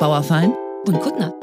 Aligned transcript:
Bauerfein 0.00 0.54
und 0.86 1.00
Kuttner. 1.00 1.34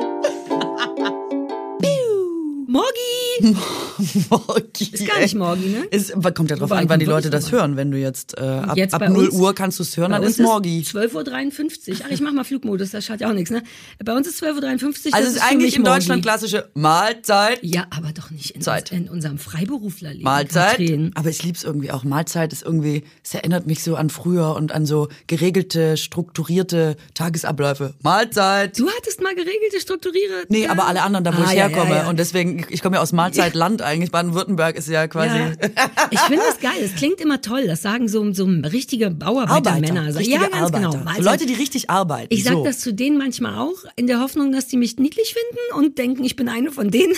Morgi! 2.68 3.56
Morgi. 4.30 4.90
Ist 4.92 5.08
gar 5.08 5.20
nicht 5.20 5.36
Morgi, 5.36 5.68
ne? 5.70 5.86
Ist, 5.92 6.14
kommt 6.36 6.50
ja 6.50 6.56
drauf 6.56 6.70
Wobei, 6.70 6.82
an, 6.82 6.90
wann 6.90 7.00
die 7.00 7.06
Leute 7.06 7.30
das 7.30 7.52
hören. 7.52 7.76
Wenn 7.76 7.92
du 7.92 7.98
jetzt, 7.98 8.38
äh, 8.38 8.42
ab, 8.42 8.78
Jetzt 8.78 8.94
ab 8.94 9.00
bei 9.02 9.10
0 9.10 9.26
uns- 9.28 9.36
Uhr 9.36 9.54
kannst 9.56 9.80
du 9.80 9.84
es 9.84 9.96
hören, 9.98 10.12
dann 10.12 10.22
uns 10.24 10.32
ist 10.32 10.40
Morgi. 10.40 10.82
12.53 10.82 11.90
Uhr. 11.92 11.96
Ach, 12.06 12.12
ich 12.12 12.22
mach 12.22 12.32
mal 12.32 12.44
Flugmodus, 12.44 12.92
das 12.92 13.06
schadet 13.06 13.22
ja 13.22 13.30
auch 13.30 13.34
nichts, 13.34 13.52
ne? 13.52 13.64
Bei 14.04 14.16
uns 14.16 14.28
ist 14.28 14.42
12.53 14.44 15.08
Uhr. 15.08 15.14
Also 15.14 15.30
es 15.30 15.36
ist 15.36 15.44
eigentlich 15.44 15.76
in 15.76 15.82
Morgi. 15.84 16.00
Deutschland 16.00 16.22
klassische 16.24 16.70
Mahlzeit. 16.74 17.60
Ja, 17.62 17.88
aber 17.96 18.12
doch 18.14 18.32
nicht 18.32 18.52
in, 18.52 18.62
Zeit. 18.62 18.92
in 18.92 19.10
unserem 19.10 19.38
Freiberuflerleben. 19.38 20.24
Mahlzeit. 20.24 20.78
Katrin. 20.78 21.12
Aber 21.16 21.30
ich 21.30 21.44
lieb's 21.44 21.64
irgendwie 21.64 21.92
auch. 21.92 22.04
Mahlzeit 22.04 22.54
ist 22.54 22.64
irgendwie, 22.64 23.04
es 23.24 23.34
erinnert 23.34 23.68
mich 23.68 23.84
so 23.84 23.96
an 23.96 24.10
früher 24.10 24.56
und 24.56 24.72
an 24.72 24.86
so 24.86 25.08
geregelte, 25.28 25.98
strukturierte 25.98 26.96
Tagesabläufe. 27.14 27.94
Mahlzeit. 28.02 28.78
Du 28.80 28.88
hattest 28.90 29.22
mal 29.22 29.34
geregelte, 29.36 29.80
strukturierte. 29.80 30.46
Nee, 30.50 30.68
aber 30.68 30.86
alle 30.88 31.02
anderen, 31.02 31.24
da 31.24 31.36
wo 31.38 31.42
Ah, 31.42 31.46
ich 31.52 31.58
ja, 31.58 31.68
herkomme. 31.68 31.92
ja, 31.92 31.98
ja. 32.04 32.10
Und 32.10 32.18
deswegen, 32.20 32.66
ich 32.70 32.82
komme 32.82 32.98
ja 32.98 33.02
aus 33.02 33.12
Mahlzeitland 33.12 33.82
eigentlich. 33.90 34.12
Baden-Württemberg 34.12 34.76
ist 34.78 34.88
ja 34.88 35.08
quasi. 35.08 35.38
Ja. 35.38 35.52
Ich 36.12 36.20
finde 36.22 36.44
das 36.48 36.60
geil. 36.60 36.80
Es 36.84 36.96
klingt 36.96 37.20
immer 37.22 37.42
toll. 37.42 37.68
Das 37.68 37.82
sagen 37.82 38.08
so, 38.08 38.32
so 38.34 38.46
richtige 38.46 39.10
Bauarbeitermänner. 39.12 40.02
Arbeiter, 40.02 40.14
So, 40.14 40.20
richtige 40.20 40.42
ja, 40.42 40.48
ganz 40.48 40.56
Arbeiter. 40.56 40.90
genau. 40.90 40.92
So 41.04 41.10
Also, 41.10 41.30
Leute, 41.30 41.46
die 41.46 41.54
richtig 41.54 41.90
arbeiten. 41.90 42.28
ich 42.30 42.44
sag 42.44 42.54
so. 42.54 42.64
das 42.64 42.80
zu 42.80 42.94
denen 42.94 43.18
manchmal 43.18 43.56
auch, 43.60 43.78
in 43.96 44.08
der 44.08 44.20
Hoffnung, 44.22 44.52
dass 44.52 44.68
die 44.68 44.78
mich 44.78 44.98
niedlich 44.98 45.34
finden 45.36 45.80
und 45.86 45.98
denken, 45.98 46.24
ich 46.24 46.36
bin 46.36 46.50
eine 46.50 46.72
von 46.72 46.90
denen. 46.92 47.14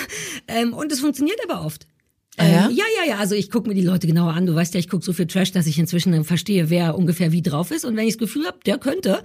Ähm, 0.47 0.73
und 0.73 0.91
es 0.91 0.99
funktioniert 0.99 1.37
aber 1.47 1.65
oft. 1.65 1.87
Ah, 2.37 2.45
ja? 2.45 2.69
Ähm, 2.69 2.75
ja, 2.75 2.85
ja, 3.03 3.09
ja. 3.09 3.17
Also 3.17 3.35
ich 3.35 3.49
gucke 3.51 3.67
mir 3.67 3.75
die 3.75 3.81
Leute 3.83 4.07
genauer 4.07 4.33
an. 4.33 4.45
Du 4.45 4.55
weißt 4.55 4.73
ja, 4.73 4.79
ich 4.79 4.89
gucke 4.89 5.03
so 5.03 5.11
viel 5.13 5.27
Trash, 5.27 5.51
dass 5.51 5.67
ich 5.67 5.77
inzwischen 5.77 6.23
verstehe, 6.23 6.69
wer 6.69 6.97
ungefähr 6.97 7.31
wie 7.31 7.41
drauf 7.41 7.71
ist. 7.71 7.83
Und 7.85 7.95
wenn 7.97 8.07
ich 8.07 8.13
das 8.15 8.19
Gefühl 8.19 8.45
habe, 8.47 8.57
der 8.65 8.77
könnte, 8.77 9.21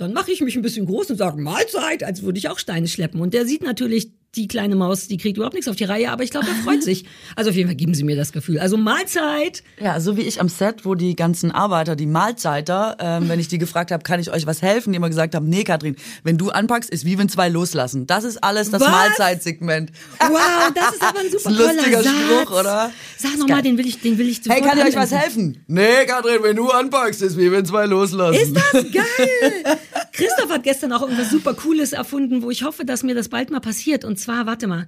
dann 0.00 0.12
mache 0.12 0.32
ich 0.32 0.40
mich 0.40 0.56
ein 0.56 0.62
bisschen 0.62 0.86
groß 0.86 1.10
und 1.10 1.16
sage 1.16 1.40
Mahlzeit, 1.40 2.02
als 2.02 2.22
würde 2.22 2.38
ich 2.38 2.48
auch 2.48 2.58
Steine 2.58 2.88
schleppen. 2.88 3.20
Und 3.20 3.34
der 3.34 3.46
sieht 3.46 3.62
natürlich 3.62 4.10
die 4.36 4.46
kleine 4.46 4.76
Maus, 4.76 5.08
die 5.08 5.16
kriegt 5.16 5.36
überhaupt 5.38 5.54
nichts 5.54 5.68
auf 5.68 5.74
die 5.74 5.84
Reihe, 5.84 6.10
aber 6.12 6.22
ich 6.22 6.30
glaube, 6.30 6.46
er 6.46 6.54
freut 6.62 6.82
sich. 6.84 7.04
Also 7.34 7.50
auf 7.50 7.56
jeden 7.56 7.68
Fall 7.68 7.76
geben 7.76 7.94
sie 7.94 8.04
mir 8.04 8.14
das 8.14 8.30
Gefühl. 8.32 8.60
Also 8.60 8.76
Mahlzeit. 8.76 9.64
Ja, 9.80 9.98
so 9.98 10.16
wie 10.16 10.22
ich 10.22 10.40
am 10.40 10.48
Set, 10.48 10.84
wo 10.84 10.94
die 10.94 11.16
ganzen 11.16 11.50
Arbeiter, 11.50 11.96
die 11.96 12.06
Mahlzeiter, 12.06 12.96
ähm, 13.00 13.28
wenn 13.28 13.40
ich 13.40 13.48
die 13.48 13.58
gefragt 13.58 13.90
habe, 13.90 14.04
kann 14.04 14.20
ich 14.20 14.30
euch 14.30 14.46
was 14.46 14.62
helfen, 14.62 14.92
die 14.92 14.96
immer 14.98 15.08
gesagt 15.08 15.34
haben, 15.34 15.48
nee, 15.48 15.64
Katrin, 15.64 15.96
wenn 16.22 16.38
du 16.38 16.50
anpackst, 16.50 16.90
ist 16.90 17.04
wie 17.04 17.18
wenn 17.18 17.28
zwei 17.28 17.48
loslassen. 17.48 18.06
Das 18.06 18.22
ist 18.22 18.42
alles 18.44 18.70
das? 18.70 18.80
Mahlzeitsegment. 18.80 19.90
Wow, 20.20 20.38
das 20.74 20.94
ist 20.94 21.02
aber 21.02 21.20
ein 21.20 21.30
super 21.32 21.48
ein 21.48 21.54
lustiger 21.56 22.02
Satz. 22.04 22.14
Spruch, 22.14 22.60
oder? 22.60 22.92
Sag 23.18 23.36
nochmal, 23.36 23.62
den 23.62 23.78
will 23.78 23.86
ich, 23.86 24.00
den 24.00 24.16
will 24.16 24.28
ich 24.28 24.40
Hey, 24.48 24.60
kann 24.62 24.78
ich 24.78 24.84
euch 24.84 24.96
was 24.96 25.10
helfen? 25.10 25.64
Nee, 25.66 26.06
Katrin, 26.06 26.42
wenn 26.42 26.54
du 26.56 26.70
anpackst, 26.70 27.20
ist 27.22 27.36
wie 27.36 27.50
wenn 27.50 27.66
zwei 27.66 27.86
loslassen. 27.86 28.40
Ist 28.40 28.54
das 28.54 28.84
geil? 28.92 29.78
Christoph 30.12 30.50
hat 30.50 30.62
gestern 30.62 30.92
auch 30.92 31.02
irgendwas 31.02 31.30
super 31.30 31.54
Cooles 31.54 31.92
erfunden, 31.92 32.42
wo 32.42 32.50
ich 32.50 32.62
hoffe, 32.62 32.84
dass 32.84 33.02
mir 33.02 33.14
das 33.14 33.28
bald 33.28 33.50
mal 33.50 33.60
passiert. 33.60 34.04
Und 34.04 34.18
zwar, 34.18 34.46
warte 34.46 34.66
mal, 34.66 34.86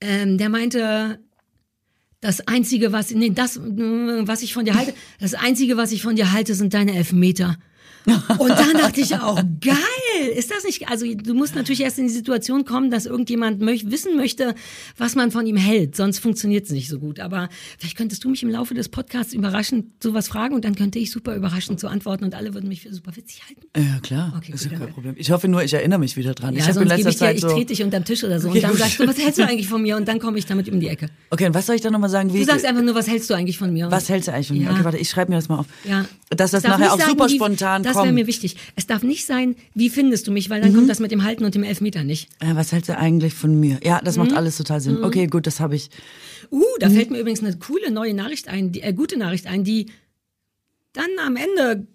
ähm, 0.00 0.38
der 0.38 0.48
meinte, 0.48 1.20
das 2.20 2.46
Einzige, 2.46 2.92
was, 2.92 3.10
nee, 3.12 3.30
das, 3.30 3.58
was 3.60 4.42
ich 4.42 4.52
von 4.52 4.64
dir 4.64 4.74
halte, 4.74 4.94
das 5.20 5.34
Einzige, 5.34 5.76
was 5.76 5.92
ich 5.92 6.02
von 6.02 6.16
dir 6.16 6.32
halte, 6.32 6.54
sind 6.54 6.74
deine 6.74 6.94
Elfmeter. 6.94 7.56
Und 8.38 8.50
dann 8.50 8.72
dachte 8.74 9.00
ich 9.00 9.14
auch, 9.16 9.36
geil, 9.60 10.28
ist 10.34 10.50
das 10.50 10.64
nicht, 10.64 10.88
also 10.88 11.06
du 11.14 11.34
musst 11.34 11.54
natürlich 11.54 11.80
erst 11.82 11.98
in 11.98 12.06
die 12.06 12.12
Situation 12.12 12.64
kommen, 12.64 12.90
dass 12.90 13.06
irgendjemand 13.06 13.60
möch, 13.60 13.90
wissen 13.90 14.16
möchte, 14.16 14.54
was 14.96 15.14
man 15.14 15.30
von 15.30 15.46
ihm 15.46 15.56
hält, 15.56 15.96
sonst 15.96 16.18
funktioniert 16.18 16.64
es 16.66 16.72
nicht 16.72 16.88
so 16.88 16.98
gut. 16.98 17.20
Aber 17.20 17.48
vielleicht 17.78 17.96
könntest 17.96 18.24
du 18.24 18.30
mich 18.30 18.42
im 18.42 18.48
Laufe 18.50 18.74
des 18.74 18.88
Podcasts 18.88 19.32
überraschend 19.32 20.02
sowas 20.02 20.28
fragen 20.28 20.54
und 20.54 20.64
dann 20.64 20.74
könnte 20.74 20.98
ich 20.98 21.10
super 21.10 21.34
überraschend 21.36 21.78
so 21.80 21.88
antworten 21.88 22.24
und 22.24 22.34
alle 22.34 22.54
würden 22.54 22.68
mich 22.68 22.80
für 22.82 22.92
super 22.92 23.14
witzig 23.16 23.42
halten. 23.46 23.62
Ja, 23.76 24.00
klar. 24.00 24.32
Okay, 24.36 24.52
ist 24.52 24.64
ja 24.64 24.78
kein 24.78 24.88
Problem. 24.92 25.14
Ich 25.18 25.30
hoffe 25.30 25.48
nur, 25.48 25.62
ich 25.62 25.72
erinnere 25.74 25.98
mich 25.98 26.16
wieder 26.16 26.34
dran. 26.34 26.54
ich 26.54 26.60
Ja, 26.60 26.68
habe 26.74 26.82
in 26.82 26.88
sonst 26.88 26.96
gebe 26.96 27.10
ich 27.10 27.14
dir, 27.16 27.18
Zeit 27.20 27.34
ich 27.36 27.42
so. 27.42 27.48
trete 27.48 27.66
dich 27.66 27.82
unterm 27.82 28.04
Tisch 28.04 28.24
oder 28.24 28.40
so 28.40 28.48
Okay, 28.48 28.58
und 28.58 28.62
dann 28.64 28.70
gut. 28.72 28.80
sagst 28.80 29.00
du, 29.00 29.06
was 29.06 29.18
hältst 29.18 29.38
du 29.38 29.46
eigentlich 29.46 29.68
von 29.68 29.82
mir? 29.82 29.96
Und 29.96 30.08
dann 30.08 30.18
komme 30.18 30.38
ich 30.38 30.46
damit 30.46 30.68
um 30.70 30.80
die 30.80 30.88
Ecke. 30.88 31.08
Okay, 31.30 31.46
und 31.46 31.54
was 31.54 31.66
soll 31.66 31.76
ich 31.76 31.82
dann 31.82 31.92
nochmal 31.92 32.10
sagen? 32.10 32.32
Wie, 32.32 32.38
Du 32.38 32.44
sagst 32.44 32.64
einfach 32.64 32.82
nur, 32.82 32.94
was 32.94 33.08
hältst 33.08 33.28
du 33.30 33.34
eigentlich 33.34 33.58
von 33.58 33.72
mir? 33.72 33.90
Was 33.90 34.08
hältst 34.08 34.28
du 34.28 34.32
eigentlich 34.32 34.48
von 34.48 34.56
mir? 34.58 34.64
Ja. 34.64 34.72
Okay, 34.72 34.84
warte, 34.84 34.98
ich 34.98 35.08
schreibe 35.10 35.30
mir 35.30 35.36
das 35.36 35.48
mal 35.48 35.58
auf. 35.58 35.66
Ja. 35.84 36.06
Dass 36.30 36.52
das 36.52 36.62
nachher 36.62 36.92
auch 36.92 36.98
sagen, 36.98 37.10
super 37.10 37.28
spontan 37.28 37.82
Das 37.94 38.02
wäre 38.04 38.12
mir 38.12 38.26
wichtig. 38.26 38.56
Es 38.76 38.86
darf 38.86 39.02
nicht 39.02 39.26
sein, 39.26 39.56
wie 39.74 39.90
findest 39.90 40.26
du 40.26 40.32
mich, 40.32 40.50
weil 40.50 40.60
dann 40.60 40.74
kommt 40.74 40.88
das 40.88 41.00
mit 41.00 41.10
dem 41.10 41.24
Halten 41.24 41.44
und 41.44 41.54
dem 41.54 41.62
Elfmeter 41.62 42.04
nicht. 42.04 42.28
Äh, 42.40 42.54
was 42.54 42.72
hältst 42.72 42.88
du 42.88 42.96
eigentlich 42.98 43.34
von 43.34 43.58
mir? 43.58 43.78
Ja, 43.84 44.00
das 44.02 44.16
Mhm. 44.16 44.24
macht 44.24 44.32
alles 44.34 44.56
total 44.56 44.80
Sinn. 44.80 45.02
Okay, 45.04 45.26
gut, 45.26 45.46
das 45.46 45.60
habe 45.60 45.76
ich. 45.76 45.90
Uh, 46.50 46.62
da 46.80 46.90
fällt 46.90 47.10
mir 47.10 47.18
übrigens 47.20 47.42
eine 47.42 47.56
coole 47.58 47.90
neue 47.90 48.14
Nachricht 48.14 48.48
ein, 48.48 48.72
die, 48.72 48.82
äh, 48.82 48.92
gute 48.92 49.16
Nachricht 49.18 49.46
ein, 49.46 49.64
die 49.64 49.86
dann 50.92 51.10
am 51.24 51.36
Ende 51.36 51.86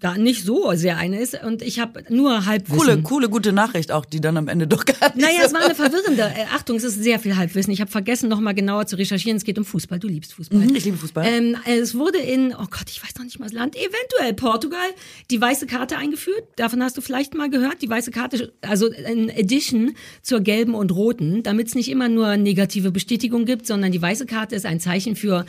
gar 0.00 0.18
nicht 0.18 0.44
so 0.44 0.72
sehr 0.74 0.96
eine 0.96 1.20
ist 1.20 1.42
und 1.42 1.62
ich 1.62 1.80
habe 1.80 2.04
nur 2.08 2.46
Halbwissen. 2.46 2.78
Coole, 2.78 3.02
coole, 3.02 3.28
gute 3.28 3.52
Nachricht 3.52 3.92
auch, 3.92 4.04
die 4.04 4.20
dann 4.20 4.36
am 4.36 4.48
Ende 4.48 4.66
doch 4.66 4.84
gar 4.84 5.14
nicht 5.14 5.26
Naja, 5.26 5.42
es 5.44 5.52
war 5.52 5.64
eine 5.64 5.74
verwirrende. 5.74 6.22
Äh, 6.22 6.44
Achtung, 6.54 6.76
es 6.76 6.84
ist 6.84 7.02
sehr 7.02 7.18
viel 7.18 7.36
Halbwissen. 7.36 7.72
Ich 7.72 7.80
habe 7.80 7.90
vergessen, 7.90 8.28
noch 8.28 8.40
mal 8.40 8.54
genauer 8.54 8.86
zu 8.86 8.96
recherchieren. 8.96 9.36
Es 9.36 9.44
geht 9.44 9.58
um 9.58 9.64
Fußball. 9.64 9.98
Du 9.98 10.08
liebst 10.08 10.34
Fußball. 10.34 10.58
Mhm, 10.58 10.74
ich 10.74 10.84
liebe 10.84 10.96
Fußball. 10.96 11.26
Ähm, 11.26 11.56
es 11.66 11.94
wurde 11.94 12.18
in, 12.18 12.54
oh 12.54 12.66
Gott, 12.70 12.88
ich 12.88 13.02
weiß 13.02 13.14
noch 13.16 13.24
nicht 13.24 13.38
mal 13.38 13.46
das 13.46 13.54
Land, 13.54 13.76
eventuell 13.76 14.34
Portugal, 14.34 14.88
die 15.30 15.40
weiße 15.40 15.66
Karte 15.66 15.96
eingeführt. 15.96 16.44
Davon 16.56 16.82
hast 16.82 16.96
du 16.96 17.00
vielleicht 17.00 17.34
mal 17.34 17.50
gehört. 17.50 17.82
Die 17.82 17.88
weiße 17.88 18.10
Karte, 18.10 18.52
also 18.60 18.86
in 18.88 19.30
Addition 19.30 19.94
zur 20.22 20.40
gelben 20.40 20.74
und 20.74 20.92
roten, 20.92 21.42
damit 21.42 21.68
es 21.68 21.74
nicht 21.74 21.90
immer 21.90 22.08
nur 22.08 22.36
negative 22.36 22.90
Bestätigung 22.90 23.44
gibt, 23.44 23.66
sondern 23.66 23.92
die 23.92 24.00
weiße 24.00 24.26
Karte 24.26 24.54
ist 24.54 24.66
ein 24.66 24.80
Zeichen 24.80 25.16
für 25.16 25.44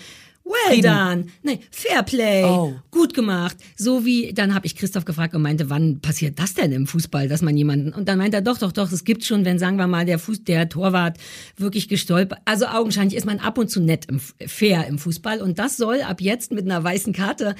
Well 0.50 0.82
done. 0.82 1.26
Nee, 1.44 1.60
Fair 1.70 2.02
Play. 2.02 2.44
Oh. 2.44 2.74
Gut 2.90 3.14
gemacht. 3.14 3.56
So 3.78 4.04
wie, 4.04 4.34
dann 4.34 4.56
habe 4.56 4.66
ich 4.66 4.76
Christoph 4.76 5.06
gefragt 5.06 5.36
und 5.36 5.44
meinte, 5.44 5.70
wann 5.70 6.02
passiert 6.02 6.40
das 6.40 6.56
denn 6.56 6.72
im 6.72 6.88
Fußball, 6.88 7.28
dass 7.28 7.44
man 7.44 7.56
jemanden, 7.56 7.94
und 7.94 8.10
dann 8.10 8.18
meinte 8.18 8.38
er, 8.38 8.42
doch, 8.42 8.58
doch, 8.58 8.72
doch, 8.72 8.92
es 8.92 9.04
gibt 9.04 9.24
schon, 9.24 9.46
wenn, 9.46 9.60
sagen 9.60 9.78
wir 9.78 9.86
mal, 9.86 10.06
der 10.06 10.18
Fuß, 10.18 10.44
der 10.46 10.68
Torwart 10.68 11.18
wirklich 11.56 11.88
gestolpert, 11.88 12.40
also 12.46 12.66
augenscheinlich 12.66 13.16
ist 13.16 13.28
man 13.28 13.38
ab 13.40 13.60
und 13.60 13.70
zu 13.70 13.80
nett 13.80 14.06
im, 14.10 14.20
fair 14.20 14.88
im 14.88 14.98
Fußball 14.98 15.40
und 15.42 15.60
das 15.60 15.78
soll 15.78 16.02
ab 16.02 16.20
jetzt 16.20 16.52
mit 16.52 16.66
einer 16.66 16.84
weißen 16.84 17.14
Karte 17.14 17.54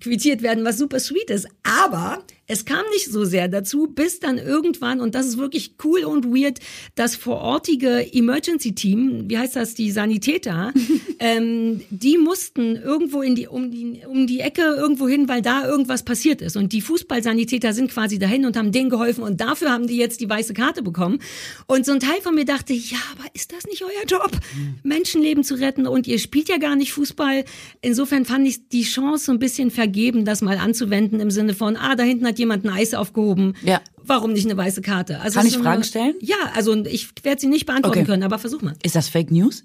quittiert 0.00 0.42
werden, 0.42 0.64
was 0.64 0.78
super 0.78 0.98
sweet 0.98 1.30
ist. 1.30 1.46
Aber 1.62 2.24
es 2.52 2.66
kam 2.66 2.84
nicht 2.92 3.06
so 3.06 3.24
sehr 3.24 3.48
dazu, 3.48 3.86
bis 3.86 4.20
dann 4.20 4.36
irgendwann, 4.36 5.00
und 5.00 5.14
das 5.14 5.26
ist 5.26 5.38
wirklich 5.38 5.76
cool 5.84 6.04
und 6.04 6.26
weird, 6.26 6.58
das 6.94 7.16
vorortige 7.16 8.12
Emergency 8.12 8.74
Team, 8.74 9.24
wie 9.28 9.38
heißt 9.38 9.56
das, 9.56 9.72
die 9.72 9.90
Sanitäter, 9.90 10.70
ähm, 11.18 11.80
die 11.88 12.18
mussten 12.18 12.76
irgendwo 12.76 13.22
in 13.22 13.34
die, 13.36 13.48
um 13.48 13.70
die, 13.70 14.02
um 14.06 14.26
die 14.26 14.40
Ecke 14.40 14.60
irgendwo 14.62 15.08
hin, 15.08 15.28
weil 15.28 15.40
da 15.40 15.66
irgendwas 15.66 16.02
passiert 16.02 16.42
ist. 16.42 16.58
Und 16.58 16.74
die 16.74 16.82
Fußballsanitäter 16.82 17.72
sind 17.72 17.90
quasi 17.90 18.18
dahin 18.18 18.44
und 18.44 18.54
haben 18.54 18.70
denen 18.70 18.90
geholfen 18.90 19.24
und 19.24 19.40
dafür 19.40 19.70
haben 19.70 19.86
die 19.86 19.96
jetzt 19.96 20.20
die 20.20 20.28
weiße 20.28 20.52
Karte 20.52 20.82
bekommen. 20.82 21.20
Und 21.66 21.86
so 21.86 21.92
ein 21.92 22.00
Teil 22.00 22.20
von 22.20 22.34
mir 22.34 22.44
dachte, 22.44 22.74
ja, 22.74 22.98
aber 23.16 23.24
ist 23.32 23.52
das 23.52 23.64
nicht 23.64 23.82
euer 23.82 24.06
Job, 24.06 24.30
Menschenleben 24.82 25.42
zu 25.42 25.54
retten? 25.54 25.86
Und 25.86 26.06
ihr 26.06 26.18
spielt 26.18 26.50
ja 26.50 26.58
gar 26.58 26.76
nicht 26.76 26.92
Fußball. 26.92 27.46
Insofern 27.80 28.26
fand 28.26 28.46
ich 28.46 28.68
die 28.68 28.82
Chance 28.82 29.24
so 29.24 29.32
ein 29.32 29.38
bisschen 29.38 29.70
vergeben, 29.70 30.26
das 30.26 30.42
mal 30.42 30.58
anzuwenden 30.58 31.18
im 31.20 31.30
Sinne 31.30 31.54
von, 31.54 31.76
ah, 31.76 31.96
da 31.96 32.02
hinten 32.02 32.26
hat 32.26 32.41
jemand 32.42 32.64
ein 32.64 32.70
Eis 32.70 32.92
aufgehoben. 32.94 33.54
Ja. 33.62 33.80
Warum 34.04 34.32
nicht 34.32 34.44
eine 34.46 34.56
weiße 34.56 34.82
Karte? 34.82 35.20
Also 35.20 35.38
Kann 35.38 35.46
ich 35.46 35.54
Fragen 35.54 35.68
eine- 35.68 35.84
stellen? 35.84 36.14
Ja, 36.20 36.36
also 36.54 36.74
ich 36.84 37.10
werde 37.22 37.40
sie 37.40 37.46
nicht 37.46 37.66
beantworten 37.66 37.98
Okay. 38.00 38.06
können, 38.06 38.22
aber 38.24 38.38
versuch 38.38 38.60
mal. 38.62 38.74
Ist 38.82 38.94
das 38.96 39.08
Fake 39.08 39.30
News? 39.30 39.64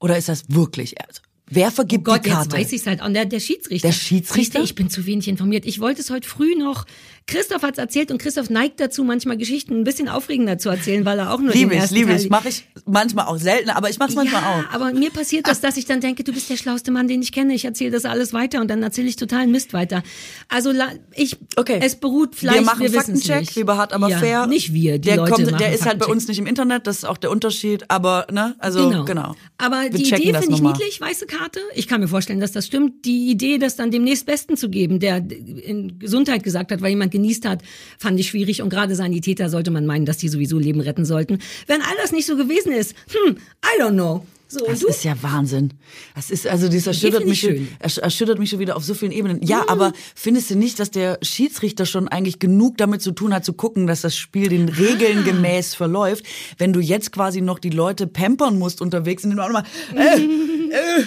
Oder 0.00 0.16
ist 0.16 0.28
das 0.28 0.44
wirklich? 0.48 1.00
Also, 1.06 1.20
wer 1.50 1.70
vergibt 1.70 2.08
Oh 2.08 2.12
Gott, 2.12 2.24
die 2.24 2.28
jetzt 2.30 2.36
Karte? 2.36 2.56
weiß 2.56 2.72
ich 2.72 2.80
es 2.80 2.86
halt. 2.86 3.02
Und 3.02 3.14
der, 3.14 3.26
der 3.26 3.40
Schiedsrichter. 3.40 3.88
Der 3.88 3.92
Schiedsrichter? 3.92 4.62
Ich 4.62 4.74
bin 4.74 4.88
zu 4.88 5.04
wenig 5.06 5.28
informiert. 5.28 5.66
Ich 5.66 5.80
wollte 5.80 6.00
es 6.00 6.10
heute 6.10 6.28
früh 6.28 6.54
noch. 6.56 6.86
Christoph 7.26 7.62
hat 7.62 7.74
es 7.74 7.78
erzählt 7.78 8.10
und 8.10 8.18
Christoph 8.20 8.50
neigt 8.50 8.80
dazu, 8.80 9.04
manchmal 9.04 9.36
Geschichten 9.36 9.74
ein 9.78 9.84
bisschen 9.84 10.08
aufregender 10.08 10.58
zu 10.58 10.68
erzählen, 10.68 11.04
weil 11.04 11.18
er 11.20 11.32
auch 11.32 11.38
nur 11.38 11.52
Liebe 11.52 11.74
den 11.76 11.84
ich, 11.84 11.90
liebe 11.92 12.12
ich. 12.12 12.28
Mache 12.28 12.48
ich 12.48 12.64
manchmal 12.86 13.26
auch 13.26 13.36
selten, 13.36 13.70
aber 13.70 13.88
ich 13.88 13.98
mache 14.00 14.08
es 14.10 14.16
manchmal 14.16 14.42
ja, 14.42 14.64
auch. 14.68 14.74
aber 14.74 14.92
mir 14.92 15.10
passiert 15.10 15.46
das, 15.46 15.60
dass 15.60 15.76
ich 15.76 15.84
dann 15.84 16.00
denke, 16.00 16.24
du 16.24 16.32
bist 16.32 16.50
der 16.50 16.56
schlauste 16.56 16.90
Mann, 16.90 17.06
den 17.06 17.22
ich 17.22 17.30
kenne. 17.30 17.54
Ich 17.54 17.64
erzähle 17.64 17.92
das 17.92 18.04
alles 18.04 18.32
weiter 18.32 18.60
und 18.60 18.68
dann 18.68 18.82
erzähle 18.82 19.06
ich 19.06 19.14
totalen 19.14 19.52
Mist 19.52 19.72
weiter. 19.72 20.02
Also 20.48 20.72
ich, 21.14 21.36
Okay. 21.56 21.78
es 21.80 21.94
beruht 21.96 22.34
vielleicht, 22.34 22.58
wir 22.58 22.64
machen 22.64 22.80
wir 22.80 22.90
Faktencheck, 22.90 23.40
nicht. 23.40 23.54
lieber 23.54 23.76
hart, 23.76 23.92
aber 23.92 24.08
ja, 24.08 24.18
fair. 24.18 24.46
Nicht 24.48 24.72
wir, 24.72 24.94
die 24.98 25.08
der 25.08 25.16
Leute 25.18 25.30
kommt, 25.32 25.46
machen 25.46 25.58
der 25.58 25.72
ist 25.72 25.86
halt 25.86 26.00
bei 26.00 26.06
uns 26.06 26.26
nicht 26.26 26.38
im 26.38 26.46
Internet, 26.46 26.88
das 26.88 26.98
ist 26.98 27.04
auch 27.04 27.18
der 27.18 27.30
Unterschied, 27.30 27.84
aber 27.88 28.26
ne, 28.32 28.56
also 28.58 28.88
Genau. 28.88 29.04
genau. 29.04 29.36
Aber 29.58 29.82
Wir 29.82 29.90
die 29.90 30.02
Idee 30.08 30.32
finde 30.34 30.54
ich 30.54 30.62
niedlich, 30.62 31.00
weiße 31.00 31.26
Karte. 31.40 31.60
Ich 31.74 31.88
kann 31.88 32.00
mir 32.00 32.08
vorstellen, 32.08 32.40
dass 32.40 32.52
das 32.52 32.66
stimmt. 32.66 33.04
Die 33.06 33.30
Idee, 33.30 33.56
das 33.58 33.76
dann 33.76 33.90
dem 33.90 34.04
nächstbesten 34.04 34.56
zu 34.58 34.68
geben, 34.68 35.00
der 35.00 35.16
in 35.18 35.98
Gesundheit 35.98 36.42
gesagt 36.42 36.70
hat, 36.70 36.82
weil 36.82 36.90
jemand 36.90 37.12
genießt 37.12 37.46
hat, 37.46 37.62
fand 37.98 38.20
ich 38.20 38.28
schwierig. 38.28 38.60
Und 38.60 38.68
gerade 38.68 38.94
Sanitäter 38.94 39.48
sollte 39.48 39.70
man 39.70 39.86
meinen, 39.86 40.04
dass 40.04 40.18
die 40.18 40.28
sowieso 40.28 40.58
Leben 40.58 40.80
retten 40.80 41.04
sollten. 41.06 41.38
Wenn 41.66 41.80
all 41.80 41.96
das 42.02 42.12
nicht 42.12 42.26
so 42.26 42.36
gewesen 42.36 42.72
ist, 42.72 42.94
hm, 43.10 43.36
I 43.64 43.82
don't 43.82 43.92
know. 43.94 44.26
So, 44.52 44.66
Das 44.66 44.82
ist 44.82 45.04
ja 45.04 45.14
Wahnsinn. 45.22 45.74
Das 46.16 46.28
ist 46.28 46.44
also 46.44 46.66
das 46.68 46.84
erschüttert 46.84 47.24
mich, 47.24 47.44
ich 47.46 47.68
schon- 47.84 48.00
erschüttert 48.02 48.40
mich 48.40 48.50
schon 48.50 48.58
wieder 48.58 48.76
auf 48.76 48.82
so 48.84 48.94
vielen 48.94 49.12
Ebenen. 49.12 49.40
Ja, 49.46 49.64
aber 49.68 49.92
findest 50.16 50.50
du 50.50 50.56
nicht, 50.56 50.80
dass 50.80 50.90
der 50.90 51.20
Schiedsrichter 51.22 51.86
schon 51.86 52.08
eigentlich 52.08 52.40
genug 52.40 52.76
damit 52.76 53.00
zu 53.00 53.12
tun 53.12 53.32
hat, 53.32 53.44
zu 53.44 53.52
gucken, 53.52 53.86
dass 53.86 54.00
das 54.00 54.16
Spiel 54.16 54.48
den 54.48 54.68
Ah. 54.68 54.72
Regeln 54.76 55.22
gemäß 55.24 55.76
verläuft, 55.76 56.24
wenn 56.58 56.72
du 56.72 56.80
jetzt 56.80 57.12
quasi 57.12 57.40
noch 57.42 57.60
die 57.60 57.70
Leute 57.70 58.08
pampern 58.08 58.58
musst 58.58 58.80
unterwegs 58.82 59.22
und 59.22 59.30
dann 59.30 59.38
auch 59.38 59.46
nochmal, 59.46 59.64
äh, 59.94 60.18
äh, 60.20 61.04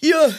hier, 0.00 0.34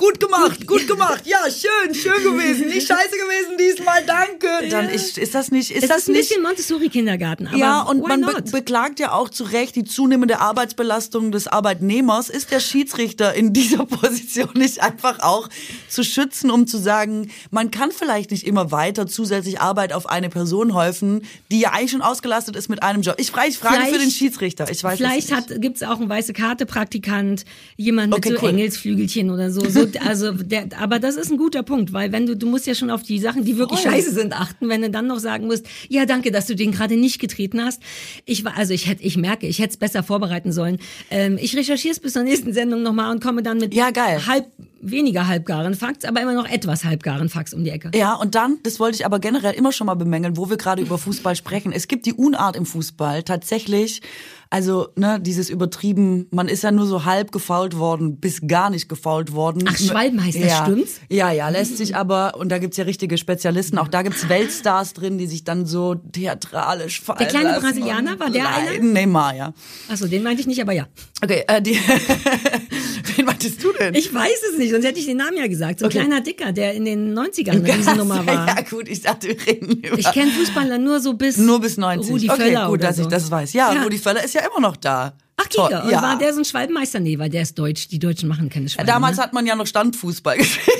Gut 0.00 0.20
gemacht, 0.20 0.64
gut 0.68 0.86
gemacht. 0.86 1.22
Ja, 1.26 1.38
schön, 1.50 1.92
schön 1.92 2.22
gewesen. 2.22 2.68
Nicht 2.68 2.86
scheiße 2.86 3.10
gewesen 3.10 3.56
diesmal, 3.58 4.04
danke. 4.06 4.68
Dann 4.70 4.88
ist, 4.88 5.18
ist 5.18 5.34
das 5.34 5.50
nicht, 5.50 5.72
ist 5.72 5.82
Es 5.82 5.88
das 5.88 5.98
ist 6.02 6.08
ein 6.08 6.12
nicht 6.12 6.28
bisschen 6.28 6.42
Montessori-Kindergarten, 6.44 7.48
aber 7.48 7.56
ja, 7.56 7.82
und 7.82 8.06
man 8.06 8.20
be 8.20 8.40
beklagt 8.48 9.00
ja 9.00 9.10
auch 9.10 9.28
zu 9.28 9.42
Recht 9.42 9.74
die 9.74 9.82
zunehmende 9.82 10.38
Arbeitsbelastung 10.38 11.32
des 11.32 11.48
Arbeitnehmers. 11.48 12.28
Ist 12.30 12.52
der 12.52 12.60
Schiedsrichter 12.60 13.34
in 13.34 13.52
dieser 13.52 13.86
Position 13.86 14.50
nicht 14.54 14.80
einfach 14.80 15.18
auch 15.18 15.48
zu 15.88 16.04
schützen, 16.04 16.52
um 16.52 16.68
zu 16.68 16.78
sagen, 16.78 17.32
man 17.50 17.72
kann 17.72 17.90
vielleicht 17.90 18.30
nicht 18.30 18.46
immer 18.46 18.70
weiter 18.70 19.08
zusätzlich 19.08 19.60
Arbeit 19.60 19.92
auf 19.92 20.08
eine 20.08 20.28
Person 20.28 20.74
häufen, 20.74 21.22
die 21.50 21.58
ja 21.58 21.72
eigentlich 21.72 21.90
schon 21.90 22.02
ausgelastet 22.02 22.54
ist 22.54 22.68
mit 22.68 22.84
einem 22.84 23.02
Job. 23.02 23.16
Ich 23.18 23.32
frage, 23.32 23.48
ich 23.48 23.58
frage 23.58 23.78
für 23.78 23.86
Vielleicht- 23.86 24.04
den 24.04 24.10
Schiedsrichter. 24.12 24.70
Ich 24.70 24.84
weiß 24.84 24.92
es 24.92 24.98
Vielleicht 24.98 25.32
hat, 25.34 25.60
gibt's 25.60 25.82
auch 25.82 25.98
einen 25.98 26.08
weiße 26.08 26.34
Karte 26.34 26.66
Praktikant, 26.66 27.44
jemand 27.76 28.10
mit 28.10 28.18
Okay, 28.24 28.36
so 28.36 28.42
cool. 28.44 28.50
Engelsflügelchen 28.50 29.30
oder 29.30 29.50
so. 29.50 29.68
so 29.68 29.87
also 30.06 30.32
der, 30.32 30.68
aber 30.78 30.98
das 30.98 31.16
ist 31.16 31.30
ein 31.30 31.36
guter 31.38 31.62
Punkt, 31.62 31.92
weil 31.92 32.12
wenn 32.12 32.26
du 32.26 32.36
du 32.36 32.46
musst 32.46 32.66
ja 32.66 32.74
schon 32.74 32.90
auf 32.90 33.02
die 33.02 33.18
Sachen, 33.18 33.44
die 33.44 33.56
wirklich 33.56 33.80
Voll. 33.80 33.92
scheiße 33.92 34.12
sind, 34.12 34.32
achten, 34.32 34.68
wenn 34.68 34.82
du 34.82 34.90
dann 34.90 35.06
noch 35.06 35.18
sagen 35.18 35.46
musst, 35.46 35.66
ja 35.88 36.06
danke, 36.06 36.30
dass 36.30 36.46
du 36.46 36.54
den 36.54 36.72
gerade 36.72 36.96
nicht 36.96 37.18
getreten 37.20 37.62
hast. 37.64 37.82
Ich 38.24 38.44
war 38.44 38.56
also 38.56 38.74
ich 38.74 38.88
hätte 38.88 39.02
ich 39.02 39.16
merke, 39.16 39.46
ich 39.46 39.58
hätte 39.58 39.70
es 39.70 39.76
besser 39.76 40.02
vorbereiten 40.02 40.52
sollen. 40.52 40.78
Ähm, 41.10 41.38
ich 41.40 41.56
recherchiere 41.56 41.92
es 41.92 42.00
bis 42.00 42.12
zur 42.12 42.22
nächsten 42.24 42.52
Sendung 42.52 42.82
nochmal 42.82 43.10
und 43.12 43.22
komme 43.22 43.42
dann 43.42 43.58
mit 43.58 43.74
Ja, 43.74 43.90
geil. 43.90 44.26
halb 44.26 44.46
weniger 44.80 45.26
halbgaren 45.26 45.74
Facts, 45.74 46.04
aber 46.04 46.20
immer 46.20 46.34
noch 46.34 46.48
etwas 46.48 46.84
halbgaren 46.84 47.28
Facts 47.28 47.54
um 47.54 47.64
die 47.64 47.70
Ecke. 47.70 47.90
Ja, 47.94 48.14
und 48.14 48.34
dann, 48.34 48.58
das 48.62 48.80
wollte 48.80 48.96
ich 48.96 49.06
aber 49.06 49.18
generell 49.18 49.54
immer 49.54 49.72
schon 49.72 49.86
mal 49.86 49.94
bemängeln, 49.94 50.36
wo 50.36 50.50
wir 50.50 50.56
gerade 50.56 50.82
über 50.82 50.98
Fußball 50.98 51.36
sprechen. 51.36 51.72
Es 51.72 51.88
gibt 51.88 52.06
die 52.06 52.14
Unart 52.14 52.56
im 52.56 52.66
Fußball 52.66 53.22
tatsächlich. 53.22 54.02
Also, 54.50 54.88
ne, 54.96 55.20
dieses 55.20 55.50
übertrieben, 55.50 56.26
man 56.30 56.48
ist 56.48 56.62
ja 56.62 56.70
nur 56.70 56.86
so 56.86 57.04
halb 57.04 57.32
gefault 57.32 57.76
worden, 57.76 58.18
bis 58.18 58.46
gar 58.46 58.70
nicht 58.70 58.88
gefault 58.88 59.32
worden. 59.32 59.64
Ach, 59.68 59.76
Schwalben 59.76 60.24
heißt 60.24 60.38
das, 60.38 60.46
ja. 60.46 60.62
stimmt's? 60.64 61.00
Ja, 61.10 61.30
ja, 61.32 61.50
lässt 61.50 61.76
sich 61.76 61.94
aber, 61.94 62.34
und 62.36 62.48
da 62.48 62.56
gibt's 62.56 62.78
ja 62.78 62.84
richtige 62.84 63.18
Spezialisten, 63.18 63.76
auch 63.76 63.88
da 63.88 64.00
gibt's 64.00 64.30
Weltstars 64.30 64.94
drin, 64.94 65.18
die 65.18 65.26
sich 65.26 65.44
dann 65.44 65.66
so 65.66 65.96
theatralisch 65.96 67.02
fallen 67.02 67.18
Der 67.18 67.26
kleine 67.28 67.60
Brasilianer, 67.60 68.18
war 68.18 68.30
der 68.30 68.48
einer? 68.48 68.70
leiden. 68.70 68.92
Neymar, 68.94 69.36
ja. 69.36 69.52
Achso, 69.90 70.06
den 70.06 70.22
meinte 70.22 70.40
ich 70.40 70.46
nicht, 70.46 70.62
aber 70.62 70.72
ja. 70.72 70.86
Okay, 71.22 71.44
äh, 71.46 71.60
die, 71.60 71.74
wen 73.16 73.26
meintest 73.26 73.62
du 73.62 73.72
denn? 73.72 73.94
Ich 73.94 74.14
weiß 74.14 74.42
es 74.50 74.58
nicht, 74.58 74.67
sonst 74.70 74.84
hätte 74.84 74.98
ich 74.98 75.06
den 75.06 75.16
Namen 75.18 75.36
ja 75.36 75.46
gesagt. 75.46 75.80
So 75.80 75.84
ein 75.86 75.88
Okay. 75.88 75.98
kleiner 75.98 76.20
Dicker, 76.20 76.52
der 76.52 76.74
in 76.74 76.84
den 76.84 77.16
90ern 77.18 77.50
eine 77.50 77.74
Riesennummer 77.74 78.26
war. 78.26 78.46
Ja 78.46 78.60
gut, 78.68 78.88
ich 78.88 79.02
dachte, 79.02 79.28
wir 79.28 79.46
reden 79.46 79.72
über... 79.82 79.98
Ich 79.98 80.10
kenne 80.12 80.30
Fußballer 80.32 80.78
nur 80.78 81.00
so 81.00 81.14
bis 81.14 81.36
Nur 81.36 81.60
bis 81.60 81.76
90. 81.76 82.12
Rudi 82.12 82.30
okay, 82.30 82.42
Völler 82.42 82.68
gut, 82.68 82.82
dass 82.82 82.96
so. 82.96 83.02
ich 83.02 83.08
das 83.08 83.30
weiß. 83.30 83.52
Ja, 83.52 83.72
Ja. 83.74 83.82
Rudi 83.82 83.98
Völler 83.98 84.24
ist 84.24 84.34
ja 84.34 84.42
immer 84.42 84.60
noch 84.60 84.76
da. 84.76 85.14
Ach, 85.36 85.48
Giga. 85.48 85.82
Und 85.84 85.90
ja. 85.90 86.02
war 86.02 86.18
der 86.18 86.34
so 86.34 86.40
ein 86.40 86.44
Schwalbenmeister? 86.44 86.98
Nee, 86.98 87.18
weil 87.18 87.30
der 87.30 87.42
ist 87.42 87.56
deutsch. 87.58 87.86
Die 87.88 88.00
Deutschen 88.00 88.28
machen 88.28 88.48
keine 88.50 88.68
Schwalben. 88.68 88.88
Damals 88.88 89.18
ne? 89.18 89.22
hat 89.22 89.32
man 89.32 89.46
ja 89.46 89.54
noch 89.54 89.66
Standfußball 89.68 90.36
gespielt. 90.38 90.76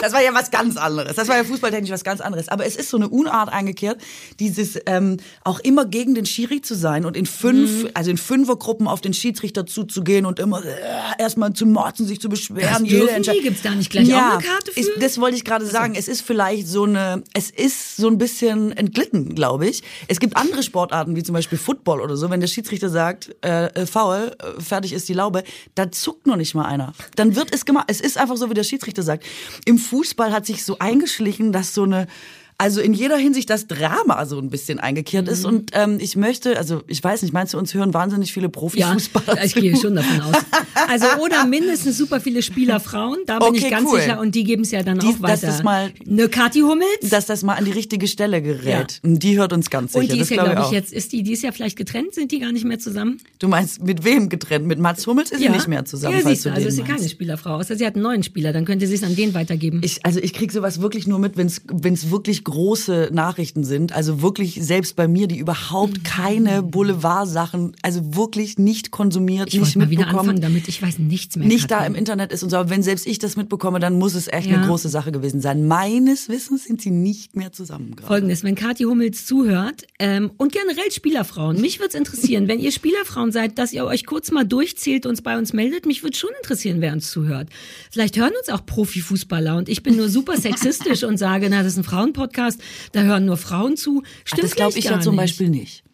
Das 0.00 0.12
war 0.12 0.22
ja 0.22 0.32
was 0.34 0.50
ganz 0.50 0.76
anderes. 0.76 1.16
Das 1.16 1.28
war 1.28 1.36
ja 1.36 1.44
fußballtechnisch 1.44 1.90
was 1.90 2.04
ganz 2.04 2.20
anderes. 2.20 2.48
Aber 2.48 2.64
es 2.66 2.76
ist 2.76 2.88
so 2.90 2.96
eine 2.96 3.08
Unart 3.08 3.52
eingekehrt, 3.52 4.00
dieses 4.38 4.78
ähm, 4.86 5.18
auch 5.44 5.60
immer 5.60 5.84
gegen 5.84 6.14
den 6.14 6.26
Schiri 6.26 6.60
zu 6.62 6.74
sein 6.74 7.04
und 7.04 7.16
in 7.16 7.26
fünf, 7.26 7.84
Mhm. 7.84 7.90
also 7.94 8.10
in 8.10 8.16
Fünfergruppen 8.18 8.86
auf 8.88 9.00
den 9.00 9.12
Schiedsrichter 9.12 9.66
zuzugehen 9.66 10.26
und 10.26 10.38
immer 10.38 10.64
äh, 10.64 10.70
erstmal 11.18 11.52
zu 11.52 11.66
motzen, 11.66 12.06
sich 12.06 12.20
zu 12.20 12.28
beschweren. 12.28 12.82
Das 12.84 12.90
jede? 12.90 13.10
Entscheidung- 13.10 13.42
Gibt's 13.42 13.62
da 13.62 13.74
nicht 13.74 13.90
gleich 13.90 14.06
auch 14.08 14.10
ja, 14.10 14.32
eine 14.34 14.42
Karte 14.42 14.72
für? 14.72 14.80
Ich, 14.80 14.88
das 14.98 15.20
wollte 15.20 15.36
ich 15.36 15.44
gerade 15.44 15.66
sagen. 15.66 15.94
Es 15.94 16.08
ist 16.08 16.22
vielleicht 16.22 16.66
so 16.68 16.84
eine, 16.84 17.22
es 17.34 17.50
ist 17.50 17.96
so 17.96 18.08
ein 18.08 18.18
bisschen 18.18 18.72
entglitten, 18.72 19.34
glaube 19.34 19.66
ich. 19.68 19.82
Es 20.08 20.20
gibt 20.20 20.36
andere 20.36 20.62
Sportarten, 20.62 21.16
wie 21.16 21.22
zum 21.22 21.34
Beispiel 21.34 21.58
Football 21.58 22.00
oder 22.00 22.16
so. 22.16 22.30
Wenn 22.30 22.40
der 22.40 22.48
Schiedsrichter 22.48 22.88
sagt, 22.88 23.34
äh, 23.44 23.66
äh, 23.66 23.86
faul, 23.86 24.32
äh, 24.38 24.60
fertig 24.60 24.92
ist 24.92 25.08
die 25.08 25.14
Laube, 25.14 25.42
da 25.74 25.90
zuckt 25.90 26.26
noch 26.26 26.36
nicht 26.36 26.54
mal 26.54 26.64
einer. 26.64 26.92
Dann 27.16 27.36
wird 27.36 27.54
es 27.54 27.64
gemacht. 27.64 27.84
Es 27.88 28.00
ist 28.00 28.18
einfach 28.18 28.36
so, 28.36 28.48
wie 28.50 28.54
der 28.54 28.64
Schiedsrichter 28.64 29.02
sagt. 29.02 29.24
Im 29.64 29.78
Fußball 29.90 30.32
hat 30.32 30.46
sich 30.46 30.64
so 30.64 30.78
eingeschlichen, 30.78 31.50
dass 31.50 31.74
so 31.74 31.82
eine 31.82 32.06
also 32.60 32.80
in 32.82 32.92
jeder 32.92 33.16
Hinsicht 33.16 33.48
das 33.48 33.66
Drama 33.66 34.24
so 34.26 34.38
ein 34.38 34.50
bisschen 34.50 34.78
eingekehrt 34.80 35.28
ist. 35.28 35.42
Mhm. 35.44 35.48
Und 35.48 35.70
ähm, 35.72 35.96
ich 35.98 36.14
möchte, 36.16 36.58
also 36.58 36.82
ich 36.86 37.02
weiß 37.02 37.22
nicht, 37.22 37.32
meinst 37.32 37.54
du, 37.54 37.58
uns 37.58 37.72
hören 37.74 37.94
wahnsinnig 37.94 38.32
viele 38.34 38.46
ja, 38.46 38.50
Profifußballer? 38.50 39.44
ich 39.44 39.54
gehe 39.54 39.74
schon 39.76 39.94
davon 39.96 40.20
aus. 40.20 40.36
Also 40.88 41.06
oder 41.22 41.46
mindestens 41.46 41.98
super 41.98 42.20
viele 42.20 42.42
Spielerfrauen, 42.42 43.18
da 43.26 43.38
bin 43.38 43.48
Okay, 43.48 43.58
ich 43.64 43.70
ganz 43.70 43.88
cool. 43.90 44.00
sicher 44.00 44.18
und 44.20 44.34
die 44.34 44.44
geben 44.44 44.62
es 44.62 44.70
ja 44.72 44.82
dann 44.82 44.98
Die- 44.98 45.06
auch 45.08 45.12
dass 45.12 45.20
weiter. 45.42 45.46
das 45.48 45.62
mal- 45.62 45.90
eine 46.08 46.28
Kathi 46.28 46.60
Hummels 46.60 46.88
dass 47.10 47.26
das 47.26 47.42
mal 47.42 47.54
an 47.54 47.64
die 47.64 47.70
richtige 47.70 48.06
Stelle 48.08 48.42
gerät. 48.42 49.00
Die 49.04 49.38
hört 49.38 49.52
uns 49.52 49.70
ganz 49.70 49.92
sicher. 49.92 50.02
und 50.02 50.12
die 50.12 50.18
das 50.18 50.30
ist 50.30 50.36
ja 50.36 50.42
glaub 50.42 50.46
glaube 50.52 50.60
ich 50.62 50.66
auch. 50.68 50.72
jetzt 50.72 50.92
ist 50.92 51.12
die 51.12 51.22
die 51.22 51.32
ist 51.32 51.42
ja 51.42 51.52
vielleicht 51.52 51.76
getrennt, 51.76 52.14
sind 52.14 52.32
die 52.32 52.40
gar 52.40 52.50
nicht 52.52 52.64
mehr 52.64 52.78
zusammen? 52.78 53.18
Du 53.38 53.48
meinst, 53.48 53.82
mit 53.82 54.04
wem 54.04 54.28
getrennt? 54.28 54.66
Mit 54.66 54.78
Mats 54.78 55.06
Hummels 55.06 55.30
ist 55.30 55.40
sie 55.40 55.48
nicht 55.48 55.68
mehr 55.68 55.84
zusammen, 55.84 56.16
Ja, 56.18 56.28
siehst 56.28 56.44
du, 56.46 56.50
also 56.52 56.68
ist 56.68 56.74
sie 56.76 56.82
keine 56.82 56.98
meinst. 56.98 57.10
Spielerfrau, 57.10 57.54
außer 57.56 57.76
sie 57.76 57.86
hat 57.86 57.94
einen 57.94 58.02
neuen 58.02 58.22
Spieler, 58.22 58.52
dann 58.52 58.64
könnte 58.64 58.86
sie 58.86 58.94
es 58.94 59.02
an 59.02 59.14
den 59.16 59.32
weitergeben. 59.34 59.80
Ich, 59.84 60.04
also 60.04 60.18
ich 60.20 60.32
krieg 60.32 60.50
sowas 60.52 60.80
wirklich 60.80 61.06
nur 61.06 61.18
mit, 61.18 61.36
wenn 61.36 61.46
es 61.46 62.10
wirklich 62.10 62.42
große 62.50 63.10
Nachrichten 63.12 63.64
sind. 63.64 63.92
Also 63.92 64.20
wirklich 64.22 64.58
selbst 64.62 64.96
bei 64.96 65.08
mir, 65.08 65.26
die 65.26 65.38
überhaupt 65.38 66.04
keine 66.04 66.62
Boulevardsachen, 66.62 67.74
also 67.82 68.14
wirklich 68.16 68.58
nicht 68.58 68.90
konsumiert, 68.90 69.48
ich 69.48 69.60
nicht 69.60 69.76
mal 69.76 69.90
wieder 69.90 70.00
mitbekommen. 70.02 70.30
anfangen 70.30 70.40
damit, 70.42 70.68
ich 70.68 70.82
weiß 70.82 70.98
nichts 70.98 71.36
mehr. 71.36 71.46
nicht 71.46 71.70
da 71.70 71.76
Katrin. 71.78 71.92
im 71.94 71.98
Internet 71.98 72.32
ist 72.32 72.42
und 72.42 72.50
so, 72.50 72.56
aber 72.56 72.70
wenn 72.70 72.82
selbst 72.82 73.06
ich 73.06 73.18
das 73.18 73.36
mitbekomme, 73.36 73.78
dann 73.80 73.98
muss 73.98 74.14
es 74.14 74.28
echt 74.28 74.48
Ja. 74.48 74.56
eine 74.58 74.66
große 74.66 74.88
Sache 74.88 75.12
gewesen 75.12 75.40
sein. 75.40 75.66
Meines 75.66 76.28
Wissens 76.28 76.64
sind 76.64 76.82
sie 76.82 76.90
nicht 76.90 77.36
mehr 77.36 77.52
zusammen 77.52 77.94
gerade. 77.96 78.06
Folgendes, 78.08 78.42
wenn 78.42 78.54
Kathi 78.54 78.84
Hummels 78.84 79.26
zuhört 79.26 79.86
ähm, 79.98 80.30
und 80.36 80.52
generell 80.52 80.90
Spielerfrauen, 80.90 81.60
mich 81.60 81.78
würde 81.78 81.90
es 81.90 81.94
interessieren, 81.94 82.48
wenn 82.48 82.58
ihr 82.58 82.72
Spielerfrauen 82.72 83.32
seid, 83.32 83.58
dass 83.58 83.72
ihr 83.72 83.84
euch 83.84 84.06
kurz 84.06 84.30
mal 84.30 84.44
durchzählt 84.44 85.06
und 85.06 85.22
bei 85.22 85.36
uns 85.38 85.52
meldet. 85.52 85.84
Mich 85.86 86.02
würde 86.02 86.16
schon 86.16 86.30
interessieren, 86.42 86.80
wer 86.80 86.92
uns 86.92 87.10
zuhört. 87.10 87.48
Vielleicht 87.90 88.16
hören 88.16 88.32
uns 88.40 88.48
auch 88.48 88.64
Profifußballer 88.64 89.56
und 89.56 89.68
ich 89.68 89.82
bin 89.82 89.96
nur 89.96 90.08
super 90.08 90.36
sexistisch 90.38 91.04
und 91.04 91.18
sage, 91.18 91.48
na, 91.50 91.58
das 91.62 91.72
ist 91.74 91.78
ein 91.78 91.84
Frauenpodcast, 91.84 92.39
da 92.92 93.02
hören 93.02 93.26
nur 93.26 93.36
Frauen 93.36 93.76
zu. 93.76 94.02
Ach, 94.04 94.20
Stimmt 94.24 94.44
das 94.44 94.56
glaube 94.56 94.78
ich 94.78 94.84
ja 94.84 95.00
zum. 95.00 95.16
Beispiel 95.16 95.48
nicht. 95.48 95.84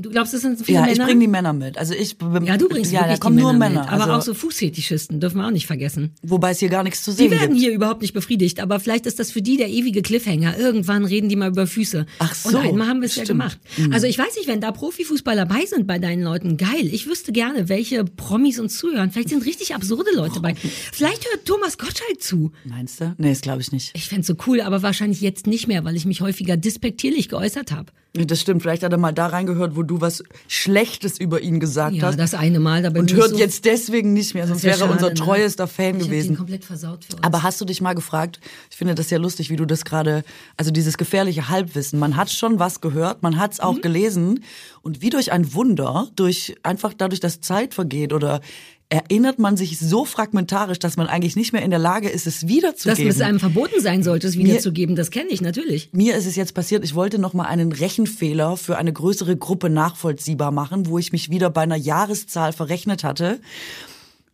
Du 0.00 0.10
glaubst, 0.10 0.32
es 0.32 0.42
sind 0.42 0.64
viele 0.64 0.76
Ja, 0.76 0.80
Männer? 0.82 0.92
ich 0.92 0.98
bringe 1.00 1.20
die 1.20 1.26
Männer 1.26 1.52
mit. 1.52 1.76
Also 1.76 1.92
ich 1.92 2.16
ja, 2.44 2.56
du 2.56 2.68
bringst 2.68 2.92
ja, 2.92 3.00
wirklich 3.00 3.18
da 3.18 3.20
kommen 3.20 3.36
die 3.36 3.42
nur 3.42 3.52
Männer, 3.52 3.80
mit. 3.82 3.92
Aber 3.92 4.04
also, 4.04 4.12
auch 4.14 4.22
so 4.22 4.34
Fußfetischisten 4.34 5.18
dürfen 5.18 5.38
wir 5.38 5.46
auch 5.46 5.50
nicht 5.50 5.66
vergessen. 5.66 6.12
wobei 6.22 6.50
es 6.52 6.60
hier 6.60 6.68
gar 6.68 6.84
nichts 6.84 7.02
zu 7.02 7.10
Die 7.10 7.16
sehen 7.16 7.30
werden 7.32 7.48
gibt. 7.54 7.60
hier 7.60 7.72
überhaupt 7.72 8.02
nicht 8.02 8.12
befriedigt, 8.14 8.60
aber 8.60 8.78
vielleicht 8.78 9.06
ist 9.06 9.18
das 9.18 9.32
für 9.32 9.42
die 9.42 9.56
der 9.56 9.68
ewige 9.68 10.02
Cliffhanger. 10.02 10.56
Irgendwann 10.56 11.04
reden 11.04 11.28
die 11.28 11.34
mal 11.36 11.48
über 11.50 11.66
Füße. 11.66 12.06
Ach 12.20 12.34
so, 12.34 12.50
Und 12.50 12.64
einmal 12.64 12.86
haben 12.88 13.00
wir 13.00 13.06
es 13.06 13.16
ja 13.16 13.24
gemacht. 13.24 13.58
Also 13.90 14.06
ich 14.06 14.16
weiß 14.18 14.36
nicht, 14.36 14.46
wenn 14.46 14.60
da 14.60 14.70
Profifußballer 14.70 15.46
bei 15.46 15.66
sind 15.66 15.86
bei 15.88 15.98
deinen 15.98 16.22
Leuten, 16.22 16.56
geil. 16.56 16.86
Ich 16.92 17.06
wüsste 17.08 17.32
gerne, 17.32 17.68
welche 17.68 18.04
Promis 18.04 18.60
uns 18.60 18.78
zuhören. 18.78 19.10
Vielleicht 19.10 19.30
sind 19.30 19.44
richtig 19.46 19.74
absurde 19.74 20.10
Leute 20.14 20.40
bei. 20.40 20.54
Vielleicht 20.92 21.24
hört 21.30 21.44
Thomas 21.44 21.76
Gottschalk 21.76 22.20
zu. 22.20 22.52
Meinst 22.64 23.00
du? 23.00 23.14
Nee, 23.18 23.30
das 23.30 23.40
glaube 23.40 23.62
ich 23.62 23.72
nicht. 23.72 23.90
Ich 23.94 24.08
fänd's 24.08 24.28
so 24.28 24.34
cool, 24.46 24.60
aber 24.60 24.82
wahrscheinlich 24.82 25.20
jetzt 25.20 25.46
nicht 25.48 25.66
mehr, 25.66 25.84
weil 25.84 25.96
ich 25.96 26.04
mich 26.06 26.20
häufiger 26.20 26.56
despektierlich 26.56 27.28
geäußert 27.28 27.72
habe. 27.72 27.90
Das 28.14 28.40
stimmt. 28.40 28.62
Vielleicht 28.62 28.82
hat 28.82 28.90
er 28.90 28.98
mal 28.98 29.12
da 29.12 29.26
reingehört, 29.26 29.76
wo 29.76 29.82
du 29.82 30.00
was 30.00 30.24
Schlechtes 30.48 31.20
über 31.20 31.40
ihn 31.40 31.60
gesagt 31.60 31.94
Ja, 31.94 32.04
hast. 32.04 32.18
das 32.18 32.34
eine 32.34 32.58
Mal. 32.58 32.82
Da 32.82 32.90
bin 32.90 33.02
und 33.02 33.10
ich 33.10 33.16
hört 33.16 33.30
so, 33.30 33.36
jetzt 33.38 33.64
deswegen 33.66 34.12
nicht 34.14 34.34
mehr, 34.34 34.46
sonst 34.46 34.62
wär 34.64 34.72
wäre 34.72 34.84
er 34.88 34.90
unser 34.92 35.08
schade, 35.08 35.20
ne? 35.20 35.26
treuester 35.26 35.66
Fan 35.68 35.96
ich 35.98 36.04
gewesen. 36.04 36.36
komplett 36.36 36.64
versaut 36.64 37.04
für 37.04 37.16
uns. 37.16 37.22
Aber 37.24 37.42
hast 37.42 37.60
du 37.60 37.64
dich 37.66 37.80
mal 37.80 37.92
gefragt, 37.94 38.40
ich 38.70 38.76
finde 38.76 38.94
das 38.94 39.10
ja 39.10 39.18
lustig, 39.18 39.50
wie 39.50 39.56
du 39.56 39.66
das 39.66 39.84
gerade, 39.84 40.24
also 40.56 40.70
dieses 40.70 40.96
gefährliche 40.96 41.48
Halbwissen, 41.48 41.98
man 41.98 42.16
hat 42.16 42.30
schon 42.30 42.58
was 42.58 42.80
gehört, 42.80 43.22
man 43.22 43.38
hat 43.38 43.52
es 43.52 43.58
Mhm. 43.58 43.64
auch 43.64 43.80
gelesen 43.82 44.42
und 44.82 45.02
wie 45.02 45.10
durch 45.10 45.30
ein 45.30 45.52
Wunder, 45.54 46.08
durch 46.16 46.56
einfach 46.62 46.94
dadurch, 46.96 47.20
dass 47.20 47.40
Zeit 47.42 47.74
vergeht 47.74 48.12
oder 48.12 48.40
erinnert 48.90 49.38
man 49.38 49.56
sich 49.56 49.78
so 49.78 50.04
fragmentarisch, 50.06 50.78
dass 50.78 50.96
man 50.96 51.08
eigentlich 51.08 51.36
nicht 51.36 51.52
mehr 51.52 51.62
in 51.62 51.70
der 51.70 51.78
Lage 51.78 52.08
ist, 52.08 52.26
es 52.26 52.40
dass 52.40 52.48
wiederzugeben. 52.48 53.08
es 53.08 53.20
einem 53.20 53.38
verboten 53.38 53.80
sein 53.80 54.02
sollte, 54.02 54.26
es 54.26 54.38
wiederzugeben, 54.38 54.96
das 54.96 55.10
kenne 55.10 55.28
ich 55.28 55.42
natürlich. 55.42 55.90
Mir 55.92 56.16
ist 56.16 56.26
es 56.26 56.36
jetzt 56.36 56.54
passiert, 56.54 56.84
ich 56.84 56.94
wollte 56.94 57.18
noch 57.18 57.34
mal 57.34 57.44
einen 57.44 57.72
Rechenfehler 57.72 58.56
für 58.56 58.78
eine 58.78 58.92
größere 58.92 59.36
Gruppe 59.36 59.68
nachvollziehbar 59.68 60.52
machen, 60.52 60.86
wo 60.86 60.98
ich 60.98 61.12
mich 61.12 61.30
wieder 61.30 61.50
bei 61.50 61.62
einer 61.62 61.76
Jahreszahl 61.76 62.52
verrechnet 62.52 63.04
hatte. 63.04 63.40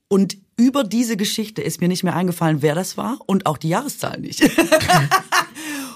Und 0.07 0.37
über 0.57 0.85
diese 0.85 1.17
Geschichte 1.17 1.61
ist 1.61 1.81
mir 1.81 1.89
nicht 1.89 2.05
mehr 2.05 2.15
eingefallen, 2.15 2.63
wer 2.63 2.77
das 2.77 2.97
war 2.97 3.19
und 3.27 3.47
auch 3.47 3.59
die 3.59 3.71
Jahreszahl 3.71 4.21
nicht. 4.21 4.41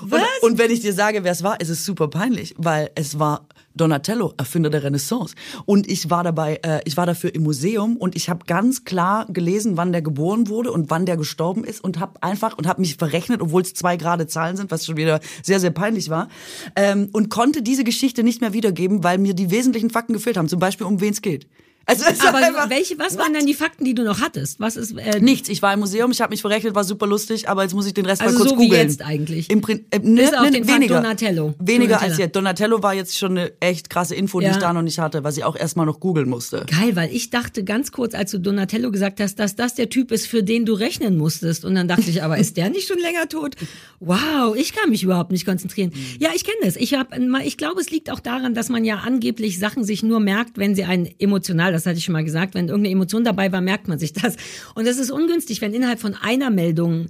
Was? 0.00 0.22
Und, 0.42 0.52
und 0.52 0.58
wenn 0.58 0.70
ich 0.70 0.80
dir 0.80 0.92
sage, 0.92 1.22
wer 1.22 1.32
es 1.32 1.42
war, 1.44 1.60
ist 1.60 1.68
es 1.68 1.84
super 1.84 2.08
peinlich, 2.08 2.54
weil 2.56 2.90
es 2.96 3.18
war 3.18 3.46
Donatello, 3.78 4.34
Erfinder 4.36 4.70
der 4.70 4.82
Renaissance. 4.82 5.34
Und 5.64 5.90
ich 5.90 6.10
war 6.10 6.22
dabei, 6.22 6.60
äh, 6.62 6.80
ich 6.84 6.96
war 6.96 7.06
dafür 7.06 7.34
im 7.34 7.42
Museum 7.42 7.96
und 7.96 8.16
ich 8.16 8.28
habe 8.28 8.44
ganz 8.46 8.84
klar 8.84 9.26
gelesen, 9.26 9.76
wann 9.76 9.92
der 9.92 10.02
geboren 10.02 10.48
wurde 10.48 10.70
und 10.70 10.90
wann 10.90 11.06
der 11.06 11.16
gestorben 11.16 11.64
ist 11.64 11.82
und 11.82 11.98
habe 11.98 12.22
einfach 12.22 12.58
und 12.58 12.66
habe 12.66 12.80
mich 12.80 12.96
verrechnet, 12.96 13.40
obwohl 13.40 13.62
es 13.62 13.74
zwei 13.74 13.96
gerade 13.96 14.26
Zahlen 14.26 14.56
sind, 14.56 14.70
was 14.70 14.84
schon 14.84 14.96
wieder 14.96 15.20
sehr 15.42 15.60
sehr 15.60 15.70
peinlich 15.70 16.10
war, 16.10 16.28
ähm, 16.76 17.08
und 17.12 17.30
konnte 17.30 17.62
diese 17.62 17.84
Geschichte 17.84 18.22
nicht 18.22 18.40
mehr 18.40 18.52
wiedergeben, 18.52 19.02
weil 19.02 19.18
mir 19.18 19.34
die 19.34 19.50
wesentlichen 19.50 19.90
Fakten 19.90 20.12
gefehlt 20.12 20.36
haben. 20.36 20.48
Zum 20.48 20.60
Beispiel 20.60 20.86
um 20.86 21.00
wen 21.00 21.12
es 21.12 21.22
geht. 21.22 21.46
Also 21.90 22.04
es 22.10 22.20
Aber 22.20 22.36
einfach, 22.38 22.68
welche, 22.68 22.98
was 22.98 23.16
waren 23.16 23.32
denn 23.32 23.46
die 23.46 23.54
Fakten, 23.54 23.82
die 23.84 23.94
du 23.94 24.04
noch 24.04 24.20
hattest? 24.20 24.60
Was 24.60 24.76
ist, 24.76 24.96
äh, 24.98 25.20
Nichts. 25.20 25.48
Ich 25.48 25.62
war 25.62 25.72
im 25.72 25.80
Museum, 25.80 26.10
ich 26.10 26.20
habe 26.20 26.30
mich 26.30 26.42
verrechnet, 26.42 26.74
war 26.74 26.84
super 26.84 27.06
lustig, 27.06 27.48
aber 27.48 27.62
jetzt 27.62 27.72
muss 27.74 27.86
ich 27.86 27.94
den 27.94 28.04
Rest 28.04 28.20
Also 28.20 28.34
mal 28.34 28.38
kurz 28.40 28.50
so 28.50 28.58
wie 28.58 28.64
googeln. 28.68 28.88
jetzt 28.88 29.02
eigentlich. 29.02 29.48
Im 29.50 29.62
Prin 29.62 29.86
äh, 29.90 29.98
ne, 29.98 30.20
Bis 30.20 30.34
auf 30.34 30.42
ne, 30.44 30.50
den 30.50 30.64
Fakt 30.64 30.76
weniger. 30.76 30.96
Donatello. 30.96 31.54
Weniger 31.58 31.94
Donatella. 31.94 32.10
als 32.12 32.18
jetzt. 32.18 32.36
Donatello 32.36 32.82
war 32.82 32.92
jetzt 32.94 33.16
schon 33.16 33.38
eine 33.38 33.52
echt 33.60 33.88
krasse 33.88 34.14
Info, 34.14 34.38
die 34.40 34.44
Ja. 34.46 34.52
ich 34.52 34.58
da 34.58 34.72
noch 34.74 34.82
nicht 34.82 34.98
hatte, 34.98 35.24
was 35.24 35.38
ich 35.38 35.44
auch 35.44 35.56
erstmal 35.56 35.86
noch 35.86 35.98
googeln 35.98 36.28
musste. 36.28 36.66
Geil, 36.68 36.94
weil 36.94 37.10
ich 37.10 37.30
dachte 37.30 37.64
ganz 37.64 37.90
kurz, 37.90 38.14
als 38.14 38.32
du 38.32 38.38
Donatello 38.38 38.90
gesagt 38.90 39.18
hast, 39.20 39.36
dass 39.38 39.56
das 39.56 39.74
der 39.74 39.88
Typ 39.88 40.12
ist, 40.12 40.26
für 40.26 40.42
den 40.42 40.66
du 40.66 40.74
rechnen 40.74 41.16
musstest. 41.16 41.64
Und 41.64 41.74
dann 41.74 41.88
dachte 41.88 42.10
ich, 42.10 42.22
aber 42.22 42.36
ist 42.38 42.58
der 42.58 42.68
nicht 42.68 42.86
schon 42.86 42.98
länger 42.98 43.28
tot? 43.30 43.54
Wow, 44.00 44.54
ich 44.56 44.74
kann 44.74 44.90
mich 44.90 45.02
überhaupt 45.02 45.32
nicht 45.32 45.46
konzentrieren. 45.46 45.92
Ja, 46.18 46.30
ich 46.34 46.44
kenne 46.44 46.58
das. 46.62 46.76
Ich 46.76 46.92
hab, 46.94 47.16
ich 47.44 47.56
glaube, 47.56 47.80
es 47.80 47.90
liegt 47.90 48.10
auch 48.10 48.20
daran, 48.20 48.52
dass 48.54 48.68
man 48.68 48.84
ja 48.84 48.96
angeblich 48.98 49.58
Sachen 49.58 49.84
sich 49.84 50.02
nur 50.02 50.20
merkt, 50.20 50.58
wenn 50.58 50.74
sie 50.74 50.84
einen 50.84 51.08
emotional, 51.18 51.72
das 51.78 51.86
hatte 51.86 51.98
ich 51.98 52.04
schon 52.04 52.12
mal 52.12 52.24
gesagt, 52.24 52.54
wenn 52.54 52.68
irgendeine 52.68 52.92
Emotion 52.92 53.24
dabei 53.24 53.52
war, 53.52 53.60
merkt 53.60 53.88
man 53.88 53.98
sich 53.98 54.12
das. 54.12 54.36
Und 54.74 54.86
das 54.86 54.98
ist 54.98 55.10
ungünstig, 55.10 55.60
wenn 55.60 55.72
innerhalb 55.72 56.00
von 56.00 56.14
einer 56.14 56.50
Meldung 56.50 57.06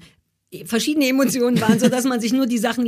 verschiedene 0.64 1.06
Emotionen 1.08 1.60
waren, 1.60 1.78
so 1.78 1.88
dass 1.90 2.04
man 2.04 2.20
sich 2.20 2.32
nur 2.32 2.46
die 2.46 2.56
Sachen 2.56 2.84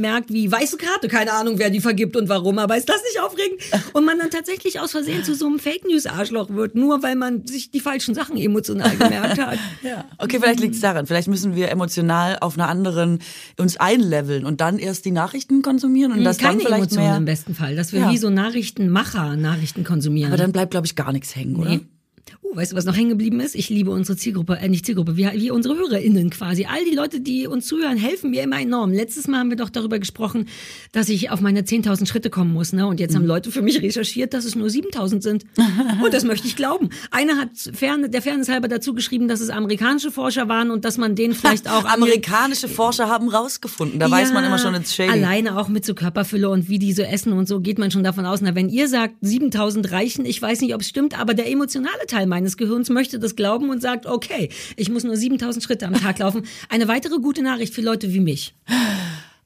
merkt, 0.00 0.32
wie 0.32 0.50
weiße 0.50 0.76
Karte, 0.78 1.06
keine 1.06 1.32
Ahnung, 1.32 1.58
wer 1.60 1.70
die 1.70 1.78
vergibt 1.80 2.16
und 2.16 2.28
warum, 2.28 2.58
aber 2.58 2.76
ist 2.76 2.88
das 2.88 3.00
nicht 3.04 3.20
aufregend? 3.22 3.60
Und 3.92 4.04
man 4.04 4.18
dann 4.18 4.30
tatsächlich 4.30 4.80
aus 4.80 4.90
Versehen 4.90 5.22
zu 5.22 5.34
so 5.36 5.46
einem 5.46 5.60
Fake 5.60 5.86
News 5.86 6.06
Arschloch 6.06 6.50
wird, 6.50 6.74
nur 6.74 7.00
weil 7.04 7.14
man 7.14 7.46
sich 7.46 7.70
die 7.70 7.78
falschen 7.78 8.14
Sachen 8.16 8.36
emotional 8.36 8.96
gemerkt 8.96 9.38
hat. 9.38 9.58
Ja. 9.82 10.04
Okay, 10.18 10.38
vielleicht 10.40 10.58
liegt 10.60 10.74
es 10.74 10.80
daran. 10.80 11.06
Vielleicht 11.06 11.28
müssen 11.28 11.54
wir 11.54 11.70
emotional 11.70 12.36
auf 12.40 12.54
einer 12.58 12.68
anderen 12.68 13.20
uns 13.58 13.76
einleveln 13.76 14.44
und 14.44 14.60
dann 14.60 14.78
erst 14.78 15.04
die 15.04 15.12
Nachrichten 15.12 15.62
konsumieren 15.62 16.12
und 16.12 16.24
das 16.24 16.38
dann 16.38 16.46
Keine 16.48 16.60
vielleicht 16.60 16.74
Emotionen 16.82 17.06
mehr. 17.06 17.16
im 17.16 17.24
besten 17.24 17.54
Fall, 17.54 17.76
dass 17.76 17.92
wir 17.92 18.00
Ja. 18.00 18.10
wie 18.10 18.18
so 18.18 18.28
Nachrichtenmacher 18.28 19.36
Nachrichten 19.36 19.84
konsumieren. 19.84 20.32
Aber 20.32 20.36
dann 20.42 20.50
bleibt, 20.52 20.72
glaube 20.72 20.86
ich, 20.86 20.96
gar 20.96 21.12
nichts 21.12 21.36
hängen, 21.36 21.56
oder? 21.56 21.70
Nee. 21.70 21.80
Oh, 22.50 22.56
weißt 22.56 22.72
du, 22.72 22.76
was 22.76 22.84
noch 22.84 22.96
hängen 22.96 23.10
geblieben 23.10 23.40
ist? 23.40 23.54
Ich 23.54 23.68
liebe 23.68 23.90
unsere 23.90 24.16
Zielgruppe, 24.16 24.56
äh, 24.56 24.68
nicht 24.68 24.86
Zielgruppe, 24.86 25.16
wie, 25.16 25.28
wie 25.34 25.50
unsere 25.50 25.76
HörerInnen 25.76 26.30
quasi. 26.30 26.64
All 26.64 26.84
die 26.84 26.94
Leute, 26.94 27.20
die 27.20 27.46
uns 27.46 27.66
zuhören, 27.66 27.98
helfen 27.98 28.30
mir 28.30 28.42
immer 28.42 28.60
enorm. 28.60 28.92
Letztes 28.92 29.28
Mal 29.28 29.40
haben 29.40 29.50
wir 29.50 29.56
doch 29.56 29.70
darüber 29.70 29.98
gesprochen, 29.98 30.46
dass 30.92 31.08
ich 31.08 31.30
auf 31.30 31.40
meine 31.40 31.62
10.000 31.62 32.06
Schritte 32.06 32.30
kommen 32.30 32.52
muss, 32.52 32.72
ne? 32.72 32.86
Und 32.86 33.00
jetzt 33.00 33.14
haben 33.14 33.26
Leute 33.26 33.50
für 33.50 33.60
mich 33.60 33.82
recherchiert, 33.82 34.32
dass 34.32 34.44
es 34.44 34.54
nur 34.54 34.68
7.000 34.68 35.22
sind. 35.22 35.44
Und 36.02 36.14
das 36.14 36.24
möchte 36.24 36.46
ich 36.46 36.56
glauben. 36.56 36.88
Einer 37.10 37.36
hat 37.36 37.50
fern, 37.72 38.10
der 38.10 38.22
Fairness 38.22 38.48
halber 38.48 38.68
dazu 38.68 38.94
geschrieben, 38.94 39.28
dass 39.28 39.40
es 39.40 39.50
amerikanische 39.50 40.10
Forscher 40.10 40.48
waren 40.48 40.70
und 40.70 40.84
dass 40.84 40.96
man 40.96 41.14
denen 41.14 41.34
vielleicht 41.34 41.68
auch 41.68 41.84
Amerikanische 41.84 42.68
Forscher 42.68 43.08
haben 43.08 43.28
rausgefunden. 43.28 43.98
Da 43.98 44.10
weiß 44.10 44.32
man 44.32 44.44
immer 44.44 44.58
schon 44.58 44.74
ins 44.74 44.94
Shady. 44.94 45.10
Alleine 45.10 45.58
auch 45.58 45.68
mit 45.68 45.84
so 45.84 45.94
Körperfülle 45.94 46.48
und 46.48 46.68
wie 46.68 46.78
die 46.78 46.92
so 46.92 47.02
essen 47.02 47.32
und 47.32 47.46
so 47.46 47.60
geht 47.60 47.78
man 47.78 47.90
schon 47.90 48.04
davon 48.04 48.24
aus. 48.24 48.40
Na, 48.40 48.54
wenn 48.54 48.68
ihr 48.68 48.88
sagt, 48.88 49.16
7000 49.20 49.90
reichen, 49.92 50.24
ich 50.24 50.40
weiß 50.40 50.60
nicht, 50.60 50.74
ob 50.74 50.80
es 50.80 50.88
stimmt, 50.88 51.18
aber 51.18 51.34
der 51.34 51.50
emotionale 51.50 52.06
Teil 52.06 52.26
meines 52.38 52.56
Gehirns 52.56 52.88
möchte 52.88 53.18
das 53.18 53.34
glauben 53.34 53.68
und 53.68 53.82
sagt, 53.82 54.06
okay, 54.06 54.48
ich 54.76 54.90
muss 54.90 55.02
nur 55.02 55.16
7000 55.16 55.64
Schritte 55.64 55.86
am 55.88 55.94
Tag 55.94 56.20
laufen. 56.20 56.44
Eine 56.68 56.86
weitere 56.86 57.18
gute 57.18 57.42
Nachricht 57.42 57.74
für 57.74 57.80
Leute 57.80 58.14
wie 58.14 58.20
mich. 58.20 58.54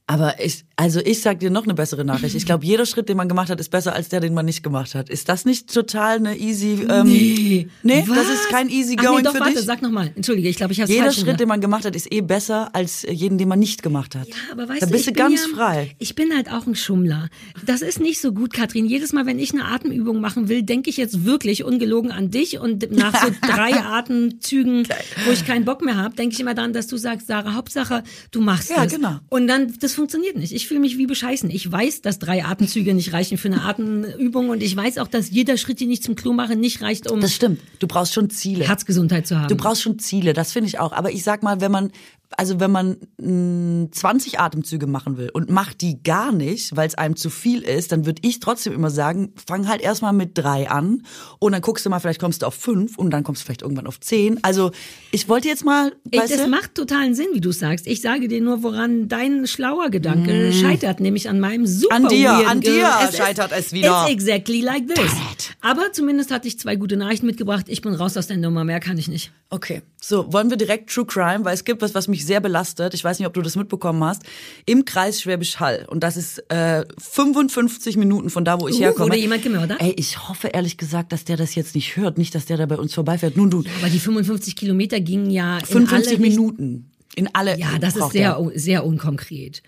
Aber 0.08 0.34
ich, 0.44 0.64
also 0.76 1.00
ich 1.00 1.20
sag 1.22 1.38
dir 1.38 1.48
noch 1.50 1.62
eine 1.64 1.74
bessere 1.74 2.04
Nachricht. 2.04 2.34
Ich 2.34 2.44
glaube, 2.44 2.66
jeder 2.66 2.86
Schritt, 2.86 3.08
den 3.08 3.16
man 3.16 3.28
gemacht 3.28 3.50
hat, 3.50 3.60
ist 3.60 3.70
besser 3.70 3.94
als 3.94 4.08
der, 4.08 4.20
den 4.20 4.34
man 4.34 4.44
nicht 4.44 4.62
gemacht 4.62 4.94
hat. 4.96 5.08
Ist 5.08 5.28
das 5.28 5.44
nicht 5.44 5.72
total 5.72 6.16
eine 6.16 6.36
easy? 6.36 6.84
Ähm, 6.88 7.06
nee, 7.06 7.68
das 7.84 8.08
Was? 8.08 8.28
ist 8.28 8.48
kein 8.50 8.68
easy 8.68 8.96
Ach 8.98 9.02
nee, 9.02 9.08
going 9.08 9.24
doch, 9.24 9.32
für 9.32 9.40
warte, 9.40 9.54
dich. 9.54 9.64
sag 9.64 9.80
nochmal. 9.80 10.10
Entschuldige, 10.16 10.48
ich 10.48 10.56
glaube, 10.56 10.72
ich 10.72 10.80
habe 10.80 10.90
Jeder 10.90 11.04
falsch 11.04 11.14
Schritt, 11.14 11.24
gesagt. 11.26 11.40
den 11.40 11.48
man 11.48 11.60
gemacht 11.60 11.84
hat, 11.84 11.94
ist 11.94 12.12
eh 12.12 12.20
besser 12.20 12.74
als 12.74 13.02
jeden, 13.08 13.38
den 13.38 13.46
man 13.48 13.60
nicht 13.60 13.82
gemacht 13.82 14.16
hat. 14.16 14.28
Ja, 14.28 14.34
aber 14.50 14.68
weißt 14.68 14.82
da 14.82 14.86
du, 14.86 14.92
bist 14.92 15.06
ich 15.06 15.14
du 15.14 15.22
bin 15.22 15.32
ganz 15.36 15.46
ja, 15.48 15.56
frei. 15.56 15.94
Ich 15.98 16.14
bin 16.16 16.34
halt 16.34 16.50
auch 16.50 16.66
ein 16.66 16.74
Schummler. 16.74 17.28
Das 17.64 17.80
ist 17.80 18.00
nicht 18.00 18.20
so 18.20 18.32
gut, 18.32 18.52
Katrin. 18.52 18.86
Jedes 18.86 19.12
Mal, 19.12 19.24
wenn 19.24 19.38
ich 19.38 19.52
eine 19.52 19.66
Atemübung 19.66 20.20
machen 20.20 20.48
will, 20.48 20.62
denke 20.64 20.90
ich 20.90 20.96
jetzt 20.96 21.24
wirklich 21.24 21.62
ungelogen 21.64 22.10
an 22.10 22.30
dich 22.30 22.58
und 22.58 22.90
nach 22.90 23.14
so 23.24 23.30
drei 23.42 23.74
Atemzügen, 23.76 24.86
wo 25.26 25.30
ich 25.30 25.46
keinen 25.46 25.64
Bock 25.64 25.82
mehr 25.82 25.96
habe, 25.96 26.14
denke 26.16 26.34
ich 26.34 26.40
immer 26.40 26.54
daran, 26.54 26.72
dass 26.72 26.86
du 26.88 26.96
sagst, 26.96 27.28
Sarah, 27.28 27.54
Hauptsache, 27.54 28.02
du 28.32 28.40
machst 28.40 28.70
Ja, 28.70 28.84
es. 28.84 28.92
genau. 28.92 29.16
Und 29.28 29.46
dann, 29.46 29.72
das 29.80 29.91
funktioniert 29.94 30.36
nicht. 30.36 30.52
Ich 30.52 30.66
fühle 30.68 30.80
mich 30.80 30.98
wie 30.98 31.06
bescheißen. 31.06 31.50
Ich 31.50 31.70
weiß, 31.70 32.02
dass 32.02 32.18
drei 32.18 32.44
Atemzüge 32.44 32.94
nicht 32.94 33.12
reichen 33.12 33.38
für 33.38 33.48
eine 33.48 33.62
Atemübung 33.62 34.48
und 34.50 34.62
ich 34.62 34.76
weiß 34.76 34.98
auch, 34.98 35.08
dass 35.08 35.30
jeder 35.30 35.56
Schritt, 35.56 35.80
den 35.80 35.90
ich 35.90 36.02
zum 36.02 36.14
Klo 36.14 36.32
mache, 36.32 36.56
nicht 36.56 36.82
reicht, 36.82 37.10
um 37.10 37.20
Das 37.20 37.34
stimmt. 37.34 37.60
Du 37.78 37.86
brauchst 37.86 38.14
schon 38.14 38.30
Ziele. 38.30 38.66
Herzgesundheit 38.66 39.26
zu 39.26 39.38
haben. 39.38 39.48
Du 39.48 39.56
brauchst 39.56 39.82
schon 39.82 39.98
Ziele, 39.98 40.32
das 40.32 40.52
finde 40.52 40.68
ich 40.68 40.78
auch. 40.78 40.92
Aber 40.92 41.10
ich 41.12 41.22
sag 41.22 41.42
mal, 41.42 41.60
wenn 41.60 41.72
man, 41.72 41.92
also 42.38 42.60
wenn 42.60 42.70
man 42.70 42.96
mh, 43.20 43.90
20 43.92 44.40
Atemzüge 44.40 44.86
machen 44.86 45.16
will 45.16 45.30
und 45.32 45.50
macht 45.50 45.80
die 45.80 46.02
gar 46.02 46.32
nicht, 46.32 46.76
weil 46.76 46.88
es 46.88 46.94
einem 46.94 47.16
zu 47.16 47.30
viel 47.30 47.62
ist, 47.62 47.92
dann 47.92 48.06
würde 48.06 48.20
ich 48.24 48.40
trotzdem 48.40 48.72
immer 48.72 48.90
sagen, 48.90 49.32
fang 49.46 49.68
halt 49.68 49.80
erstmal 49.80 50.12
mit 50.12 50.36
drei 50.36 50.68
an 50.68 51.02
und 51.38 51.52
dann 51.52 51.62
guckst 51.62 51.84
du 51.86 51.90
mal, 51.90 52.00
vielleicht 52.00 52.20
kommst 52.20 52.42
du 52.42 52.46
auf 52.46 52.54
fünf 52.54 52.98
und 52.98 53.10
dann 53.10 53.22
kommst 53.24 53.42
du 53.42 53.46
vielleicht 53.46 53.62
irgendwann 53.62 53.86
auf 53.86 54.00
zehn. 54.00 54.38
Also 54.42 54.70
ich 55.10 55.28
wollte 55.28 55.48
jetzt 55.48 55.64
mal, 55.64 55.92
Ich, 56.10 56.20
das 56.20 56.30
du, 56.36 56.48
macht 56.48 56.74
totalen 56.74 57.14
Sinn, 57.14 57.26
wie 57.32 57.40
du 57.40 57.52
sagst. 57.52 57.86
Ich 57.86 58.00
sage 58.00 58.28
dir 58.28 58.40
nur, 58.40 58.62
woran 58.62 59.08
dein 59.08 59.46
schlauer 59.46 59.90
Gedanke 59.90 60.52
scheitert, 60.52 61.00
nämlich 61.00 61.28
an 61.28 61.40
meinem 61.40 61.66
super 61.66 61.92
Mm. 61.92 62.04
An 62.04 62.08
dir, 62.08 62.32
an 62.48 62.60
dir 62.60 62.70
Gehirn. 62.72 63.12
scheitert 63.14 63.52
es 63.52 63.72
wieder. 63.72 64.04
It's 64.08 64.12
exactly 64.12 64.60
like 64.62 64.86
this. 64.88 65.12
Aber 65.60 65.92
zumindest 65.92 66.30
hatte 66.30 66.48
ich 66.48 66.58
zwei 66.58 66.76
gute 66.76 66.96
Nachrichten 66.96 67.26
mitgebracht. 67.26 67.66
Ich 67.68 67.82
bin 67.82 67.94
raus 67.94 68.16
aus 68.16 68.26
der 68.28 68.38
Nummer, 68.38 68.64
mehr 68.64 68.80
kann 68.80 68.96
ich 68.98 69.08
nicht. 69.08 69.30
Okay, 69.50 69.82
so 70.00 70.32
wollen 70.32 70.48
wir 70.48 70.56
direkt 70.56 70.90
True 70.90 71.04
Crime, 71.04 71.44
weil 71.44 71.52
es 71.54 71.64
gibt 71.64 71.82
was, 71.82 71.94
was 71.94 72.08
mich 72.08 72.21
sehr 72.26 72.40
belastet. 72.40 72.94
Ich 72.94 73.02
weiß 73.04 73.18
nicht, 73.18 73.26
ob 73.26 73.34
du 73.34 73.42
das 73.42 73.56
mitbekommen 73.56 74.02
hast. 74.04 74.22
Im 74.66 74.84
Kreis 74.84 75.20
Schwäbisch 75.20 75.60
Hall 75.60 75.86
und 75.88 76.02
das 76.02 76.16
ist 76.16 76.38
äh, 76.50 76.84
55 76.98 77.96
Minuten 77.96 78.30
von 78.30 78.44
da, 78.44 78.60
wo 78.60 78.68
ich 78.68 78.76
Uh, 78.76 78.80
herkomme. 78.80 79.10
wurde 79.10 79.18
jemand 79.20 79.42
gemördert? 79.42 79.80
Ey, 79.80 79.94
ich 79.96 80.28
hoffe 80.28 80.48
ehrlich 80.48 80.76
gesagt, 80.76 81.12
dass 81.12 81.24
der 81.24 81.36
das 81.36 81.54
jetzt 81.54 81.74
nicht 81.74 81.96
hört, 81.96 82.18
nicht, 82.18 82.34
dass 82.34 82.46
der 82.46 82.56
da 82.56 82.66
bei 82.66 82.76
uns 82.76 82.94
vorbeifährt. 82.94 83.36
Nun 83.36 83.50
du, 83.50 83.62
Aber 83.80 83.90
die 83.90 83.98
55 83.98 84.56
Kilometer 84.56 85.00
gingen 85.00 85.30
ja 85.30 85.58
in 85.58 85.64
55 85.66 85.92
alle 85.92 86.10
Richt- 86.26 86.36
Minuten 86.38 86.90
in 87.14 87.28
alle. 87.34 87.58
Ja, 87.58 87.78
das 87.78 87.96
ist 87.96 88.10
sehr, 88.12 88.40
sehr 88.54 88.86
unkonkret. 88.86 89.62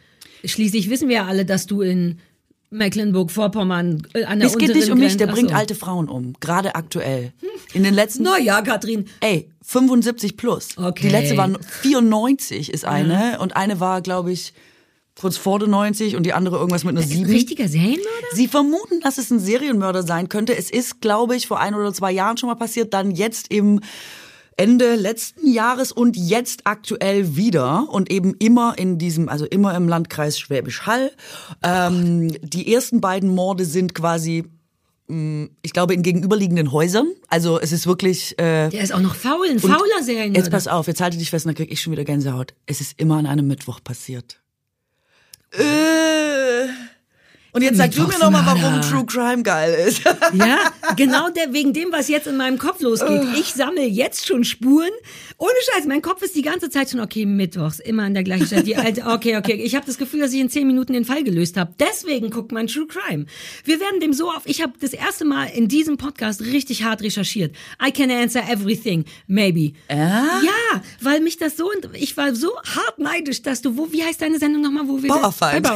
Schließlich 0.45 0.91
wissen 0.91 1.09
wir 1.09 1.17
ja 1.17 1.25
alle, 1.27 1.45
dass 1.45 1.67
du 1.67 1.81
in 1.83 2.19
Mecklenburg-Vorpommern 2.75 4.07
äh, 4.15 4.25
an 4.25 4.41
der 4.41 4.49
Es 4.49 4.59
geht 4.59 4.75
nicht 4.75 4.91
um 4.91 4.99
mich, 4.99 5.17
der 5.17 5.27
Grenze- 5.27 5.43
bringt 5.43 5.55
alte 5.55 5.75
Frauen 5.75 6.09
um, 6.09 6.35
gerade 6.41 6.75
aktuell. 6.75 7.33
In 7.73 7.83
den 7.85 7.95
letzten 7.95 8.23
Na 8.25 8.39
ja, 8.39 8.61
Katrin. 8.63 9.07
Ey, 9.21 9.51
75 9.63 10.37
plus. 10.37 10.77
Okay. 10.77 11.03
Die 11.07 11.09
letzte 11.09 11.37
war 11.37 11.49
94 11.83 12.73
ist 12.73 12.85
eine 12.85 13.39
und 13.41 13.57
eine 13.57 13.81
war, 13.81 14.01
glaube 14.03 14.33
ich, 14.33 14.53
kurz 15.19 15.37
vor 15.37 15.59
der 15.61 15.69
90 15.69 16.17
und 16.17 16.25
die 16.25 16.33
andere 16.33 16.57
irgendwas 16.57 16.85
mit 16.85 16.97
einer 16.97 17.07
7. 17.07 17.27
Richtiger 17.31 17.69
Serienmörder? 17.69 18.27
Sie 18.33 18.49
vermuten, 18.49 19.01
dass 19.01 19.19
es 19.19 19.31
ein 19.31 19.39
Serienmörder 19.39 20.03
sein 20.03 20.29
könnte. 20.29 20.57
Es 20.57 20.71
ist, 20.71 21.01
glaube 21.01 21.37
ich, 21.37 21.47
vor 21.47 21.61
ein 21.61 21.75
oder 21.75 21.93
zwei 21.95 22.11
Jahren 22.13 22.37
schon 22.37 22.49
mal 22.49 22.57
passiert, 22.57 22.93
dann 22.93 23.13
jetzt 23.13 23.49
im 23.53 23.81
Ende 24.57 24.95
letzten 24.95 25.51
Jahres 25.51 25.93
und 25.93 26.17
jetzt 26.17 26.61
aktuell 26.65 27.37
wieder 27.37 27.89
und 27.91 28.11
eben 28.11 28.35
immer 28.35 28.79
in 28.79 28.99
diesem, 28.99 29.29
also 29.29 29.45
immer 29.47 29.75
im 29.75 29.89
Landkreis 29.89 30.39
Schwäbisch 30.39 30.83
Hall. 30.87 31.11
Ähm, 31.63 32.33
die 32.43 32.73
ersten 32.73 33.01
beiden 33.01 33.31
Morde 33.35 33.65
sind 33.65 33.95
quasi, 33.95 34.45
mh, 35.09 35.49
ich 35.63 35.73
glaube, 35.73 35.95
in 35.95 36.03
gegenüberliegenden 36.03 36.71
Häusern. 36.73 37.09
Also 37.29 37.59
es 37.61 37.73
ist 37.73 37.87
wirklich. 37.87 38.39
Äh, 38.39 38.69
Der 38.71 38.83
ist 38.83 38.93
auch 38.95 39.01
noch 39.01 39.15
faul, 39.15 39.49
ein 39.51 39.59
fauler 39.59 40.03
Serienmörder. 40.03 40.39
Jetzt 40.39 40.51
pass 40.51 40.69
auf, 40.69 40.87
jetzt 40.87 41.01
halte 41.01 41.19
dich 41.19 41.31
fest, 41.31 41.47
dann 41.47 41.55
krieg 41.55 41.73
ich 41.73 41.81
schon 41.81 41.93
wieder 41.93 42.05
Gänsehaut. 42.05 42.55
Es 42.67 42.81
ist 42.81 43.01
immer 43.01 43.17
an 43.17 43.27
einem 43.27 43.47
Mittwoch 43.47 43.81
passiert. 43.83 44.41
Äh. 45.51 46.67
Und 47.55 47.63
jetzt 47.63 47.77
sag 47.77 47.93
du 47.93 48.03
mir 48.03 48.19
noch 48.19 48.33
mal, 48.33 48.45
warum. 48.45 48.81
True 48.81 49.07
Crime 49.07 49.45
geil 49.45 49.73
ist. 49.87 50.03
Ja, 50.35 50.59
genau 50.97 51.31
der, 51.31 51.53
wegen 51.53 51.73
dem, 51.73 51.93
was 51.93 52.09
jetzt 52.09 52.27
in 52.27 52.37
meinem 52.37 52.59
Kopf 52.59 52.81
losgeht. 52.81 53.23
Ich 53.39 53.55
sammle 53.55 53.85
jetzt 53.85 54.27
schon 54.27 54.43
Spuren. 54.43 54.91
Ohne 55.39 55.53
Scheiß, 55.71 55.87
mein 55.87 56.03
Kopf 56.03 56.23
ist 56.23 56.35
die 56.35 56.43
ganze 56.43 56.71
Zeit 56.71 56.91
schon, 56.91 56.99
okay, 56.99 57.25
Mittwochs, 57.25 57.79
immer 57.79 58.03
an 58.03 58.15
der 58.15 58.25
gleichen 58.25 58.47
Stelle. 58.47 58.65
Die 58.65 58.77
alte, 58.77 59.05
okay, 59.07 59.37
okay. 59.37 59.53
Ich 59.53 59.77
habe 59.77 59.87
das 59.87 59.97
Gefühl, 59.97 60.21
dass 60.21 60.33
ich 60.33 60.41
in 60.41 60.51
zehn 60.51 60.67
Minuten 60.67 60.93
den 60.93 61.05
Fall 61.05 61.23
gelöst 61.23 61.57
habe. 61.57 61.73
Deswegen 61.79 62.31
guckt 62.31 62.51
man 62.51 62.67
True 62.67 62.87
Crime. 62.89 63.27
Wir 63.65 63.79
werden 63.79 64.01
dem 64.01 64.13
so 64.13 64.29
auf. 64.31 64.43
Ich 64.47 64.61
habe 64.61 64.73
das 64.81 64.93
erste 64.93 65.25
Mal 65.25 65.47
in 65.47 65.69
diesem 65.69 65.97
Podcast 65.97 66.41
richtig 66.41 66.83
hart 66.83 67.03
recherchiert. 67.03 67.55
I 67.85 67.93
can 67.93 68.11
answer 68.11 68.43
everything, 68.51 69.05
maybe. 69.29 69.75
Ja? 69.89 70.41
Ja, 70.43 70.83
weil 71.01 71.21
mich 71.21 71.37
das 71.37 71.57
so, 71.57 71.71
ich 71.93 72.17
war 72.17 72.35
so 72.35 72.51
hart 72.57 72.99
neidisch, 72.99 73.43
dass 73.43 73.63
du, 73.63 73.77
wo, 73.77 73.93
wie 73.93 74.03
heißt 74.03 74.21
deine 74.21 74.39
Sendung 74.41 74.63
nochmal, 74.63 74.89
wo 74.89 75.01
wir 75.01 75.09
Bauerfeind. 75.09 75.71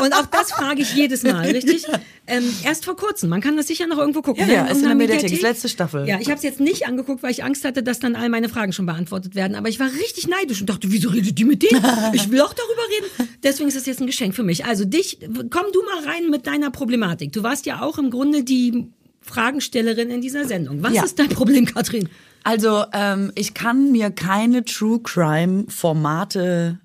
Und 0.00 0.14
auch 0.14 0.26
das 0.26 0.52
frage 0.52 0.80
ich 0.80 0.94
jedes 1.10 1.22
Mal, 1.24 1.46
richtig? 1.50 1.84
Ähm, 2.26 2.44
erst 2.64 2.84
vor 2.84 2.96
kurzem. 2.96 3.28
Man 3.30 3.40
kann 3.40 3.56
das 3.56 3.66
sicher 3.66 3.86
noch 3.86 3.98
irgendwo 3.98 4.22
gucken. 4.22 4.42
Ja, 4.42 4.46
ne? 4.46 4.54
ja, 4.54 4.64
ist 4.66 4.78
in 4.78 4.84
der 4.86 4.94
Mediathek, 4.94 5.32
ist 5.32 5.42
letzte 5.42 5.68
Staffel. 5.68 6.06
Ja, 6.08 6.18
ich 6.20 6.28
habe 6.28 6.36
es 6.36 6.42
jetzt 6.42 6.60
nicht 6.60 6.86
angeguckt, 6.86 7.22
weil 7.22 7.30
ich 7.32 7.42
Angst 7.44 7.64
hatte, 7.64 7.82
dass 7.82 7.98
dann 7.98 8.14
all 8.16 8.28
meine 8.28 8.48
Fragen 8.48 8.72
schon 8.72 8.86
beantwortet 8.86 9.34
werden. 9.34 9.54
Aber 9.56 9.68
ich 9.68 9.80
war 9.80 9.88
richtig 9.92 10.28
neidisch 10.28 10.60
und 10.60 10.70
dachte, 10.70 10.90
wieso 10.92 11.08
redet 11.10 11.38
die 11.38 11.44
mit 11.44 11.62
denen? 11.62 11.80
Ich 12.12 12.30
will 12.30 12.40
auch 12.40 12.54
darüber 12.54 12.82
reden. 13.22 13.28
Deswegen 13.42 13.68
ist 13.68 13.76
das 13.76 13.86
jetzt 13.86 14.00
ein 14.00 14.06
Geschenk 14.06 14.34
für 14.34 14.42
mich. 14.42 14.64
Also 14.64 14.84
dich, 14.84 15.18
komm 15.50 15.64
du 15.72 15.82
mal 15.82 16.04
rein 16.04 16.30
mit 16.30 16.46
deiner 16.46 16.70
Problematik. 16.70 17.32
Du 17.32 17.42
warst 17.42 17.66
ja 17.66 17.82
auch 17.82 17.98
im 17.98 18.10
Grunde 18.10 18.44
die 18.44 18.86
Fragenstellerin 19.20 20.10
in 20.10 20.20
dieser 20.20 20.44
Sendung. 20.46 20.82
Was 20.82 20.94
Ja. 20.94 21.04
ist 21.04 21.18
dein 21.18 21.28
Problem, 21.28 21.66
Katrin? 21.66 22.08
Also, 22.42 22.84
ähm, 22.92 23.32
ich 23.34 23.52
kann 23.54 23.92
mir 23.92 24.10
keine 24.10 24.64
True 24.64 25.00
Crime 25.02 25.64
Formate 25.68 26.78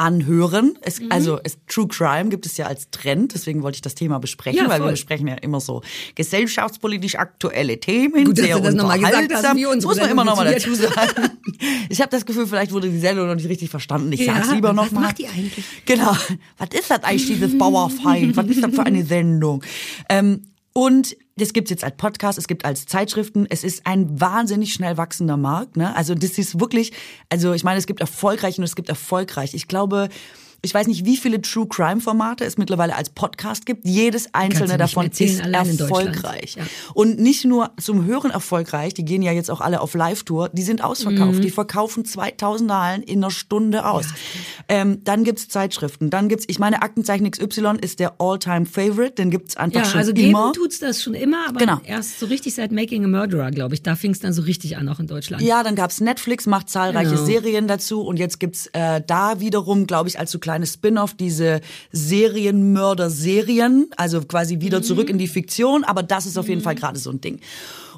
anhören. 0.00 0.78
Es, 0.80 0.98
Also 1.10 1.38
es, 1.44 1.58
True 1.68 1.86
Crime 1.86 2.30
gibt 2.30 2.46
es 2.46 2.56
ja 2.56 2.66
als 2.66 2.90
Trend, 2.90 3.34
deswegen 3.34 3.62
wollte 3.62 3.76
ich 3.76 3.82
das 3.82 3.94
Thema 3.94 4.18
besprechen, 4.18 4.58
Ja, 4.58 4.68
weil 4.68 4.80
wir 4.80 4.90
besprechen 4.90 5.26
ja 5.28 5.34
immer 5.34 5.60
so 5.60 5.82
gesellschaftspolitisch 6.14 7.16
aktuelle 7.16 7.78
Themen. 7.78 8.24
Gut, 8.24 8.38
dass 8.38 8.46
sehr 8.46 8.56
du 8.56 8.62
das 8.62 8.74
noch 8.74 8.86
mal 8.88 8.98
gesagt 8.98 9.32
hast, 9.32 9.56
wie 9.56 9.66
unsere 9.66 9.92
Muss 9.92 10.00
man 10.00 10.10
immer 10.10 10.24
noch 10.24 10.36
mal 10.36 10.50
dazu 10.50 10.74
sagen. 10.74 11.30
Ich 11.90 12.00
habe 12.00 12.10
das 12.10 12.24
Gefühl, 12.24 12.46
vielleicht 12.46 12.72
wurde 12.72 12.88
die 12.88 12.98
Sendung 12.98 13.26
noch 13.26 13.34
nicht 13.34 13.48
richtig 13.48 13.68
verstanden. 13.68 14.10
Ich 14.12 14.20
Ja, 14.20 14.36
sag's 14.36 14.52
lieber 14.52 14.72
noch 14.72 14.84
was 14.86 14.92
macht 14.92 15.18
die 15.18 15.26
eigentlich? 15.28 15.64
Genau. 15.84 16.16
Was 16.56 16.68
ist 16.72 16.90
das 16.90 17.02
eigentlich, 17.04 17.26
dieses 17.26 17.58
Bauerfeind? 17.58 18.36
Was 18.36 18.46
ist 18.46 18.62
das 18.62 18.74
für 18.74 18.84
eine 18.86 19.04
Sendung? 19.04 19.62
Ähm, 20.08 20.44
und 20.80 21.14
das 21.36 21.52
gibt's 21.52 21.70
jetzt 21.70 21.84
als 21.84 21.94
Podcast, 21.98 22.38
es 22.38 22.48
gibt 22.48 22.64
als 22.64 22.86
Zeitschriften. 22.86 23.46
Es 23.50 23.64
ist 23.64 23.86
ein 23.86 24.18
wahnsinnig 24.18 24.72
schnell 24.72 24.96
wachsender 24.96 25.36
Markt. 25.36 25.76
Ne? 25.76 25.94
Also 25.94 26.14
das 26.14 26.38
ist 26.38 26.58
wirklich, 26.58 26.92
also 27.28 27.52
ich 27.52 27.64
meine, 27.64 27.76
es 27.78 27.86
gibt 27.86 28.00
erfolgreich 28.00 28.56
und 28.56 28.64
es 28.64 28.74
gibt 28.74 28.88
erfolgreich. 28.88 29.52
Ich 29.52 29.68
glaube, 29.68 30.08
ich 30.62 30.74
weiß 30.74 30.86
nicht, 30.86 31.04
wie 31.04 31.16
viele 31.16 31.40
True 31.40 31.66
Crime 31.68 32.00
Formate 32.00 32.44
es 32.44 32.58
mittlerweile 32.58 32.94
als 32.96 33.10
Podcast 33.10 33.66
gibt. 33.66 33.86
Jedes 33.86 34.34
einzelne 34.34 34.76
davon 34.76 35.06
ist 35.06 35.20
erfolgreich. 35.80 36.56
Ja. 36.56 36.64
Und 36.94 37.18
nicht 37.18 37.44
nur 37.44 37.70
zum 37.80 38.04
Hören 38.04 38.30
erfolgreich, 38.30 38.94
die 38.94 39.04
gehen 39.04 39.22
ja 39.22 39.32
jetzt 39.32 39.50
auch 39.50 39.60
alle 39.60 39.80
auf 39.80 39.94
Live-Tour, 39.94 40.50
die 40.52 40.62
sind 40.62 40.82
ausverkauft. 40.84 41.38
Mhm. 41.38 41.42
Die 41.42 41.50
verkaufen 41.50 42.04
2000 42.04 42.72
Hallen 42.72 43.02
in 43.02 43.18
einer 43.20 43.30
Stunde 43.30 43.84
aus. 43.86 44.06
ähm, 44.68 45.02
dann 45.04 45.24
gibt's 45.24 45.48
Zeitschriften, 45.48 46.10
dann 46.10 46.28
gibt's, 46.28 46.44
ich 46.48 46.58
meine, 46.58 46.82
Aktenzeichen 46.82 47.30
XY 47.30 47.78
ist 47.80 47.98
der 48.00 48.20
All-Time-Favorite, 48.20 49.12
den 49.14 49.30
gibt's 49.30 49.56
einfach 49.56 49.80
Ja, 49.80 49.84
schon 49.86 49.98
also 49.98 50.12
immer. 50.12 50.52
tut's 50.52 50.78
das 50.78 51.02
schon 51.02 51.14
immer, 51.14 51.48
aber 51.48 51.58
Genau. 51.58 51.80
erst 51.84 52.18
so 52.20 52.26
richtig 52.26 52.54
seit 52.54 52.72
Making 52.72 53.04
a 53.04 53.08
Murderer, 53.08 53.50
glaube 53.50 53.74
ich. 53.74 53.82
Da 53.82 53.96
fing's 53.96 54.20
dann 54.20 54.32
so 54.32 54.42
richtig 54.42 54.76
an, 54.76 54.88
auch 54.88 55.00
in 55.00 55.06
Deutschland. 55.06 55.42
Ja, 55.42 55.62
dann 55.62 55.74
gab's 55.74 56.00
Netflix, 56.00 56.46
macht 56.46 56.68
zahlreiche 56.68 57.10
Genau. 57.14 57.24
Serien 57.24 57.66
dazu 57.68 58.02
und 58.02 58.18
jetzt 58.18 58.40
gibt's 58.40 58.68
äh, 58.72 59.00
da 59.06 59.40
wiederum, 59.40 59.86
glaube 59.86 60.08
ich, 60.08 60.18
als 60.18 60.30
so 60.30 60.38
kleines 60.50 60.74
Spin-off 60.74 61.14
diese 61.14 61.60
Serienmörder-Serien, 61.92 63.86
also 63.96 64.20
quasi 64.22 64.56
Mhm. 64.56 64.60
wieder 64.62 64.82
zurück 64.82 65.08
in 65.08 65.18
die 65.18 65.28
Fiktion, 65.28 65.84
aber 65.84 66.02
das 66.02 66.26
ist 66.26 66.36
auf 66.36 66.48
jeden 66.48 66.60
Fall 66.60 66.74
gerade 66.74 66.98
so 66.98 67.10
ein 67.10 67.20
Ding. 67.20 67.40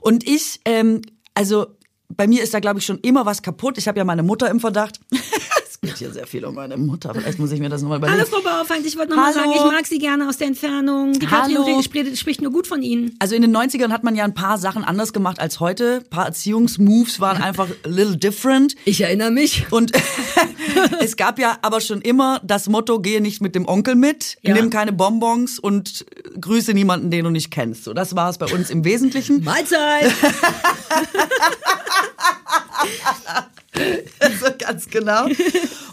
Und 0.03 0.29
ich, 0.29 0.61
ähm, 0.67 1.01
also 1.35 1.67
bei 2.15 2.27
mir 2.27 2.43
ist 2.43 2.53
da, 2.53 2.61
glaube 2.61 2.79
ich, 2.81 2.85
schon 2.85 2.99
immer 2.99 3.25
was 3.25 3.41
kaputt. 3.41 3.79
Ich 3.79 3.89
habe 3.89 3.99
ja 3.99 4.05
meine 4.05 4.23
Mutter 4.23 4.51
im 4.51 4.61
Verdacht. 4.61 5.01
Geht 5.85 5.99
hier 5.99 6.13
sehr 6.13 6.29
viel 6.29 6.45
um 6.45 6.55
meine 6.55 6.77
Mutter. 6.77 7.13
Vielleicht 7.13 7.41
muss 7.41 7.51
ich 7.51 7.59
mir 7.59 7.69
das 7.69 7.83
nochmal 7.83 7.99
überlegen. 7.99 8.21
Hallo 8.21 8.31
Frau 8.31 8.41
Bauerfeind, 8.41 8.87
ich 8.87 8.97
wollte 8.97 9.11
noch 9.11 9.17
mal 9.17 9.35
Hallo. 9.35 9.35
sagen, 9.35 9.51
ich 9.53 9.65
mag 9.65 9.85
Sie 9.85 9.99
gerne 9.99 10.29
aus 10.29 10.37
der 10.37 10.47
Entfernung. 10.47 11.19
Die 11.19 11.29
Hallo. 11.29 11.83
Spricht 11.83 12.41
nur 12.41 12.53
gut 12.53 12.69
von 12.69 12.83
Ihnen. 12.83 13.17
Also 13.19 13.35
in 13.35 13.43
den 13.43 13.51
90ern 13.57 13.91
hat 13.91 14.05
man 14.05 14.15
ja 14.15 14.23
ein 14.23 14.33
paar 14.33 14.59
Sachen 14.59 14.85
anders 14.85 15.13
gemacht 15.13 15.41
als 15.41 15.59
heute. 15.59 16.03
Ein 16.05 16.09
paar 16.09 16.27
Erziehungsmoves 16.27 17.19
waren 17.19 17.43
einfach 17.43 17.67
a 17.85 17.89
little 17.89 18.17
different. 18.17 18.77
Ich 18.85 19.01
erinnere 19.01 19.33
mich. 19.33 19.73
Und 19.73 19.91
es 21.01 21.17
gab 21.17 21.41
ja 21.41 21.59
aber 21.63 21.81
schon 21.81 22.01
immer 22.01 22.41
das 22.45 22.69
Motto, 22.69 23.01
gehe 23.01 23.21
nicht 23.21 23.43
mit 23.43 23.57
dem 23.57 23.67
Onkel 23.67 23.97
mit, 23.97 24.39
Ja. 24.43 24.55
nimm 24.55 24.71
keine 24.71 24.93
Bonbons 24.93 25.59
und 25.59 26.07
grüße 26.41 26.75
niemanden, 26.75 27.11
den 27.11 27.25
du 27.25 27.31
nicht 27.31 27.51
kennst. 27.51 27.83
So, 27.83 27.93
das 27.93 28.15
war 28.15 28.31
es 28.31 28.39
bei 28.39 28.47
uns 28.47 28.71
im 28.71 28.85
Wesentlichen. 28.85 29.43
Mahlzeit! 29.43 30.13
so 34.41 34.47
ganz 34.59 34.89
genau. 34.91 35.27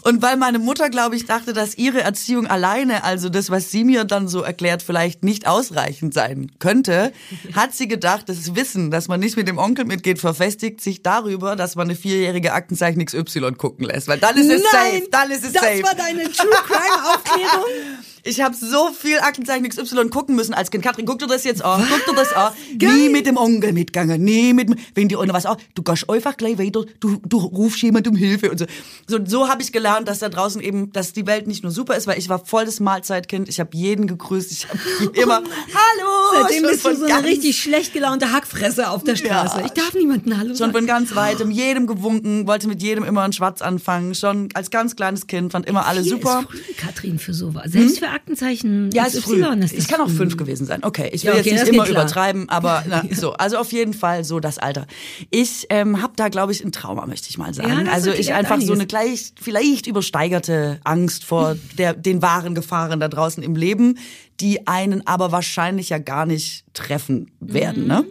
Und 0.02 0.22
weil 0.22 0.36
meine 0.36 0.58
Mutter, 0.58 0.90
glaube 0.90 1.16
ich, 1.16 1.26
dachte, 1.26 1.52
dass 1.52 1.76
ihre 1.76 2.02
Erziehung 2.02 2.46
alleine, 2.46 3.04
also 3.04 3.28
das, 3.28 3.50
was 3.50 3.70
sie 3.70 3.84
mir 3.84 4.04
dann 4.04 4.28
so 4.28 4.42
erklärt, 4.42 4.82
vielleicht 4.82 5.24
nicht 5.24 5.46
ausreichend 5.46 6.12
sein 6.14 6.50
könnte, 6.58 7.12
hat 7.54 7.74
sie 7.74 7.88
gedacht, 7.88 8.28
das 8.28 8.54
Wissen, 8.54 8.90
dass 8.90 9.08
man 9.08 9.20
nicht 9.20 9.36
mit 9.36 9.48
dem 9.48 9.58
Onkel 9.58 9.84
mitgeht, 9.84 10.18
verfestigt 10.18 10.80
sich 10.80 11.02
darüber, 11.02 11.56
dass 11.56 11.76
man 11.76 11.88
eine 11.88 11.96
vierjährige 11.96 12.52
Aktenzeichen 12.52 13.04
XY 13.04 13.52
gucken 13.52 13.86
lässt. 13.86 14.08
Weil 14.08 14.18
dann 14.18 14.36
ist 14.36 14.50
es 14.50 14.62
safe. 14.62 15.02
Dann 15.10 15.30
ist 15.30 15.44
es 15.44 15.52
das 15.52 15.62
safe. 15.62 15.82
war 15.82 15.94
deine 15.94 16.24
True 16.24 16.50
Crime 16.66 17.14
Aufklärung. 17.14 17.64
Ich 18.22 18.40
habe 18.40 18.54
so 18.54 18.90
viel 18.92 19.18
Aktenzeichen 19.18 19.68
XY 19.68 20.08
gucken 20.10 20.36
müssen 20.36 20.52
als 20.54 20.70
Kind. 20.70 20.84
Katrin, 20.84 21.06
guck 21.06 21.18
dir 21.18 21.26
das 21.26 21.44
jetzt 21.44 21.64
an. 21.64 21.86
Guck 21.88 22.04
dir 22.06 22.20
das 22.20 22.32
an. 22.32 22.52
Nie 22.78 23.08
mit 23.08 23.26
dem 23.26 23.36
Onkel 23.36 23.72
mitgegangen. 23.72 24.22
Nie 24.22 24.52
mit, 24.52 24.68
dem- 24.68 24.76
wenn 24.94 25.08
dir 25.08 25.20
einer 25.20 25.32
was 25.32 25.46
an, 25.46 25.56
du 25.74 25.82
gehst 25.82 26.08
einfach 26.10 26.36
gleich 26.36 26.58
weiter, 26.58 26.84
du, 27.00 27.20
du 27.26 27.38
rufst 27.38 27.80
jemand 27.82 28.06
um 28.08 28.16
Hilfe 28.16 28.50
und 28.50 28.58
so. 28.58 28.66
So, 29.06 29.18
so 29.24 29.48
habe 29.48 29.62
ich 29.62 29.72
gelernt, 29.72 30.08
dass 30.08 30.18
da 30.18 30.28
draußen 30.28 30.60
eben, 30.60 30.92
dass 30.92 31.12
die 31.12 31.26
Welt 31.26 31.46
nicht 31.46 31.62
nur 31.62 31.72
super 31.72 31.96
ist, 31.96 32.06
weil 32.06 32.18
ich 32.18 32.28
war 32.28 32.44
voll 32.44 32.64
das 32.64 32.80
Mahlzeitkind. 32.80 33.48
Ich 33.48 33.58
habe 33.60 33.70
jeden 33.72 34.06
gegrüßt. 34.06 34.50
Ich 34.52 34.68
habe 34.68 34.78
immer, 35.14 35.36
hallo. 35.36 36.42
Seitdem 36.42 36.62
bist 36.64 36.84
du 36.84 36.94
so 36.96 37.04
eine 37.06 37.24
richtig 37.26 37.60
schlecht 37.60 37.92
gelaunte 37.92 38.32
Hackfresse 38.32 38.90
auf 38.90 39.02
der 39.04 39.16
Straße. 39.16 39.60
Ja. 39.60 39.66
Ich 39.66 39.72
darf 39.72 39.94
niemanden 39.94 40.36
Hallo 40.36 40.48
Schon 40.48 40.56
sagen. 40.56 40.72
von 40.72 40.86
ganz 40.86 41.14
weitem, 41.14 41.50
jedem 41.50 41.86
gewunken, 41.86 42.46
wollte 42.46 42.68
mit 42.68 42.82
jedem 42.82 43.04
immer 43.04 43.22
einen 43.22 43.32
Schwatz 43.32 43.62
anfangen. 43.62 44.14
Schon 44.14 44.48
als 44.54 44.70
ganz 44.70 44.94
kleines 44.96 45.26
Kind, 45.26 45.52
fand 45.52 45.66
immer 45.66 45.86
alle 45.86 46.00
Hier 46.02 46.12
super. 46.12 46.44
ist 46.52 46.76
Katrin, 46.78 47.18
für 47.18 47.32
sowas. 47.34 47.64
Selbst 47.72 47.98
für 47.98 48.08
Aktenzeichen 48.12 48.90
Ja, 48.92 49.04
ist 49.04 49.22
früh. 49.22 49.44
Ist 49.44 49.72
Es 49.72 49.88
kann 49.88 50.00
auch 50.00 50.08
fünf 50.08 50.36
gewesen 50.36 50.66
sein. 50.66 50.84
Okay, 50.84 51.10
ich 51.12 51.24
will 51.24 51.32
Ja, 51.34 51.40
okay, 51.40 51.50
jetzt 51.50 51.64
nicht 51.64 51.74
immer 51.74 51.84
klar. 51.84 52.02
übertreiben, 52.02 52.48
aber 52.48 52.84
na, 52.88 53.04
so. 53.12 53.32
Also 53.32 53.58
auf 53.58 53.72
jeden 53.72 53.94
Fall 53.94 54.24
so 54.24 54.40
das 54.40 54.58
Alter. 54.58 54.86
Ich 55.30 55.66
ähm, 55.70 56.02
habe 56.02 56.12
da, 56.16 56.28
glaube 56.28 56.52
ich, 56.52 56.64
ein 56.64 56.72
Trauma, 56.72 57.06
möchte 57.06 57.28
ich 57.30 57.38
mal 57.38 57.54
sagen. 57.54 57.86
Ja, 57.86 57.92
also 57.92 58.10
ich 58.12 58.32
einfach 58.32 58.56
so 58.56 58.72
einiges. 58.72 58.78
eine 58.78 58.86
gleich, 58.86 59.32
vielleicht 59.40 59.86
übersteigerte 59.86 60.80
Angst 60.84 61.24
vor 61.24 61.56
der, 61.78 61.94
den 61.94 62.22
wahren 62.22 62.54
Gefahren 62.54 63.00
da 63.00 63.08
draußen 63.08 63.42
im 63.42 63.56
Leben, 63.56 63.98
die 64.40 64.66
einen 64.66 65.06
aber 65.06 65.32
wahrscheinlich 65.32 65.90
ja 65.90 65.98
gar 65.98 66.26
nicht 66.26 66.64
treffen 66.74 67.30
werden. 67.40 67.86
Ne? 67.86 68.04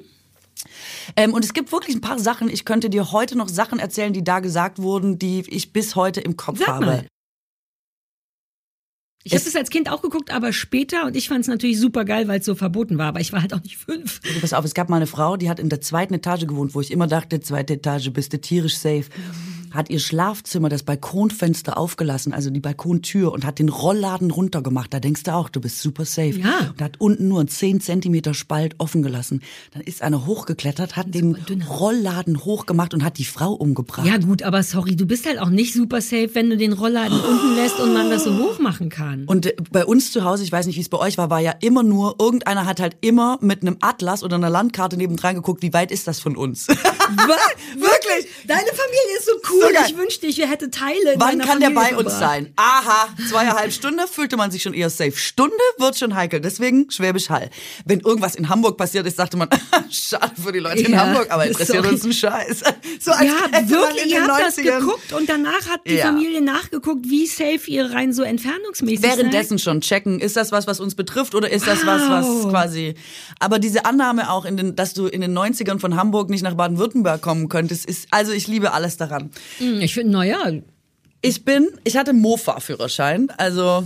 Ähm, 1.16 1.34
und 1.34 1.44
es 1.44 1.54
gibt 1.54 1.72
wirklich 1.72 1.96
ein 1.96 2.02
paar 2.02 2.20
Sachen, 2.20 2.50
ich 2.50 2.66
könnte 2.66 2.90
dir 2.90 3.12
heute 3.12 3.38
noch 3.38 3.50
Sachen 3.50 3.80
erzählen, 3.80 4.14
die 4.14 4.24
da 4.24 4.40
gesagt 4.40 4.80
wurden, 4.80 5.20
die 5.20 5.44
ich 5.48 5.74
bis 5.74 5.96
heute 5.96 6.22
im 6.22 6.38
Kopf 6.38 6.66
habe. 6.68 7.06
Ich 9.24 9.34
habe 9.34 9.40
Es- 9.40 9.46
das 9.46 9.56
als 9.56 9.70
Kind 9.70 9.90
auch 9.92 10.02
geguckt, 10.02 10.32
aber 10.34 10.54
später 10.54 11.06
und 11.06 11.16
ich 11.16 11.28
fand 11.28 11.42
es 11.42 11.48
natürlich 11.48 11.80
super 11.80 12.06
geil, 12.06 12.28
weil 12.28 12.40
es 12.40 12.46
so 12.46 12.56
verboten 12.56 12.98
war. 12.98 13.08
Aber 13.08 13.20
ich 13.20 13.34
war 13.34 13.42
halt 13.42 13.54
auch 13.54 13.62
nicht 13.62 13.78
fünf. 13.78 14.22
Du, 14.22 14.40
pass 14.40 14.54
auf, 14.54 14.64
es 14.64 14.74
gab 14.74 14.90
mal 14.90 14.96
eine 14.96 15.08
Frau, 15.08 15.36
die 15.36 15.50
hat 15.50 15.60
in 15.60 15.68
der 15.70 15.82
zweiten 15.82 16.14
Etage 16.14 16.48
gewohnt, 16.48 16.74
wo 16.74 16.80
ich 16.82 16.90
immer 16.92 17.06
dachte, 17.08 17.40
zweite 17.42 17.74
Etage, 17.74 18.12
bist 18.12 18.32
du 18.34 18.40
tierisch 18.40 18.78
safe. 18.78 19.06
Hat 19.72 19.90
ihr 19.90 20.00
Schlafzimmer, 20.00 20.70
das 20.70 20.84
Balkonfenster 20.84 21.78
aufgelassen, 21.78 22.34
also 22.34 22.50
die 22.50 22.60
Balkontür 22.60 23.32
und 23.32 23.46
hat 23.46 23.60
den 23.60 23.70
Rollladen 23.70 24.32
runtergemacht. 24.32 24.94
Da 24.94 25.00
denkst 25.00 25.24
du 25.24 25.34
auch, 25.34 25.50
du 25.50 25.62
bist 25.62 25.80
super 25.80 26.06
safe. 26.06 26.40
Ja. 26.40 26.72
Und 26.72 26.82
hat 26.82 27.00
unten 27.00 27.28
nur 27.28 27.40
einen 27.40 27.50
10 27.50 27.82
Zentimeter 27.82 28.34
Spalt 28.34 28.76
offen 28.78 29.02
gelassen. 29.02 29.42
Dann 29.72 29.82
ist 29.84 30.02
einer 30.02 30.26
hochgeklettert, 30.26 30.96
hat 30.96 31.14
den. 31.14 31.38
Rollladen 31.70 32.46
hochgemacht 32.46 32.94
und 32.94 33.04
hat 33.04 33.18
die 33.18 33.26
Frau 33.26 33.54
umgebracht. 33.54 34.06
Ja 34.06 34.18
gut, 34.18 34.44
aber 34.44 34.64
sorry, 34.64 34.96
du 34.96 35.06
bist 35.06 35.26
halt 35.26 35.40
auch 35.40 35.50
nicht 35.50 35.74
super 35.74 36.02
safe, 36.02 36.30
wenn 36.34 36.50
du 36.50 36.58
den 36.58 36.74
Rollladen 36.74 37.20
unten 37.20 37.56
lässt 37.56 37.80
und 37.80 37.94
man 37.94 38.10
das 38.10 38.24
so 38.24 38.38
hoch 38.38 38.60
machen 38.60 38.90
kann. 38.90 39.26
Und 39.26 39.46
äh, 39.46 39.56
bei 39.72 39.86
uns 39.86 40.12
zu 40.12 40.24
Hause, 40.24 40.44
ich 40.44 40.52
weiß 40.52 40.68
nicht, 40.68 40.78
wie 40.78 40.82
es 40.82 40.90
bei 40.90 40.98
euch 40.98 41.18
war, 41.18 41.30
war 41.30 41.40
ja 41.40 41.54
immer 41.62 41.84
nur, 41.84 42.16
irgendeiner 42.20 42.66
hat 42.66 42.80
halt 42.80 42.98
immer 43.02 43.38
mit 43.42 43.62
einem 43.62 43.78
Atlas 43.82 44.24
oder 44.24 44.36
einer 44.36 44.50
Landkarte 44.50 44.98
nebendran 44.98 45.36
geguckt, 45.36 45.62
wie 45.62 45.74
weit 45.74 45.92
ist 45.92 46.08
das 46.08 46.20
von 46.20 46.36
uns? 46.36 46.68
Was? 47.16 47.38
Wirklich? 47.76 48.32
Deine 48.48 48.68
Familie 48.68 49.18
ist 49.18 49.26
so 49.26 49.32
cool. 49.52 49.62
So 49.74 49.92
ich 49.92 49.98
wünschte, 49.98 50.28
ich 50.28 50.38
hätte 50.40 50.70
Teile. 50.72 51.16
Wann 51.18 51.40
kann 51.40 51.60
der 51.60 51.70
Familie 51.72 51.76
bei 51.92 51.98
uns 51.98 52.14
verbracht. 52.14 52.20
sein? 52.20 52.54
Aha, 52.56 53.10
zweieinhalb 53.30 53.72
Stunden 53.74 54.08
fühlte 54.08 54.38
man 54.38 54.52
sich 54.52 54.62
schon 54.64 54.74
eher 54.74 54.90
safe. 54.90 55.14
Stunde 55.18 55.56
wird 55.78 55.98
schon 55.98 56.16
heikel. 56.16 56.40
Deswegen 56.40 56.90
Schwäbisch 56.92 57.30
Hall. 57.30 57.50
Wenn 57.86 58.00
irgendwas 58.02 58.36
in 58.36 58.50
Hamburg 58.50 58.78
passiert 58.78 59.06
ist, 59.08 59.18
sagte 59.18 59.38
man, 59.38 59.50
schade 59.90 60.32
für 60.42 60.52
die 60.52 60.60
Leute 60.60 60.82
in 60.82 60.92
Ja, 60.94 61.06
Hamburg, 61.06 61.28
aber 61.32 61.46
interessiert 61.46 61.84
sorry. 61.84 61.94
uns 61.96 62.04
ein 62.04 62.14
Scheiß. 62.14 62.64
So 63.02 63.12
als 63.12 63.24
Ja, 63.30 63.70
wirklich, 63.70 64.08
ihr 64.12 64.22
habt 64.28 64.42
das 64.42 64.58
90ern 64.58 64.80
geguckt 64.80 65.14
und 65.14 65.30
danach 65.30 65.68
hat 65.70 65.82
die 65.88 65.96
Ja. 65.96 66.08
Familie 66.08 66.42
nachgeguckt, 66.42 67.06
wie 67.10 67.28
safe 67.28 67.62
ihr 67.68 67.86
rein 67.92 68.12
so 68.12 68.24
entfernungsmäßig 68.24 69.02
Währenddessen 69.02 69.58
seid. 69.58 69.64
schon 69.64 69.82
checken, 69.82 70.20
ist 70.20 70.36
das 70.36 70.52
was, 70.52 70.68
was 70.68 70.80
uns 70.82 70.96
betrifft 70.96 71.34
oder 71.34 71.50
ist 71.50 71.66
das 71.66 71.86
was, 71.86 72.02
was 72.10 72.26
Wow. 72.28 72.50
quasi. 72.50 72.96
Aber 73.40 73.58
diese 73.60 73.86
Annahme 73.86 74.30
auch, 74.32 74.44
in 74.46 74.58
den, 74.58 74.76
dass 74.76 74.94
du 74.94 75.08
in 75.08 75.22
den 75.22 75.38
90ern 75.38 75.80
von 75.80 75.96
Hamburg 75.96 76.30
nicht 76.30 76.42
nach 76.44 76.56
Baden-Württemberg 76.56 76.99
kommen 77.18 77.50
könntest, 77.50 77.86
ist, 77.86 78.08
also 78.12 78.32
ich 78.32 78.48
liebe 78.48 78.72
alles 78.74 78.98
daran. 78.98 79.30
Hm, 79.58 79.82
Ich 79.82 79.94
finde, 79.94 80.14
naja, 80.14 80.52
Ich 81.22 81.44
bin, 81.44 81.68
ich 81.84 81.98
hatte 81.98 82.14
Mofa-Führerschein, 82.14 83.30
also 83.38 83.84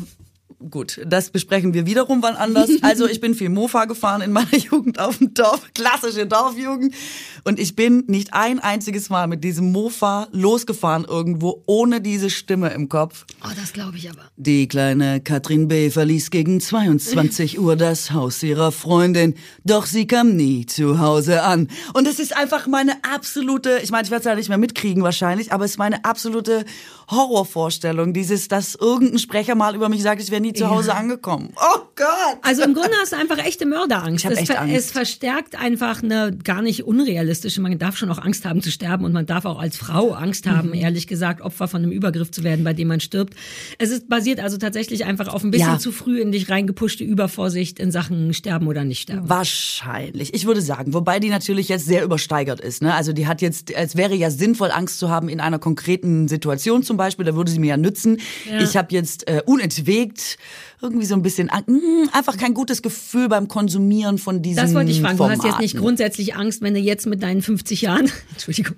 gut, 0.69 1.01
das 1.05 1.29
besprechen 1.29 1.73
wir 1.73 1.85
wiederum 1.85 2.21
wann 2.21 2.35
anders. 2.35 2.69
Also 2.81 3.07
ich 3.07 3.21
bin 3.21 3.33
viel 3.33 3.49
Mofa 3.49 3.85
gefahren 3.85 4.21
in 4.21 4.31
meiner 4.31 4.55
Jugend 4.57 4.99
auf 4.99 5.17
dem 5.17 5.33
Dorf, 5.33 5.61
klassische 5.73 6.25
Dorfjugend. 6.27 6.93
Und 7.43 7.59
ich 7.59 7.75
bin 7.75 8.03
nicht 8.07 8.33
ein 8.33 8.59
einziges 8.59 9.09
Mal 9.09 9.27
mit 9.27 9.43
diesem 9.43 9.71
Mofa 9.71 10.27
losgefahren 10.31 11.05
irgendwo 11.05 11.63
ohne 11.65 12.01
diese 12.01 12.29
Stimme 12.29 12.69
im 12.73 12.89
Kopf. 12.89 13.25
oh, 13.43 13.49
das 13.55 13.73
glaube 13.73 13.97
ich 13.97 14.09
aber. 14.09 14.21
Die 14.37 14.67
kleine 14.67 15.21
Katrin 15.21 15.67
B. 15.67 15.89
verließ 15.89 16.29
gegen 16.29 16.59
22 16.59 17.59
Uhr 17.59 17.75
das 17.75 18.11
Haus 18.11 18.43
ihrer 18.43 18.71
Freundin, 18.71 19.35
doch 19.63 19.85
sie 19.85 20.07
kam 20.07 20.35
nie 20.35 20.65
zu 20.65 20.99
Hause 20.99 21.43
an. 21.43 21.69
Und 21.93 22.07
es 22.07 22.19
ist 22.19 22.35
einfach 22.35 22.67
meine 22.67 23.03
absolute, 23.03 23.79
ich 23.83 23.91
meine, 23.91 24.03
ich 24.03 24.11
werde 24.11 24.21
es 24.21 24.25
ja 24.25 24.35
nicht 24.35 24.49
mehr 24.49 24.57
mitkriegen 24.57 25.03
wahrscheinlich, 25.03 25.51
aber 25.51 25.65
es 25.65 25.71
ist 25.71 25.77
meine 25.77 26.03
absolute 26.05 26.65
Horrorvorstellung, 27.09 28.13
dieses, 28.13 28.47
dass 28.47 28.75
irgendein 28.75 29.19
Sprecher 29.19 29.55
mal 29.55 29.75
über 29.75 29.89
mich 29.89 30.01
sagt, 30.01 30.21
ich 30.21 30.31
wäre 30.31 30.41
nie 30.41 30.52
zu 30.53 30.69
Hause 30.69 30.89
Ja. 30.89 30.93
angekommen. 30.95 31.53
Oh 31.55 31.79
Gott! 31.95 32.37
Also 32.41 32.63
im 32.63 32.73
Grunde 32.73 32.91
hast 33.01 33.11
du 33.13 33.17
einfach 33.17 33.37
echte 33.37 33.65
Mörderangst. 33.65 34.25
Ich 34.25 34.31
es, 34.31 34.37
echt 34.37 34.51
ver- 34.51 34.61
Angst. 34.61 34.75
es 34.75 34.91
verstärkt 34.91 35.55
einfach 35.59 36.01
eine 36.03 36.35
gar 36.43 36.61
nicht 36.61 36.83
unrealistische. 36.85 37.61
Man 37.61 37.77
darf 37.77 37.97
schon 37.97 38.09
auch 38.11 38.17
Angst 38.19 38.45
haben 38.45 38.61
zu 38.61 38.71
sterben 38.71 39.05
und 39.05 39.11
man 39.13 39.25
darf 39.25 39.45
auch 39.45 39.59
als 39.59 39.77
Frau 39.77 40.11
Angst 40.11 40.47
haben, 40.47 40.69
Mhm. 40.69 40.73
ehrlich 40.75 41.07
gesagt, 41.07 41.41
Opfer 41.41 41.67
von 41.67 41.81
einem 41.83 41.91
Übergriff 41.91 42.31
zu 42.31 42.43
werden, 42.43 42.63
bei 42.63 42.73
dem 42.73 42.87
man 42.87 42.99
stirbt. 42.99 43.35
Es 43.77 43.89
ist 43.89 44.09
basiert 44.09 44.39
also 44.39 44.57
tatsächlich 44.57 45.05
einfach 45.05 45.27
auf 45.27 45.43
ein 45.43 45.51
bisschen 45.51 45.67
Ja. 45.73 45.79
zu 45.79 45.91
früh 45.91 46.19
in 46.21 46.31
dich 46.31 46.49
reingepuschte 46.49 47.03
Übervorsicht 47.03 47.79
in 47.79 47.91
Sachen 47.91 48.33
sterben 48.33 48.67
oder 48.67 48.83
nicht 48.83 49.01
sterben. 49.01 49.29
Wahrscheinlich. 49.29 50.33
Ich 50.33 50.45
würde 50.45 50.61
sagen, 50.61 50.93
wobei 50.93 51.19
die 51.19 51.29
natürlich 51.29 51.69
jetzt 51.69 51.85
sehr 51.85 52.03
übersteigert 52.03 52.59
ist. 52.59 52.81
Ne? 52.81 52.93
Also 52.93 53.13
die 53.13 53.27
hat 53.27 53.41
jetzt, 53.41 53.71
es 53.71 53.95
wäre 53.95 54.15
ja 54.15 54.29
sinnvoll, 54.31 54.71
Angst 54.71 54.99
zu 54.99 55.09
haben 55.09 55.29
in 55.29 55.39
einer 55.39 55.59
konkreten 55.59 56.27
Situation 56.27 56.83
zum 56.83 56.97
Beispiel. 56.97 57.25
Da 57.25 57.35
würde 57.35 57.51
sie 57.51 57.59
mir 57.59 57.67
ja 57.71 57.77
nützen. 57.77 58.19
Ja. 58.49 58.61
Ich 58.61 58.75
habe 58.77 58.87
jetzt 58.91 59.27
äh, 59.27 59.41
unentwegt 59.45 60.37
irgendwie 60.81 61.05
so 61.05 61.15
ein 61.15 61.21
bisschen 61.21 61.49
Ang- 61.49 61.63
mm, 61.67 62.09
einfach 62.11 62.37
kein 62.37 62.53
gutes 62.53 62.81
Gefühl 62.81 63.29
beim 63.29 63.47
Konsumieren 63.47 64.17
von 64.17 64.41
diesen 64.41 64.57
Das 64.61 64.73
wollte 64.73 64.91
ich 64.91 65.01
fragen. 65.01 65.17
Du 65.17 65.23
hast 65.23 65.29
Formaten. 65.37 65.49
jetzt 65.51 65.59
nicht 65.61 65.77
grundsätzlich 65.77 66.35
Angst, 66.35 66.61
wenn 66.61 66.73
du 66.73 66.79
jetzt 66.79 67.05
mit 67.05 67.23
deinen 67.23 67.41
50 67.41 67.81
Jahren, 67.81 68.11
Entschuldigung, 68.31 68.75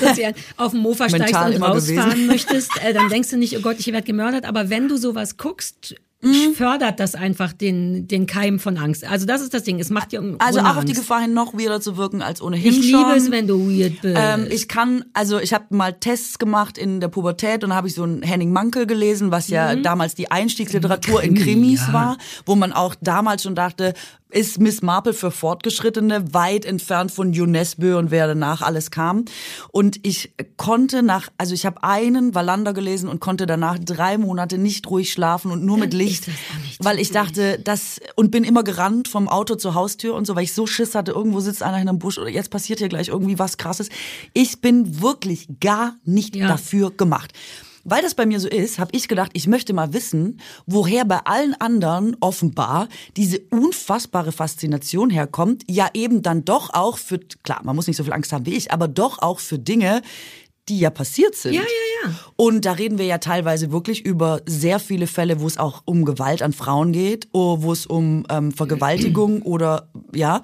40 0.00 0.22
Jahren 0.22 0.34
auf 0.56 0.72
dem 0.72 0.80
Mofa 0.80 1.08
steigst 1.08 1.26
Mental 1.32 1.54
und 1.54 1.62
rausfahren 1.62 2.10
gewesen. 2.10 2.26
möchtest, 2.26 2.70
äh, 2.84 2.92
dann 2.92 3.08
denkst 3.08 3.30
du 3.30 3.36
nicht, 3.36 3.56
oh 3.56 3.60
Gott, 3.60 3.76
ich 3.78 3.86
werde 3.86 4.02
gemördert. 4.06 4.44
Aber 4.44 4.70
wenn 4.70 4.88
du 4.88 4.96
sowas 4.96 5.36
guckst, 5.36 5.94
Mhm. 6.24 6.54
fördert 6.54 7.00
das 7.00 7.14
einfach 7.14 7.52
den, 7.52 8.08
den 8.08 8.26
Keim 8.26 8.58
von 8.58 8.76
Angst. 8.78 9.04
Also 9.04 9.26
das 9.26 9.40
ist 9.42 9.54
das 9.54 9.62
Ding. 9.62 9.78
Es 9.80 9.90
macht 9.90 10.12
dir 10.12 10.22
Also 10.38 10.60
auch 10.60 10.76
auf 10.76 10.84
die. 10.84 10.92
Gefahr 10.94 11.20
hin, 11.22 11.34
noch 11.34 11.54
weirder 11.54 11.80
zu 11.80 11.96
wirken 11.96 12.22
als 12.22 12.40
ohnehin 12.42 12.72
Ich 12.72 12.90
schon. 12.90 13.00
liebe 13.00 13.16
es, 13.16 13.30
wenn 13.30 13.46
du 13.46 13.68
weird 13.68 14.00
bist. 14.02 14.16
Ähm, 14.18 14.46
ich 14.50 14.68
kann, 14.68 15.04
also 15.12 15.38
ich 15.38 15.52
habe 15.52 15.64
mal 15.70 15.92
Tests 15.92 16.38
gemacht 16.38 16.78
in 16.78 17.00
der 17.00 17.08
Pubertät 17.08 17.64
und 17.64 17.70
da 17.70 17.76
habe 17.76 17.88
ich 17.88 17.94
so 17.94 18.02
einen 18.04 18.22
Henning 18.22 18.52
Mankel 18.52 18.86
gelesen, 18.86 19.30
was 19.30 19.48
ja 19.48 19.74
damals 19.76 20.14
die 20.14 20.30
Einstiegsliteratur 20.30 21.22
in 21.22 21.32
Mhm. 21.32 21.36
Krimi, 21.36 21.44
Krimis 21.64 21.80
ja. 21.88 21.92
war, 21.92 22.18
wo 22.46 22.54
man 22.54 22.72
auch 22.72 22.94
damals 23.00 23.42
schon 23.42 23.54
dachte, 23.54 23.94
ist 24.30 24.58
Miss 24.60 24.82
Marple 24.82 25.12
für 25.14 25.30
Fortgeschrittene 25.30 26.34
weit 26.34 26.64
entfernt 26.64 27.12
von 27.12 27.28
UNESCO 27.28 27.98
und 27.98 28.10
wer 28.10 28.26
danach 28.26 28.62
alles 28.62 28.90
kam. 28.90 29.24
Und 29.70 30.00
ich 30.02 30.32
konnte 30.56 31.02
nach, 31.02 31.28
also 31.38 31.54
ich 31.54 31.64
habe 31.66 31.82
einen 31.84 32.34
Wallander 32.34 32.72
gelesen 32.72 33.08
und 33.08 33.20
konnte 33.20 33.46
danach 33.46 33.78
drei 33.78 34.18
Monate 34.18 34.58
nicht 34.58 34.90
ruhig 34.90 35.12
schlafen 35.12 35.50
und 35.52 35.64
nur 35.64 35.78
mit 35.78 35.94
Licht, 35.94 36.13
ist 36.18 36.28
das 36.28 36.34
auch 36.54 36.62
nicht 36.62 36.84
weil 36.84 36.98
ich 36.98 37.10
dachte, 37.10 37.58
das 37.62 38.00
und 38.16 38.30
bin 38.30 38.44
immer 38.44 38.62
gerannt 38.64 39.08
vom 39.08 39.28
Auto 39.28 39.54
zur 39.54 39.74
Haustür 39.74 40.14
und 40.14 40.26
so, 40.26 40.34
weil 40.36 40.44
ich 40.44 40.52
so 40.54 40.66
Schiss 40.66 40.94
hatte, 40.94 41.12
irgendwo 41.12 41.40
sitzt 41.40 41.62
einer 41.62 41.80
in 41.80 41.88
einem 41.88 41.98
Busch 41.98 42.18
oder 42.18 42.28
jetzt 42.28 42.50
passiert 42.50 42.78
hier 42.78 42.88
gleich 42.88 43.08
irgendwie 43.08 43.38
was 43.38 43.56
Krasses. 43.56 43.88
Ich 44.32 44.60
bin 44.60 45.00
wirklich 45.02 45.48
gar 45.60 45.96
nicht 46.04 46.36
Ja. 46.36 46.48
dafür 46.48 46.90
gemacht. 46.90 47.32
Weil 47.86 48.00
das 48.00 48.14
bei 48.14 48.24
mir 48.24 48.40
so 48.40 48.48
ist, 48.48 48.78
habe 48.78 48.92
ich 48.94 49.08
gedacht, 49.08 49.30
ich 49.34 49.46
möchte 49.46 49.74
mal 49.74 49.92
wissen, 49.92 50.40
woher 50.64 51.04
bei 51.04 51.18
allen 51.26 51.52
anderen 51.60 52.16
offenbar 52.20 52.88
diese 53.18 53.40
unfassbare 53.50 54.32
Faszination 54.32 55.10
herkommt. 55.10 55.64
Ja, 55.68 55.90
eben 55.92 56.22
dann 56.22 56.46
doch 56.46 56.70
auch 56.72 56.96
für, 56.96 57.18
klar, 57.42 57.60
man 57.62 57.76
muss 57.76 57.86
nicht 57.86 57.98
so 57.98 58.04
viel 58.04 58.14
Angst 58.14 58.32
haben 58.32 58.46
wie 58.46 58.54
ich, 58.54 58.72
aber 58.72 58.88
doch 58.88 59.18
auch 59.20 59.38
für 59.38 59.58
Dinge, 59.58 60.00
die 60.70 60.78
ja 60.78 60.88
passiert 60.88 61.34
sind. 61.36 61.52
Ja, 61.52 61.60
ja, 61.60 61.66
ja. 61.66 61.93
Und 62.36 62.64
da 62.64 62.72
reden 62.72 62.98
wir 62.98 63.06
ja 63.06 63.18
teilweise 63.18 63.72
wirklich 63.72 64.04
über 64.04 64.40
sehr 64.46 64.78
viele 64.78 65.06
Fälle, 65.06 65.40
wo 65.40 65.46
es 65.46 65.58
auch 65.58 65.82
um 65.84 66.04
Gewalt 66.04 66.42
an 66.42 66.52
Frauen 66.52 66.92
geht, 66.92 67.28
oder 67.32 67.62
wo 67.62 67.72
es 67.72 67.86
um 67.86 68.24
ähm, 68.30 68.52
Vergewaltigung 68.52 69.42
oder 69.44 69.88
ja. 70.14 70.42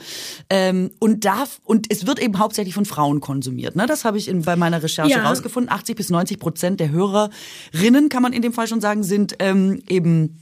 Ähm, 0.48 0.90
und 0.98 1.24
darf 1.24 1.60
und 1.64 1.86
es 1.90 2.06
wird 2.06 2.18
eben 2.20 2.38
hauptsächlich 2.38 2.74
von 2.74 2.84
Frauen 2.84 3.20
konsumiert. 3.20 3.76
Ne? 3.76 3.86
Das 3.86 4.04
habe 4.04 4.18
ich 4.18 4.28
in, 4.28 4.42
bei 4.42 4.56
meiner 4.56 4.82
Recherche 4.82 5.10
Ja. 5.10 5.28
rausgefunden. 5.28 5.70
80 5.72 5.96
bis 5.96 6.10
90 6.10 6.38
Prozent 6.38 6.80
der 6.80 6.90
Hörerinnen, 6.90 8.08
kann 8.08 8.22
man 8.22 8.32
in 8.32 8.42
dem 8.42 8.52
Fall 8.52 8.66
schon 8.66 8.80
sagen, 8.80 9.02
sind 9.02 9.36
ähm, 9.38 9.82
eben 9.88 10.38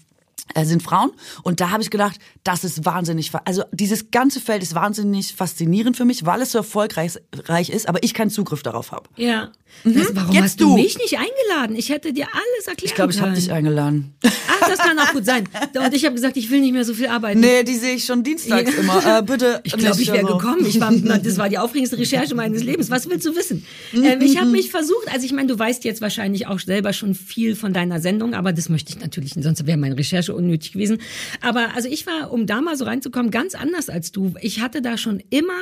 sind 0.62 0.82
Frauen 0.82 1.10
und 1.42 1.60
da 1.60 1.70
habe 1.70 1.82
ich 1.82 1.90
gedacht, 1.90 2.18
das 2.42 2.64
ist 2.64 2.84
wahnsinnig, 2.84 3.30
also 3.44 3.62
dieses 3.72 4.10
ganze 4.10 4.40
Feld 4.40 4.62
ist 4.62 4.74
wahnsinnig 4.74 5.34
faszinierend 5.34 5.96
für 5.96 6.04
mich, 6.04 6.24
weil 6.26 6.40
es 6.42 6.52
so 6.52 6.58
erfolgreich 6.58 7.12
reich 7.46 7.70
ist, 7.70 7.88
aber 7.88 8.02
ich 8.02 8.14
keinen 8.14 8.30
Zugriff 8.30 8.62
darauf 8.62 8.92
habe. 8.92 9.08
ja. 9.16 9.50
Das, 9.84 10.16
warum 10.16 10.30
Mhm. 10.30 10.34
Jetzt 10.34 10.42
hast 10.44 10.60
du 10.62 10.68
du. 10.70 10.74
mich 10.76 10.96
nicht 10.96 11.18
eingeladen? 11.18 11.76
Ich 11.76 11.90
hätte 11.90 12.14
dir 12.14 12.26
alles 12.32 12.66
erklärt. 12.66 12.84
Ich 12.90 12.94
glaube, 12.94 13.12
ich 13.12 13.20
habe 13.20 13.32
dich 13.34 13.52
eingeladen. 13.52 14.14
Ach, 14.24 14.66
das 14.66 14.78
kann 14.78 14.98
auch 14.98 15.12
gut 15.12 15.26
sein. 15.26 15.44
Und 15.78 15.92
ich 15.92 16.06
habe 16.06 16.14
gesagt, 16.14 16.38
ich 16.38 16.50
will 16.50 16.62
nicht 16.62 16.72
mehr 16.72 16.86
so 16.86 16.94
viel 16.94 17.08
arbeiten. 17.08 17.40
Nee, 17.40 17.64
die 17.64 17.74
sehe 17.74 17.94
ich 17.96 18.06
schon 18.06 18.22
dienstags 18.24 18.72
Ja. 18.74 18.80
immer. 18.80 19.18
Äh, 19.18 19.22
bitte. 19.22 19.60
Ich 19.64 19.74
glaube, 19.76 20.00
ich 20.00 20.08
wäre 20.10 20.24
also. 20.24 20.38
gekommen. 20.38 20.64
Ich 20.66 20.80
war, 20.80 20.90
das 21.22 21.36
war 21.36 21.50
die 21.50 21.58
aufregendste 21.58 21.98
Recherche 21.98 22.34
meines 22.34 22.62
Lebens. 22.64 22.88
Was 22.88 23.10
willst 23.10 23.26
du 23.26 23.36
wissen? 23.36 23.66
Ähm, 23.92 24.22
ich 24.22 24.38
habe 24.38 24.48
mich 24.50 24.70
versucht, 24.70 25.06
also 25.12 25.26
ich 25.26 25.32
meine, 25.32 25.48
du 25.48 25.58
weißt 25.58 25.84
jetzt 25.84 26.00
wahrscheinlich 26.00 26.46
auch 26.46 26.58
selber 26.60 26.94
schon 26.94 27.14
viel 27.14 27.54
von 27.54 27.74
deiner 27.74 28.00
Sendung, 28.00 28.32
aber 28.32 28.54
das 28.54 28.70
möchte 28.70 28.90
ich 28.94 28.98
natürlich, 29.00 29.34
sonst 29.38 29.66
wäre 29.66 29.76
meine 29.76 29.98
Recherche 29.98 30.27
unnötig 30.34 30.72
gewesen. 30.72 30.98
Aber 31.40 31.74
also 31.74 31.88
ich 31.88 32.06
war, 32.06 32.32
um 32.32 32.46
da 32.46 32.60
mal 32.60 32.76
so 32.76 32.84
reinzukommen, 32.84 33.30
ganz 33.30 33.54
anders 33.54 33.88
als 33.88 34.12
du. 34.12 34.34
Ich 34.40 34.60
hatte 34.60 34.82
da 34.82 34.96
schon 34.96 35.22
immer, 35.30 35.52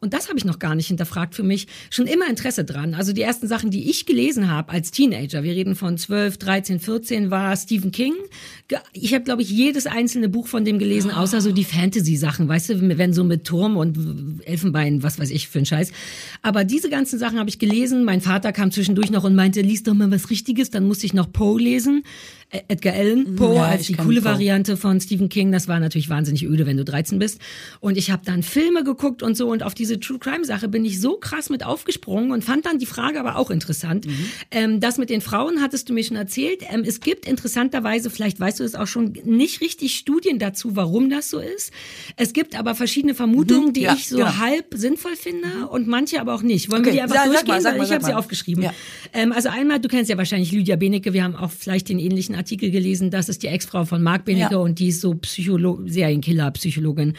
und 0.00 0.12
das 0.14 0.28
habe 0.28 0.38
ich 0.38 0.44
noch 0.44 0.58
gar 0.58 0.74
nicht 0.74 0.88
hinterfragt 0.88 1.34
für 1.34 1.42
mich, 1.42 1.66
schon 1.90 2.06
immer 2.06 2.28
Interesse 2.28 2.64
dran. 2.64 2.94
Also 2.94 3.12
die 3.12 3.22
ersten 3.22 3.48
Sachen, 3.48 3.70
die 3.70 3.90
ich 3.90 4.06
gelesen 4.06 4.50
habe 4.50 4.72
als 4.72 4.90
Teenager, 4.90 5.42
wir 5.42 5.54
reden 5.54 5.74
von 5.74 5.98
12, 5.98 6.38
13, 6.38 6.80
14, 6.80 7.30
war 7.30 7.56
Stephen 7.56 7.92
King. 7.92 8.14
Ich 8.92 9.14
habe, 9.14 9.24
glaube 9.24 9.42
ich, 9.42 9.50
jedes 9.50 9.86
einzelne 9.86 10.28
Buch 10.28 10.46
von 10.46 10.64
dem 10.64 10.78
gelesen, 10.78 11.10
außer 11.10 11.40
so 11.40 11.52
die 11.52 11.64
Fantasy-Sachen, 11.64 12.48
weißt 12.48 12.70
du, 12.70 12.98
wenn 12.98 13.12
so 13.12 13.24
mit 13.24 13.44
Turm 13.44 13.76
und 13.76 14.40
Elfenbein, 14.44 15.02
was 15.02 15.18
weiß 15.18 15.30
ich 15.30 15.48
für 15.48 15.58
ein 15.58 15.66
Scheiß. 15.66 15.92
Aber 16.42 16.64
diese 16.64 16.90
ganzen 16.90 17.18
Sachen 17.18 17.38
habe 17.38 17.48
ich 17.50 17.58
gelesen. 17.58 18.04
Mein 18.04 18.20
Vater 18.20 18.52
kam 18.52 18.70
zwischendurch 18.70 19.10
noch 19.10 19.24
und 19.24 19.34
meinte, 19.34 19.60
lies 19.60 19.82
doch 19.82 19.94
mal 19.94 20.10
was 20.10 20.30
Richtiges. 20.30 20.70
Dann 20.70 20.86
musste 20.86 21.06
ich 21.06 21.14
noch 21.14 21.32
Poe 21.32 21.60
lesen. 21.60 22.04
Edgar 22.68 22.94
Allan 22.94 23.34
Poe 23.34 23.54
Ja, 23.54 23.62
als 23.64 23.86
die 23.86 23.94
coole 23.94 24.20
Poe. 24.20 24.32
Variante 24.32 24.76
von 24.76 25.00
Stephen 25.00 25.28
King. 25.28 25.52
Das 25.52 25.68
war 25.68 25.80
natürlich 25.80 26.08
wahnsinnig 26.10 26.44
öde, 26.46 26.66
wenn 26.66 26.76
du 26.76 26.84
13 26.84 27.18
bist. 27.18 27.40
Und 27.80 27.96
ich 27.96 28.10
habe 28.10 28.22
dann 28.26 28.42
Filme 28.42 28.84
geguckt 28.84 29.22
und 29.22 29.36
so. 29.36 29.50
Und 29.50 29.62
auf 29.62 29.74
diese 29.74 29.98
True 30.00 30.18
Crime 30.18 30.44
Sache 30.44 30.68
bin 30.68 30.84
ich 30.84 31.00
so 31.00 31.16
krass 31.16 31.48
mit 31.50 31.64
aufgesprungen 31.64 32.30
und 32.30 32.44
fand 32.44 32.66
dann 32.66 32.78
die 32.78 32.86
Frage 32.86 33.18
aber 33.20 33.36
auch 33.36 33.50
interessant. 33.50 34.06
Mhm. 34.06 34.26
Ähm, 34.50 34.80
das 34.80 34.98
mit 34.98 35.08
den 35.08 35.20
Frauen 35.22 35.60
hattest 35.62 35.88
du 35.88 35.94
mir 35.94 36.04
schon 36.04 36.16
erzählt. 36.16 36.62
Ähm, 36.70 36.84
es 36.86 37.00
gibt 37.00 37.26
interessanterweise, 37.26 38.10
vielleicht 38.10 38.38
weißt 38.38 38.60
du 38.60 38.64
es 38.64 38.74
auch 38.74 38.86
schon, 38.86 39.14
nicht 39.24 39.60
richtig 39.62 39.94
Studien 39.96 40.38
dazu, 40.38 40.76
warum 40.76 41.08
das 41.08 41.30
so 41.30 41.38
ist. 41.38 41.72
Es 42.16 42.32
gibt 42.34 42.54
aber 42.58 42.74
verschiedene 42.74 43.14
Vermutungen, 43.14 43.72
die 43.72 43.80
Mhm. 43.80 43.86
ja, 43.86 43.94
ich 43.94 44.08
so 44.08 44.18
genau. 44.18 44.36
halb 44.38 44.66
sinnvoll 44.74 45.16
finde 45.16 45.68
und 45.70 45.88
manche 45.88 46.20
aber 46.20 46.34
auch 46.34 46.42
nicht. 46.42 46.70
Wollen 46.70 46.84
wir 46.84 46.88
Okay, 46.90 46.96
die 46.98 47.02
einfach 47.02 47.16
ja, 47.16 47.24
durchgehen? 47.26 47.62
mal, 47.62 47.78
mal, 47.78 47.84
ich 47.86 47.92
habe 47.92 48.04
sie 48.04 48.12
aufgeschrieben. 48.14 48.62
Ja. 48.64 48.74
Ähm, 49.14 49.32
also 49.32 49.48
einmal, 49.48 49.80
du 49.80 49.88
kennst 49.88 50.10
ja 50.10 50.18
wahrscheinlich 50.18 50.52
Lydia 50.52 50.76
Benecke, 50.76 51.12
wir 51.12 51.24
haben 51.24 51.34
auch 51.34 51.50
vielleicht 51.50 51.88
den 51.88 51.98
ähnlichen 51.98 52.34
Artikel 52.42 52.70
gelesen, 52.70 53.10
das 53.10 53.28
ist 53.28 53.42
die 53.42 53.48
Ex-Frau 53.48 53.84
von 53.84 54.02
Marc 54.02 54.24
Benecke 54.24 54.54
Ja. 54.54 54.58
und 54.58 54.78
die 54.78 54.88
ist 54.88 55.00
so 55.00 55.14
Psycholo 55.14 55.80
Serienkiller, 55.86 56.50
Psychologin. 56.52 57.14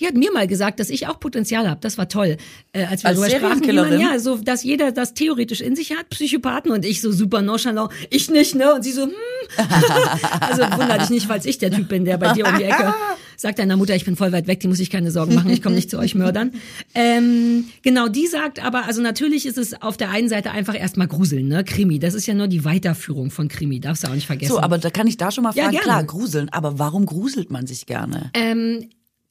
Die 0.00 0.06
hat 0.06 0.14
mir 0.14 0.32
mal 0.32 0.46
gesagt, 0.46 0.80
dass 0.80 0.90
ich 0.90 1.06
auch 1.06 1.20
Potenzial 1.20 1.68
habe. 1.68 1.80
Das 1.80 1.98
war 1.98 2.08
toll. 2.08 2.36
Äh, 2.72 2.84
als 2.84 3.02
wir 3.02 3.10
Als 3.10 3.20
darüber 3.20 3.30
sprachen, 3.30 3.66
wie 3.66 3.72
man, 3.72 4.00
ja, 4.00 4.18
so, 4.18 4.36
dass 4.36 4.62
jeder 4.62 4.92
das 4.92 5.14
theoretisch 5.14 5.60
in 5.60 5.76
sich 5.76 5.92
hat, 5.92 6.08
Psychopathen 6.10 6.70
und 6.70 6.84
ich 6.84 7.00
so 7.00 7.12
super 7.12 7.42
nonchalant, 7.42 7.90
ich 8.10 8.30
nicht, 8.30 8.54
ne? 8.54 8.74
Und 8.74 8.82
sie 8.84 8.92
so, 8.92 9.02
hm. 9.02 9.12
also 10.40 10.62
wundert 10.62 11.02
dich 11.02 11.10
nicht, 11.10 11.26
falls 11.26 11.46
ich 11.46 11.58
der 11.58 11.70
Typ 11.70 11.88
bin, 11.88 12.04
der 12.04 12.18
bei 12.18 12.32
dir 12.32 12.46
um 12.46 12.56
die 12.56 12.64
Ecke 12.64 12.94
sagt 13.38 13.60
deiner 13.60 13.76
Mutter, 13.76 13.94
ich 13.94 14.04
bin 14.04 14.16
voll 14.16 14.32
weit 14.32 14.48
weg, 14.48 14.60
die 14.60 14.68
muss 14.68 14.78
sich 14.78 14.90
keine 14.90 15.12
Sorgen 15.12 15.34
machen, 15.34 15.48
ich 15.50 15.62
komme 15.62 15.76
nicht 15.76 15.88
zu 15.88 15.98
euch 15.98 16.16
Mördern. 16.16 16.50
Ähm, 16.94 17.66
genau, 17.82 18.08
die 18.08 18.26
sagt 18.26 18.62
aber, 18.62 18.86
also 18.86 19.00
natürlich 19.00 19.46
ist 19.46 19.56
es 19.56 19.80
auf 19.80 19.96
der 19.96 20.10
einen 20.10 20.28
Seite 20.28 20.50
einfach 20.50 20.78
erstmal 20.78 21.06
Gruseln, 21.06 21.46
ne? 21.46 21.62
Krimi, 21.62 22.00
das 22.00 22.14
ist 22.14 22.26
ja 22.26 22.34
nur 22.34 22.48
die 22.48 22.64
Weiterführung 22.64 23.30
von 23.30 23.46
Krimi, 23.46 23.78
darfst 23.80 24.02
du 24.02 24.08
auch 24.08 24.14
nicht 24.14 24.26
vergessen. 24.26 24.52
So, 24.52 24.60
aber 24.60 24.78
da 24.78 24.90
kann 24.90 25.06
ich 25.06 25.16
da 25.16 25.30
schon 25.30 25.44
mal 25.44 25.52
Ja, 25.54 25.64
fragen, 25.64 25.76
gerne. 25.76 25.84
klar, 25.84 26.04
gruseln, 26.04 26.48
aber 26.48 26.80
warum 26.80 27.06
gruselt 27.06 27.52
man 27.52 27.68
sich 27.68 27.86
gerne? 27.86 28.30
Ähm, 28.34 28.88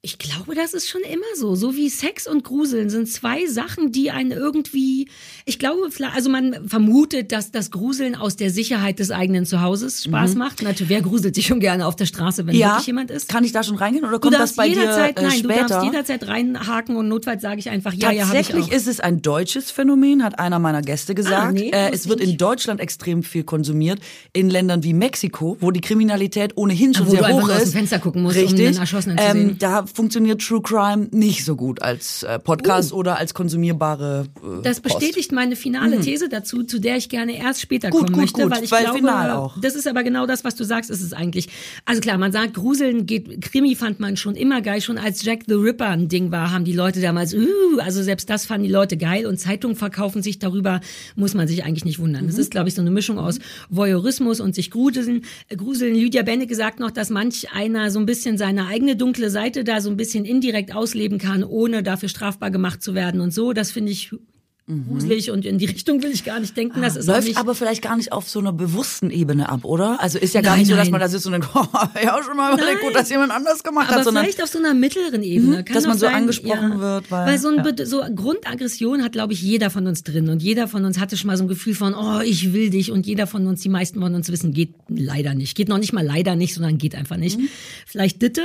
ich 0.07 0.17
glaube, 0.19 0.55
das 0.55 0.73
ist 0.73 0.87
schon 0.87 1.01
immer 1.01 1.25
so. 1.35 1.55
So 1.55 1.75
wie 1.75 1.89
Sex 1.89 2.27
und 2.27 2.45
Gruseln 2.45 2.89
sind 2.89 3.09
zwei 3.09 3.45
Sachen, 3.45 3.91
die 3.91 4.09
einen 4.09 4.31
irgendwie, 4.31 5.09
ich 5.43 5.59
glaube, 5.59 5.89
also 6.15 6.29
man 6.29 6.65
vermutet, 6.65 7.33
dass 7.33 7.51
das 7.51 7.71
Gruseln 7.71 8.15
aus 8.15 8.37
der 8.37 8.49
Sicherheit 8.49 8.99
des 8.99 9.11
eigenen 9.11 9.45
Zuhauses 9.45 10.05
Spaß 10.05 10.35
macht. 10.35 10.61
Natürlich, 10.63 10.89
wer 10.89 11.01
gruselt 11.01 11.35
sich 11.35 11.45
schon 11.47 11.59
gerne 11.59 11.85
auf 11.85 11.97
der 11.97 12.05
Straße, 12.05 12.47
wenn 12.47 12.55
wirklich 12.55 12.87
jemand 12.87 13.11
ist? 13.11 13.27
Kann 13.27 13.43
ich 13.43 13.51
da 13.51 13.63
schon 13.63 13.75
reingehen 13.75 14.05
oder 14.05 14.13
Du 14.13 14.19
kommt 14.21 14.35
das 14.35 14.53
bei 14.53 14.69
dir 14.69 14.75
jederzeit, 14.79 15.19
äh, 15.19 15.23
nein, 15.23 15.31
du 15.43 15.49
später? 15.49 15.67
darfst 15.67 15.85
jederzeit 15.85 16.27
reinhaken 16.29 16.95
und 16.95 17.09
notfalls 17.09 17.41
sage 17.41 17.59
ich 17.59 17.69
einfach, 17.69 17.91
ja, 17.93 18.09
ja, 18.11 18.27
habe 18.29 18.39
ich 18.39 18.47
Tatsächlich 18.47 18.71
ist 18.71 18.87
es 18.87 19.01
ein 19.01 19.21
deutsches 19.21 19.71
Phänomen, 19.71 20.23
hat 20.23 20.39
einer 20.39 20.59
meiner 20.59 20.81
Gäste 20.81 21.15
gesagt. 21.15 21.33
Ah, 21.47 21.51
nee, 21.51 21.69
äh, 21.71 21.91
es 21.91 22.07
wird 22.07 22.19
ich 22.21 22.23
in 22.23 22.29
nicht. 22.31 22.41
Deutschland 22.41 22.79
extrem 22.79 23.23
viel 23.23 23.43
konsumiert. 23.43 23.99
In 24.31 24.49
Ländern 24.49 24.83
wie 24.83 24.93
Mexiko, 24.93 25.57
wo 25.59 25.71
die 25.71 25.81
Kriminalität 25.81 26.53
ohnehin 26.55 26.93
schon 26.93 27.07
wo 27.07 27.11
sehr 27.11 27.19
du 27.19 27.25
einfach 27.25 27.41
hoch 27.41 27.47
nur 27.47 27.55
aus 27.57 27.63
ist. 27.63 27.73
dem 27.73 27.77
Fenster 27.79 27.99
gucken 27.99 28.23
musst, 28.23 28.37
um 28.37 28.43
Richtig. 28.43 28.67
einen 28.67 28.77
Erschossenen 28.77 29.17
zu 29.17 29.23
sehen. 29.23 29.49
Ähm, 29.49 29.57
da 29.59 29.85
funktioniert 29.97 30.41
True 30.41 30.61
Crime 30.61 31.09
nicht 31.11 31.43
so 31.43 31.55
gut 31.57 31.81
als 31.81 32.23
äh, 32.23 32.39
Podcast 32.39 32.93
Uh. 32.93 32.97
oder 32.97 33.17
als 33.17 33.33
konsumierbare 33.33 34.27
äh, 34.37 34.61
Das 34.63 34.79
Post. 34.79 34.99
bestätigt 34.99 35.31
meine 35.33 35.55
finale 35.57 35.99
These 35.99 36.29
dazu, 36.29 36.63
zu 36.63 36.79
der 36.79 36.95
ich 36.95 37.09
gerne 37.09 37.37
erst 37.37 37.59
später 37.61 37.87
Mhm. 37.89 37.91
Gut, 37.91 38.01
kommen 38.01 38.13
gut, 38.13 38.21
möchte, 38.21 38.41
gut, 38.43 38.51
weil 38.51 38.63
ich 38.63 38.71
weil 38.71 38.83
glaube, 38.83 38.97
final 38.99 39.31
auch. 39.31 39.59
das 39.59 39.75
ist 39.75 39.87
aber 39.87 40.03
genau 40.03 40.25
das, 40.25 40.43
was 40.45 40.55
du 40.55 40.63
sagst, 40.63 40.89
ist 40.89 41.01
es 41.01 41.11
eigentlich. 41.11 41.49
Also 41.85 41.99
klar, 41.99 42.17
man 42.17 42.31
sagt, 42.31 42.53
Gruseln 42.53 43.05
geht, 43.05 43.41
Krimi 43.41 43.75
fand 43.75 43.99
man 43.99 44.15
schon 44.15 44.35
immer 44.35 44.61
geil, 44.61 44.79
schon 44.81 44.97
als 44.97 45.23
Jack 45.25 45.41
the 45.47 45.55
Ripper 45.55 45.87
ein 45.89 46.07
Ding 46.07 46.31
war, 46.31 46.51
haben 46.51 46.63
die 46.63 46.73
Leute 46.73 47.01
damals, 47.01 47.33
uh, 47.33 47.79
also 47.79 48.01
selbst 48.03 48.29
das 48.29 48.45
fanden 48.45 48.65
die 48.67 48.71
Leute 48.71 48.95
geil 48.97 49.25
und 49.25 49.37
Zeitungen 49.39 49.75
verkaufen 49.75 50.21
sich 50.21 50.39
darüber, 50.39 50.79
muss 51.15 51.33
man 51.33 51.47
sich 51.47 51.65
eigentlich 51.65 51.85
nicht 51.85 51.99
wundern. 51.99 52.23
Mhm. 52.23 52.27
Das 52.27 52.37
ist, 52.37 52.51
glaube 52.51 52.69
ich, 52.69 52.75
so 52.75 52.81
eine 52.81 52.91
Mischung 52.91 53.17
aus 53.19 53.39
Voyeurismus 53.69 54.39
und 54.39 54.55
sich 54.55 54.71
gruseln. 54.71 55.23
Äh, 55.49 55.55
Gruseln. 55.55 55.95
Lydia 55.95 56.21
Bennecke 56.23 56.55
sagt 56.55 56.79
noch, 56.79 56.91
dass 56.91 57.09
manch 57.09 57.51
einer 57.51 57.89
so 57.91 57.99
ein 57.99 58.05
bisschen 58.05 58.37
seine 58.37 58.67
eigene 58.67 58.95
dunkle 58.95 59.29
Seite 59.29 59.63
da 59.63 59.81
so 59.81 59.86
ein 59.89 59.97
bisschen 59.97 60.25
indirekt 60.25 60.75
ausleben 60.75 61.17
kann, 61.17 61.43
ohne 61.43 61.83
dafür 61.83 62.09
strafbar 62.09 62.51
gemacht 62.51 62.81
zu 62.81 62.93
werden 62.93 63.21
und 63.21 63.31
so. 63.31 63.53
Das 63.53 63.71
finde 63.71 63.91
ich 63.91 64.11
gruselig 64.67 65.31
und 65.31 65.45
in 65.45 65.57
die 65.59 65.65
Richtung 65.65 66.03
will 66.03 66.11
ich 66.11 66.25
gar 66.25 66.41
nicht 66.41 66.57
denken. 66.57 66.81
Das 66.81 66.97
ist 66.97 67.05
Mhm. 67.05 67.11
Ah, 67.11 67.15
Läuft 67.15 67.27
nicht, 67.29 67.37
aber 67.37 67.55
vielleicht 67.55 67.81
gar 67.81 67.95
nicht 67.95 68.11
auf 68.11 68.27
so 68.27 68.39
einer 68.39 68.51
bewussten 68.51 69.09
Ebene 69.11 69.47
ab, 69.47 69.63
oder? 69.63 70.01
Also 70.01 70.19
ist 70.19 70.33
ja 70.33 70.41
gar 70.41 70.51
Nein, 70.51 70.59
nicht 70.59 70.67
so, 70.69 70.75
dass 70.75 70.85
nein. 70.85 70.91
man 70.91 71.01
da 71.01 71.07
sitzt 71.07 71.25
und 71.25 71.31
denkt, 71.31 71.47
oh, 71.55 71.65
ja, 72.03 72.21
schon 72.21 72.35
mal 72.35 72.53
überlegt, 72.53 72.81
gut, 72.81 72.93
dass 72.93 73.09
jemand 73.09 73.31
anders 73.31 73.63
gemacht 73.63 73.87
aber 73.87 73.99
hat, 73.99 74.03
sondern 74.03 74.25
vielleicht 74.25 74.43
auf 74.43 74.49
so 74.49 74.59
einer 74.59 74.73
mittleren 74.73 75.23
Ebene. 75.23 75.57
Mhm, 75.59 75.65
Kann 75.65 75.73
dass 75.73 75.85
man 75.85 75.97
so 75.97 76.05
sein, 76.05 76.15
angesprochen 76.15 76.71
ja, 76.73 76.79
wird, 76.79 77.11
weil- 77.11 77.39
so, 77.39 77.47
ein, 77.47 77.63
ja. 77.77 77.85
So 77.85 78.03
Grundaggression 78.13 79.03
hat, 79.03 79.13
glaube 79.13 79.31
ich, 79.33 79.41
jeder 79.41 79.69
von 79.69 79.87
uns 79.87 80.03
drin. 80.03 80.27
Und 80.29 80.43
jeder 80.43 80.67
von 80.67 80.83
uns 80.83 80.99
hatte 80.99 81.15
schon 81.15 81.27
mal 81.27 81.37
so 81.37 81.45
ein 81.45 81.47
Gefühl 81.47 81.73
von, 81.75 81.93
oh, 81.93 82.19
ich 82.19 82.51
will 82.51 82.69
dich. 82.69 82.91
Und 82.91 83.05
jeder 83.05 83.25
von 83.27 83.47
uns, 83.47 83.61
die 83.61 83.69
meisten 83.69 84.01
von 84.01 84.13
uns 84.15 84.29
wissen, 84.31 84.53
geht 84.53 84.73
leider 84.89 85.33
nicht. 85.33 85.55
Geht 85.55 85.69
noch 85.69 85.77
nicht 85.77 85.93
mal 85.93 86.05
leider 86.05 86.35
nicht, 86.35 86.53
sondern 86.53 86.77
geht 86.77 86.93
einfach 86.95 87.15
nicht. 87.17 87.39
Mhm. 87.39 87.47
Vielleicht 87.85 88.21
Ditte. 88.21 88.41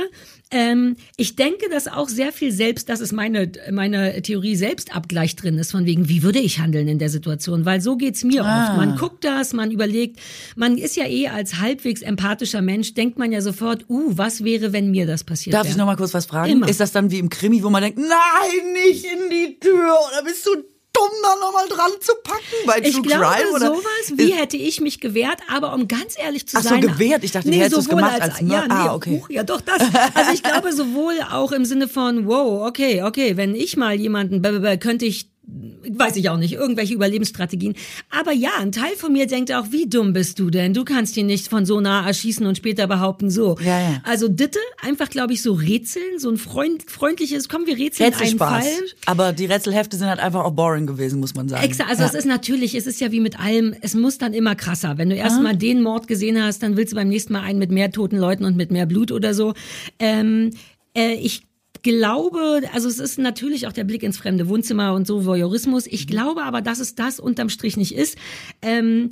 Ähm, 0.51 0.95
ich 1.17 1.35
denke, 1.35 1.67
dass 1.69 1.87
auch 1.87 2.07
sehr 2.07 2.31
viel 2.31 2.51
selbst, 2.51 2.87
das 2.87 2.99
ist 2.99 3.11
meine, 3.11 3.51
meine 3.71 4.21
Theorie, 4.21 4.55
Selbstabgleich 4.55 5.35
drin 5.35 5.57
ist, 5.57 5.71
von 5.71 5.85
wegen, 5.87 6.07
wie 6.13 6.21
würde 6.21 6.37
ich 6.37 6.59
handeln 6.59 6.87
in 6.87 6.99
der 6.99 7.09
Situation? 7.09 7.65
Weil 7.65 7.81
so 7.81 7.97
geht's 7.97 8.23
mir 8.23 8.45
Ah. 8.45 8.67
oft. 8.69 8.77
Man 8.77 8.95
guckt 8.97 9.23
das, 9.25 9.53
man 9.53 9.71
überlegt, 9.71 10.19
man 10.55 10.77
ist 10.77 10.95
ja 10.95 11.05
eh 11.07 11.27
als 11.29 11.55
halbwegs 11.59 12.03
empathischer 12.03 12.61
Mensch, 12.61 12.93
denkt 12.93 13.17
man 13.17 13.31
ja 13.31 13.41
sofort, 13.41 13.85
uh, 13.89 14.11
was 14.15 14.43
wäre, 14.43 14.73
wenn 14.73 14.91
mir 14.91 15.07
das 15.07 15.23
passiert 15.23 15.55
Darf 15.55 15.63
wäre? 15.63 15.71
ich 15.71 15.77
noch 15.77 15.87
mal 15.87 15.95
kurz 15.95 16.13
was 16.13 16.27
fragen? 16.27 16.51
Immer. 16.51 16.67
Ist 16.69 16.79
das 16.79 16.91
dann 16.91 17.09
wie 17.09 17.17
im 17.17 17.29
Krimi, 17.29 17.63
wo 17.63 17.71
man 17.71 17.81
denkt, 17.81 17.97
nein, 17.97 18.73
nicht 18.73 19.05
in 19.05 19.29
die 19.31 19.57
Tür 19.59 19.95
oder 20.11 20.23
bist 20.23 20.45
du 20.45 20.51
dumm, 20.95 21.09
da 21.23 21.35
noch 21.43 21.51
mal 21.51 21.67
dran 21.67 21.89
zu 22.01 22.11
packen 22.23 22.67
bei 22.67 22.79
True 22.79 22.87
Ich 22.89 23.01
glaube, 23.01 23.23
Crime? 23.25 23.49
Oder? 23.55 23.65
sowas, 23.65 24.13
wie 24.15 24.31
hätte 24.33 24.57
ich 24.57 24.79
mich 24.81 24.99
gewehrt, 24.99 25.39
aber 25.51 25.73
um 25.73 25.87
ganz 25.87 26.15
ehrlich 26.23 26.47
zu 26.47 26.57
Ach 26.57 26.61
so, 26.61 26.69
sein. 26.69 26.81
gewehrt. 26.81 27.23
Ich 27.23 27.31
dachte, 27.31 27.49
wie 27.49 27.55
hättest 27.57 27.75
du 27.77 27.79
es 27.79 27.89
gemacht 27.89 28.21
als 28.21 28.39
ja, 28.39 28.45
Mörder? 28.45 28.67
nee, 28.67 28.73
Ah, 28.89 28.93
okay. 28.93 29.19
Huch, 29.19 29.29
ja, 29.31 29.41
doch 29.41 29.61
das. 29.61 29.81
Also 30.13 30.31
ich 30.31 30.43
glaube 30.43 30.71
sowohl 30.71 31.15
auch 31.31 31.51
im 31.51 31.65
Sinne 31.65 31.87
von, 31.87 32.27
wow, 32.27 32.67
okay, 32.67 33.01
okay, 33.01 33.35
wenn 33.37 33.55
ich 33.55 33.75
mal 33.75 33.95
jemanden, 33.99 34.43
könnte 34.79 35.05
ich 35.05 35.32
weiß 35.45 36.15
ich 36.15 36.29
auch 36.29 36.37
nicht, 36.37 36.53
irgendwelche 36.53 36.93
Überlebensstrategien. 36.93 37.75
Aber 38.09 38.31
ja, 38.31 38.51
ein 38.59 38.71
Teil 38.71 38.95
von 38.95 39.11
mir 39.11 39.27
denkt 39.27 39.51
auch, 39.51 39.71
wie 39.71 39.87
dumm 39.87 40.13
bist 40.13 40.39
du 40.39 40.49
denn? 40.49 40.73
Du 40.73 40.85
kannst 40.85 41.17
ihn 41.17 41.25
nicht 41.25 41.49
von 41.49 41.65
so 41.65 41.81
nah 41.81 42.07
erschießen 42.07 42.45
und 42.45 42.55
später 42.55 42.87
behaupten, 42.87 43.29
so. 43.29 43.57
Ja, 43.59 43.79
ja. 43.79 44.01
Also 44.03 44.29
Ditte, 44.29 44.59
einfach, 44.81 45.09
glaube 45.09 45.33
ich, 45.33 45.41
so 45.41 45.53
rätseln, 45.53 46.17
so 46.17 46.29
ein 46.29 46.37
freund, 46.37 46.89
freundliches, 46.89 47.49
komm, 47.49 47.65
wir 47.65 47.77
rätseln 47.77 48.13
einen 48.13 48.21
Rätselspaß. 48.21 48.65
Fall. 48.65 48.83
Aber 49.05 49.33
die 49.33 49.45
Rätselhefte 49.45 49.97
sind 49.97 50.07
halt 50.07 50.19
einfach 50.19 50.45
auch 50.45 50.51
boring 50.51 50.87
gewesen, 50.87 51.19
muss 51.19 51.35
man 51.35 51.49
sagen. 51.49 51.63
Extra, 51.63 51.87
also 51.87 52.03
ja. 52.03 52.07
es 52.07 52.13
ist 52.13 52.25
natürlich, 52.25 52.73
es 52.75 52.87
ist 52.87 53.01
ja 53.01 53.11
wie 53.11 53.19
mit 53.19 53.37
allem, 53.39 53.75
es 53.81 53.95
muss 53.95 54.17
dann 54.17 54.33
immer 54.33 54.55
krasser. 54.55 54.97
Wenn 54.97 55.09
du 55.09 55.15
erst 55.15 55.41
mal 55.41 55.57
den 55.57 55.81
Mord 55.81 56.07
gesehen 56.07 56.41
hast, 56.41 56.63
dann 56.63 56.77
willst 56.77 56.93
du 56.93 56.95
beim 56.95 57.09
nächsten 57.09 57.33
Mal 57.33 57.41
einen 57.41 57.59
mit 57.59 57.69
mehr 57.69 57.91
toten 57.91 58.17
Leuten 58.17 58.45
und 58.45 58.55
mit 58.55 58.71
mehr 58.71 58.85
Blut 58.85 59.11
oder 59.11 59.33
so. 59.33 59.53
Ähm, 59.99 60.51
äh, 60.95 61.15
ich 61.15 61.43
glaube, 61.83 62.61
also 62.73 62.87
es 62.87 62.99
ist 62.99 63.19
natürlich 63.19 63.67
auch 63.67 63.73
der 63.73 63.83
Blick 63.83 64.03
ins 64.03 64.17
fremde 64.17 64.47
Wohnzimmer 64.47 64.93
und 64.93 65.05
so 65.05 65.25
Voyeurismus. 65.25 65.85
Ich 65.85 66.07
glaube 66.07 66.43
aber, 66.43 66.61
dass 66.61 66.79
es 66.79 66.95
das 66.95 67.19
unterm 67.19 67.49
Strich 67.49 67.77
nicht 67.77 67.93
ist. 67.93 68.17
Ähm, 68.61 69.11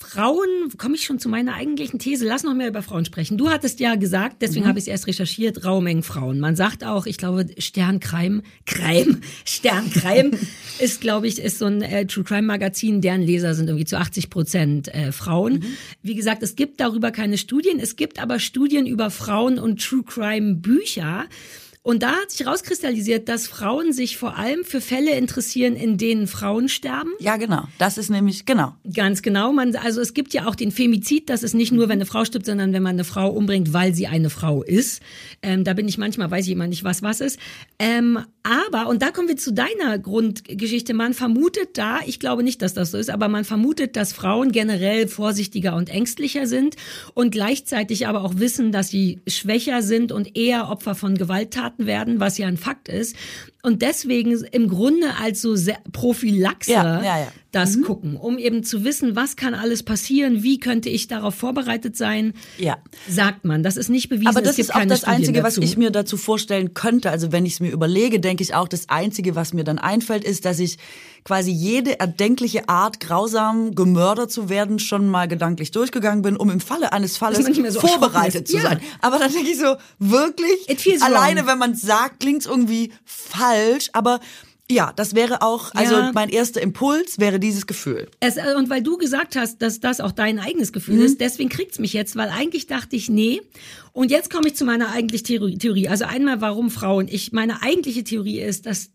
Frauen, 0.00 0.48
komme 0.78 0.94
ich 0.94 1.04
schon 1.04 1.18
zu 1.18 1.28
meiner 1.28 1.54
eigentlichen 1.54 1.98
These, 1.98 2.24
lass 2.24 2.44
noch 2.44 2.54
mehr 2.54 2.68
über 2.68 2.82
Frauen 2.82 3.04
sprechen. 3.04 3.36
Du 3.36 3.50
hattest 3.50 3.80
ja 3.80 3.96
gesagt, 3.96 4.42
deswegen 4.42 4.66
habe 4.68 4.78
ich 4.78 4.84
es 4.84 4.88
erst 4.88 5.06
recherchiert, 5.08 5.64
Raumengen 5.64 6.04
Frauen. 6.04 6.38
Man 6.38 6.54
sagt 6.54 6.84
auch, 6.84 7.06
ich 7.06 7.18
glaube, 7.18 7.46
Sternkreim, 7.58 8.42
Kreim, 8.64 9.20
Sternkreim 9.44 10.30
ist, 10.78 11.00
glaube 11.00 11.26
ich, 11.26 11.40
ist 11.40 11.58
so 11.58 11.66
ein 11.66 11.82
äh, 11.82 12.06
True 12.06 12.22
Crime 12.22 12.42
Magazin, 12.42 13.00
deren 13.00 13.22
Leser 13.22 13.54
sind 13.54 13.66
irgendwie 13.66 13.86
zu 13.86 13.98
80 13.98 14.30
Prozent 14.30 14.94
äh, 14.94 15.10
Frauen. 15.10 15.64
Wie 16.02 16.14
gesagt, 16.14 16.44
es 16.44 16.54
gibt 16.54 16.80
darüber 16.80 17.10
keine 17.10 17.36
Studien, 17.36 17.80
es 17.80 17.96
gibt 17.96 18.22
aber 18.22 18.38
Studien 18.38 18.86
über 18.86 19.10
Frauen 19.10 19.58
und 19.58 19.82
True 19.82 20.04
Crime 20.04 20.54
Bücher. 20.54 21.26
Und 21.82 22.02
da 22.02 22.12
hat 22.12 22.30
sich 22.30 22.46
rauskristallisiert, 22.46 23.28
dass 23.28 23.46
Frauen 23.46 23.92
sich 23.92 24.16
vor 24.18 24.36
allem 24.36 24.64
für 24.64 24.80
Fälle 24.80 25.12
interessieren, 25.12 25.76
in 25.76 25.96
denen 25.96 26.26
Frauen 26.26 26.68
sterben. 26.68 27.10
Ja, 27.18 27.36
genau. 27.36 27.64
Das 27.78 27.98
ist 27.98 28.10
nämlich, 28.10 28.46
genau. 28.46 28.74
Ganz 28.92 29.22
genau. 29.22 29.52
Man, 29.52 29.74
also 29.76 30.00
es 30.00 30.14
gibt 30.14 30.34
ja 30.34 30.46
auch 30.46 30.54
den 30.54 30.70
Femizid. 30.70 31.30
Das 31.30 31.42
ist 31.42 31.54
nicht 31.54 31.72
nur, 31.72 31.88
wenn 31.88 31.98
eine 31.98 32.06
Frau 32.06 32.24
stirbt, 32.24 32.46
sondern 32.46 32.72
wenn 32.72 32.82
man 32.82 32.96
eine 32.96 33.04
Frau 33.04 33.30
umbringt, 33.30 33.72
weil 33.72 33.94
sie 33.94 34.06
eine 34.06 34.30
Frau 34.30 34.62
ist. 34.62 35.02
Ähm, 35.42 35.64
da 35.64 35.72
bin 35.72 35.88
ich 35.88 35.98
manchmal, 35.98 36.30
weiß 36.30 36.46
ich 36.46 36.52
immer 36.52 36.66
nicht, 36.66 36.84
was 36.84 37.02
was 37.02 37.20
ist. 37.20 37.38
Ähm, 37.78 38.18
aber, 38.42 38.88
und 38.88 39.02
da 39.02 39.10
kommen 39.10 39.28
wir 39.28 39.36
zu 39.36 39.52
deiner 39.52 39.98
Grundgeschichte. 39.98 40.94
Man 40.94 41.12
vermutet 41.12 41.76
da, 41.76 41.98
ich 42.06 42.18
glaube 42.18 42.42
nicht, 42.42 42.62
dass 42.62 42.72
das 42.72 42.92
so 42.92 42.98
ist, 42.98 43.10
aber 43.10 43.28
man 43.28 43.44
vermutet, 43.44 43.94
dass 43.94 44.14
Frauen 44.14 44.52
generell 44.52 45.06
vorsichtiger 45.06 45.76
und 45.76 45.90
ängstlicher 45.90 46.46
sind 46.46 46.76
und 47.12 47.30
gleichzeitig 47.30 48.06
aber 48.06 48.24
auch 48.24 48.38
wissen, 48.38 48.72
dass 48.72 48.88
sie 48.88 49.20
schwächer 49.26 49.82
sind 49.82 50.12
und 50.12 50.34
eher 50.34 50.70
Opfer 50.70 50.94
von 50.94 51.16
Gewalttaten 51.16 51.77
werden, 51.86 52.20
was 52.20 52.38
ja 52.38 52.46
ein 52.46 52.56
Fakt 52.56 52.88
ist. 52.88 53.16
Und 53.62 53.82
deswegen 53.82 54.32
im 54.52 54.68
Grunde 54.68 55.08
als 55.20 55.42
so 55.42 55.54
Prophylaxe 55.92 56.70
Ja, 56.72 57.02
ja, 57.02 57.18
ja. 57.20 57.28
das 57.50 57.80
gucken, 57.82 58.16
um 58.16 58.38
eben 58.38 58.62
zu 58.62 58.84
wissen, 58.84 59.16
was 59.16 59.36
kann 59.36 59.52
alles 59.54 59.82
passieren, 59.82 60.42
wie 60.42 60.58
könnte 60.60 60.88
ich 60.88 61.08
darauf 61.08 61.34
vorbereitet 61.34 61.96
sein, 61.96 62.34
Ja. 62.58 62.78
sagt 63.08 63.44
man. 63.44 63.62
Das 63.62 63.76
ist 63.76 63.88
nicht 63.90 64.08
bewiesen. 64.08 64.28
Aber 64.28 64.42
das 64.42 64.58
ist 64.58 64.74
auch 64.74 64.84
das 64.84 65.00
Studien 65.00 65.16
Einzige, 65.16 65.42
was 65.42 65.54
dazu. 65.56 65.66
ich 65.66 65.76
mir 65.76 65.90
dazu 65.90 66.16
vorstellen 66.16 66.72
könnte. 66.74 67.10
Also 67.10 67.32
wenn 67.32 67.44
ich 67.46 67.54
es 67.54 67.60
mir 67.60 67.70
überlege, 67.72 68.20
denke 68.20 68.42
ich 68.42 68.54
auch, 68.54 68.68
das 68.68 68.88
Einzige, 68.88 69.34
was 69.34 69.52
mir 69.52 69.64
dann 69.64 69.78
einfällt, 69.78 70.24
ist, 70.24 70.44
dass 70.44 70.60
ich 70.60 70.78
quasi 71.28 71.50
jede 71.50 72.00
erdenkliche 72.00 72.70
Art, 72.70 73.00
grausam 73.00 73.74
gemördert 73.74 74.32
zu 74.32 74.48
werden, 74.48 74.78
schon 74.78 75.08
mal 75.10 75.28
gedanklich 75.28 75.70
durchgegangen 75.72 76.22
bin, 76.22 76.38
um 76.38 76.48
im 76.48 76.58
Falle 76.60 76.94
eines 76.94 77.18
Falles 77.18 77.44
so 77.74 77.80
vorbereitet 77.80 78.48
zu 78.48 78.56
Ja. 78.56 78.62
sein. 78.62 78.80
Aber 79.02 79.18
dann 79.18 79.30
denke 79.30 79.50
ich 79.50 79.58
so, 79.58 79.76
wirklich, 79.98 81.02
alleine 81.02 81.40
wrong. 81.40 81.48
wenn 81.50 81.58
man 81.58 81.74
sagt, 81.74 82.20
klingt 82.20 82.46
irgendwie 82.46 82.92
falsch, 83.04 83.90
aber 83.92 84.20
ja, 84.70 84.92
das 84.96 85.14
wäre 85.14 85.42
auch, 85.42 85.74
also 85.74 85.94
Ja. 85.96 86.12
mein 86.14 86.30
erster 86.30 86.62
Impuls 86.62 87.18
wäre 87.18 87.38
dieses 87.38 87.66
Gefühl. 87.66 88.08
Es, 88.20 88.38
äh, 88.38 88.54
und 88.56 88.70
weil 88.70 88.82
du 88.82 88.96
gesagt 88.96 89.36
hast, 89.36 89.60
dass 89.60 89.80
das 89.80 90.00
auch 90.00 90.12
dein 90.12 90.38
eigenes 90.38 90.72
Gefühl 90.72 90.96
Mhm. 90.96 91.02
ist, 91.04 91.20
deswegen 91.20 91.50
kriegt's 91.50 91.78
mich 91.78 91.92
jetzt, 91.92 92.16
weil 92.16 92.30
eigentlich 92.30 92.66
dachte 92.66 92.96
ich, 92.96 93.10
nee. 93.10 93.42
Und 93.92 94.10
jetzt 94.10 94.30
komme 94.32 94.48
ich 94.48 94.56
zu 94.56 94.64
meiner 94.64 94.90
eigentlichen 94.92 95.26
Theorie. 95.26 95.58
Theorie. 95.58 95.88
Also 95.88 96.06
einmal, 96.06 96.40
warum 96.40 96.70
Frauen? 96.70 97.06
Ich, 97.10 97.32
meine 97.32 97.60
eigentliche 97.62 98.02
Theorie 98.02 98.40
ist, 98.40 98.64
dass 98.64 98.88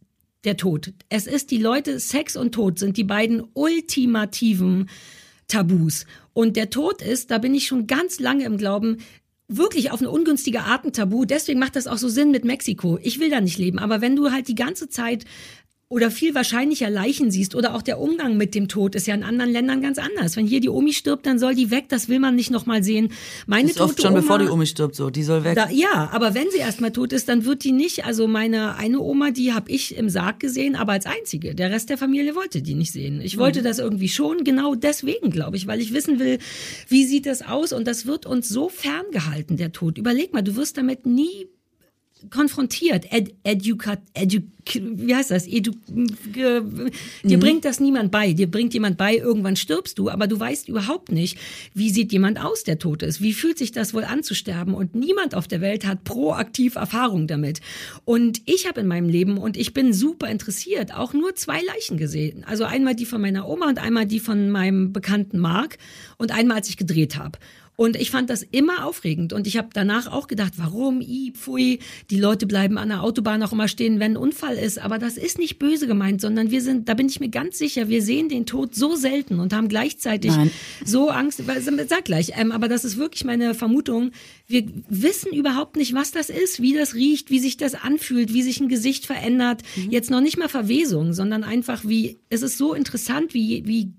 der 0.43 0.57
Tod. 0.57 0.93
Es 1.09 1.27
ist 1.27 1.51
die 1.51 1.57
Leute, 1.57 1.99
Sex 1.99 2.35
und 2.35 2.53
Tod 2.53 2.79
sind 2.79 2.97
die 2.97 3.03
beiden 3.03 3.43
ultimativen 3.53 4.89
Tabus. 5.47 6.05
Und 6.33 6.55
der 6.55 6.69
Tod 6.69 7.01
ist, 7.01 7.31
da 7.31 7.37
bin 7.37 7.53
ich 7.53 7.67
schon 7.67 7.87
ganz 7.87 8.19
lange 8.19 8.45
im 8.45 8.57
Glauben, 8.57 8.97
wirklich 9.47 9.91
auf 9.91 9.99
eine 9.99 10.09
ungünstige 10.09 10.61
Art 10.61 10.85
ein 10.85 10.93
Tabu. 10.93 11.25
Deswegen 11.25 11.59
macht 11.59 11.75
das 11.75 11.87
auch 11.87 11.97
so 11.97 12.09
Sinn 12.09 12.31
mit 12.31 12.45
Mexiko. 12.45 12.97
Ich 13.01 13.19
will 13.19 13.29
da 13.29 13.41
nicht 13.41 13.57
leben. 13.57 13.79
Aber 13.79 14.01
wenn 14.01 14.15
du 14.15 14.31
halt 14.31 14.47
die 14.47 14.55
ganze 14.55 14.89
Zeit 14.89 15.25
oder 15.93 16.09
viel 16.11 16.33
wahrscheinlicher 16.33 16.89
Leichen 16.89 17.29
siehst 17.29 17.53
oder 17.55 17.75
auch 17.75 17.83
der 17.83 17.99
Umgang 17.99 18.35
mit 18.35 18.55
dem 18.55 18.67
Tod 18.67 18.95
ist 18.95 19.05
ja 19.05 19.13
in 19.13 19.21
anderen 19.23 19.51
Ländern 19.51 19.81
ganz 19.81 19.99
anders. 19.99 20.35
Wenn 20.35 20.47
hier 20.47 20.59
die 20.59 20.69
Omi 20.69 20.91
stirbt, 20.91 21.25
dann 21.27 21.37
soll 21.37 21.53
die 21.53 21.69
weg. 21.69 21.85
Das 21.89 22.09
will 22.09 22.19
man 22.19 22.35
nicht 22.35 22.49
nochmal 22.49 22.83
sehen. 22.83 23.09
Meine 23.45 23.67
Das 23.67 23.75
ist 23.75 23.81
oft 23.81 24.01
schon 24.01 24.11
Oma, 24.11 24.21
bevor 24.21 24.39
die 24.39 24.47
Omi 24.47 24.65
stirbt, 24.65 24.95
so, 24.95 25.11
die 25.11 25.21
soll 25.23 25.43
weg. 25.43 25.55
da, 25.55 25.69
ja, 25.69 26.09
aber 26.11 26.33
wenn 26.33 26.49
sie 26.49 26.57
erstmal 26.57 26.91
tot 26.91 27.13
ist, 27.13 27.29
dann 27.29 27.45
wird 27.45 27.63
die 27.63 27.71
nicht, 27.71 28.05
also 28.05 28.27
meine 28.27 28.75
eine 28.75 28.99
Oma, 28.99 29.29
die 29.31 29.53
habe 29.53 29.69
ich 29.71 29.95
im 29.95 30.09
Sarg 30.09 30.39
gesehen, 30.39 30.75
aber 30.75 30.93
als 30.93 31.05
einzige. 31.05 31.53
Der 31.53 31.69
Rest 31.69 31.89
der 31.91 31.97
Familie 31.99 32.35
wollte 32.35 32.61
die 32.63 32.73
nicht 32.73 32.91
sehen. 32.91 33.21
Ich 33.21 33.37
wollte 33.37 33.59
Mhm. 33.59 33.63
das 33.65 33.77
irgendwie 33.79 34.09
schon, 34.09 34.43
genau 34.43 34.73
deswegen, 34.75 35.29
glaube 35.29 35.57
ich, 35.57 35.67
weil 35.67 35.79
ich 35.79 35.93
wissen 35.93 36.17
will, 36.19 36.39
wie 36.89 37.05
sieht 37.05 37.27
das 37.27 37.43
aus 37.43 37.71
und 37.71 37.85
das 37.87 38.07
wird 38.07 38.25
uns 38.25 38.49
so 38.49 38.67
ferngehalten, 38.67 39.57
der 39.57 39.71
Tod. 39.71 39.97
Überleg 39.99 40.33
mal, 40.33 40.41
du 40.41 40.55
wirst 40.55 40.77
damit 40.77 41.05
nie 41.05 41.47
konfrontiert. 42.29 43.11
Ed, 43.11 43.33
educat, 43.43 43.99
edu, 44.13 44.39
wie 44.73 45.15
heißt 45.15 45.31
das? 45.31 45.47
Edu, 45.47 45.73
ge, 46.31 46.61
dir 47.23 47.39
bringt 47.39 47.65
das 47.65 47.79
niemand 47.79 48.11
bei. 48.11 48.33
Dir 48.33 48.49
bringt 48.49 48.73
jemand 48.73 48.97
bei, 48.97 49.17
irgendwann 49.17 49.55
stirbst 49.55 49.99
du, 49.99 50.09
aber 50.09 50.27
du 50.27 50.39
weißt 50.39 50.69
überhaupt 50.69 51.11
nicht, 51.11 51.37
wie 51.73 51.89
sieht 51.89 52.11
jemand 52.11 52.39
aus, 52.39 52.63
der 52.63 52.79
tot 52.79 53.03
ist. 53.03 53.21
Wie 53.21 53.33
fühlt 53.33 53.57
sich 53.57 53.71
das 53.71 53.93
wohl 53.93 54.03
an 54.03 54.23
zu 54.23 54.35
sterben? 54.35 54.73
Und 54.73 54.95
niemand 54.95 55.35
auf 55.35 55.47
der 55.47 55.61
Welt 55.61 55.85
hat 55.85 56.03
proaktiv 56.03 56.75
Erfahrung 56.75 57.27
damit. 57.27 57.61
Und 58.05 58.41
ich 58.45 58.67
habe 58.67 58.81
in 58.81 58.87
meinem 58.87 59.09
Leben, 59.09 59.37
und 59.37 59.57
ich 59.57 59.73
bin 59.73 59.93
super 59.93 60.29
interessiert, 60.29 60.93
auch 60.93 61.13
nur 61.13 61.35
zwei 61.35 61.61
Leichen 61.61 61.97
gesehen. 61.97 62.43
Also 62.45 62.63
einmal 62.63 62.95
die 62.95 63.05
von 63.05 63.21
meiner 63.21 63.47
Oma 63.47 63.67
und 63.67 63.79
einmal 63.79 64.05
die 64.05 64.19
von 64.19 64.49
meinem 64.49 64.93
bekannten 64.93 65.39
Mark 65.39 65.77
und 66.17 66.31
einmal, 66.31 66.57
als 66.57 66.69
ich 66.69 66.77
gedreht 66.77 67.17
habe. 67.17 67.37
Und 67.75 67.95
ich 67.95 68.11
fand 68.11 68.29
das 68.29 68.43
immer 68.43 68.85
aufregend. 68.85 69.33
Und 69.33 69.47
ich 69.47 69.57
habe 69.57 69.69
danach 69.73 70.11
auch 70.11 70.27
gedacht, 70.27 70.53
warum, 70.57 71.01
i, 71.01 71.31
pfui, 71.35 71.79
die 72.11 72.19
Leute 72.19 72.45
bleiben 72.45 72.77
an 72.77 72.89
der 72.89 73.01
Autobahn 73.01 73.41
auch 73.41 73.51
immer 73.51 73.67
stehen, 73.67 73.99
wenn 73.99 74.13
ein 74.13 74.17
Unfall 74.17 74.57
ist. 74.57 74.77
Aber 74.77 74.99
das 74.99 75.17
ist 75.17 75.39
nicht 75.39 75.57
böse 75.57 75.87
gemeint, 75.87 76.21
sondern 76.21 76.51
wir 76.51 76.61
sind, 76.61 76.87
da 76.87 76.93
bin 76.93 77.07
ich 77.07 77.19
mir 77.19 77.29
ganz 77.29 77.57
sicher, 77.57 77.89
wir 77.89 78.03
sehen 78.03 78.29
den 78.29 78.45
Tod 78.45 78.75
so 78.75 78.95
selten 78.95 79.39
und 79.39 79.53
haben 79.53 79.69
gleichzeitig 79.69 80.31
Nein. 80.31 80.51
so 80.85 81.09
Angst. 81.09 81.41
Sag 81.87 82.05
gleich, 82.05 82.33
ähm, 82.37 82.51
aber 82.51 82.67
das 82.67 82.85
ist 82.85 82.97
wirklich 82.97 83.25
meine 83.25 83.55
Vermutung. 83.55 84.11
Wir 84.47 84.65
wissen 84.87 85.33
überhaupt 85.33 85.75
nicht, 85.75 85.93
was 85.93 86.11
das 86.11 86.29
ist, 86.29 86.61
wie 86.61 86.73
das 86.73 86.93
riecht, 86.93 87.31
wie 87.31 87.39
sich 87.39 87.57
das 87.57 87.73
anfühlt, 87.73 88.33
wie 88.33 88.43
sich 88.43 88.59
ein 88.59 88.69
Gesicht 88.69 89.07
verändert. 89.07 89.63
Mhm. 89.75 89.89
Jetzt 89.89 90.11
noch 90.11 90.21
nicht 90.21 90.37
mal 90.37 90.49
Verwesung, 90.49 91.13
sondern 91.13 91.43
einfach 91.43 91.83
wie, 91.85 92.19
es 92.29 92.43
ist 92.43 92.59
so 92.59 92.75
interessant, 92.75 93.33
wie, 93.33 93.63
wie 93.65 93.93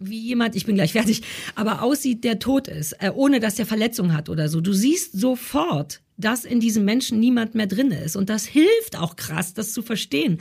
wie 0.00 0.18
jemand, 0.18 0.56
ich 0.56 0.66
bin 0.66 0.74
gleich 0.74 0.92
fertig, 0.92 1.22
aber 1.54 1.82
aussieht, 1.82 2.24
der 2.24 2.38
tot 2.38 2.68
ist, 2.68 2.96
äh, 3.00 3.10
ohne 3.14 3.38
dass 3.38 3.58
er 3.58 3.66
Verletzung 3.66 4.14
hat 4.14 4.28
oder 4.28 4.48
so. 4.48 4.60
Du 4.60 4.72
siehst 4.72 5.12
sofort, 5.18 6.00
dass 6.20 6.44
in 6.44 6.60
diesem 6.60 6.84
Menschen 6.84 7.18
niemand 7.18 7.54
mehr 7.54 7.66
drin 7.66 7.90
ist. 7.90 8.16
Und 8.16 8.28
das 8.28 8.44
hilft 8.44 8.96
auch 8.96 9.16
krass, 9.16 9.54
das 9.54 9.72
zu 9.72 9.82
verstehen. 9.82 10.38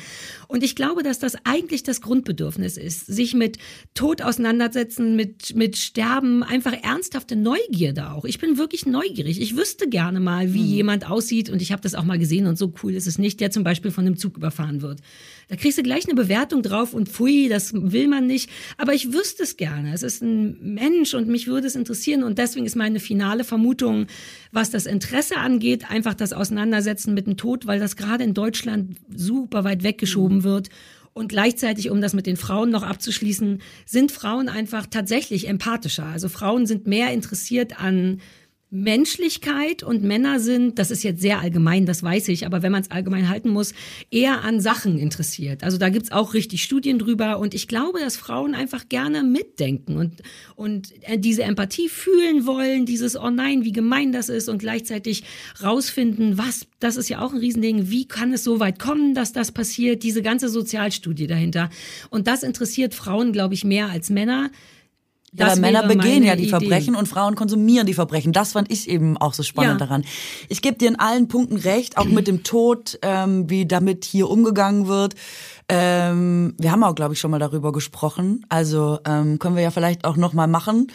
Und 0.47 0.63
ich 0.63 0.75
glaube, 0.75 1.03
dass 1.03 1.19
das 1.19 1.37
eigentlich 1.45 1.83
das 1.83 2.01
Grundbedürfnis 2.01 2.77
ist, 2.77 3.05
sich 3.05 3.33
mit 3.33 3.57
Tod 3.93 4.21
auseinandersetzen, 4.21 5.15
mit, 5.15 5.55
mit 5.55 5.77
Sterben, 5.77 6.43
einfach 6.43 6.73
ernsthafte 6.73 7.35
Neugierde 7.35 8.11
auch. 8.11 8.25
Ich 8.25 8.39
bin 8.39 8.57
wirklich 8.57 8.85
neugierig. 8.85 9.41
Ich 9.41 9.55
wüsste 9.55 9.87
gerne 9.87 10.19
mal, 10.19 10.53
wie 10.53 10.61
mhm. 10.61 10.73
jemand 10.73 11.09
aussieht. 11.09 11.49
Und 11.49 11.61
ich 11.61 11.71
habe 11.71 11.81
das 11.81 11.95
auch 11.95 12.03
mal 12.03 12.19
gesehen 12.19 12.47
und 12.47 12.57
so 12.57 12.73
cool 12.83 12.93
ist 12.93 13.07
es 13.07 13.17
nicht, 13.17 13.39
der 13.39 13.51
zum 13.51 13.63
Beispiel 13.63 13.91
von 13.91 14.05
einem 14.05 14.17
Zug 14.17 14.37
überfahren 14.37 14.81
wird. 14.81 14.99
Da 15.49 15.55
kriegst 15.55 15.79
du 15.79 15.83
gleich 15.83 16.05
eine 16.05 16.13
Bewertung 16.13 16.61
drauf 16.61 16.93
und 16.93 17.09
pfui, 17.09 17.49
das 17.49 17.73
will 17.73 18.07
man 18.07 18.27
nicht. 18.27 18.51
Aber 18.77 18.93
ich 18.93 19.11
wüsste 19.11 19.41
es 19.41 19.57
gerne. 19.57 19.93
Es 19.93 20.03
ist 20.03 20.21
ein 20.21 20.57
Mensch 20.61 21.15
und 21.15 21.27
mich 21.27 21.47
würde 21.47 21.65
es 21.65 21.75
interessieren. 21.75 22.21
Und 22.21 22.37
deswegen 22.37 22.67
ist 22.67 22.75
meine 22.75 22.99
finale 22.99 23.43
Vermutung, 23.43 24.05
was 24.51 24.69
das 24.69 24.85
Interesse 24.85 25.37
angeht, 25.37 25.89
einfach 25.89 26.13
das 26.13 26.33
Auseinandersetzen 26.33 27.15
mit 27.15 27.25
dem 27.25 27.35
Tod, 27.35 27.65
weil 27.65 27.79
das 27.79 27.95
gerade 27.95 28.23
in 28.23 28.35
Deutschland 28.35 28.97
super 29.13 29.63
weit 29.63 29.81
weggeschoben 29.81 30.37
mhm. 30.37 30.43
wird. 30.43 30.69
Und 31.13 31.29
gleichzeitig, 31.29 31.89
um 31.89 31.99
das 31.99 32.13
mit 32.13 32.27
den 32.27 32.37
Frauen 32.37 32.69
noch 32.69 32.83
abzuschließen, 32.83 33.61
sind 33.87 34.11
Frauen 34.11 34.49
einfach 34.49 34.85
tatsächlich 34.85 35.47
empathischer. 35.47 36.05
Also 36.05 36.29
Frauen 36.29 36.67
sind 36.67 36.85
mehr 36.85 37.11
interessiert 37.11 37.81
an 37.81 38.21
Menschlichkeit 38.71 39.81
und 39.81 40.03
Männer 40.03 40.39
sind, 40.39 40.77
das 40.77 40.91
ist 40.91 41.01
jetzt 41.01 41.21
sehr 41.21 41.39
allgemein, 41.39 41.87
das 41.87 42.03
weiß 42.03 42.27
ich, 42.27 42.45
aber 42.45 42.61
wenn 42.61 42.71
man 42.71 42.83
es 42.83 42.91
allgemein 42.91 43.27
halten 43.27 43.49
muss, 43.49 43.73
eher 44.11 44.43
an 44.43 44.61
Sachen 44.61 44.99
interessiert. 44.99 45.63
Also 45.63 45.79
da 45.79 45.89
gibt's 45.89 46.11
auch 46.11 46.35
richtig 46.35 46.63
Studien 46.63 46.99
drüber 46.99 47.39
und 47.39 47.55
ich 47.55 47.67
glaube, 47.67 47.99
dass 47.99 48.15
Frauen 48.15 48.53
einfach 48.53 48.87
gerne 48.87 49.23
mitdenken 49.23 49.97
und, 49.97 50.21
und 50.55 50.93
äh, 51.01 51.17
diese 51.17 51.43
Empathie 51.43 51.89
fühlen 51.89 52.45
wollen, 52.45 52.85
dieses, 52.85 53.15
oh 53.15 53.31
nein, 53.31 53.65
wie 53.65 53.71
gemein 53.71 54.11
das 54.11 54.29
ist 54.29 54.49
und 54.49 54.59
gleichzeitig 54.59 55.23
rausfinden, 55.63 56.37
was, 56.37 56.67
das 56.79 56.95
ist 56.95 57.09
ja 57.09 57.21
auch 57.21 57.33
ein 57.33 57.39
Riesending, 57.39 57.89
wie 57.89 58.07
kann 58.07 58.33
es 58.33 58.43
so 58.43 58.59
weit 58.59 58.77
kommen, 58.77 59.15
dass 59.15 59.33
das 59.33 59.51
passiert, 59.51 60.03
diese 60.03 60.21
ganze 60.21 60.47
Sozialstudie 60.47 61.25
dahinter. 61.25 61.71
Und 62.11 62.27
das 62.27 62.43
interessiert 62.43 62.93
Frauen, 62.93 63.33
glaube 63.33 63.55
ich, 63.55 63.63
mehr 63.63 63.89
als 63.89 64.11
Männer. 64.11 64.51
Ja, 65.33 65.47
aber 65.47 65.61
Männer 65.61 65.87
begehen 65.87 66.23
ja 66.23 66.35
die 66.35 66.43
Idee. 66.43 66.49
Verbrechen 66.49 66.95
und 66.95 67.07
Frauen 67.07 67.35
konsumieren 67.35 67.85
die 67.85 67.93
Verbrechen. 67.93 68.33
Das 68.33 68.53
fand 68.53 68.71
ich 68.71 68.89
eben 68.89 69.17
auch 69.17 69.33
so 69.33 69.43
spannend 69.43 69.79
ja. 69.79 69.87
daran. 69.87 70.03
Ich 70.47 70.61
gebe 70.61 70.77
dir 70.77 70.87
in 70.87 70.97
allen 70.97 71.27
Punkten 71.27 71.57
recht, 71.57 71.97
auch 71.97 72.05
mit 72.05 72.27
dem 72.27 72.43
Tod, 72.43 72.97
ähm, 73.01 73.49
wie 73.49 73.65
damit 73.65 74.05
hier 74.05 74.29
umgegangen 74.29 74.87
wird. 74.87 75.15
Ähm, 75.71 76.55
wir 76.57 76.71
haben 76.71 76.83
auch, 76.83 76.95
glaube 76.95 77.13
ich, 77.13 77.19
schon 77.19 77.29
mal 77.29 77.39
darüber 77.39 77.71
gesprochen. 77.71 78.43
Also 78.49 78.99
ähm, 79.05 79.37
können 79.37 79.55
wir 79.55 79.61
ja 79.61 79.71
vielleicht 79.71 80.03
auch 80.03 80.17
noch 80.17 80.33
mal 80.33 80.47
machen. 80.47 80.87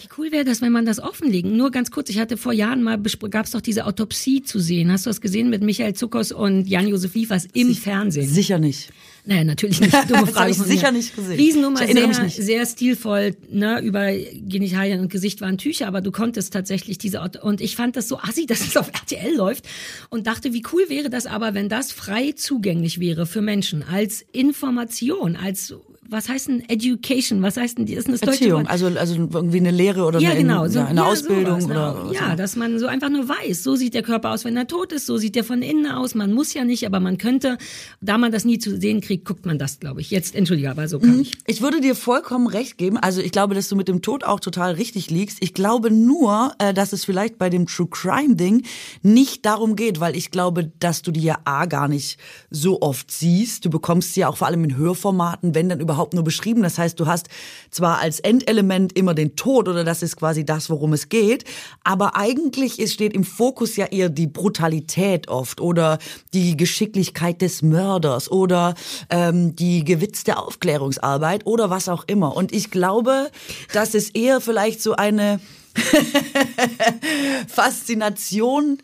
Wie 0.00 0.08
cool 0.16 0.32
wäre 0.32 0.44
das, 0.44 0.62
wenn 0.62 0.72
man 0.72 0.86
das 0.86 0.98
offenlegen? 0.98 1.56
Nur 1.58 1.70
ganz 1.70 1.90
kurz, 1.90 2.08
ich 2.08 2.18
hatte 2.18 2.38
vor 2.38 2.54
Jahren 2.54 2.82
mal, 2.82 2.98
gab 3.30 3.44
es 3.44 3.50
doch 3.50 3.60
diese 3.60 3.84
Autopsie 3.84 4.42
zu 4.42 4.58
sehen. 4.58 4.90
Hast 4.90 5.04
du 5.04 5.10
das 5.10 5.20
gesehen 5.20 5.50
mit 5.50 5.62
Michael 5.62 5.92
Zuckers 5.92 6.32
und 6.32 6.66
Jan-Josef 6.66 7.14
Liefers 7.14 7.46
im 7.52 7.74
Fernsehen? 7.74 8.28
Sicher 8.28 8.58
nicht. 8.58 8.90
Naja, 9.26 9.42
natürlich 9.42 9.80
nicht. 9.80 9.92
Dumme 10.08 10.26
Frage 10.26 10.28
das 10.28 10.36
habe 10.36 10.50
ich 10.50 10.56
sicher 10.58 10.92
nicht 10.92 11.16
gesehen. 11.16 11.36
Riesennummer, 11.36 11.84
sehr, 11.84 12.30
sehr 12.30 12.64
stilvoll, 12.64 13.36
ne, 13.50 13.80
über 13.80 14.12
Genitalien 14.12 15.00
und 15.00 15.10
Gesicht 15.10 15.40
waren 15.40 15.58
Tücher, 15.58 15.88
aber 15.88 16.00
du 16.00 16.12
konntest 16.12 16.52
tatsächlich 16.52 16.96
diese, 16.98 17.20
und 17.42 17.60
ich 17.60 17.74
fand 17.74 17.96
das 17.96 18.06
so 18.06 18.18
assi, 18.18 18.46
dass 18.46 18.60
es 18.60 18.76
auf 18.76 18.88
RTL 18.88 19.34
läuft 19.34 19.66
und 20.10 20.28
dachte, 20.28 20.52
wie 20.52 20.62
cool 20.72 20.84
wäre 20.88 21.10
das 21.10 21.26
aber, 21.26 21.54
wenn 21.54 21.68
das 21.68 21.90
frei 21.90 22.32
zugänglich 22.32 23.00
wäre 23.00 23.26
für 23.26 23.42
Menschen 23.42 23.82
als 23.82 24.24
Information, 24.30 25.34
als 25.34 25.74
was 26.08 26.28
heißt 26.28 26.48
denn 26.48 26.68
Education? 26.68 27.42
Was 27.42 27.56
heißt 27.56 27.78
denn, 27.78 27.86
ist 27.86 28.06
denn 28.06 28.12
das 28.12 28.22
Erziehung, 28.22 28.64
deutsche? 28.64 28.70
Also, 28.70 28.86
also 28.86 29.14
irgendwie 29.14 29.58
eine 29.58 29.70
Lehre 29.70 30.04
oder 30.04 30.20
ja, 30.20 30.30
eine, 30.30 30.40
genau, 30.40 30.68
so, 30.68 30.80
eine 30.80 31.00
ja, 31.00 31.06
Ausbildung 31.06 31.60
sowas, 31.60 31.76
oder, 31.76 32.04
oder 32.06 32.14
Ja, 32.14 32.36
dass 32.36 32.56
man 32.56 32.78
so 32.78 32.86
einfach 32.86 33.10
nur 33.10 33.28
weiß, 33.28 33.62
so 33.62 33.76
sieht 33.76 33.94
der 33.94 34.02
Körper 34.02 34.30
aus, 34.30 34.44
wenn 34.44 34.56
er 34.56 34.66
tot 34.66 34.92
ist, 34.92 35.06
so 35.06 35.16
sieht 35.16 35.34
der 35.34 35.44
von 35.44 35.62
innen 35.62 35.86
aus. 35.86 36.14
Man 36.14 36.32
muss 36.32 36.54
ja 36.54 36.64
nicht, 36.64 36.86
aber 36.86 37.00
man 37.00 37.18
könnte, 37.18 37.58
da 38.00 38.18
man 38.18 38.32
das 38.32 38.44
nie 38.44 38.58
zu 38.58 38.78
sehen 38.78 39.00
kriegt, 39.00 39.24
guckt 39.24 39.46
man 39.46 39.58
das, 39.58 39.80
glaube 39.80 40.00
ich. 40.00 40.10
Jetzt, 40.10 40.34
entschuldige, 40.34 40.70
aber 40.70 40.88
so 40.88 40.98
kann 40.98 41.16
mhm. 41.16 41.20
ich. 41.22 41.32
Ich 41.46 41.62
würde 41.62 41.80
dir 41.80 41.94
vollkommen 41.94 42.46
recht 42.46 42.78
geben. 42.78 42.96
Also 42.96 43.20
ich 43.20 43.32
glaube, 43.32 43.54
dass 43.54 43.68
du 43.68 43.76
mit 43.76 43.88
dem 43.88 44.02
Tod 44.02 44.24
auch 44.24 44.40
total 44.40 44.72
richtig 44.72 45.10
liegst. 45.10 45.38
Ich 45.40 45.54
glaube 45.54 45.90
nur, 45.90 46.52
äh, 46.58 46.72
dass 46.72 46.92
es 46.92 47.04
vielleicht 47.04 47.38
bei 47.38 47.50
dem 47.50 47.66
True 47.66 47.88
Crime 47.90 48.36
Ding 48.36 48.64
nicht 49.02 49.44
darum 49.46 49.76
geht, 49.76 50.00
weil 50.00 50.16
ich 50.16 50.30
glaube, 50.30 50.70
dass 50.78 51.02
du 51.02 51.10
die 51.10 51.22
ja 51.22 51.38
A 51.44 51.66
gar 51.66 51.88
nicht 51.88 52.18
so 52.50 52.80
oft 52.80 53.10
siehst. 53.10 53.64
Du 53.64 53.70
bekommst 53.70 54.14
sie 54.14 54.20
ja 54.20 54.28
auch 54.28 54.36
vor 54.36 54.46
allem 54.46 54.64
in 54.64 54.76
Hörformaten, 54.76 55.54
wenn 55.54 55.68
dann 55.68 55.80
überhaupt 55.80 55.95
nur 56.12 56.24
beschrieben. 56.24 56.62
Das 56.62 56.78
heißt, 56.78 56.98
du 56.98 57.06
hast 57.06 57.28
zwar 57.70 57.98
als 57.98 58.20
Endelement 58.20 58.96
immer 58.96 59.14
den 59.14 59.36
Tod 59.36 59.68
oder 59.68 59.84
das 59.84 60.02
ist 60.02 60.16
quasi 60.16 60.44
das, 60.44 60.70
worum 60.70 60.92
es 60.92 61.08
geht, 61.08 61.44
aber 61.84 62.16
eigentlich 62.16 62.78
ist, 62.78 62.94
steht 62.94 63.14
im 63.14 63.24
Fokus 63.24 63.76
ja 63.76 63.86
eher 63.86 64.08
die 64.08 64.26
Brutalität 64.26 65.28
oft 65.28 65.60
oder 65.60 65.98
die 66.32 66.56
Geschicklichkeit 66.56 67.42
des 67.42 67.62
Mörders 67.62 68.30
oder 68.30 68.74
ähm, 69.10 69.56
die 69.56 69.84
gewitzte 69.84 70.38
Aufklärungsarbeit 70.38 71.46
oder 71.46 71.70
was 71.70 71.88
auch 71.88 72.04
immer. 72.06 72.36
Und 72.36 72.52
ich 72.52 72.70
glaube, 72.70 73.30
dass 73.72 73.94
es 73.94 74.10
eher 74.10 74.40
vielleicht 74.40 74.82
so 74.82 74.94
eine 74.94 75.40
Faszination 77.48 78.78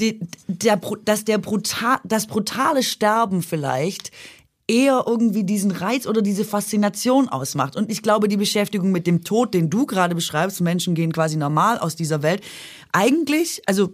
die, 0.00 0.20
der, 0.48 0.80
dass 1.04 1.24
der 1.24 1.38
brutal, 1.38 1.98
das 2.04 2.26
brutale 2.26 2.82
Sterben 2.82 3.42
vielleicht 3.42 4.10
eher 4.66 5.04
irgendwie 5.06 5.44
diesen 5.44 5.70
Reiz 5.70 6.06
oder 6.06 6.22
diese 6.22 6.44
Faszination 6.44 7.28
ausmacht. 7.28 7.76
Und 7.76 7.90
ich 7.90 8.02
glaube, 8.02 8.28
die 8.28 8.36
Beschäftigung 8.36 8.92
mit 8.92 9.06
dem 9.06 9.22
Tod, 9.22 9.52
den 9.52 9.68
du 9.68 9.84
gerade 9.84 10.14
beschreibst, 10.14 10.60
Menschen 10.60 10.94
gehen 10.94 11.12
quasi 11.12 11.36
normal 11.36 11.78
aus 11.78 11.96
dieser 11.96 12.22
Welt, 12.22 12.42
eigentlich, 12.92 13.62
also 13.66 13.92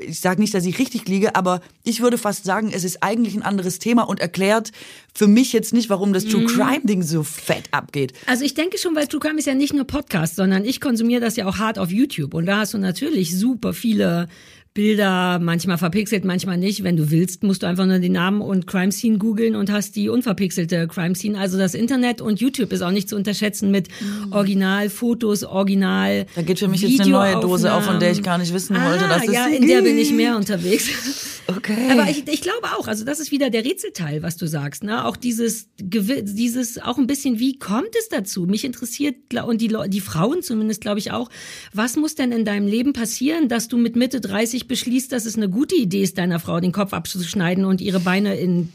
ich 0.00 0.20
sage 0.20 0.40
nicht, 0.40 0.52
dass 0.52 0.66
ich 0.66 0.78
richtig 0.78 1.08
liege, 1.08 1.34
aber 1.34 1.60
ich 1.82 2.00
würde 2.02 2.18
fast 2.18 2.44
sagen, 2.44 2.70
es 2.72 2.84
ist 2.84 3.02
eigentlich 3.02 3.34
ein 3.34 3.42
anderes 3.42 3.78
Thema 3.78 4.02
und 4.02 4.20
erklärt 4.20 4.70
für 5.14 5.26
mich 5.26 5.52
jetzt 5.52 5.72
nicht, 5.72 5.88
warum 5.88 6.12
das 6.12 6.26
True 6.26 6.42
mhm. 6.42 6.46
Crime 6.46 6.82
Ding 6.84 7.02
so 7.02 7.22
fett 7.22 7.64
abgeht. 7.70 8.12
Also 8.26 8.44
ich 8.44 8.54
denke 8.54 8.78
schon, 8.78 8.94
weil 8.94 9.06
True 9.06 9.20
Crime 9.20 9.38
ist 9.38 9.46
ja 9.46 9.54
nicht 9.54 9.72
nur 9.72 9.86
Podcast, 9.86 10.36
sondern 10.36 10.64
ich 10.64 10.80
konsumiere 10.80 11.22
das 11.22 11.36
ja 11.36 11.46
auch 11.46 11.58
hart 11.58 11.78
auf 11.78 11.90
YouTube 11.90 12.34
und 12.34 12.46
da 12.46 12.58
hast 12.58 12.74
du 12.74 12.78
natürlich 12.78 13.36
super 13.36 13.72
viele 13.72 14.28
Bilder, 14.74 15.38
manchmal 15.38 15.76
verpixelt, 15.76 16.24
manchmal 16.24 16.56
nicht. 16.56 16.82
Wenn 16.82 16.96
du 16.96 17.10
willst, 17.10 17.42
musst 17.42 17.62
du 17.62 17.66
einfach 17.66 17.84
nur 17.84 17.98
den 17.98 18.12
Namen 18.12 18.40
und 18.40 18.66
Crime 18.66 18.90
Scene 18.90 19.18
googeln 19.18 19.54
und 19.54 19.70
hast 19.70 19.96
die 19.96 20.08
unverpixelte 20.08 20.88
Crime 20.88 21.14
Scene. 21.14 21.38
Also 21.38 21.58
das 21.58 21.74
Internet 21.74 22.22
und 22.22 22.40
YouTube 22.40 22.72
ist 22.72 22.80
auch 22.80 22.90
nicht 22.90 23.08
zu 23.08 23.16
unterschätzen 23.16 23.70
mit 23.70 23.88
mhm. 23.88 24.32
Originalfotos, 24.32 25.44
Original. 25.44 26.26
Da 26.34 26.42
geht 26.42 26.58
für 26.58 26.68
mich 26.68 26.80
jetzt 26.80 27.00
eine 27.02 27.10
neue 27.10 27.40
Dose 27.40 27.72
auf, 27.72 27.84
von 27.84 28.00
der 28.00 28.12
ich 28.12 28.22
gar 28.22 28.38
nicht 28.38 28.54
wissen 28.54 28.76
ah, 28.76 28.90
wollte, 28.90 29.08
dass 29.08 29.28
es 29.28 29.34
ja, 29.34 29.46
in 29.46 29.66
der 29.66 29.82
bin 29.82 29.98
ich 29.98 30.10
mehr 30.12 30.36
unterwegs. 30.36 31.41
Okay. 31.46 31.90
Aber 31.90 32.08
ich, 32.08 32.26
ich 32.28 32.40
glaube 32.40 32.66
auch, 32.78 32.86
also 32.86 33.04
das 33.04 33.20
ist 33.20 33.30
wieder 33.30 33.50
der 33.50 33.64
Rätselteil, 33.64 34.22
was 34.22 34.36
du 34.36 34.46
sagst, 34.46 34.84
ne? 34.84 35.04
Auch 35.04 35.16
dieses, 35.16 35.68
dieses, 35.78 36.78
auch 36.78 36.98
ein 36.98 37.06
bisschen, 37.06 37.38
wie 37.38 37.58
kommt 37.58 37.94
es 37.98 38.08
dazu? 38.08 38.42
Mich 38.42 38.64
interessiert, 38.64 39.16
und 39.44 39.60
die, 39.60 39.74
die 39.88 40.00
Frauen 40.00 40.42
zumindest, 40.42 40.80
glaube 40.80 40.98
ich 40.98 41.10
auch, 41.10 41.30
was 41.72 41.96
muss 41.96 42.14
denn 42.14 42.32
in 42.32 42.44
deinem 42.44 42.66
Leben 42.66 42.92
passieren, 42.92 43.48
dass 43.48 43.68
du 43.68 43.76
mit 43.76 43.96
Mitte 43.96 44.20
30 44.20 44.68
beschließt, 44.68 45.12
dass 45.12 45.24
es 45.24 45.36
eine 45.36 45.48
gute 45.48 45.74
Idee 45.74 46.02
ist, 46.02 46.18
deiner 46.18 46.38
Frau 46.38 46.60
den 46.60 46.72
Kopf 46.72 46.92
abzuschneiden 46.92 47.64
und 47.64 47.80
ihre 47.80 48.00
Beine 48.00 48.36
in 48.36 48.72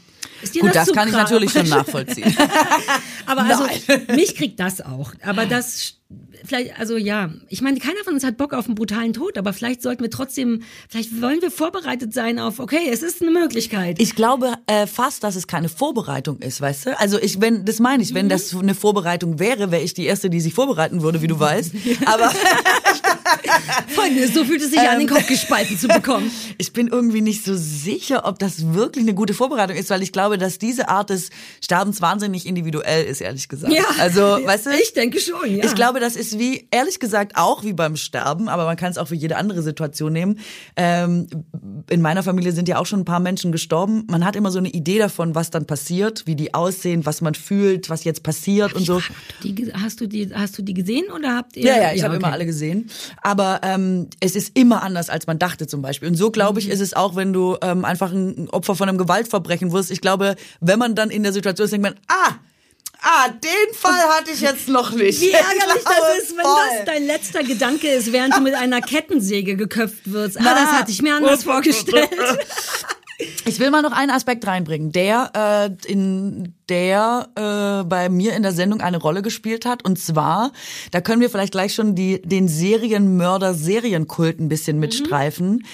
Gut, 0.60 0.74
das, 0.74 0.86
das 0.86 0.92
kann 0.92 1.08
ich 1.08 1.14
natürlich 1.14 1.50
schon 1.50 1.68
nachvollziehen. 1.68 2.34
Aber 3.26 3.44
also, 3.44 3.64
mich 4.14 4.36
kriegt 4.36 4.60
das 4.60 4.80
auch. 4.80 5.12
Aber 5.22 5.46
das 5.46 5.97
vielleicht, 6.44 6.78
also 6.78 6.96
ja, 6.96 7.30
ich 7.48 7.60
meine, 7.60 7.78
keiner 7.78 8.02
von 8.02 8.14
uns 8.14 8.24
hat 8.24 8.36
Bock 8.36 8.54
auf 8.54 8.66
einen 8.66 8.74
brutalen 8.74 9.12
Tod, 9.12 9.36
aber 9.36 9.52
vielleicht 9.52 9.82
sollten 9.82 10.02
wir 10.02 10.10
trotzdem, 10.10 10.62
vielleicht 10.88 11.20
wollen 11.20 11.42
wir 11.42 11.50
vorbereitet 11.50 12.14
sein 12.14 12.38
auf, 12.38 12.60
okay, 12.60 12.88
es 12.90 13.02
ist 13.02 13.20
eine 13.20 13.30
Möglichkeit. 13.30 14.00
Ich 14.00 14.14
glaube 14.14 14.54
äh, 14.66 14.86
fast, 14.86 15.22
dass 15.22 15.36
es 15.36 15.46
keine 15.46 15.68
Vorbereitung 15.68 16.38
ist, 16.38 16.60
weißt 16.60 16.86
du? 16.86 16.98
Also 16.98 17.20
ich, 17.20 17.40
wenn, 17.40 17.64
das 17.64 17.78
meine 17.78 18.02
ich, 18.02 18.14
wenn 18.14 18.26
mhm. 18.26 18.30
das 18.30 18.54
eine 18.54 18.74
Vorbereitung 18.74 19.38
wäre, 19.38 19.70
wäre 19.70 19.82
ich 19.82 19.94
die 19.94 20.06
Erste, 20.06 20.30
die 20.30 20.40
sich 20.40 20.54
vorbereiten 20.54 21.02
würde, 21.02 21.20
wie 21.20 21.26
du 21.26 21.38
weißt. 21.38 21.72
Aber 22.06 22.32
Folgendes, 23.88 24.34
so 24.34 24.44
fühlt 24.44 24.62
es 24.62 24.70
sich 24.70 24.80
an, 24.80 24.98
den 24.98 25.08
Kopf 25.08 25.26
gespalten 25.26 25.78
zu 25.78 25.88
bekommen. 25.88 26.30
Ich 26.60 26.72
bin 26.72 26.88
irgendwie 26.88 27.20
nicht 27.20 27.44
so 27.44 27.54
sicher, 27.56 28.24
ob 28.24 28.38
das 28.40 28.74
wirklich 28.74 29.04
eine 29.04 29.14
gute 29.14 29.32
Vorbereitung 29.32 29.76
ist, 29.76 29.90
weil 29.90 30.02
ich 30.02 30.12
glaube, 30.12 30.38
dass 30.38 30.58
diese 30.58 30.88
Art 30.88 31.10
des 31.10 31.30
Sterbens 31.60 32.00
wahnsinnig 32.00 32.46
individuell 32.46 33.04
ist, 33.04 33.20
ehrlich 33.20 33.48
gesagt. 33.48 33.72
Ja. 33.72 33.84
Also, 33.98 34.20
weißt 34.20 34.66
du? 34.66 34.70
Ich 34.70 34.92
denke 34.92 35.20
schon, 35.20 35.56
ja. 35.56 35.64
Ich 35.64 35.74
glaube, 35.74 35.97
das 36.00 36.14
ist 36.14 36.38
wie, 36.38 36.68
ehrlich 36.70 37.00
gesagt, 37.00 37.32
auch 37.34 37.64
wie 37.64 37.72
beim 37.72 37.96
Sterben, 37.96 38.48
aber 38.48 38.64
man 38.64 38.76
kann 38.76 38.90
es 38.90 38.98
auch 38.98 39.08
für 39.08 39.16
jede 39.16 39.36
andere 39.36 39.62
Situation 39.62 40.12
nehmen. 40.12 40.38
Ähm, 40.76 41.26
in 41.90 42.00
meiner 42.00 42.22
Familie 42.22 42.52
sind 42.52 42.68
ja 42.68 42.78
auch 42.78 42.86
schon 42.86 43.00
ein 43.00 43.04
paar 43.04 43.20
Menschen 43.20 43.50
gestorben. 43.50 44.04
Man 44.08 44.24
hat 44.24 44.36
immer 44.36 44.50
so 44.50 44.58
eine 44.58 44.68
Idee 44.68 44.98
davon, 44.98 45.34
was 45.34 45.50
dann 45.50 45.66
passiert, 45.66 46.26
wie 46.26 46.36
die 46.36 46.54
aussehen, 46.54 47.04
was 47.06 47.20
man 47.20 47.34
fühlt, 47.34 47.90
was 47.90 48.04
jetzt 48.04 48.22
passiert 48.22 48.74
und 48.74 48.84
so. 48.84 49.00
Die, 49.42 49.72
hast, 49.74 50.00
du 50.00 50.06
die, 50.06 50.32
hast 50.32 50.56
du 50.58 50.62
die 50.62 50.74
gesehen 50.74 51.06
oder 51.14 51.34
habt 51.34 51.56
ihr? 51.56 51.64
Ja, 51.64 51.76
ja, 51.82 51.92
ich 51.92 52.02
habe 52.04 52.14
okay. 52.14 52.22
immer 52.24 52.32
alle 52.32 52.46
gesehen. 52.46 52.88
Aber 53.22 53.60
ähm, 53.64 54.08
es 54.20 54.36
ist 54.36 54.56
immer 54.56 54.82
anders, 54.82 55.10
als 55.10 55.26
man 55.26 55.38
dachte 55.38 55.66
zum 55.66 55.82
Beispiel. 55.82 56.08
Und 56.08 56.14
so 56.14 56.30
glaube 56.30 56.60
ich, 56.60 56.68
Mhm. 56.68 56.72
ist 56.72 56.80
es 56.80 56.94
auch, 56.94 57.16
wenn 57.16 57.32
du 57.32 57.56
ähm, 57.62 57.84
einfach 57.84 58.12
ein 58.12 58.48
Opfer 58.50 58.74
von 58.74 58.88
einem 58.88 58.98
Gewaltverbrechen 58.98 59.72
wirst. 59.72 59.90
Ich 59.90 60.00
glaube, 60.00 60.36
wenn 60.60 60.78
man 60.78 60.94
dann 60.94 61.10
in 61.10 61.22
der 61.22 61.32
Situation 61.32 61.64
ist, 61.64 61.72
denkt 61.72 61.84
man, 61.84 61.94
ah, 62.08 62.34
ah, 63.02 63.28
den 63.28 63.74
Fall 63.74 64.02
hatte 64.16 64.30
ich 64.32 64.40
jetzt 64.40 64.68
noch 64.68 64.92
nicht. 64.92 65.20
Wie 65.20 65.26
Ich 65.28 65.34
ärgerlich 65.34 65.84
das 65.84 66.22
ist, 66.22 66.36
wenn 66.36 66.44
voll. 66.44 66.56
das 66.76 66.84
dein 66.86 67.06
letzter 67.06 67.42
Gedanke 67.44 67.88
ist, 67.88 68.12
während 68.12 68.36
du 68.36 68.40
mit 68.40 68.54
einer 68.54 68.80
Kettensäge 68.80 69.56
geköpft 69.56 70.10
wirst. 70.12 70.38
Ah, 70.38 70.54
das 70.54 70.72
hatte 70.72 70.90
ich 70.90 71.02
mir 71.02 71.14
anders 71.14 71.44
vorgestellt. 71.44 72.10
Ich 73.44 73.58
will 73.58 73.70
mal 73.70 73.82
noch 73.82 73.90
einen 73.90 74.12
Aspekt 74.12 74.46
reinbringen, 74.46 74.92
der 74.92 75.32
äh, 75.34 75.90
in 75.90 76.54
der 76.68 77.28
äh, 77.34 77.84
bei 77.84 78.08
mir 78.08 78.34
in 78.34 78.44
der 78.44 78.52
Sendung 78.52 78.80
eine 78.80 78.98
Rolle 78.98 79.22
gespielt 79.22 79.66
hat. 79.66 79.84
Und 79.84 79.98
zwar, 79.98 80.52
da 80.92 81.00
können 81.00 81.20
wir 81.20 81.28
vielleicht 81.28 81.52
gleich 81.52 81.74
schon 81.74 81.96
die, 81.96 82.22
den 82.22 82.46
Serienmörder-Serienkult 82.46 84.38
ein 84.38 84.48
bisschen 84.48 84.78
mitstreifen. 84.78 85.64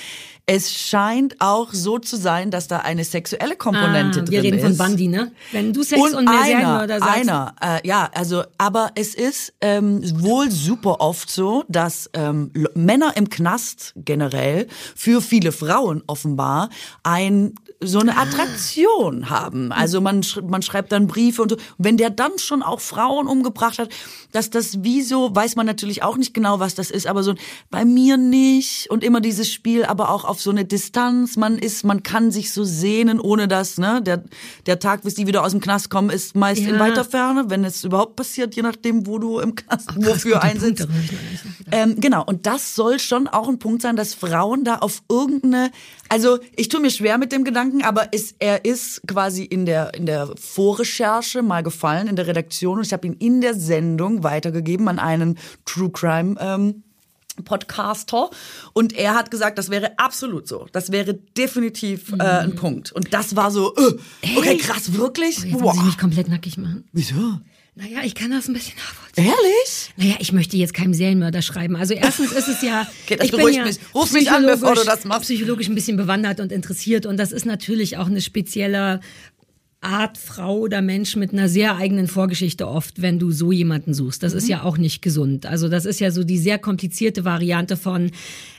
Es 0.47 0.75
scheint 0.75 1.37
auch 1.41 1.73
so 1.73 1.99
zu 1.99 2.17
sein, 2.19 2.51
dass 2.51 2.69
da 2.69 2.79
eine 2.81 3.05
sexuelle 3.05 3.57
Komponente 3.57 4.21
Ah, 4.21 4.23
drin 4.25 4.31
wir 4.31 4.43
reden 4.43 4.59
ist. 4.59 4.65
von 4.65 4.77
Bandi, 4.77 5.09
ne? 5.09 5.33
Wenn 5.53 5.73
du 5.73 5.83
Sex 5.83 6.01
und, 6.13 6.25
mehr 6.27 6.39
einer, 6.39 6.87
sagst. 6.87 7.03
einer, 7.09 7.55
äh, 7.63 7.87
ja, 7.89 8.11
also, 8.15 8.43
aber 8.59 8.91
es 8.95 9.15
ist 9.15 9.55
ähm, 9.63 10.03
wohl 10.23 10.51
super 10.51 11.01
oft 11.01 11.31
so, 11.31 11.65
dass 11.69 12.11
ähm, 12.13 12.51
Männer 12.75 13.17
im 13.17 13.31
Knast 13.31 13.95
generell 13.97 14.67
für 14.95 15.23
viele 15.23 15.51
Frauen 15.51 16.03
offenbar 16.07 16.69
ein 17.03 17.55
so 17.81 17.99
eine 17.99 18.17
Attraktion 18.17 19.31
haben. 19.31 19.73
Also 19.73 20.01
man 20.01 20.23
sch 20.23 20.41
man 20.47 20.63
schreibt 20.63 20.93
dann 20.93 21.07
Briefe 21.07 21.43
und 21.43 21.51
so. 21.51 21.57
Und 21.57 21.65
wenn 21.79 21.97
der 21.97 22.11
dann 22.11 22.39
schon 22.39 22.63
auch 22.63 22.81
Frauen 22.81 23.27
umgebracht 23.27 23.79
hat, 23.79 23.91
dass 24.33 24.51
das 24.51 24.83
wie 24.83 25.03
so, 25.03 25.35
weiß 25.35 25.57
man 25.57 25.67
natürlich 25.67 26.03
auch 26.03 26.17
nicht 26.17 26.35
genau, 26.35 26.61
was 26.61 26.75
das 26.75 26.91
ist, 26.91 27.07
aber 27.07 27.23
so 27.23 27.33
ein, 27.33 27.39
bei 27.71 27.85
mir 27.85 28.17
nicht 28.17 28.91
und 28.91 29.05
immer 29.05 29.21
dieses 29.21 29.51
Spiel, 29.51 29.85
aber 29.85 30.11
auch 30.11 30.25
auf 30.25 30.41
so 30.41 30.51
eine 30.51 30.65
Distanz. 30.65 31.37
Man 31.37 31.59
ist, 31.59 31.85
man 31.85 32.03
kann 32.03 32.31
sich 32.31 32.53
so 32.53 32.65
sehnen, 32.65 33.21
ohne 33.21 33.49
dass, 33.49 33.79
ne, 33.79 34.01
der, 34.03 34.25
der 34.67 34.79
Tag, 34.79 35.03
bis 35.03 35.15
die 35.15 35.27
wieder 35.27 35.45
aus 35.45 35.51
dem 35.53 35.61
Knast 35.61 35.91
kommen, 35.91 36.11
ist 36.11 36.37
meist 36.37 36.63
in 36.63 36.75
Ja. 36.75 36.81
weiter 36.81 37.05
Ferne, 37.05 37.45
wenn 37.49 37.65
es 37.65 37.85
überhaupt 37.85 38.17
passiert, 38.17 38.55
je 38.57 38.63
nachdem, 38.63 39.07
wo 39.07 39.19
du 39.19 39.41
im 39.41 39.55
Knast 39.55 39.89
Krass, 39.89 39.97
wofür 40.07 40.43
einsitzt. 40.43 40.87
Ähm, 41.71 41.97
genau, 42.01 42.25
und 42.25 42.47
das 42.47 42.75
soll 42.75 42.99
schon 42.99 43.29
auch 43.29 43.49
ein 43.49 43.59
Punkt 43.59 43.83
sein, 43.83 43.97
dass 43.97 44.15
Frauen 44.15 44.65
da 44.65 44.77
auf 44.77 45.03
irgendeine, 45.09 45.71
also 46.15 46.39
ich 46.55 46.69
tue 46.69 46.79
mir 46.79 46.93
schwer 46.93 47.19
mit 47.19 47.33
dem 47.33 47.43
Gedanken, 47.43 47.83
aber 47.83 48.07
es, 48.13 48.37
er 48.39 48.65
ist 48.65 49.03
quasi 49.09 49.43
in 49.43 49.67
der, 49.67 49.95
in 49.95 50.07
der 50.07 50.31
Vorrecherche 50.37 51.43
mal 51.43 51.65
gefallen, 51.65 52.07
in 52.07 52.15
der 52.15 52.29
Redaktion 52.29 52.79
und 52.79 52.87
ich 52.87 52.93
habe 52.93 53.05
ihn 53.09 53.15
in 53.15 53.41
der 53.41 53.55
Sendung 53.55 54.23
weitergegeben 54.23 54.87
an 54.87 55.01
einen 55.01 55.37
True 55.65 55.91
Crime 55.91 56.37
ähm, 56.39 56.85
Podcaster 57.45 58.31
und 58.75 58.93
er 58.93 59.17
hat 59.17 59.33
gesagt, 59.33 59.59
das 59.59 59.71
wäre 59.71 59.99
absolut 59.99 60.47
so. 60.47 60.69
Das 60.71 60.93
wäre 60.93 61.15
definitiv 61.15 62.13
äh, 62.13 62.23
ein 62.23 62.55
Punkt. 62.55 62.93
Und 62.93 63.13
das 63.13 63.35
war 63.35 63.51
so, 63.51 63.75
äh, 63.75 64.37
okay, 64.37 64.57
krass, 64.59 64.93
wirklich? 64.93 65.41
Oh, 65.41 65.49
jetzt 65.49 65.61
muss 65.61 65.77
ich 65.79 65.83
mich 65.83 65.99
komplett 65.99 66.29
nackig 66.29 66.59
machen. 66.59 66.85
Wieso? 66.93 67.41
Naja, 67.77 67.99
ich 68.05 68.15
kann 68.15 68.31
das 68.31 68.47
ein 68.49 68.55
bisschen 68.55 68.77
nachvollziehen. 68.77 69.25
Ehrlich? 69.25 69.93
Naja, 69.97 70.15
ich 70.21 70.33
möchte 70.33 70.57
jetzt 70.57 70.75
keinem 70.75 70.95
Serienmörder 70.95 71.43
schreiben. 71.43 71.75
Also 71.75 71.95
erstens 71.95 72.31
ist 72.33 72.47
es 72.49 72.63
ja, 72.63 72.87
Okay, 73.05 73.17
das 73.17 73.25
ich 73.27 73.31
bin 73.33 73.39
beruhigt 73.41 73.59
ja 73.59 73.65
mich. 73.65 73.79
Ruf 73.95 74.13
mich 74.13 74.31
an, 74.31 74.47
bevor 74.47 74.75
du 74.77 74.85
das 74.85 75.05
machst. 75.05 75.23
Psychologisch 75.23 75.69
ein 75.69 75.75
bisschen 75.75 75.97
bewandert 75.97 76.39
und 76.39 76.53
interessiert 76.53 77.05
und 77.05 77.17
das 77.17 77.33
ist 77.33 77.47
natürlich 77.47 77.97
auch 77.97 78.07
eine 78.07 78.21
spezielle 78.21 79.01
Art 79.81 80.17
Frau 80.17 80.59
oder 80.61 80.81
Mensch 80.81 81.15
mit 81.17 81.33
einer 81.33 81.49
sehr 81.49 81.77
eigenen 81.77 82.07
Vorgeschichte 82.09 82.67
oft, 82.69 83.03
wenn 83.03 83.19
du 83.19 83.33
so 83.33 83.53
jemanden 83.53 83.93
suchst. 83.93 84.23
Das 84.23 84.33
Mhm. 84.33 84.39
ist 84.39 84.49
ja 84.49 84.63
auch 84.63 84.79
nicht 84.79 85.03
gesund. 85.03 85.45
Also 85.45 85.69
das 85.69 85.85
ist 85.85 86.01
ja 86.01 86.11
so 86.11 86.25
die 86.25 86.39
sehr 86.39 86.59
komplizierte 86.59 87.25
Variante 87.25 87.77
von 87.77 88.11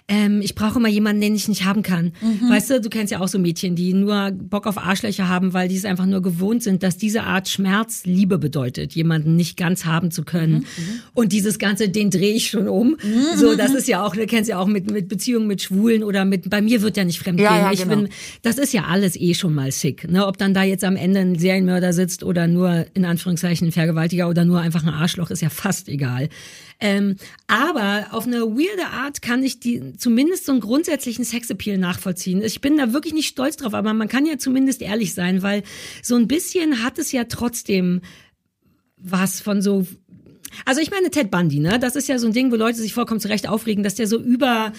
ähm, 0.08 0.42
ich 0.44 0.54
brauche 0.54 0.78
immer 0.78 0.88
jemanden, 0.88 1.22
den 1.22 1.36
ich 1.36 1.48
nicht 1.48 1.66
haben 1.66 1.82
kann. 1.82 2.14
Mhm. 2.22 2.50
Weißt 2.50 2.70
du, 2.70 2.80
du 2.80 2.90
kennst 2.90 3.12
ja 3.12 3.22
auch 3.22 3.28
so 3.28 3.40
Mädchen, 3.40 3.76
die 3.76 3.94
nur 3.94 4.32
Bock 4.32 4.68
auf 4.68 4.78
Arschlöcher 4.78 5.28
haben, 5.28 5.54
weil 5.54 5.68
die 5.68 5.76
es 5.76 5.86
einfach 5.86 6.06
nur 6.06 6.22
gewohnt 6.22 6.62
sind, 6.62 6.84
dass 6.84 6.98
diese 6.98 7.24
Art 7.24 7.50
Schmerz 7.50 8.04
Liebe 8.06 8.38
bedeutet, 8.38 8.94
jemanden 8.94 9.36
nicht 9.36 9.58
ganz 9.58 9.86
haben 9.86 10.12
zu 10.12 10.24
können. 10.24 10.54
Mhm. 10.58 10.66
Und 11.14 11.32
dieses 11.32 11.58
Ganze, 11.58 11.90
den 11.90 12.12
drehe 12.12 12.36
ich 12.36 12.50
schon 12.50 12.68
um. 12.68 12.98
So, 13.36 13.56
das 13.56 13.74
ist 13.74 13.88
ja 13.88 14.04
auch, 14.06 14.16
du 14.16 14.28
kennst 14.28 14.48
ja 14.48 14.60
auch 14.60 14.68
mit, 14.68 14.92
mit 14.92 15.08
Beziehungen 15.08 15.48
mit 15.48 15.64
Schwulen 15.64 16.04
oder 16.04 16.24
mit, 16.24 16.52
bei 16.52 16.62
mir 16.62 16.84
wird 16.84 16.98
ja 16.98 17.04
nicht 17.04 17.18
fremd 17.20 17.40
Ja, 17.40 17.50
gehen. 17.50 17.62
ja, 17.66 17.72
ich 17.72 17.82
genau. 17.84 17.96
bin, 17.96 18.10
das 18.44 18.60
ist 18.60 18.74
ja 18.74 18.84
alles 18.86 19.16
eh 19.16 19.34
schon 19.34 19.56
mal 19.56 19.72
sick. 19.72 20.08
Ne? 20.08 20.28
Ob 20.28 20.38
dann 20.38 20.54
da 20.54 20.62
jetzt 20.62 20.84
am 20.84 20.98
Ende 20.98 21.22
ein 21.22 21.40
Serienmörder 21.40 21.94
sitzt 21.94 22.24
oder 22.24 22.48
nur 22.48 22.86
in 22.94 23.06
Anführungszeichen 23.06 23.70
ein 23.70 23.72
Vergewaltiger 23.72 24.30
oder 24.30 24.46
nur 24.46 24.60
einfach 24.60 24.84
ein 24.84 24.90
Arschloch, 24.90 25.32
ist 25.32 25.42
ja 25.42 25.50
fast 25.50 25.90
egal. 25.90 26.30
Ähm, 26.80 27.16
aber 27.48 28.08
auf 28.12 28.28
eine 28.28 28.42
weirde 28.42 28.88
Art 28.92 29.22
kann 29.22 29.44
ich 29.44 29.60
die 29.60 29.94
zumindest 29.98 30.46
so 30.46 30.52
einen 30.52 30.62
grundsätzlichen 30.62 31.24
Sexappeal 31.24 31.78
nachvollziehen. 31.78 32.42
Ich 32.44 32.62
bin 32.62 32.78
da 32.78 32.94
wirklich 32.94 33.14
nicht 33.14 33.28
stolz 33.28 33.58
drauf, 33.58 33.74
aber 33.74 33.94
man 33.94 34.08
kann 34.08 34.26
ja 34.26 34.38
zumindest 34.38 34.82
ehrlich 34.82 35.14
sein, 35.14 35.42
weil 35.42 35.64
so 36.04 36.16
ein 36.16 36.28
bisschen 36.28 36.84
hat 36.84 37.00
es 37.00 37.12
ja 37.12 37.26
trotzdem 37.26 38.02
was 38.98 39.40
von 39.40 39.62
so 39.62 39.86
also 40.64 40.80
ich 40.80 40.92
meine 40.92 41.10
Ted 41.10 41.32
Bundy, 41.32 41.60
ne? 41.60 41.80
Das 41.80 41.96
ist 41.96 42.08
ja 42.08 42.18
so 42.18 42.28
ein 42.28 42.34
Ding, 42.34 42.52
wo 42.52 42.56
Leute 42.56 42.78
sich 42.78 42.94
vollkommen 42.94 43.20
zu 43.20 43.28
Recht 43.28 43.50
aufregen, 43.50 43.84
dass 43.84 43.96
der 43.96 44.08
so 44.08 44.18
über 44.20 44.72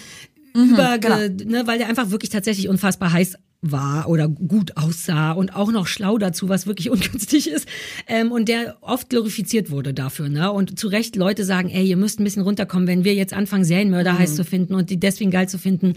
über 0.53 0.97
genau. 0.97 1.17
ne, 1.17 1.67
weil 1.67 1.77
der 1.77 1.87
einfach 1.87 2.09
wirklich 2.09 2.31
tatsächlich 2.31 2.67
unfassbar 2.67 3.11
heiß 3.11 3.37
war 3.61 4.07
oder 4.07 4.27
gut 4.27 4.77
aussah 4.77 5.31
und 5.31 5.55
auch 5.55 5.71
noch 5.71 5.87
schlau 5.87 6.17
dazu, 6.17 6.47
was 6.49 6.67
wirklich 6.67 6.89
ungünstig 6.91 7.49
ist. 7.49 7.67
Ähm, 8.07 8.31
und 8.31 8.47
der 8.49 8.77
oft 8.81 9.09
glorifiziert 9.09 9.71
wurde 9.71 9.93
dafür, 9.93 10.29
ne? 10.29 10.51
Und 10.51 10.79
zu 10.79 10.87
Recht 10.87 11.15
Leute 11.15 11.43
sagen, 11.43 11.69
ey, 11.69 11.85
ihr 11.85 11.97
müsst 11.97 12.19
ein 12.19 12.23
bisschen 12.23 12.43
runterkommen, 12.43 12.87
wenn 12.87 13.03
wir 13.03 13.15
jetzt 13.15 13.33
anfangen, 13.33 13.63
Serienmörder 13.63 14.17
heiß 14.17 14.35
zu 14.35 14.43
finden 14.43 14.75
und 14.75 14.89
die 14.89 14.99
deswegen 14.99 15.31
geil 15.31 15.49
zu 15.49 15.57
finden. 15.57 15.95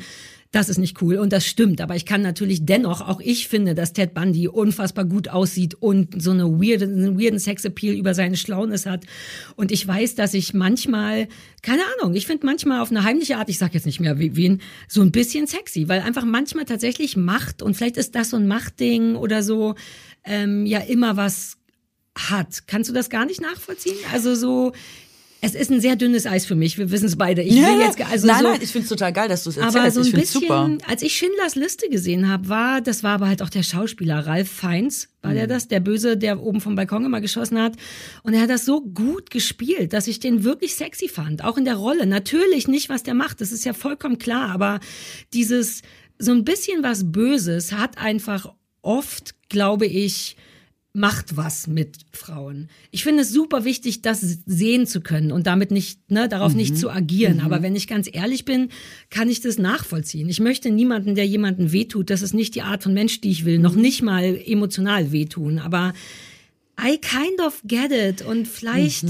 Das 0.53 0.69
ist 0.69 0.79
nicht 0.79 1.01
cool 1.01 1.17
und 1.17 1.33
das 1.33 1.47
stimmt, 1.47 1.81
aber 1.81 1.95
ich 1.95 2.05
kann 2.05 2.23
natürlich 2.23 2.67
dennoch, 2.67 3.03
auch 3.07 3.21
ich 3.21 3.47
finde, 3.47 3.77
dass 3.77 3.93
Ted 3.93 4.15
Bundy 4.15 4.49
unfassbar 4.49 5.05
gut 5.05 5.29
aussieht 5.29 5.77
und 5.79 6.21
so 6.21 6.33
eine 6.33 6.45
weirde, 6.45 6.87
einen 6.87 7.21
weirden 7.21 7.39
Sexappeal 7.39 7.95
über 7.95 8.15
seine 8.15 8.37
Schlaunis 8.37 8.85
hat. 8.85 9.05
Und 9.55 9.71
ich 9.71 9.87
weiß, 9.87 10.17
dass 10.17 10.35
ich 10.35 10.53
manchmal, 10.53 11.29
keine 11.63 11.83
Ahnung, 11.95 12.17
ich 12.17 12.27
finde 12.27 12.47
manchmal 12.47 12.81
auf 12.81 12.91
eine 12.91 13.05
heimliche 13.05 13.37
Art, 13.37 13.49
ich 13.49 13.59
sag 13.59 13.75
jetzt 13.75 13.87
nicht 13.87 14.01
mehr 14.01 14.19
wen, 14.19 14.61
so 14.89 15.03
ein 15.03 15.13
bisschen 15.13 15.47
sexy, 15.47 15.89
weil 15.89 16.01
einfach 16.01 16.25
manchmal 16.25 16.65
tatsächlich 16.65 17.17
Macht 17.17 17.63
und 17.63 17.77
vielleicht 17.77 17.97
ist 17.97 18.17
das 18.17 18.31
so 18.31 18.37
ein 18.37 18.49
Machtding 18.49 19.15
oder 19.15 19.45
so, 19.45 19.77
ähm, 20.25 20.67
ja 20.67 20.81
immer 20.81 21.17
was 21.17 21.59
hat. 22.19 22.67
Kannst 22.67 22.91
du 22.91 22.95
das 22.95 23.09
gar 23.09 23.25
nicht 23.25 23.41
nachvollziehen? 23.41 23.97
Also 24.13 24.35
so, 24.35 24.73
es 25.43 25.55
ist 25.55 25.71
ein 25.71 25.81
sehr 25.81 25.97
dünnes 25.97 26.27
Eis 26.27 26.45
für 26.45 26.55
mich. 26.55 26.77
Wir 26.77 26.91
wissen 26.91 27.07
es 27.07 27.17
beide. 27.17 27.43
Ich 27.43 27.55
will 27.55 27.81
jetzt, 27.81 28.01
also 28.01 28.27
nein, 28.27 28.43
so, 28.43 28.49
nein, 28.49 28.61
ich 28.63 28.71
find's 28.71 28.89
total 28.89 29.13
geil, 29.13 29.29
dass 29.29 29.45
du 29.45 29.51
es 29.51 29.57
erzählst. 29.57 29.77
aber 29.77 29.91
so 29.91 30.01
ich 30.03 30.09
ein 30.09 30.11
find's 30.13 30.33
bisschen, 30.33 30.49
super. 30.49 30.79
als 30.87 31.03
ich 31.03 31.17
Schindlers 31.17 31.55
Liste 31.55 31.89
gesehen 31.89 32.29
habe, 32.29 32.49
war, 32.49 32.81
das 32.81 33.03
war 33.03 33.13
aber 33.13 33.29
halt 33.29 33.41
auch 33.43 33.49
der 33.49 33.63
Schauspieler 33.63 34.27
Ralf 34.27 34.51
Feins, 34.51 35.09
war 35.23 35.31
Mhm. 35.31 35.37
der 35.37 35.47
das, 35.47 35.69
der 35.69 35.81
Böse, 35.81 36.17
der 36.17 36.43
oben 36.43 36.61
vom 36.61 36.75
Balkon 36.75 37.05
immer 37.05 37.21
geschossen 37.21 37.59
hat. 37.61 37.73
Und 38.23 38.35
er 38.35 38.43
hat 38.43 38.51
das 38.51 38.65
so 38.67 38.83
gut 38.83 39.31
gespielt, 39.31 39.93
dass 39.95 40.09
ich 40.09 40.21
den 40.21 40.45
wirklich 40.45 40.75
sexy 40.75 41.09
fand, 41.09 41.43
auch 41.43 41.57
in 41.57 41.65
der 41.65 41.77
Rolle. 41.77 42.07
Natürlich 42.07 42.69
nicht, 42.69 42.89
was 42.89 43.03
der 43.03 43.15
macht, 43.15 43.41
das 43.41 43.51
ist 43.53 43.65
ja 43.65 43.73
vollkommen 43.73 44.19
klar, 44.19 44.51
aber 44.51 44.81
dieses, 45.33 45.83
so 46.19 46.33
ein 46.33 46.45
bisschen 46.45 46.83
was 46.83 47.11
Böses 47.13 47.73
hat 47.73 47.97
einfach 47.97 48.53
oft, 48.83 49.35
glaube 49.49 49.87
ich, 49.87 50.37
macht 50.93 51.37
was 51.37 51.69
mit 51.69 51.99
Frauen. 52.13 52.69
Ich 52.91 53.05
finde 53.05 53.23
es 53.23 53.33
super 53.33 53.65
wichtig, 53.65 54.03
das 54.03 54.21
sehen 54.45 54.87
zu 54.87 55.01
können 55.01 55.31
und 55.31 55.47
damit 55.47 55.71
nicht, 55.71 56.11
ne, 56.11 56.29
darauf 56.29 56.55
nicht 56.55 56.77
zu 56.77 56.91
agieren. 56.91 57.41
Aber 57.41 57.63
wenn 57.63 57.77
ich 57.77 57.87
ganz 57.87 58.09
ehrlich 58.13 58.45
bin, 58.45 58.71
kann 59.09 59.29
ich 59.29 59.41
das 59.41 59.59
nachvollziehen. 59.59 60.29
Ich 60.29 60.41
möchte 60.41 60.71
niemanden, 60.71 61.15
der 61.15 61.27
jemanden 61.27 61.71
wehtut. 61.71 62.11
Das 62.11 62.23
ist 62.23 62.35
nicht 62.35 62.57
die 62.57 62.63
Art 62.63 62.83
von 62.83 62.93
Mensch, 62.93 63.21
die 63.21 63.31
ich 63.31 63.45
will. 63.45 63.59
Noch 63.61 63.77
nicht 63.77 64.03
mal 64.03 64.37
emotional 64.45 65.13
wehtun. 65.13 65.61
Aber 65.61 65.93
I 66.81 66.99
kind 66.99 67.41
of 67.41 67.63
get 67.65 67.93
it. 67.93 68.23
Und 68.23 68.49
vielleicht, 68.49 69.05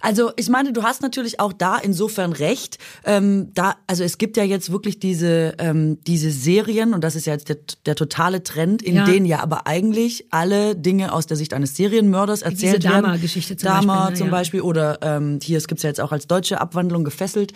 Also 0.00 0.32
ich 0.36 0.48
meine, 0.48 0.72
du 0.72 0.82
hast 0.82 1.02
natürlich 1.02 1.40
auch 1.40 1.52
da 1.52 1.76
insofern 1.78 2.32
recht. 2.32 2.78
Ähm, 3.04 3.50
da, 3.54 3.74
also 3.86 4.04
es 4.04 4.18
gibt 4.18 4.36
ja 4.36 4.44
jetzt 4.44 4.70
wirklich 4.70 4.98
diese 4.98 5.54
ähm, 5.58 5.98
diese 6.06 6.30
Serien 6.30 6.94
und 6.94 7.02
das 7.02 7.16
ist 7.16 7.26
ja 7.26 7.32
jetzt 7.32 7.48
der, 7.48 7.56
der 7.86 7.94
totale 7.96 8.42
Trend, 8.42 8.82
in 8.82 8.96
Ja. 8.96 9.04
denen 9.04 9.26
ja 9.26 9.40
aber 9.40 9.66
eigentlich 9.66 10.26
alle 10.30 10.76
Dinge 10.76 11.12
aus 11.12 11.26
der 11.26 11.36
Sicht 11.36 11.52
eines 11.54 11.76
Serienmörders 11.76 12.42
erzählt 12.42 12.82
Diese 12.82 12.90
werden. 12.92 13.02
Dahmer-Geschichte 13.04 13.56
zum 13.56 13.66
Dahmer 13.66 13.94
Beispiel, 13.94 14.10
ne, 14.12 14.18
zum. 14.18 14.30
Beispiel 14.30 14.60
oder 14.62 14.98
ähm, 15.02 15.38
hier 15.42 15.58
es 15.58 15.66
gibt's 15.68 15.82
ja 15.82 15.88
jetzt 15.90 16.00
auch 16.00 16.12
als 16.12 16.26
deutsche 16.26 16.60
Abwandlung 16.60 17.04
gefesselt 17.04 17.52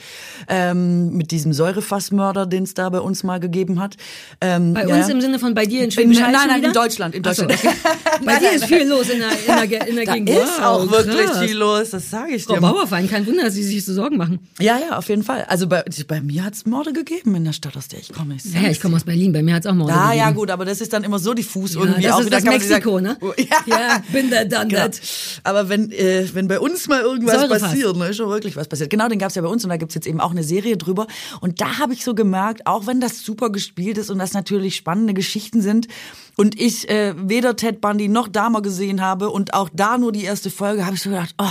ähm, 0.49 1.13
mit 1.17 1.31
diesem 1.31 1.53
Säurefassmörder, 1.53 2.47
den 2.47 2.65
es 2.65 2.75
da 2.75 2.89
bei 2.91 3.01
uns 3.01 3.23
mal 3.23 3.41
gegeben 3.41 3.81
hat. 3.81 3.97
Ähm, 4.41 4.75
Bei 4.75 4.87
ja, 4.87 4.95
uns 4.97 5.09
im 5.09 5.21
Sinne 5.21 5.39
von 5.39 5.55
bei 5.55 5.67
dir 5.67 5.79
in 5.81 5.85
in, 5.87 5.91
Schwäbisch 5.93 6.19
nein, 6.21 6.33
nein, 6.33 6.59
wieder? 6.59 6.69
in 6.69 6.75
Deutschland, 6.75 7.15
in 7.15 7.23
Ach 7.27 7.35
so, 7.35 7.45
Deutschland. 7.47 7.75
okay. 7.75 8.25
Bei 8.25 8.39
dir 8.39 8.53
ist 8.53 8.65
viel 8.65 8.89
los 8.89 9.09
in 9.11 9.19
der, 9.19 9.31
in 9.31 9.71
der, 9.71 9.89
in 9.89 9.97
der 9.97 10.05
Da 10.13 10.13
Gegend. 10.15 10.31
ist 10.31 10.59
Wow, 10.59 10.65
auch 10.65 10.91
wirklich 10.91 11.27
krass. 11.27 11.39
viel 11.45 11.57
los, 11.57 11.91
das 11.91 12.11
sage 12.11 12.32
ich 12.37 12.45
Frau 12.45 12.55
dir. 12.55 12.61
Bauerfein, 12.61 13.09
kein 13.09 13.27
Wunder, 13.27 13.45
dass 13.45 13.55
Sie 13.55 13.63
sich 13.63 13.85
so 13.85 13.93
Sorgen 13.95 14.17
machen. 14.17 14.41
Ja, 14.61 14.79
ja, 14.79 14.99
auf 14.99 15.09
jeden 15.09 15.23
Fall. 15.23 15.45
Also 15.49 15.67
bei, 15.67 15.85
bei 16.09 16.21
mir 16.21 16.45
hat's 16.45 16.67
Morde 16.67 16.93
gegeben 16.93 17.35
in 17.35 17.45
der 17.45 17.53
Stadt, 17.53 17.77
aus 17.77 17.89
der 17.89 17.99
ich 18.01 18.13
komme. 18.13 18.37
Ich 18.37 18.45
Ja, 18.53 18.69
ich 18.71 18.81
komme 18.81 18.97
aus 18.97 19.05
Berlin, 19.05 19.33
bei 19.33 19.43
mir 19.43 19.55
hat's 19.55 19.67
auch 19.67 19.75
Morde 19.75 19.93
Ah, 19.95 20.13
ja, 20.13 20.25
gegeben. 20.27 20.39
gut, 20.41 20.51
aber 20.51 20.65
das 20.65 20.81
ist 20.81 20.93
dann 20.93 21.05
immer 21.05 21.19
so 21.19 21.35
diffus 21.35 21.75
Ja, 21.75 21.81
irgendwie. 21.81 22.03
das 22.03 22.13
auch 22.13 22.21
ist 22.21 22.27
wieder 22.27 22.37
das 22.41 22.45
Mexiko, 22.45 22.91
sagen, 22.93 23.03
ne? 23.05 23.17
oh, 23.21 23.33
Ja, 23.39 23.57
Ja, 23.67 24.03
bin 24.13 24.31
da, 24.31 24.45
done 24.45 24.69
Genau. 24.69 24.83
that. 24.83 25.01
Aber 25.45 25.69
wenn, 25.69 25.91
äh, 25.93 26.27
wenn 26.33 26.49
bei 26.49 26.59
uns 26.61 26.89
mal 26.89 27.01
irgendwas 27.01 27.35
Säurefass. 27.41 27.63
passiert, 27.63 27.97
ne, 27.97 28.09
ist 28.09 28.17
schon 28.17 28.29
wirklich 28.29 28.57
was 28.57 28.69
passiert. 28.69 28.91
Genau, 28.91 29.09
den 29.09 29.19
gab's 29.19 29.35
ja 29.35 29.43
bei 29.43 29.49
uns 29.49 29.65
und 29.65 29.71
da 29.71 29.77
gibt's 29.77 29.95
jetzt 29.95 30.07
eben 30.07 30.21
auch 30.21 30.31
eine 30.31 30.45
Serie 30.45 30.77
drüber. 30.77 31.07
Und 31.41 31.61
da 31.61 31.79
habe 31.79 31.93
ich 31.93 32.05
so 32.05 32.15
gemerkt, 32.15 32.67
auch 32.67 32.87
wenn 32.87 33.01
das 33.01 33.23
super 33.23 33.51
gespielt 33.51 33.99
ist 33.99 34.11
und 34.11 34.19
das 34.19 34.33
natürlich 34.33 34.77
spannende 34.77 35.15
Geschichten 35.15 35.61
sind 35.63 35.87
und 36.37 36.59
ich 36.61 36.89
äh, 36.89 37.15
weder 37.17 37.57
Ted 37.57 37.81
Bundy 37.81 38.09
noch 38.09 38.29
Dahmer 38.29 38.63
gesehen 38.63 39.01
habe 39.01 39.31
und 39.31 39.55
auch 39.55 39.69
da 39.73 39.99
nur 39.99 40.13
die 40.13 40.25
erste 40.25 40.51
Folge, 40.51 40.85
habe 40.87 40.97
ich 40.97 41.03
so 41.03 41.11
gedacht, 41.11 41.35
oh, 41.39 41.45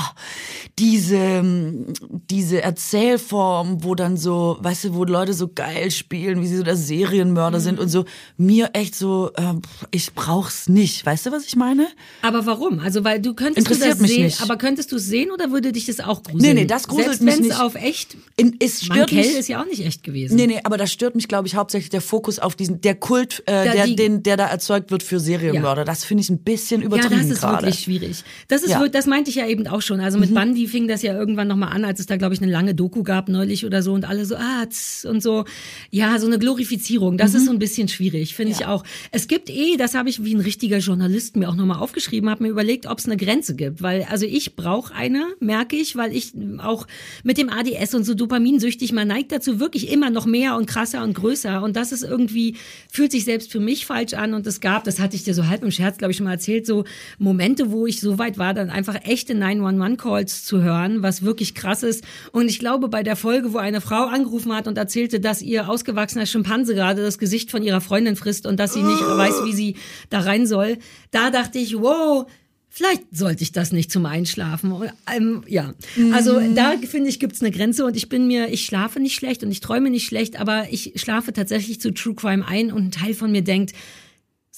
diese, 0.79 1.15
ähm, 1.17 1.85
diese 2.29 2.61
Erzählform, 2.61 3.83
wo 3.83 3.95
dann 3.95 4.17
so, 4.17 4.57
weißt 4.61 4.85
du, 4.85 4.93
wo 4.95 5.03
Leute 5.03 5.33
so 5.33 5.47
geil 5.53 5.91
spielen, 5.91 6.41
wie 6.41 6.47
sie 6.47 6.57
so 6.57 6.63
der 6.63 6.75
Serienmörder 6.75 7.59
sind 7.59 7.75
Mhm. 7.75 7.81
und 7.81 7.89
so, 7.89 8.05
mir 8.37 8.71
echt 8.73 8.95
so, 8.95 9.31
ähm, 9.37 9.61
ich 9.91 10.13
brauch's 10.13 10.69
nicht. 10.69 11.05
Weißt 11.05 11.25
du, 11.25 11.31
was 11.31 11.45
ich 11.45 11.55
meine? 11.55 11.87
Aber 12.21 12.45
warum? 12.45 12.79
Also, 12.79 13.03
weil 13.03 13.19
du 13.21 13.33
könntest 13.33 13.67
du 13.67 13.71
Interessiert 13.73 13.93
das 13.93 14.01
mich 14.01 14.11
sehen, 14.11 14.23
nicht. 14.25 14.41
aber 14.41 14.57
könntest 14.57 14.91
du 14.91 14.95
es 14.95 15.05
sehen 15.05 15.31
oder 15.31 15.51
würde 15.51 15.71
dich 15.71 15.85
das 15.85 15.99
auch 15.99 16.23
gruseln? 16.23 16.41
Nee, 16.41 16.61
nee, 16.61 16.65
das 16.65 16.87
gruselt 16.87 17.17
Selbst 17.19 17.21
mich 17.39 17.39
nicht. 17.49 17.59
auf 17.59 17.75
echt, 17.75 18.17
In, 18.37 18.55
es 18.59 18.83
stört 18.85 18.97
Mankell 19.11 19.17
mich. 19.27 19.37
ist 19.37 19.47
ja 19.49 19.61
auch 19.61 19.65
nicht 19.65 19.85
echt 19.85 20.03
gewesen. 20.03 20.35
Nee, 20.35 20.47
nee, 20.47 20.59
aber 20.63 20.77
das 20.77 20.91
stört 20.91 21.15
mich, 21.15 21.27
glaube 21.27 21.47
ich, 21.47 21.55
hauptsächlich 21.55 21.89
der 21.89 22.01
Fokus 22.01 22.39
auf 22.39 22.55
diesen, 22.55 22.81
der 22.81 22.95
Kult, 22.95 23.43
äh, 23.45 23.65
Da 23.65 23.71
der, 23.73 23.85
die- 23.87 23.95
den, 23.95 24.23
der 24.23 24.37
da 24.37 24.47
erzeugt 24.47 24.70
wird 24.89 25.03
für 25.03 25.19
Serienmörder. 25.19 25.85
Das 25.85 26.03
finde 26.05 26.23
ich 26.23 26.29
ein 26.29 26.39
bisschen 26.43 26.81
Ja, 26.81 26.87
übertrieben 26.87 27.17
das 27.21 27.29
ist 27.29 27.41
gerade. 27.41 27.63
wirklich 27.67 27.79
schwierig. 27.83 28.23
Das 28.47 28.63
ist, 28.63 28.69
Ja. 28.71 28.79
Mhm. 28.79 28.91
das 28.91 29.05
meinte 29.05 29.29
ich 29.29 29.35
ja 29.35 29.47
eben 29.47 29.67
auch 29.67 29.81
schon. 29.81 29.99
Also 29.99 30.17
mit 30.17 30.33
Bundy 30.33 30.67
fing 30.67 30.87
das 30.87 31.01
ja 31.01 31.13
irgendwann 31.13 31.47
nochmal 31.47 31.73
an, 31.73 31.85
als 31.85 31.99
es 31.99 32.05
da, 32.05 32.17
glaube 32.17 32.33
ich, 32.33 32.41
eine 32.41 32.51
lange 32.51 32.73
Doku 32.75 33.03
gab 33.03 33.29
neulich 33.29 33.65
oder 33.65 33.83
so 33.83 33.93
und 33.93 34.05
alle 34.05 34.25
so, 34.25 34.35
ah, 34.35 34.65
und 35.05 35.21
so. 35.21 35.45
Ja, 35.89 36.17
so 36.19 36.27
eine 36.27 36.39
Glorifizierung. 36.39 37.17
Das 37.17 37.31
Mhm. 37.33 37.37
ist 37.37 37.45
so 37.45 37.51
ein 37.51 37.59
bisschen 37.59 37.87
schwierig, 37.87 38.35
finde 38.35 38.53
ich 38.53 38.65
auch. 38.65 38.83
Es 39.11 39.27
gibt 39.27 39.49
eh, 39.49 39.75
das 39.77 39.93
habe 39.95 40.09
ich 40.09 40.23
wie 40.23 40.33
ein 40.33 40.39
richtiger 40.41 40.77
Journalist 40.77 41.35
mir 41.35 41.49
auch 41.49 41.55
nochmal 41.55 41.79
aufgeschrieben, 41.79 42.29
habe 42.29 42.43
mir 42.43 42.49
überlegt, 42.49 42.85
ob 42.87 42.99
es 42.99 43.05
eine 43.05 43.17
Grenze 43.17 43.55
gibt. 43.55 43.81
Weil, 43.81 44.05
also 44.09 44.25
ich 44.25 44.55
brauche 44.55 44.93
eine, 44.93 45.25
merke 45.39 45.75
ich, 45.75 45.95
weil 45.95 46.15
ich 46.15 46.33
auch 46.59 46.87
mit 47.23 47.37
dem 47.37 47.49
ADS 47.49 47.93
und 47.95 48.03
so 48.05 48.13
dopaminsüchtig, 48.13 48.93
man 48.93 49.07
neigt 49.07 49.31
dazu 49.31 49.59
wirklich 49.59 49.91
immer 49.91 50.09
noch 50.09 50.25
mehr 50.25 50.55
und 50.55 50.65
krasser 50.67 51.03
und 51.03 51.13
größer. 51.13 51.61
Und 51.63 51.75
das 51.75 51.91
ist 51.91 52.03
irgendwie, 52.03 52.55
fühlt 52.89 53.11
sich 53.11 53.25
selbst 53.25 53.51
für 53.51 53.59
mich 53.59 53.85
falsch 53.85 54.13
an. 54.13 54.33
Und 54.33 54.45
es 54.61 54.71
gab, 54.71 54.83
das 54.83 54.99
hatte 54.99 55.15
ich 55.15 55.23
dir 55.23 55.33
so 55.33 55.47
halb 55.47 55.63
im 55.63 55.71
Scherz, 55.71 55.97
glaube 55.97 56.11
ich, 56.11 56.17
schon 56.17 56.25
mal 56.25 56.33
erzählt, 56.33 56.65
so 56.65 56.85
Momente, 57.17 57.71
wo 57.71 57.87
ich 57.87 57.99
so 57.99 58.17
weit 58.19 58.37
war, 58.37 58.53
dann 58.53 58.69
einfach 58.69 58.95
echte 59.03 59.33
911-Calls 59.33 60.45
zu 60.45 60.61
hören, 60.61 61.01
was 61.01 61.23
wirklich 61.23 61.55
krass 61.55 61.83
ist. 61.83 62.03
Und 62.31 62.47
ich 62.47 62.59
glaube, 62.59 62.87
bei 62.87 63.01
der 63.01 63.15
Folge, 63.15 63.53
wo 63.53 63.57
eine 63.57 63.81
Frau 63.81 64.05
angerufen 64.05 64.53
hat 64.53 64.67
und 64.67 64.77
erzählte, 64.77 65.19
dass 65.19 65.41
ihr 65.41 65.67
ausgewachsener 65.67 66.27
Schimpanse 66.27 66.75
gerade 66.75 67.01
das 67.01 67.17
Gesicht 67.17 67.49
von 67.49 67.63
ihrer 67.63 67.81
Freundin 67.81 68.15
frisst 68.15 68.45
und 68.45 68.59
dass 68.59 68.73
sie 68.73 68.83
nicht 68.83 69.01
weiß, 69.01 69.45
wie 69.45 69.53
sie 69.53 69.75
da 70.09 70.19
rein 70.19 70.45
soll, 70.45 70.77
da 71.09 71.31
dachte 71.31 71.57
ich, 71.57 71.77
wow, 71.77 72.27
Vielleicht 72.73 73.03
sollte 73.11 73.43
ich 73.43 73.51
das 73.51 73.73
nicht 73.73 73.91
zum 73.91 74.05
Einschlafen. 74.05 74.73
Ähm, 75.13 75.43
ja, 75.45 75.73
also 76.13 76.39
da 76.55 76.77
finde 76.77 77.09
ich 77.09 77.19
gibt's 77.19 77.41
eine 77.41 77.51
Grenze 77.51 77.83
und 77.83 77.97
ich 77.97 78.07
bin 78.07 78.27
mir, 78.27 78.47
ich 78.47 78.65
schlafe 78.65 79.01
nicht 79.01 79.13
schlecht 79.13 79.43
und 79.43 79.51
ich 79.51 79.59
träume 79.59 79.89
nicht 79.89 80.07
schlecht, 80.07 80.39
aber 80.39 80.67
ich 80.71 80.93
schlafe 80.95 81.33
tatsächlich 81.33 81.81
zu 81.81 81.93
True 81.93 82.15
Crime 82.15 82.47
ein 82.47 82.71
und 82.71 82.85
ein 82.85 82.91
Teil 82.91 83.13
von 83.13 83.29
mir 83.29 83.41
denkt, 83.41 83.73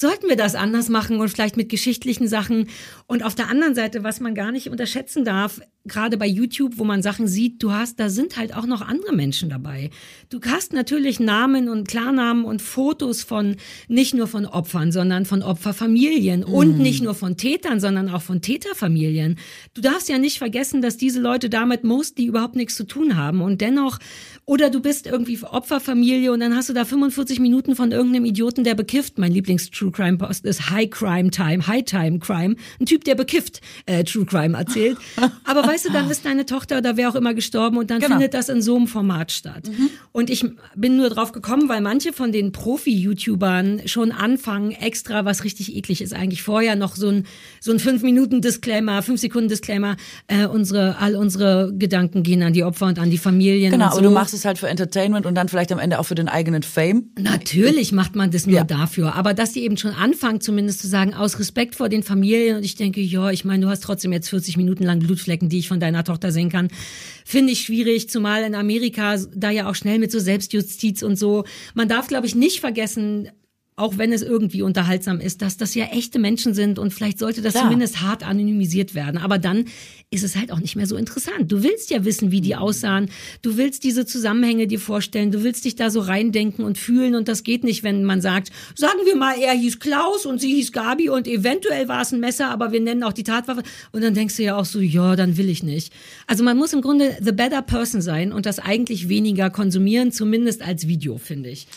sollten 0.04 0.28
wir 0.28 0.36
das 0.36 0.54
anders 0.54 0.90
machen 0.90 1.22
und 1.22 1.30
vielleicht 1.30 1.56
mit 1.56 1.70
geschichtlichen 1.70 2.28
Sachen. 2.28 2.70
Und 3.08 3.24
auf 3.24 3.36
der 3.36 3.48
anderen 3.48 3.74
Seite, 3.74 4.04
was 4.04 4.20
man 4.20 4.36
gar 4.36 4.52
nicht 4.52 4.70
unterschätzen 4.70 5.24
darf, 5.24 5.62
gerade 5.86 6.18
bei 6.18 6.28
YouTube, 6.28 6.78
wo 6.78 6.86
man 6.86 7.02
Sachen 7.02 7.28
sieht, 7.28 7.62
du 7.62 7.74
hast, 7.74 8.00
da 8.00 8.10
sind 8.10 8.38
halt 8.38 8.56
auch 8.56 8.66
noch 8.66 8.82
andere 8.82 9.14
Menschen 9.14 9.50
dabei. 9.50 9.90
Du 10.30 10.40
hast 10.46 10.72
natürlich 10.72 11.20
Namen 11.20 11.68
und 11.68 11.88
Klarnamen 11.88 12.46
und 12.46 12.62
Fotos 12.62 13.24
von, 13.24 13.58
nicht 13.90 14.14
nur 14.14 14.28
von 14.28 14.46
Opfern, 14.46 14.94
sondern 14.94 15.26
von 15.26 15.44
Opferfamilien 15.44 16.46
und 16.46 16.80
nicht 16.80 17.04
nur 17.04 17.16
von 17.16 17.36
Tätern, 17.36 17.82
sondern 17.82 18.08
auch 18.10 18.22
von 18.22 18.42
Täterfamilien. 18.42 19.38
Du 19.74 19.82
darfst 19.82 20.08
ja 20.08 20.18
nicht 20.18 20.38
vergessen, 20.38 20.82
dass 20.82 20.96
diese 20.96 21.20
Leute 21.20 21.50
damit 21.50 21.84
mostly 21.84 22.26
überhaupt 22.26 22.56
nichts 22.56 22.76
zu 22.76 22.86
tun 22.86 23.18
haben 23.18 23.42
und 23.42 23.60
dennoch, 23.60 24.00
oder 24.46 24.70
du 24.70 24.82
bist 24.82 25.06
irgendwie 25.06 25.38
Opferfamilie 25.44 26.32
und 26.32 26.40
dann 26.40 26.56
hast 26.56 26.70
du 26.70 26.74
da 26.74 26.86
45 26.86 27.40
Minuten 27.40 27.76
von 27.76 27.92
irgendeinem 27.92 28.26
Idioten, 28.26 28.64
der 28.64 28.76
bekifft. 28.76 29.18
Mein 29.18 29.34
Lieblings-True 29.34 29.92
Crime 29.92 30.18
Post 30.18 30.46
ist 30.46 30.70
High 30.70 30.90
Crime 30.90 31.30
Time, 31.30 31.68
High 31.68 31.84
Time 31.84 32.20
Crime. 32.20 32.56
Ein 32.80 32.86
Typ, 32.86 33.04
der 33.04 33.16
bekifft 33.16 33.60
äh, 33.86 34.04
True 34.06 34.26
Crime 34.26 34.58
erzählt. 34.58 34.98
Aber 35.44 35.73
weißt 35.74 35.86
du, 35.86 35.92
dann 35.92 36.10
ist 36.10 36.24
deine 36.26 36.46
Tochter 36.46 36.78
oder 36.78 36.98
wer 36.98 37.10
auch 37.10 37.16
immer 37.16 37.34
gestorben 37.34 37.78
und 37.78 37.90
dann 37.90 38.00
Genau. 38.00 38.12
findet 38.16 38.34
das 38.34 38.50
in 38.50 38.62
so 38.62 38.76
einem 38.76 38.88
Format 38.88 39.32
statt. 39.32 39.64
Und 40.12 40.30
ich 40.30 40.46
bin 40.76 40.98
nur 40.98 41.10
drauf 41.10 41.32
gekommen, 41.32 41.68
weil 41.70 41.82
manche 41.82 42.14
von 42.14 42.32
den 42.32 42.52
Profi-YouTubern 42.52 43.82
schon 43.88 44.12
anfangen, 44.12 44.72
extra, 44.72 45.26
was 45.26 45.44
richtig 45.44 45.76
eklig 45.76 46.02
ist, 46.02 46.14
eigentlich 46.14 46.44
vorher 46.44 46.76
noch 46.76 46.96
so 46.96 47.10
ein, 47.10 47.26
so 47.60 47.72
ein 47.72 47.80
5-Minuten-Disclaimer, 47.80 49.00
5-Sekunden-Disclaimer, 49.02 49.98
äh, 50.28 50.46
unsere, 50.46 50.98
all 51.00 51.16
unsere 51.16 51.74
Gedanken 51.76 52.24
gehen 52.24 52.44
an 52.44 52.54
die 52.54 52.64
Opfer 52.64 52.88
und 52.88 53.00
an 53.00 53.10
die 53.10 53.18
Familien. 53.18 53.72
Genau, 53.72 53.88
und 53.90 53.96
so. 53.96 54.02
du 54.02 54.12
machst 54.12 54.34
es 54.34 54.46
halt 54.46 54.58
für 54.58 54.68
Entertainment 54.68 55.26
und 55.26 55.36
dann 55.36 55.50
vielleicht 55.50 55.72
am 55.72 55.80
Ende 55.80 56.00
auch 56.00 56.04
für 56.06 56.16
den 56.16 56.28
eigenen 56.28 56.64
Fame. 56.64 57.10
Natürlich 57.20 57.92
macht 57.92 58.16
man 58.16 58.32
das 58.32 58.46
nur 58.46 58.58
Ja. 58.58 58.64
dafür, 58.64 59.16
aber 59.16 59.34
dass 59.34 59.52
die 59.54 59.62
eben 59.64 59.78
schon 59.78 59.92
anfangen, 59.92 60.42
zumindest 60.42 60.80
zu 60.82 60.88
sagen, 60.88 61.14
aus 61.14 61.40
Respekt 61.40 61.76
vor 61.76 61.90
den 61.90 62.04
Familien 62.04 62.58
und 62.58 62.64
ich 62.64 62.76
denke, 62.76 63.02
ja, 63.02 63.32
ich 63.32 63.46
meine, 63.46 63.66
du 63.66 63.70
hast 63.72 63.82
trotzdem 63.84 64.14
jetzt 64.14 64.30
40 64.30 64.58
Minuten 64.58 64.84
lang 64.84 65.00
Blutflecken, 65.00 65.50
die 65.50 65.60
ich 65.64 65.70
von 65.70 65.80
deiner 65.80 66.04
Tochter 66.04 66.32
sehen 66.32 66.50
kann, 66.50 66.68
finde 67.26 67.54
ich 67.54 67.62
schwierig, 67.62 68.10
zumal 68.10 68.44
in 68.44 68.56
Amerika 68.56 69.18
da 69.34 69.50
ja 69.50 69.70
auch 69.70 69.76
schnell 69.76 70.00
mit 70.00 70.12
so 70.12 70.20
Selbstjustiz 70.20 71.02
und 71.02 71.16
so. 71.16 71.46
Man 71.74 71.88
darf, 71.88 72.08
glaube 72.08 72.28
ich, 72.28 72.36
nicht 72.36 72.60
vergessen, 72.60 73.30
auch 73.76 73.98
wenn 73.98 74.14
es 74.14 74.22
irgendwie 74.22 74.62
unterhaltsam 74.62 75.20
ist, 75.20 75.42
dass 75.42 75.58
das 75.58 75.74
ja 75.74 75.86
echte 75.86 76.20
Menschen 76.20 76.54
sind 76.54 76.78
und 76.78 76.94
vielleicht 76.94 77.18
sollte 77.18 77.42
das 77.42 77.54
Klar. 77.54 77.66
zumindest 77.66 78.02
hart 78.02 78.24
anonymisiert 78.24 78.94
werden. 78.94 79.18
Aber 79.18 79.40
dann 79.40 79.66
ist 80.12 80.24
es 80.24 80.36
halt 80.36 80.52
auch 80.52 80.60
nicht 80.60 80.76
mehr 80.76 80.86
so 80.86 80.96
interessant. 80.96 81.52
Du 81.52 81.64
willst 81.64 81.90
ja 81.90 82.06
wissen, 82.06 82.30
wie 82.32 82.42
die 82.42 82.56
aussahen. 82.56 83.10
Du 83.42 83.58
willst 83.58 83.84
diese 83.84 84.06
Zusammenhänge 84.06 84.68
dir 84.68 84.80
vorstellen. 84.80 85.32
Du 85.32 85.44
willst 85.44 85.66
dich 85.66 85.76
da 85.76 85.90
so 85.90 86.02
reindenken 86.02 86.64
und 86.64 86.78
fühlen. 86.78 87.16
Und 87.16 87.28
das 87.28 87.44
geht 87.44 87.64
nicht, 87.64 87.82
wenn 87.82 88.04
man 88.04 88.22
sagt, 88.22 88.52
sagen 88.76 89.00
wir 89.06 89.16
mal, 89.16 89.36
er 89.40 89.54
hieß 89.54 89.80
Klaus 89.80 90.28
und 90.28 90.40
sie 90.40 90.54
hieß 90.54 90.72
Gabi 90.72 91.10
und 91.10 91.28
eventuell 91.28 91.88
war 91.88 92.02
es 92.02 92.12
ein 92.12 92.20
Messer, 92.20 92.52
aber 92.52 92.72
wir 92.72 92.80
nennen 92.80 93.02
auch 93.02 93.14
die 93.14 93.24
Tatwaffe. 93.24 93.64
Und 93.92 94.04
dann 94.04 94.14
denkst 94.14 94.38
du 94.38 94.44
ja 94.44 94.56
auch 94.56 94.66
so, 94.66 94.80
ja, 94.80 95.16
dann 95.16 95.38
will 95.38 95.50
ich 95.50 95.64
nicht. 95.64 95.92
Also 96.28 96.44
man 96.44 96.58
muss 96.58 96.74
im 96.74 96.82
Grunde 96.82 97.18
the 97.22 97.32
better 97.32 97.64
person 97.64 98.04
sein 98.04 98.32
und 98.32 98.46
das 98.46 98.60
eigentlich 98.60 99.10
weniger 99.10 99.50
konsumieren, 99.50 100.12
zumindest 100.12 100.62
als 100.62 100.88
Video, 100.88 101.18
finde 101.18 101.50
ich. 101.50 101.68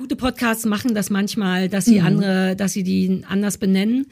Gute 0.00 0.16
Podcasts 0.16 0.64
machen 0.64 0.94
das 0.94 1.10
manchmal, 1.10 1.68
dass 1.68 1.84
sie 1.84 2.00
andere, 2.00 2.56
dass 2.56 2.72
sie 2.72 2.82
die 2.82 3.22
anders 3.28 3.58
benennen. 3.58 4.06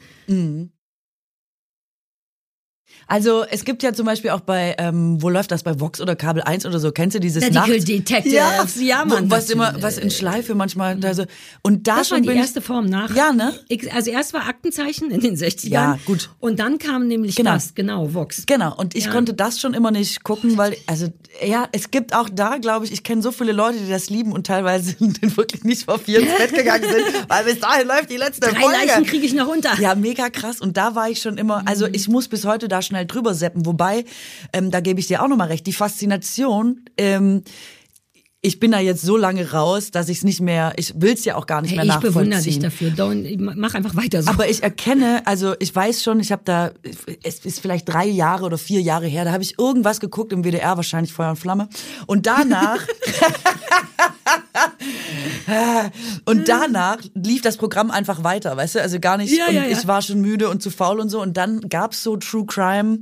Also 3.09 3.43
es 3.49 3.65
gibt 3.65 3.81
ja 3.83 3.91
zum 3.93 4.05
Beispiel 4.05 4.29
auch 4.29 4.39
bei, 4.41 4.75
ähm, 4.77 5.21
wo 5.21 5.29
läuft 5.29 5.51
das, 5.51 5.63
bei 5.63 5.79
Vox 5.79 5.99
oder 5.99 6.15
Kabel 6.15 6.43
1 6.43 6.65
oder 6.65 6.79
so, 6.79 6.91
kennst 6.91 7.15
du 7.15 7.19
dieses 7.19 7.43
Medical 7.43 7.67
Nachts- 7.69 7.85
Detectives. 7.85 8.33
Ja, 8.33 8.99
Ja, 8.99 9.05
Mann, 9.05 9.29
was 9.31 9.49
immer, 9.49 9.73
was 9.81 9.97
in 9.97 10.11
Schleife 10.11 10.53
manchmal, 10.55 10.95
da 10.97 11.13
so, 11.13 11.25
und 11.63 11.87
da 11.87 11.97
Das 11.97 12.07
schon 12.09 12.17
war 12.17 12.21
die 12.21 12.27
bin 12.29 12.37
erste 12.37 12.61
Form 12.61 12.85
nach. 12.85 13.13
Ja, 13.15 13.31
ne? 13.33 13.53
Also 13.93 14.11
erst 14.11 14.33
war 14.33 14.47
Aktenzeichen 14.47 15.09
in 15.11 15.21
den 15.21 15.35
60ern. 15.35 15.69
Ja, 15.69 15.99
gut. 16.05 16.29
Und 16.39 16.59
dann 16.59 16.77
kam 16.77 17.07
nämlich 17.07 17.35
Genau. 17.35 17.53
das, 17.53 17.73
genau, 17.75 18.13
Vox. 18.13 18.43
Genau, 18.45 18.75
und 18.77 18.95
ich 18.95 19.05
Ja. 19.05 19.11
konnte 19.11 19.33
das 19.33 19.59
schon 19.59 19.73
immer 19.73 19.89
nicht 19.91 20.23
gucken, 20.23 20.57
weil, 20.57 20.77
also, 20.85 21.07
ja, 21.43 21.67
es 21.71 21.89
gibt 21.91 22.13
auch 22.13 22.29
da, 22.31 22.57
glaube 22.57 22.85
ich, 22.85 22.91
ich 22.91 23.03
kenne 23.03 23.21
so 23.23 23.31
viele 23.31 23.51
Leute, 23.53 23.79
die 23.79 23.89
das 23.89 24.09
lieben 24.11 24.31
und 24.33 24.45
teilweise 24.45 24.95
wirklich 25.35 25.63
nicht 25.63 25.85
vor 25.85 25.97
vier 25.97 26.19
ins 26.19 26.37
Bett 26.37 26.53
gegangen 26.53 26.83
sind, 26.83 27.05
weil 27.27 27.43
bis 27.45 27.59
dahin 27.59 27.87
läuft 27.87 28.11
die 28.11 28.17
letzte 28.17 28.41
Drei 28.51 28.59
Folge. 28.59 28.77
Leichen 28.85 29.05
kriege 29.05 29.25
ich 29.25 29.33
noch 29.33 29.47
unter. 29.47 29.79
Ja, 29.79 29.95
mega 29.95 30.29
krass. 30.29 30.61
Und 30.61 30.77
da 30.77 30.93
war 30.93 31.09
ich 31.09 31.21
schon 31.21 31.37
immer, 31.39 31.63
also 31.65 31.87
ich 31.91 32.07
muss 32.07 32.27
bis 32.27 32.45
heute 32.45 32.67
da 32.67 32.81
schnell 32.83 32.98
drüber 33.05 33.33
seppen. 33.33 33.65
Wobei, 33.65 34.05
ähm, 34.53 34.71
da 34.71 34.79
gebe 34.79 34.99
ich 34.99 35.07
dir 35.07 35.23
auch 35.23 35.27
nochmal 35.27 35.47
recht, 35.47 35.65
die 35.67 35.73
Faszination, 35.73 36.81
ähm, 36.97 37.43
ich 38.41 38.61
bin 38.61 38.71
da 38.71 38.79
jetzt 38.79 39.01
so 39.01 39.17
lange 39.17 39.51
raus, 39.51 39.91
dass 39.91 40.07
ich 40.07 40.19
es 40.19 40.23
nicht 40.23 40.39
mehr, 40.39 40.71
ich 40.77 40.93
will 40.95 41.11
es 41.13 41.25
ja 41.25 41.35
auch 41.35 41.45
gar 41.45 41.61
nicht 41.61 41.71
Hey, 41.71 41.75
mehr 41.79 41.83
ich 41.83 41.89
nachvollziehen. 41.89 42.13
bewundere 42.13 42.41
dich 42.41 42.59
dafür. 42.59 42.89
Don't, 42.91 43.53
mach 43.57 43.73
einfach 43.73 43.97
weiter 43.97 44.23
so. 44.23 44.29
Aber 44.29 44.47
ich 44.49 44.63
erkenne, 44.63 45.23
also 45.25 45.55
ich 45.59 45.75
weiß 45.75 46.01
schon, 46.01 46.21
ich 46.21 46.31
habe 46.31 46.43
da, 46.45 46.71
es 47.21 47.39
ist 47.43 47.59
vielleicht 47.59 47.89
drei 47.89 48.05
Jahre 48.05 48.45
oder 48.45 48.57
vier 48.57 48.79
Jahre 48.81 49.07
her, 49.07 49.25
da 49.25 49.33
habe 49.33 49.43
ich 49.43 49.59
irgendwas 49.59 49.99
geguckt 49.99 50.31
im 50.31 50.45
WDR, 50.45 50.77
wahrscheinlich 50.77 51.11
Feuer 51.11 51.31
und 51.31 51.35
Flamme. 51.35 51.67
Und 52.07 52.27
danach, 52.27 52.79
und 56.25 56.47
danach 56.47 56.97
lief 57.13 57.41
das 57.41 57.57
Programm 57.57 57.91
einfach 57.91 58.23
weiter, 58.23 58.55
weißt 58.55 58.75
du, 58.75 58.81
also 58.81 58.99
gar 58.99 59.17
nicht, 59.17 59.35
Ja, 59.35 59.47
und 59.47 59.53
ja, 59.53 59.65
ja. 59.65 59.77
ich 59.77 59.87
war 59.87 60.01
schon 60.01 60.21
müde 60.21 60.49
und 60.49 60.61
zu 60.61 60.69
faul 60.69 60.99
und 60.99 61.09
so. 61.09 61.21
Und 61.21 61.37
dann 61.37 61.61
gab's 61.61 62.03
so 62.03 62.17
True 62.17 62.45
Crime, 62.45 62.99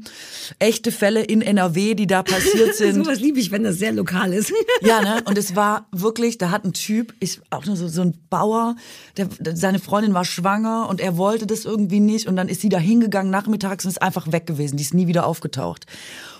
echte 0.59 0.91
Fälle 0.91 1.23
in 1.23 1.41
NRW, 1.41 1.95
die 1.95 2.07
da 2.07 2.23
passiert 2.23 2.75
sind. 2.75 3.03
Sowas 3.03 3.19
liebe 3.19 3.39
ich, 3.39 3.51
wenn 3.51 3.63
das 3.63 3.77
sehr 3.77 3.91
lokal 3.91 4.33
ist. 4.33 4.51
Ja, 4.81 5.01
ne? 5.01 5.21
Und 5.25 5.37
es 5.37 5.55
war 5.55 5.87
wirklich, 5.91 6.37
da 6.37 6.51
hat 6.51 6.65
ein 6.65 6.73
Typ, 6.73 7.13
ich, 7.19 7.39
auch 7.49 7.65
nur 7.65 7.75
so, 7.75 7.87
so 7.87 8.01
ein 8.01 8.13
Bauer, 8.29 8.75
der, 9.17 9.25
der, 9.39 9.55
seine 9.55 9.79
Freundin 9.79 10.13
war 10.13 10.25
schwanger 10.25 10.87
und 10.89 11.01
er 11.01 11.17
wollte 11.17 11.47
das 11.47 11.65
irgendwie 11.65 11.99
nicht. 11.99 12.27
Und 12.27 12.35
dann 12.35 12.49
ist 12.49 12.61
sie 12.61 12.69
da 12.69 12.77
hingegangen 12.77 13.31
nachmittags 13.31 13.85
und 13.85 13.91
ist 13.91 14.01
einfach 14.01 14.31
weg 14.31 14.45
gewesen. 14.45 14.77
Die 14.77 14.83
ist 14.83 14.93
nie 14.93 15.07
wieder 15.07 15.25
aufgetaucht. 15.25 15.85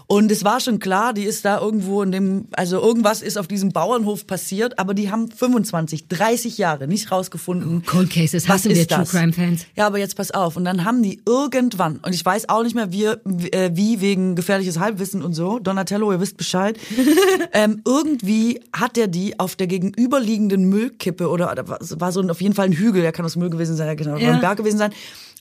Und 0.10 0.32
es 0.32 0.46
war 0.46 0.62
schon 0.62 0.80
klar, 0.80 1.14
die 1.14 1.24
ist 1.26 1.44
da 1.44 1.60
irgendwo 1.60 2.02
in 2.02 2.14
dem, 2.14 2.46
also 2.54 2.82
irgendwas 2.82 3.22
ist 3.22 3.38
auf 3.38 3.46
diesem 3.48 3.74
Bauernhof 3.74 4.26
passiert, 4.26 4.80
aber 4.80 4.94
die 4.94 5.12
haben 5.12 5.30
25, 5.30 6.08
30 6.08 6.58
Jahre 6.58 6.88
nicht 6.88 7.12
rausgefunden. 7.12 7.84
Cold 7.86 8.10
Cases 8.10 8.48
was 8.48 8.56
hassen 8.64 8.74
wir? 8.74 8.88
True 8.88 9.04
Crime 9.06 9.34
Fans. 9.34 9.66
Ja, 9.76 9.86
aber 9.86 9.98
jetzt 10.00 10.16
pass 10.16 10.32
auf. 10.32 10.56
Und 10.56 10.64
dann 10.64 10.86
haben 10.86 11.04
die 11.04 11.22
irgendwann, 11.28 11.98
und 11.98 12.16
ich 12.16 12.24
weiß 12.24 12.48
auch 12.48 12.64
nicht 12.64 12.74
mehr, 12.74 12.94
wie, 12.94 13.04
äh, 13.04 13.72
wie 13.74 14.00
wegen 14.00 14.36
gefährliches 14.38 14.80
Halbwissen 14.80 15.22
und 15.22 15.34
so, 15.34 15.60
Donatello, 15.60 16.10
ihr 16.14 16.22
wisst 16.22 16.38
Bescheid, 16.38 16.80
ähm, 17.52 17.82
irgendwie 17.86 18.62
hat 18.72 18.98
er 18.98 19.08
die 19.10 19.38
auf 19.42 19.58
der 19.58 19.68
gegenüberliegenden 19.68 20.70
Müllkippe 20.70 21.28
oder 21.30 21.54
war, 21.68 22.12
so 22.14 22.22
ein, 22.22 22.32
auf 22.32 22.40
jeden 22.40 22.56
Fall 22.56 22.68
ein 22.68 22.74
Hügel, 22.74 23.02
der 23.02 23.12
kann 23.12 23.26
aus 23.26 23.36
Müll 23.36 23.50
gewesen 23.50 23.76
sein, 23.76 23.88
der 23.88 23.98
kann 23.98 24.14
auch 24.14 24.20
Ja. 24.20 24.32
ein 24.36 24.40
Berg 24.40 24.58
gewesen 24.58 24.78
sein, 24.78 24.94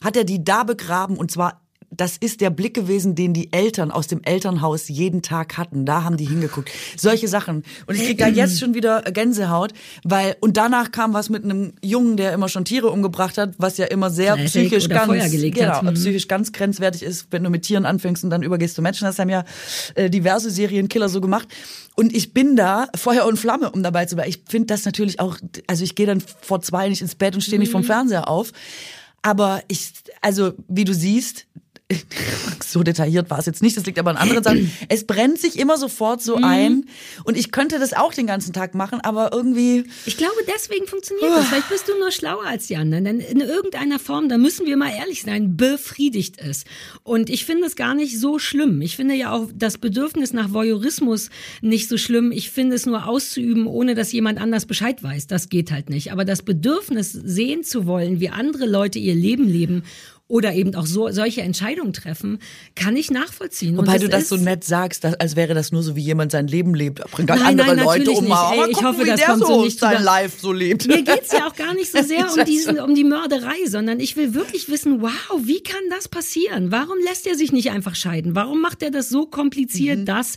hat 0.03 0.17
er 0.17 0.25
die 0.25 0.43
da 0.43 0.63
begraben 0.65 1.15
und 1.15 1.31
zwar 1.31 1.61
das 1.89 2.17
ist 2.17 2.41
der 2.41 2.49
Blick 2.49 2.73
gewesen, 2.73 3.15
den 3.15 3.33
die 3.33 3.53
Eltern 3.53 3.91
aus 3.91 4.07
dem 4.07 4.21
Elternhaus 4.23 4.89
jeden 4.89 5.21
Tag 5.21 5.57
hatten. 5.57 5.85
Da 5.85 6.03
haben 6.03 6.17
die 6.17 6.25
hingeguckt. 6.25 6.69
Solche 6.97 7.27
Sachen. 7.27 7.63
Und 7.85 7.95
ich 7.95 8.05
krieg 8.05 8.17
da 8.17 8.27
jetzt 8.27 8.59
schon 8.59 8.73
wieder 8.73 9.01
Gänsehaut, 9.03 9.73
weil 10.03 10.35
und 10.41 10.57
danach 10.57 10.91
kam 10.91 11.13
was 11.13 11.29
mit 11.29 11.45
einem 11.45 11.73
Jungen, 11.81 12.17
der 12.17 12.33
immer 12.33 12.49
schon 12.49 12.65
Tiere 12.65 12.89
umgebracht 12.89 13.37
hat, 13.37 13.55
was 13.57 13.77
ja 13.77 13.85
immer 13.85 14.09
sehr 14.09 14.35
Classic 14.35 14.67
psychisch 14.67 14.89
ganz 14.89 15.31
genau. 15.31 15.81
Mhm. 15.81 15.93
psychisch 15.93 16.27
ganz 16.27 16.51
grenzwertig 16.51 17.03
ist, 17.03 17.27
wenn 17.31 17.43
du 17.43 17.49
mit 17.49 17.63
Tieren 17.63 17.85
anfängst 17.85 18.23
und 18.23 18.29
dann 18.31 18.43
übergehst 18.43 18.75
zu 18.75 18.81
Menschen. 18.81 19.05
Das 19.05 19.17
haben 19.17 19.29
ja 19.29 19.45
äh, 19.95 20.09
diverse 20.09 20.51
Serienkiller 20.51 21.07
so 21.09 21.21
gemacht. 21.21 21.47
Und 21.95 22.13
ich 22.13 22.33
bin 22.33 22.55
da 22.55 22.89
Feuer 22.95 23.25
und 23.25 23.37
Flamme, 23.37 23.71
um 23.71 23.81
dabei 23.81 24.05
zu 24.05 24.15
bleiben. 24.15 24.29
Ich 24.29 24.43
finde 24.47 24.67
das 24.67 24.83
natürlich 24.85 25.19
auch, 25.19 25.37
also 25.67 25.83
ich 25.83 25.95
gehe 25.95 26.05
dann 26.05 26.21
vor 26.41 26.61
zwei 26.61 26.89
nicht 26.89 27.01
ins 27.01 27.15
Bett 27.15 27.33
und 27.33 27.41
stehe 27.41 27.59
nicht 27.59 27.69
Mhm. 27.69 27.71
vom 27.71 27.83
Fernseher 27.85 28.27
auf. 28.27 28.51
Aber 29.23 29.61
ich, 29.67 29.91
also 30.21 30.53
wie 30.67 30.85
du 30.85 30.93
siehst, 30.93 31.47
so 32.65 32.83
detailliert 32.83 33.29
war 33.29 33.39
es 33.39 33.45
jetzt 33.45 33.61
nicht, 33.61 33.77
das 33.77 33.85
liegt 33.85 33.97
aber 33.97 34.09
an 34.09 34.17
anderen 34.17 34.43
Sachen. 34.43 34.71
Es 34.89 35.05
brennt 35.07 35.39
sich 35.39 35.57
immer 35.57 35.77
sofort 35.77 36.19
Mhm. 36.19 36.23
so 36.23 36.35
ein 36.35 36.85
und 37.23 37.37
ich 37.37 37.51
könnte 37.51 37.79
das 37.79 37.93
auch 37.93 38.13
den 38.13 38.27
ganzen 38.27 38.51
Tag 38.51 38.75
machen, 38.75 38.99
aber 39.01 39.31
irgendwie 39.31 39.85
Ich 40.05 40.17
glaube, 40.17 40.35
deswegen 40.53 40.85
funktioniert 40.87 41.29
das. 41.31 41.47
Vielleicht 41.47 41.69
bist 41.69 41.87
du 41.87 41.97
nur 41.97 42.11
schlauer 42.11 42.45
als 42.45 42.67
die 42.67 42.75
anderen. 42.75 43.05
Denn 43.05 43.19
in 43.19 43.39
irgendeiner 43.39 43.99
Form, 43.99 44.27
da 44.29 44.37
müssen 44.37 44.65
wir 44.65 44.75
mal 44.75 44.91
ehrlich 44.91 45.21
sein, 45.23 45.55
befriedigt 45.55 46.35
es. 46.39 46.65
Und 47.03 47.29
ich 47.29 47.45
finde 47.45 47.67
es 47.67 47.75
gar 47.75 47.95
nicht 47.95 48.19
so 48.19 48.37
schlimm. 48.39 48.81
Ich 48.81 48.95
finde 48.97 49.15
ja 49.15 49.31
auch 49.31 49.47
das 49.55 49.77
Bedürfnis 49.77 50.33
nach 50.33 50.51
Voyeurismus 50.51 51.29
nicht 51.61 51.87
so 51.87 51.97
schlimm. 51.97 52.31
Ich 52.33 52.49
finde 52.51 52.75
es 52.75 52.85
nur 52.85 53.07
auszuüben, 53.07 53.65
ohne 53.67 53.95
dass 53.95 54.11
jemand 54.11 54.41
anders 54.41 54.65
Bescheid 54.65 55.01
weiß. 55.03 55.27
Das 55.27 55.49
geht 55.49 55.71
halt 55.71 55.89
nicht. 55.89 56.11
Aber 56.11 56.25
das 56.25 56.41
Bedürfnis, 56.43 57.11
sehen 57.13 57.63
zu 57.63 57.85
wollen, 57.85 58.19
wie 58.19 58.29
andere 58.29 58.65
Leute 58.65 58.99
ihr 58.99 59.15
Leben 59.15 59.47
leben, 59.47 59.83
oder 60.29 60.53
eben 60.53 60.75
auch 60.75 60.85
so, 60.85 61.09
solche 61.11 61.41
Entscheidungen 61.41 61.93
treffen, 61.93 62.39
kann 62.75 62.95
ich 62.97 63.11
nachvollziehen. 63.11 63.77
Und 63.79 63.87
Wobei 63.87 63.97
du 63.97 64.09
das 64.09 64.27
so 64.27 64.35
nett 64.35 64.63
sagst, 64.65 65.03
dass, 65.05 65.13
als 65.15 65.35
wäre 65.37 65.53
das 65.53 65.71
nur 65.71 65.83
so, 65.83 65.95
wie 65.95 66.01
jemand 66.01 66.33
sein 66.33 66.47
Leben 66.47 66.73
lebt. 66.75 66.99
Bringt 67.11 67.29
Nein, 67.29 67.41
andere 67.41 67.75
nein, 67.75 67.85
Leute 67.85 68.11
um. 68.11 68.25
nicht. 68.25 68.33
Ey, 68.33 68.57
ich 68.69 68.73
gucken, 68.73 68.87
hoffe, 68.87 69.03
wie 69.03 69.09
das 69.09 69.19
der 69.21 69.29
kommt 69.29 69.45
so 69.47 69.63
nicht 69.63 69.79
sein. 69.79 70.03
Life 70.03 70.37
so 70.41 70.51
lebt. 70.51 70.85
Mir 70.87 71.03
geht's 71.03 71.31
ja 71.31 71.47
auch 71.47 71.55
gar 71.55 71.73
nicht 71.73 71.91
so 71.91 72.03
sehr 72.03 72.29
um 72.33 72.43
diesen, 72.45 72.79
um 72.79 72.93
die 72.93 73.05
Mörderei, 73.05 73.55
sondern 73.67 74.01
ich 74.01 74.17
will 74.17 74.33
wirklich 74.33 74.67
wissen, 74.67 75.01
wow, 75.01 75.11
wie 75.43 75.61
kann 75.63 75.81
das 75.91 76.09
passieren? 76.09 76.71
Warum 76.71 76.97
lässt 77.05 77.25
er 77.25 77.35
sich 77.35 77.53
nicht 77.53 77.71
einfach 77.71 77.95
scheiden? 77.95 78.35
Warum 78.35 78.59
macht 78.61 78.83
er 78.83 78.91
das 78.91 79.07
so 79.07 79.27
kompliziert, 79.27 79.99
Mhm. 79.99 80.05
das? 80.05 80.35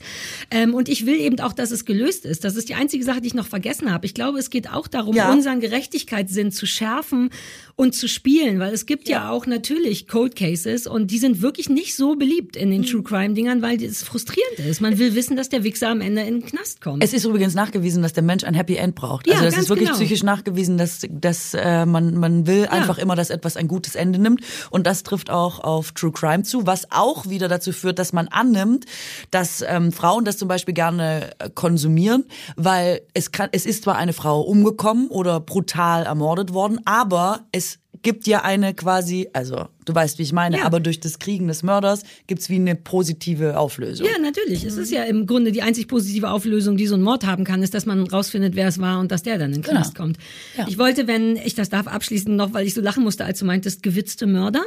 Ähm, 0.53 0.73
und 0.75 0.89
ich 0.89 1.05
will 1.05 1.19
eben 1.19 1.41
auch, 1.41 1.53
dass 1.53 1.73
es 1.73 1.85
gelöst 1.85 2.27
ist. 2.27 2.45
Das 2.45 2.55
ist 2.55 2.69
die 2.69 2.75
einzige 2.75 3.03
Sache, 3.05 3.21
die 3.21 3.27
ich 3.29 3.35
noch 3.35 3.47
vergessen 3.49 3.93
habe. 3.93 4.07
Ich 4.07 4.15
glaube, 4.15 4.39
es 4.39 4.51
geht 4.51 4.71
auch 4.71 4.87
darum, 4.87 5.17
Ja. 5.17 5.33
unseren 5.33 5.59
Gerechtigkeitssinn 5.59 6.53
zu 6.53 6.67
schärfen 6.67 7.31
und 7.75 7.95
zu 7.97 8.09
spielen, 8.09 8.61
weil 8.61 8.73
es 8.73 8.87
gibt 8.87 9.09
ja, 9.09 9.31
auch 9.31 9.47
natürlich 9.47 9.80
Cold 10.09 10.37
Cases 10.37 10.87
und 10.87 11.11
die 11.11 11.19
sind 11.19 11.43
wirklich 11.43 11.69
nicht 11.69 11.95
so 11.97 12.17
beliebt 12.17 12.57
in 12.57 12.69
Mhm. 12.69 12.73
den 12.73 12.83
True 12.85 13.03
Crime 13.03 13.35
Dingern, 13.35 13.63
weil 13.63 13.83
es 13.83 14.03
frustrierend 14.03 14.59
ist. 14.59 14.81
Man 14.81 14.99
will 14.99 15.15
wissen, 15.15 15.37
dass 15.37 15.49
der 15.49 15.65
Wichser 15.65 15.89
am 15.89 16.01
Ende 16.01 16.23
in 16.23 16.41
den 16.41 16.47
Knast 16.47 16.81
kommt. 16.81 17.03
Es 17.03 17.13
ist 17.13 17.25
übrigens 17.25 17.55
nachgewiesen, 17.55 18.03
dass 18.03 18.13
der 18.13 18.23
Mensch 18.23 18.45
ein 18.45 18.55
Happy 18.55 18.77
End 18.77 18.95
braucht. 18.95 19.27
Ja, 19.27 19.35
also 19.35 19.45
das 19.47 19.55
ganz 19.55 19.65
ist 19.65 19.69
wirklich 19.71 19.89
genau. 19.89 19.99
psychisch 19.99 20.23
nachgewiesen, 20.23 20.79
dass, 20.79 21.07
dass 21.11 21.55
äh, 21.55 21.87
man, 21.87 22.17
man 22.17 22.47
will 22.47 22.67
einfach 22.67 22.99
immer, 22.99 23.17
dass 23.17 23.31
etwas 23.31 23.57
ein 23.57 23.69
gutes 23.69 23.95
Ende 23.95 24.19
nimmt. 24.19 24.43
Und 24.71 24.87
das 24.87 25.03
trifft 25.03 25.31
auch 25.31 25.59
auf 25.61 25.93
True 25.93 26.13
Crime 26.13 26.43
zu, 26.43 26.67
was 26.67 26.91
auch 26.91 27.29
wieder 27.29 27.49
dazu 27.49 27.73
führt, 27.73 27.99
dass 27.99 28.13
man 28.13 28.29
annimmt, 28.29 28.85
dass 29.31 29.63
ähm, 29.67 29.93
Frauen 29.93 30.25
das 30.25 30.39
zum 30.39 30.49
Beispiel 30.49 30.75
gerne 30.75 31.31
äh, 31.39 31.51
konsumieren, 31.51 32.25
weil 32.57 33.01
es 33.15 33.33
kann, 33.33 33.49
es 33.53 33.67
ist 33.67 33.85
zwar 33.85 33.97
eine 33.97 34.13
Frau 34.13 34.41
umgekommen 34.41 35.09
oder 35.09 35.41
brutal 35.41 36.05
ermordet 36.05 36.53
worden, 36.53 36.81
aber 36.85 37.47
es 37.53 37.79
gibt 38.03 38.27
ja 38.27 38.43
eine 38.43 38.73
quasi, 38.75 39.29
also 39.33 39.67
du 39.85 39.95
weißt, 39.95 40.19
wie 40.19 40.23
ich 40.23 40.33
meine, 40.33 40.59
Ja. 40.59 40.65
aber 40.65 40.81
durch 40.81 41.01
das 41.01 41.19
Kriegen 41.19 41.49
des 41.49 41.63
Mörders 41.63 42.03
gibt's 42.27 42.49
wie 42.49 42.55
eine 42.57 42.75
positive 42.75 43.59
Auflösung. 43.59 44.07
Ja, 44.07 44.13
natürlich. 44.19 44.65
Es 44.65 44.77
ist 44.77 44.91
ja 44.91 45.05
im 45.05 45.27
Grunde 45.27 45.53
die 45.53 45.63
einzig 45.63 45.87
positive 45.89 46.31
Auflösung, 46.31 46.77
die 46.77 46.87
so 46.87 46.95
ein 46.95 47.03
Mord 47.03 47.27
haben 47.27 47.45
kann, 47.45 47.63
ist, 47.63 47.75
dass 47.75 47.87
man 47.87 48.07
rausfindet, 48.07 48.57
wer 48.57 48.69
es 48.69 48.79
war 48.81 49.01
und 49.01 49.11
dass 49.13 49.23
der 49.23 49.39
dann 49.39 49.51
in 49.51 49.59
den 49.59 49.63
Genau. 49.63 49.77
Knast 49.81 49.95
kommt. 49.95 50.17
Ja. 50.57 50.67
Ich 50.69 50.79
wollte, 50.79 51.07
wenn 51.07 51.37
ich 51.37 51.55
das 51.55 51.69
darf, 51.69 51.87
abschließen 51.87 52.35
noch, 52.35 52.53
weil 52.55 52.67
ich 52.67 52.75
so 52.75 52.81
lachen 52.81 53.03
musste, 53.05 53.25
als 53.25 53.39
du 53.41 53.45
meintest, 53.45 53.83
gewitzte 53.83 54.27
Mörder. 54.27 54.63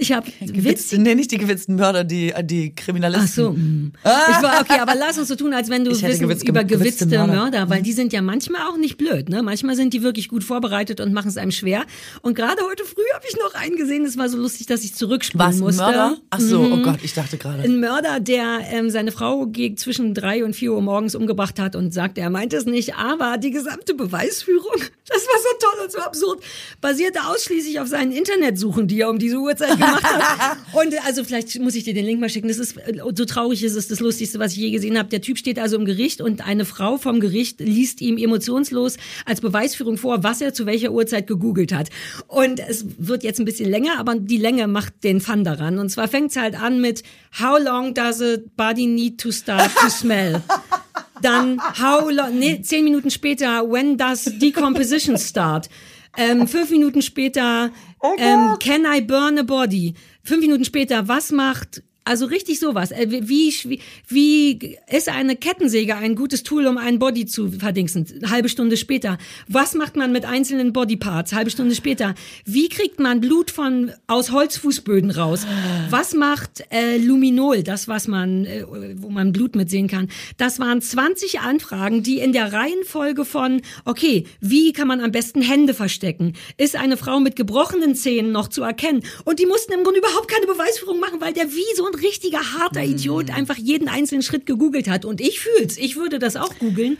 Ich 0.00 0.12
habe 0.12 0.30
Gewitzte, 0.40 0.98
nee, 0.98 1.14
nicht 1.14 1.30
die 1.30 1.36
gewitzten 1.36 1.74
Mörder, 1.76 2.04
die, 2.04 2.32
die 2.42 2.74
Kriminalisten. 2.74 3.22
Ach 3.22 3.28
so. 3.28 3.52
mm. 3.52 3.92
Ich 4.02 4.42
war, 4.42 4.60
okay, 4.62 4.78
aber 4.80 4.94
lass 4.98 5.18
uns 5.18 5.28
so 5.28 5.36
tun, 5.36 5.52
als 5.52 5.68
wenn 5.68 5.84
du 5.84 5.90
wissen 5.90 6.06
gewitz- 6.06 6.42
über 6.48 6.64
gewitzte 6.64 7.04
gewitzte 7.04 7.06
Mörder. 7.06 7.32
Mörder, 7.34 7.70
weil 7.70 7.82
die 7.82 7.92
sind 7.92 8.12
ja 8.12 8.22
manchmal 8.22 8.62
auch 8.62 8.78
nicht 8.78 8.96
blöd. 8.96 9.28
Ne? 9.28 9.42
Manchmal 9.42 9.76
sind 9.76 9.92
die 9.92 10.02
wirklich 10.02 10.28
gut 10.28 10.42
vorbereitet 10.42 11.00
und 11.00 11.12
machen 11.12 11.28
es 11.28 11.36
einem 11.36 11.50
schwer. 11.50 11.84
Und 12.22 12.34
gerade 12.34 12.62
heute 12.68 12.84
früh 12.84 13.02
habe 13.14 13.24
ich 13.28 13.36
noch 13.36 13.54
einen 13.54 13.76
gesehen, 13.76 14.04
das 14.04 14.16
war 14.16 14.28
so 14.30 14.38
lustig, 14.38 14.66
dass 14.66 14.84
ich 14.84 14.94
zurückspulen 14.94 15.46
Was, 15.46 15.58
musste. 15.58 15.82
Mörder? 15.82 16.16
Ach 16.30 16.40
so, 16.40 16.62
Mhm. 16.62 16.72
oh 16.72 16.82
Gott, 16.82 16.98
ich 17.02 17.12
dachte 17.14 17.36
gerade. 17.36 17.62
Ein 17.62 17.78
Mörder, 17.80 18.20
der 18.20 18.60
ähm, 18.72 18.88
seine 18.90 19.12
Frau 19.12 19.46
gegen 19.46 19.76
zwischen 19.76 20.14
drei 20.14 20.44
und 20.44 20.56
vier 20.56 20.72
Uhr 20.72 20.80
morgens 20.80 21.14
umgebracht 21.14 21.58
hat 21.60 21.76
und 21.76 21.92
sagte, 21.92 22.20
er 22.22 22.30
meinte 22.30 22.56
es 22.56 22.64
nicht, 22.64 22.94
aber 22.96 23.36
die 23.38 23.50
gesamte 23.50 23.92
Beweisführung, 23.94 24.76
das 25.10 25.26
war 25.26 25.38
so 25.38 25.48
toll 25.58 25.84
und 25.84 25.92
so 25.92 25.98
absurd, 25.98 26.42
basierte 26.80 27.20
ausschließlich 27.26 27.80
auf 27.80 27.88
seinen 27.88 28.12
Internetsuchen, 28.12 28.86
die 28.86 29.00
er 29.00 29.10
um 29.10 29.18
diese 29.18 29.38
Uhrzeit 29.38 29.72
gemacht 29.72 30.04
hat. 30.04 30.56
Und 30.72 30.94
äh, 30.94 30.98
also 31.04 31.24
vielleicht 31.24 31.58
muss 31.58 31.74
ich 31.74 31.84
dir 31.84 31.94
den 31.94 32.06
Link 32.06 32.20
mal 32.20 32.28
schicken. 32.28 32.48
Das 32.48 32.58
ist 32.58 32.76
äh, 32.76 33.00
so 33.14 33.24
traurig 33.24 33.64
ist 33.64 33.74
es 33.74 33.88
das 33.88 34.00
Lustigste, 34.00 34.38
was 34.38 34.52
ich 34.52 34.58
je 34.58 34.70
gesehen 34.70 34.98
habe. 34.98 35.08
Der 35.08 35.20
Typ 35.20 35.38
steht 35.38 35.58
also 35.58 35.76
im 35.76 35.84
Gericht 35.84 36.20
und 36.20 36.46
eine 36.46 36.64
Frau 36.64 36.96
vom 36.96 37.20
Gericht 37.20 37.60
liest 37.60 38.00
ihm 38.00 38.16
emotionslos 38.16 38.96
als 39.26 39.40
Beweisführung 39.40 39.98
vor, 39.98 40.22
was 40.22 40.40
er 40.40 40.54
zu 40.54 40.66
welcher 40.66 40.92
Uhrzeit 40.92 41.26
gegoogelt 41.26 41.72
hat. 41.72 41.88
Und 42.28 42.60
es 42.60 42.84
wird 42.98 43.24
jetzt 43.24 43.40
ein 43.40 43.44
bisschen 43.44 43.68
länger, 43.68 43.98
aber 43.98 44.14
die 44.14 44.38
Länge 44.38 44.68
macht 44.68 45.02
den 45.02 45.20
Fun 45.20 45.44
daran. 45.44 45.78
Und 45.78 45.90
zwar 45.90 46.08
fängt 46.08 46.30
es 46.30 46.36
halt 46.36 46.60
an 46.60 46.80
mit 46.80 47.02
How 47.40 47.58
long 47.60 47.94
does 47.94 48.20
a 48.20 48.36
body 48.56 48.86
need 48.86 49.20
to 49.20 49.32
start 49.32 49.70
to 49.80 49.88
smell? 49.88 50.42
Dann 51.22 51.60
how 51.60 52.08
long, 52.10 52.38
nee, 52.38 52.60
zehn 52.62 52.84
Minuten 52.84 53.10
später, 53.10 53.70
when 53.70 53.96
does 53.96 54.24
decomposition 54.24 55.16
start? 55.18 55.68
Ähm, 56.16 56.48
fünf 56.48 56.70
Minuten 56.70 57.02
später, 57.02 57.70
ähm, 58.18 58.56
can 58.58 58.84
I 58.84 59.00
burn 59.00 59.38
a 59.38 59.42
body? 59.42 59.94
Fünf 60.24 60.40
Minuten 60.40 60.64
später, 60.64 61.06
was 61.06 61.30
macht, 61.30 61.82
also 62.10 62.26
richtig 62.26 62.58
sowas. 62.58 62.90
Äh, 62.90 63.06
Wie, 63.08 63.54
wie, 63.64 63.80
wie 64.08 64.76
ist 64.90 65.08
eine 65.08 65.36
Kettensäge 65.36 65.94
ein 65.94 66.16
gutes 66.16 66.42
Tool, 66.42 66.66
um 66.66 66.76
einen 66.76 66.98
Body 66.98 67.24
zu 67.24 67.52
verdingsen? 67.52 68.04
Halbe 68.28 68.48
Stunde 68.48 68.76
später. 68.76 69.16
Was 69.46 69.74
macht 69.74 69.94
man 69.94 70.10
mit 70.10 70.24
einzelnen 70.24 70.72
Bodyparts? 70.72 71.32
Halbe 71.32 71.50
Stunde 71.50 71.76
später. 71.76 72.16
Wie 72.44 72.68
kriegt 72.68 72.98
man 72.98 73.20
Blut 73.20 73.52
von, 73.52 73.92
aus 74.08 74.32
Holzfußböden 74.32 75.12
raus? 75.12 75.46
Was 75.90 76.12
macht 76.12 76.64
äh, 76.72 76.96
Luminol, 76.98 77.62
das, 77.62 77.86
was 77.86 78.08
man, 78.08 78.44
äh, 78.44 78.64
wo 78.96 79.08
man 79.08 79.32
Blut 79.32 79.54
mitsehen 79.54 79.86
kann? 79.86 80.08
Das 80.36 80.58
waren 80.58 80.82
20 80.82 81.38
Anfragen, 81.38 82.02
die 82.02 82.18
in 82.18 82.32
der 82.32 82.52
Reihenfolge 82.52 83.24
von, 83.24 83.62
okay, 83.84 84.24
wie 84.40 84.72
kann 84.72 84.88
man 84.88 85.00
am 85.00 85.12
besten 85.12 85.42
Hände 85.42 85.74
verstecken? 85.74 86.32
Ist 86.56 86.74
eine 86.74 86.96
Frau 86.96 87.20
mit 87.20 87.36
gebrochenen 87.36 87.94
Zähnen 87.94 88.32
noch 88.32 88.48
zu 88.48 88.62
erkennen? 88.64 89.04
Und 89.24 89.38
die 89.38 89.46
mussten 89.46 89.72
im 89.74 89.84
Grunde 89.84 90.00
überhaupt 90.00 90.26
keine 90.26 90.48
Beweisführung 90.48 90.98
machen, 90.98 91.20
weil 91.20 91.32
der 91.32 91.52
wie 91.52 91.76
so 91.76 91.86
ein 91.86 91.99
richtiger 92.02 92.40
harter 92.54 92.84
Idiot 92.84 93.30
einfach 93.30 93.56
jeden 93.56 93.88
einzelnen 93.88 94.22
Schritt 94.22 94.46
gegoogelt 94.46 94.88
hat. 94.88 95.04
Und 95.04 95.20
ich 95.20 95.40
fühl's. 95.40 95.76
Ich 95.76 95.96
würde 95.96 96.18
das 96.18 96.36
auch 96.36 96.56
googeln. 96.58 96.98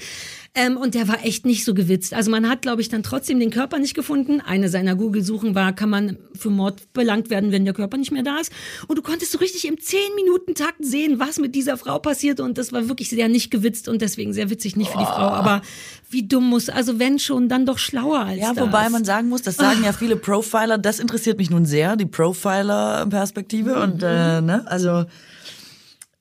Ähm, 0.53 0.77
und 0.77 0.97
der 0.97 1.07
war 1.07 1.25
echt 1.25 1.47
nicht 1.47 1.65
so 1.65 1.75
gewitzt. 1.75 2.13
Also 2.13 2.29
man 2.31 2.49
hat, 2.49 2.63
glaube 2.63 2.81
ich, 2.83 2.89
dann 2.89 3.05
trotzdem 3.05 3.39
den 3.39 3.51
Körper 3.51 3.79
nicht 3.79 3.95
gefunden. 3.95 4.41
Eine 4.41 4.69
seiner 4.69 4.97
Google-Suchen 4.97 5.55
war, 5.55 5.73
kann 5.73 5.91
man 5.91 6.19
für 6.35 6.51
Mord 6.51 6.93
belangt 6.93 7.31
werden, 7.31 7.53
wenn 7.53 7.65
der 7.65 7.73
Körper 7.73 7.97
nicht 7.97 8.11
mehr 8.11 8.25
da 8.25 8.39
ist. 8.39 8.51
Und 8.89 8.97
du 8.97 9.03
konntest 9.03 9.31
so 9.31 9.39
richtig 9.39 9.65
im 9.69 9.77
10-Minuten-Takt 9.77 10.85
sehen, 10.85 11.21
was 11.21 11.39
mit 11.39 11.55
dieser 11.55 11.77
Frau 11.77 12.01
passierte. 12.01 12.43
Und 12.43 12.59
das 12.59 12.73
war 12.73 12.89
wirklich 12.89 13.11
sehr 13.11 13.29
nicht 13.29 13.53
gewitzt 13.53 13.87
und 13.87 14.03
deswegen 14.03 14.33
sehr 14.33 14.51
witzig, 14.51 14.75
nicht 14.75 14.91
für 14.91 14.99
die 14.99 15.05
Frau. 15.05 15.29
Aber 15.29 15.63
wie 16.11 16.27
dumm 16.27 16.49
muss, 16.49 16.69
also 16.69 16.99
wenn 16.99 17.21
schon, 17.21 17.49
dann 17.49 17.65
doch 17.65 17.79
schlauer 17.79 18.19
als 18.19 18.41
Ja, 18.41 18.53
das. 18.53 18.65
wobei 18.65 18.89
man 18.89 19.05
sagen 19.05 19.29
muss, 19.29 19.43
das 19.43 19.55
sagen 19.55 19.85
ja 19.85 19.93
viele 19.93 20.17
Profiler, 20.17 20.79
das 20.79 20.99
interessiert 20.99 21.39
mich 21.39 21.51
nun 21.51 21.65
sehr, 21.65 21.95
die 21.95 22.07
Profiler-Perspektive. 22.07 23.77
Mhm. 23.77 23.83
Und 23.83 24.03
äh, 24.03 24.41
ne, 24.41 24.65
also 24.67 25.05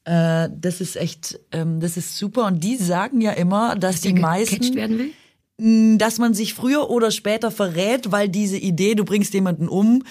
äh, 0.09 0.49
das 0.59 0.81
ist 0.81 0.95
echt, 0.95 1.39
ähm, 1.51 1.79
das 1.79 1.95
ist 1.95 2.17
super. 2.17 2.47
Und 2.47 2.63
die 2.63 2.77
sagen 2.77 3.21
ja 3.21 3.31
immer, 3.31 3.75
dass 3.75 4.01
die 4.01 4.13
der 4.13 4.21
meisten. 4.21 4.75
werden 4.75 4.97
will? 4.97 5.11
dass 5.61 6.19
man 6.19 6.33
sich 6.33 6.53
früher 6.53 6.89
oder 6.89 7.11
später 7.11 7.51
verrät, 7.51 8.13
weil 8.13 8.29
diese 8.29 8.55
Idee, 8.55 8.95
du 8.95 9.03
bringst 9.03 9.33
jemanden 9.33 9.67
um, 9.67 10.05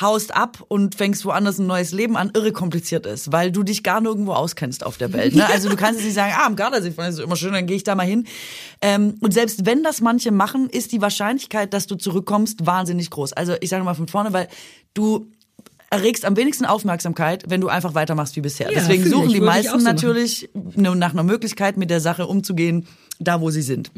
haust 0.00 0.34
ab 0.34 0.64
und 0.68 0.94
fängst 0.94 1.26
woanders 1.26 1.58
ein 1.58 1.66
neues 1.66 1.92
Leben 1.92 2.16
an, 2.16 2.30
irre 2.32 2.52
kompliziert 2.52 3.04
ist, 3.04 3.30
weil 3.30 3.52
du 3.52 3.62
dich 3.64 3.82
gar 3.82 4.00
nirgendwo 4.00 4.32
auskennst 4.32 4.82
auf 4.82 4.96
der 4.96 5.12
Welt. 5.12 5.34
Ne? 5.34 5.44
Also 5.46 5.68
du 5.68 5.76
kannst 5.76 6.00
jetzt 6.00 6.06
nicht 6.06 6.14
sagen, 6.14 6.32
ah, 6.34 6.46
am 6.46 6.56
Gardasee 6.56 6.90
fand 6.90 7.10
ich 7.10 7.16
so 7.16 7.22
immer 7.22 7.36
schön, 7.36 7.52
dann 7.52 7.66
gehe 7.66 7.76
ich 7.76 7.84
da 7.84 7.94
mal 7.94 8.06
hin. 8.06 8.26
Ähm, 8.80 9.16
und 9.20 9.34
selbst 9.34 9.66
wenn 9.66 9.82
das 9.82 10.00
manche 10.00 10.30
machen, 10.30 10.70
ist 10.70 10.90
die 10.92 11.02
Wahrscheinlichkeit, 11.02 11.74
dass 11.74 11.86
du 11.86 11.96
zurückkommst, 11.96 12.64
wahnsinnig 12.64 13.10
groß. 13.10 13.34
Also 13.34 13.56
ich 13.60 13.68
sage 13.68 13.84
mal 13.84 13.92
von 13.92 14.08
vorne, 14.08 14.32
weil 14.32 14.48
du 14.94 15.30
erregst 15.94 16.24
am 16.24 16.36
wenigsten 16.36 16.64
Aufmerksamkeit, 16.64 17.44
wenn 17.48 17.60
du 17.60 17.68
einfach 17.68 17.94
weitermachst 17.94 18.36
wie 18.36 18.40
bisher. 18.40 18.70
Ja, 18.70 18.78
Deswegen 18.78 19.08
suchen 19.08 19.28
ich, 19.28 19.34
die 19.34 19.40
meisten 19.40 19.78
so 19.78 19.84
natürlich 19.84 20.50
nach 20.76 21.12
einer 21.12 21.22
Möglichkeit, 21.22 21.76
mit 21.76 21.90
der 21.90 22.00
Sache 22.00 22.26
umzugehen, 22.26 22.86
da 23.18 23.40
wo 23.40 23.50
sie 23.50 23.62
sind. 23.62 23.90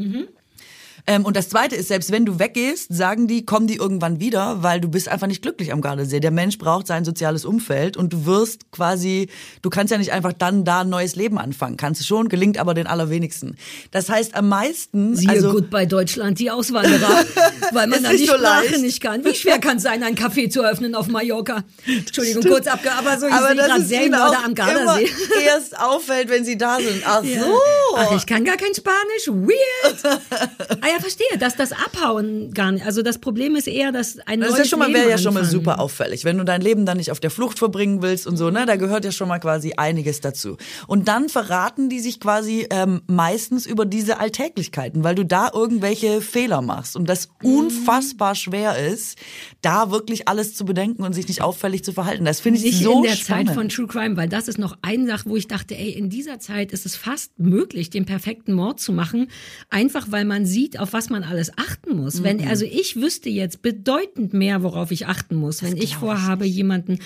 Ähm, 1.06 1.24
und 1.24 1.36
das 1.36 1.48
Zweite 1.48 1.76
ist, 1.76 1.88
selbst 1.88 2.10
wenn 2.10 2.24
du 2.26 2.38
weggehst, 2.38 2.86
sagen 2.94 3.28
die, 3.28 3.44
kommen 3.46 3.66
die 3.66 3.76
irgendwann 3.76 4.18
wieder, 4.20 4.62
weil 4.62 4.80
du 4.80 4.88
bist 4.88 5.08
einfach 5.08 5.26
nicht 5.28 5.40
glücklich 5.42 5.72
am 5.72 5.80
Gardasee. 5.80 6.18
Der 6.20 6.30
Mensch 6.32 6.58
braucht 6.58 6.86
sein 6.88 7.04
soziales 7.04 7.44
Umfeld 7.44 7.96
und 7.96 8.12
du 8.12 8.26
wirst 8.26 8.70
quasi, 8.72 9.28
du 9.62 9.70
kannst 9.70 9.92
ja 9.92 9.98
nicht 9.98 10.12
einfach 10.12 10.32
dann 10.32 10.64
da 10.64 10.80
ein 10.80 10.88
neues 10.88 11.14
Leben 11.14 11.38
anfangen. 11.38 11.76
Kannst 11.76 12.00
du 12.00 12.04
schon, 12.04 12.28
gelingt 12.28 12.58
aber 12.58 12.74
den 12.74 12.86
allerwenigsten. 12.86 13.56
Das 13.92 14.08
heißt, 14.08 14.34
am 14.34 14.48
meisten, 14.48 15.14
Siehe 15.14 15.30
also 15.30 15.52
Goodbye 15.52 15.86
Deutschland, 15.86 16.38
die 16.40 16.50
Auswanderer, 16.50 17.24
weil 17.72 17.86
man 17.86 18.02
da 18.02 18.10
die 18.10 18.26
so 18.26 18.34
Sprache 18.34 18.66
leicht. 18.66 18.80
nicht 18.80 19.00
kann. 19.00 19.24
Wie 19.24 19.34
schwer 19.34 19.58
kann 19.60 19.76
es 19.76 19.84
sein, 19.84 20.02
ein 20.02 20.16
Café 20.16 20.50
zu 20.50 20.62
öffnen 20.64 20.94
auf 20.96 21.06
Mallorca? 21.06 21.62
Entschuldigung, 21.86 22.42
Stimmt. 22.42 22.54
kurz 22.54 22.66
abge... 22.66 22.90
Aber 22.92 23.18
so, 23.18 23.26
ich 23.28 23.32
aber 23.32 23.48
sehe 23.48 23.56
das 23.56 23.66
gerade 23.68 23.82
Serienmörder 23.84 24.44
am 24.44 24.54
Gardasee. 24.54 25.08
erst 25.46 25.78
auffällt, 25.78 26.28
wenn 26.30 26.44
sie 26.44 26.58
da 26.58 26.78
sind. 26.78 27.02
Ach 27.06 27.22
Ja. 27.22 27.44
so. 27.44 27.58
Ach, 27.96 28.16
ich 28.16 28.26
kann 28.26 28.44
gar 28.44 28.56
kein 28.56 28.74
Spanisch. 28.74 29.26
Weird. 29.28 30.04
ah 30.04 30.86
ja, 30.96 31.00
verstehe, 31.00 31.38
dass 31.38 31.56
das 31.56 31.72
Abhauen 31.72 32.52
gar 32.52 32.72
nicht. 32.72 32.84
Also 32.84 33.02
das 33.02 33.18
Problem 33.18 33.56
ist 33.56 33.66
eher, 33.68 33.92
dass 33.92 34.18
ein 34.26 34.40
Das 34.40 34.50
ist 34.50 34.54
neues 34.56 34.66
ja 34.66 34.70
schon 34.70 34.78
mal, 34.78 34.92
wäre 34.94 35.10
ja 35.10 35.18
schon 35.18 35.34
mal 35.34 35.44
super 35.44 35.78
auffällig. 35.80 36.24
Wenn 36.24 36.38
du 36.38 36.44
dein 36.44 36.60
Leben 36.60 36.86
dann 36.86 36.96
nicht 36.96 37.10
auf 37.10 37.20
der 37.20 37.30
Flucht 37.30 37.58
verbringen 37.58 38.02
willst 38.02 38.26
und 38.26 38.36
so, 38.36 38.50
ne, 38.50 38.66
da 38.66 38.76
gehört 38.76 39.04
ja 39.04 39.12
schon 39.12 39.28
mal 39.28 39.38
quasi 39.38 39.74
einiges 39.76 40.20
dazu. 40.20 40.56
Und 40.86 41.08
dann 41.08 41.28
verraten 41.28 41.88
die 41.88 42.00
sich 42.00 42.20
quasi 42.20 42.66
ähm, 42.70 43.02
meistens 43.06 43.66
über 43.66 43.84
diese 43.86 44.18
Alltäglichkeiten, 44.18 45.04
weil 45.04 45.14
du 45.14 45.24
da 45.24 45.50
irgendwelche 45.52 46.20
Fehler 46.20 46.62
machst 46.62 46.96
und 46.96 47.08
das 47.08 47.28
Mhm. 47.42 47.50
unfassbar 47.58 48.34
schwer 48.34 48.78
ist, 48.78 49.18
da 49.66 49.90
wirklich 49.90 50.28
alles 50.28 50.54
zu 50.54 50.64
bedenken 50.64 51.02
und 51.02 51.12
sich 51.12 51.26
nicht 51.26 51.42
auffällig 51.42 51.82
zu 51.82 51.92
verhalten. 51.92 52.24
Das 52.24 52.38
finde 52.38 52.60
ich 52.60 52.66
Nicht 52.66 52.84
so 52.84 52.98
in 52.98 53.02
der 53.02 53.16
spannend. 53.16 53.48
Zeit 53.48 53.56
von 53.56 53.68
True 53.68 53.88
Crime, 53.88 54.16
weil 54.16 54.28
das 54.28 54.46
ist 54.46 54.58
noch 54.58 54.78
eine 54.80 55.08
Sache, 55.08 55.28
wo 55.28 55.34
ich 55.34 55.48
dachte, 55.48 55.76
ey, 55.76 55.90
in 55.90 56.08
dieser 56.08 56.38
Zeit 56.38 56.70
ist 56.70 56.86
es 56.86 56.94
fast 56.94 57.36
möglich, 57.40 57.90
den 57.90 58.04
perfekten 58.04 58.52
Mord 58.52 58.78
zu 58.78 58.92
machen, 58.92 59.26
einfach 59.68 60.06
weil 60.12 60.24
man 60.24 60.46
sieht, 60.46 60.78
auf 60.78 60.92
was 60.92 61.10
man 61.10 61.24
alles 61.24 61.50
achten 61.58 61.96
muss. 61.96 62.20
Mhm. 62.20 62.24
Wenn, 62.24 62.48
also 62.48 62.64
ich 62.64 62.94
wüsste 62.94 63.28
jetzt 63.28 63.60
bedeutend 63.60 64.32
mehr, 64.32 64.62
worauf 64.62 64.92
ich 64.92 65.08
achten 65.08 65.34
muss, 65.34 65.64
wenn 65.64 65.76
ich 65.76 65.96
vorhabe, 65.96 66.46
jemanden 66.46 67.00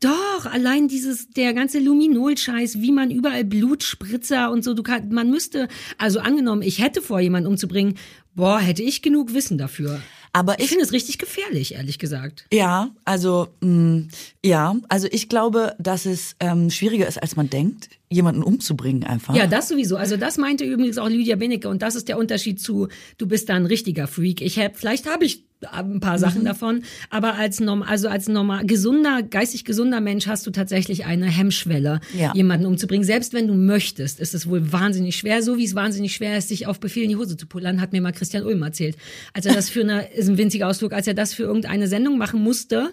doch, 0.00 0.46
allein 0.46 0.88
dieses, 0.88 1.28
der 1.28 1.52
ganze 1.52 1.78
Luminol-Scheiß, 1.78 2.80
wie 2.80 2.90
man 2.90 3.10
überall 3.10 3.44
Blutspritzer 3.44 4.50
und 4.50 4.64
so, 4.64 4.72
du 4.72 4.82
kann, 4.82 5.10
man 5.10 5.30
müsste, 5.30 5.68
also 5.98 6.20
angenommen, 6.20 6.62
ich 6.62 6.80
hätte 6.82 7.02
vor, 7.02 7.20
jemanden 7.20 7.48
umzubringen, 7.48 7.94
boah, 8.34 8.58
hätte 8.58 8.82
ich 8.82 9.02
genug 9.02 9.34
Wissen 9.34 9.58
dafür. 9.58 10.00
Aber 10.32 10.58
Ich 10.58 10.64
ich 10.64 10.68
finde 10.70 10.84
es 10.84 10.92
richtig 10.92 11.18
gefährlich, 11.18 11.74
ehrlich 11.74 11.98
gesagt. 11.98 12.46
Ja, 12.52 12.90
also 13.04 13.48
mh, 13.60 14.04
ja, 14.44 14.76
also 14.88 15.08
ich 15.10 15.28
glaube, 15.28 15.74
dass 15.78 16.06
es 16.06 16.36
ähm, 16.38 16.70
schwieriger 16.70 17.08
ist, 17.08 17.20
als 17.20 17.34
man 17.34 17.50
denkt, 17.50 17.88
jemanden 18.08 18.42
umzubringen 18.42 19.04
einfach. 19.04 19.34
Ja, 19.34 19.46
das 19.46 19.68
sowieso. 19.68 19.96
Also 19.96 20.16
das 20.16 20.38
meinte 20.38 20.64
übrigens 20.64 20.98
auch 20.98 21.08
Lydia 21.08 21.36
Benecke 21.36 21.68
und 21.68 21.82
das 21.82 21.96
ist 21.96 22.08
der 22.08 22.18
Unterschied 22.18 22.60
zu, 22.60 22.88
du 23.18 23.26
bist 23.26 23.48
da 23.48 23.54
ein 23.54 23.66
richtiger 23.66 24.06
Freak. 24.06 24.40
Ich 24.40 24.58
hab, 24.58 24.76
vielleicht 24.76 25.08
habe 25.08 25.24
ich 25.24 25.44
ein 25.70 26.00
paar 26.00 26.14
Mhm. 26.16 26.20
Sachen 26.20 26.44
davon, 26.44 26.82
aber 27.10 27.34
als 27.34 27.60
norm, 27.60 27.82
also 27.82 28.08
als 28.08 28.28
normal 28.28 28.64
gesunder, 28.66 29.22
geistig 29.22 29.64
gesunder 29.64 30.00
Mensch 30.00 30.26
hast 30.26 30.46
du 30.46 30.50
tatsächlich 30.50 31.04
eine 31.04 31.26
Hemmschwelle, 31.26 32.00
Ja. 32.16 32.32
jemanden 32.34 32.66
umzubringen. 32.66 33.04
Selbst 33.04 33.32
wenn 33.34 33.46
du 33.46 33.54
möchtest, 33.54 34.20
ist 34.20 34.34
es 34.34 34.48
wohl 34.48 34.72
wahnsinnig 34.72 35.16
schwer, 35.16 35.42
so 35.42 35.58
wie 35.58 35.64
es 35.64 35.74
wahnsinnig 35.74 36.14
schwer 36.14 36.38
ist, 36.38 36.48
sich 36.48 36.66
auf 36.66 36.80
Befehl 36.80 37.02
in 37.04 37.10
die 37.10 37.16
Hose 37.16 37.36
zu 37.36 37.46
pullern, 37.46 37.80
hat 37.80 37.92
mir 37.92 38.00
mal 38.00 38.12
Christian 38.12 38.44
Ulm 38.44 38.62
erzählt. 38.62 38.96
Als 39.34 39.46
er 39.46 39.54
das 39.54 39.68
für 39.68 39.80
eine, 39.82 40.10
ist 40.14 40.28
ein 40.28 40.38
winziger 40.38 40.68
Ausflug, 40.68 40.92
als 40.92 41.06
er 41.06 41.14
das 41.14 41.34
für 41.34 41.42
irgendeine 41.42 41.88
Sendung 41.88 42.16
machen 42.18 42.42
musste, 42.42 42.92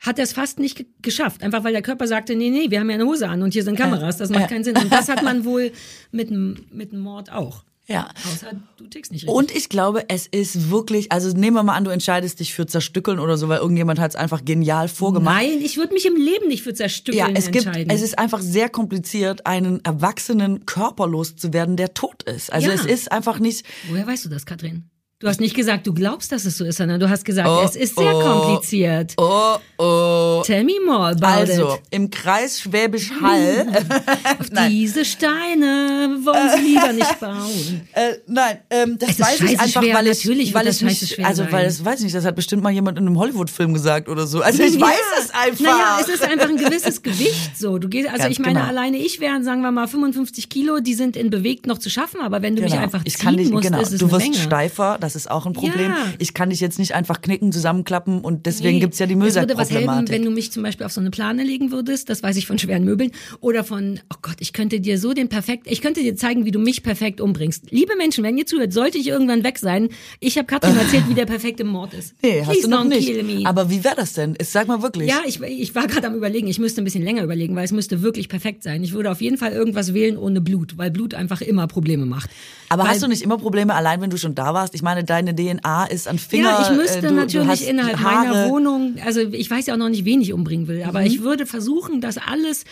hat 0.00 0.18
er 0.18 0.22
es 0.24 0.32
fast 0.32 0.60
nicht 0.60 0.76
ge 0.76 0.86
geschafft. 1.02 1.42
Einfach 1.42 1.64
weil 1.64 1.72
der 1.72 1.82
Körper 1.82 2.06
sagte, 2.06 2.36
nee, 2.36 2.50
nee, 2.50 2.70
wir 2.70 2.78
haben 2.78 2.88
ja 2.88 2.94
eine 2.94 3.04
Hose 3.06 3.28
an 3.28 3.42
und 3.42 3.52
hier 3.52 3.64
sind 3.64 3.76
Kameras, 3.76 4.16
das 4.16 4.30
macht 4.30 4.48
keinen 4.48 4.62
Sinn. 4.62 4.76
Und 4.76 4.92
das 4.92 5.08
hat 5.08 5.22
man 5.24 5.44
wohl 5.44 5.72
mit 6.12 6.30
mit 6.30 6.92
einem 6.92 7.02
Mord 7.02 7.32
auch. 7.32 7.64
Ja. 7.88 8.08
Außer 8.32 8.52
du 8.76 8.86
tickst 8.86 9.10
nicht 9.12 9.22
richtig. 9.24 9.34
Und 9.36 9.50
ich 9.50 9.68
glaube, 9.68 10.04
es 10.08 10.26
ist 10.26 10.70
wirklich, 10.70 11.10
also 11.10 11.30
nehmen 11.36 11.56
wir 11.56 11.62
mal 11.62 11.74
an, 11.74 11.84
du 11.84 11.90
entscheidest 11.90 12.38
dich 12.40 12.54
für 12.54 12.66
zerstückeln 12.66 13.18
oder 13.18 13.36
so, 13.36 13.48
weil 13.48 13.58
irgendjemand 13.58 13.98
hat 13.98 14.10
es 14.12 14.16
einfach 14.16 14.44
genial 14.44 14.88
vorgemacht. 14.88 15.34
Nein, 15.36 15.58
ich 15.62 15.76
würde 15.76 15.94
mich 15.94 16.06
im 16.06 16.14
Leben 16.16 16.48
nicht 16.48 16.62
für 16.62 16.74
Zerstückeln 16.74 17.18
Ja, 17.18 17.32
es 17.34 17.50
gibt, 17.50 17.66
entscheiden. 17.66 17.90
es 17.90 18.02
ist 18.02 18.18
einfach 18.18 18.40
sehr 18.40 18.68
kompliziert, 18.68 19.46
einen 19.46 19.84
Erwachsenen 19.84 20.66
körperlos 20.66 21.34
zu 21.36 21.52
werden, 21.52 21.76
der 21.76 21.94
tot 21.94 22.22
ist. 22.24 22.52
Also 22.52 22.68
Ja. 22.68 22.74
es 22.74 22.84
ist 22.84 23.10
einfach 23.10 23.38
nicht, 23.38 23.64
Woher 23.88 24.06
weißt 24.06 24.26
du 24.26 24.28
das, 24.28 24.46
Katrin? 24.46 24.90
Du 25.20 25.26
hast 25.26 25.40
nicht 25.40 25.56
gesagt, 25.56 25.84
du 25.84 25.92
glaubst, 25.92 26.30
dass 26.30 26.44
es 26.44 26.56
so 26.58 26.64
ist, 26.64 26.76
sondern 26.78 27.00
du 27.00 27.10
hast 27.10 27.24
gesagt, 27.24 27.48
Oh, 27.48 27.62
es 27.64 27.74
ist 27.74 27.96
sehr 27.98 28.14
oh, 28.16 28.20
kompliziert. 28.20 29.14
oh, 29.16 29.56
oh. 29.78 30.42
Tell 30.46 30.62
me 30.62 30.74
more 30.86 31.08
about 31.08 31.26
Also, 31.40 31.74
it. 31.74 31.80
im 31.90 32.08
Kreis 32.08 32.60
Schwäbisch 32.60 33.10
Hall, 33.20 33.66
nein, 34.52 34.70
Diese 34.70 35.04
Steine 35.04 36.18
wollen 36.22 36.50
sie 36.56 36.62
lieber 36.62 36.92
nicht 36.92 37.18
bauen. 37.20 37.88
äh, 37.94 38.12
nein, 38.28 38.58
ähm, 38.70 38.96
das 38.96 39.08
Es 39.10 39.18
ist 39.18 39.26
weiß 39.26 39.40
ich 39.40 39.60
einfach, 39.60 39.82
schwer, 39.82 39.94
weil 39.96 40.06
ich, 40.06 40.24
natürlich 40.24 40.54
weil 40.54 40.68
ich 40.68 40.78
das 40.78 40.82
nicht, 40.82 41.24
also, 41.26 41.42
sein. 41.42 41.52
weil 41.52 41.64
das 41.64 41.84
weiß 41.84 41.98
ich 41.98 42.04
nicht, 42.04 42.14
das 42.14 42.24
hat 42.24 42.36
bestimmt 42.36 42.62
mal 42.62 42.70
jemand 42.70 42.96
in 42.96 43.04
einem 43.08 43.18
Hollywood-Film 43.18 43.74
gesagt 43.74 44.08
oder 44.08 44.24
so. 44.24 44.40
Also, 44.40 44.62
ich 44.62 44.80
weiß 44.80 44.96
es 45.20 45.30
einfach. 45.34 45.64
Naja, 45.64 45.98
es 46.00 46.08
ist 46.10 46.22
einfach 46.22 46.48
ein 46.48 46.56
gewisses 46.58 47.02
Gewicht 47.02 47.58
so. 47.58 47.78
Du 47.78 47.88
gehst, 47.88 48.06
also 48.08 48.20
Ganz 48.22 48.30
ich 48.30 48.38
meine, 48.38 48.60
genau. 48.60 48.68
alleine 48.68 48.98
ich 48.98 49.18
wären, 49.18 49.42
sagen 49.42 49.62
wir 49.62 49.72
mal, 49.72 49.88
55 49.88 50.48
Kilo, 50.48 50.78
die 50.78 50.94
sind 50.94 51.16
in 51.16 51.28
bewegt 51.30 51.66
noch 51.66 51.78
zu 51.78 51.90
schaffen, 51.90 52.20
aber 52.20 52.40
wenn 52.40 52.54
du 52.54 52.62
mich 52.62 52.70
Genau. 52.70 52.84
einfach 52.84 53.00
ich 53.02 53.16
ziehen 53.16 53.24
kann 53.24 53.36
dich, 53.36 53.50
musst, 53.50 53.64
genau, 53.66 53.80
ist 53.80 53.92
es 53.94 53.98
du 53.98 54.08
wirst 54.12 54.22
Menge. 54.22 54.36
steifer, 54.36 54.96
das 55.08 55.16
ist 55.16 55.30
auch 55.30 55.46
ein 55.46 55.54
Problem. 55.54 55.90
Ja. 55.90 56.12
Ich 56.18 56.34
kann 56.34 56.50
dich 56.50 56.60
jetzt 56.60 56.78
nicht 56.78 56.94
einfach 56.94 57.22
knicken, 57.22 57.50
zusammenklappen 57.50 58.20
und 58.20 58.44
deswegen 58.46 58.74
Nee. 58.74 58.80
gibt's 58.80 58.98
ja 58.98 59.06
die 59.06 59.14
Es 59.14 59.18
würde 59.20 59.56
was 59.56 59.70
helfen, 59.70 59.86
Müllsackproblematik. 59.86 60.14
wenn 60.14 60.24
du 60.24 60.30
mich 60.30 60.52
zum 60.52 60.62
Beispiel 60.62 60.84
auf 60.84 60.92
so 60.92 61.00
eine 61.00 61.10
Plane 61.10 61.42
legen 61.44 61.70
würdest, 61.70 62.10
das 62.10 62.22
weiß 62.22 62.36
ich 62.36 62.46
von 62.46 62.58
schweren 62.58 62.84
Möbeln, 62.84 63.10
oder 63.40 63.64
von, 63.64 64.00
oh 64.12 64.16
Gott, 64.20 64.36
ich 64.40 64.52
könnte 64.52 64.80
dir 64.80 64.98
so 64.98 65.14
den 65.14 65.28
perfekt, 65.28 65.66
ich 65.70 65.80
könnte 65.80 66.02
dir 66.02 66.14
zeigen, 66.16 66.44
wie 66.44 66.50
du 66.50 66.58
mich 66.58 66.82
perfekt 66.82 67.20
umbringst. 67.22 67.70
Liebe 67.70 67.96
Menschen, 67.96 68.22
wenn 68.24 68.36
ihr 68.36 68.46
zuhört, 68.46 68.72
sollte 68.72 68.98
ich 68.98 69.08
irgendwann 69.08 69.44
weg 69.44 69.58
sein, 69.58 69.88
ich 70.20 70.36
habe 70.36 70.46
Katrin 70.46 70.76
erzählt, 70.78 71.08
wie 71.08 71.14
der 71.14 71.26
perfekte 71.26 71.64
Mord 71.64 71.94
ist. 71.94 72.14
Nee, 72.22 72.40
hast 72.40 72.48
Please 72.50 72.62
du 72.62 72.68
noch 72.68 72.84
nicht. 72.84 73.46
Aber 73.46 73.70
wie 73.70 73.82
wäre 73.84 73.96
das 73.96 74.12
denn? 74.12 74.34
Ich 74.40 74.48
sag 74.50 74.68
mal 74.68 74.82
wirklich. 74.82 75.08
Ja, 75.08 75.22
ich, 75.26 75.40
ich 75.40 75.74
war 75.74 75.86
gerade 75.86 76.06
am 76.06 76.14
überlegen, 76.14 76.46
ich 76.48 76.58
müsste 76.58 76.82
ein 76.82 76.84
bisschen 76.84 77.02
länger 77.04 77.22
überlegen, 77.22 77.56
weil 77.56 77.64
es 77.64 77.72
müsste 77.72 78.02
wirklich 78.02 78.28
perfekt 78.28 78.62
sein. 78.62 78.82
Ich 78.84 78.92
würde 78.92 79.10
auf 79.10 79.20
jeden 79.20 79.38
Fall 79.38 79.52
irgendwas 79.52 79.94
wählen 79.94 80.16
ohne 80.18 80.40
Blut, 80.40 80.76
weil 80.76 80.90
Blut 80.90 81.14
einfach 81.14 81.40
immer 81.40 81.66
Probleme 81.66 82.04
macht. 82.06 82.28
Aber 82.68 82.88
hast 82.88 83.02
du 83.02 83.08
nicht 83.08 83.22
immer 83.22 83.38
Probleme, 83.38 83.74
allein 83.74 84.00
wenn 84.00 84.10
du 84.10 84.16
schon 84.16 84.34
da 84.34 84.54
warst? 84.54 84.74
Ich 84.74 84.82
meine, 84.82 85.04
deine 85.04 85.34
DNA 85.34 85.86
ist 85.86 86.08
an 86.08 86.18
Finger. 86.18 86.50
Ja, 86.50 86.62
ich 86.62 86.76
müsste 86.76 86.98
äh, 86.98 87.02
du, 87.02 87.08
du 87.08 87.14
natürlich 87.14 87.48
hast 87.48 87.62
innerhalb 87.62 87.98
Haare. 87.98 88.26
Mhm. 88.26 88.32
meiner 88.32 88.48
Wohnung, 88.50 88.96
also 89.04 89.20
ich 89.20 89.50
weiß 89.50 89.66
ja 89.66 89.74
auch 89.74 89.78
noch 89.78 89.88
nicht, 89.88 90.04
wen 90.04 90.20
ich 90.20 90.32
umbringen 90.32 90.68
will, 90.68 90.82
aber 90.84 91.02
ich 91.02 91.22
würde 91.22 91.46
versuchen, 91.46 92.00
dass 92.00 92.18
alles 92.18 92.64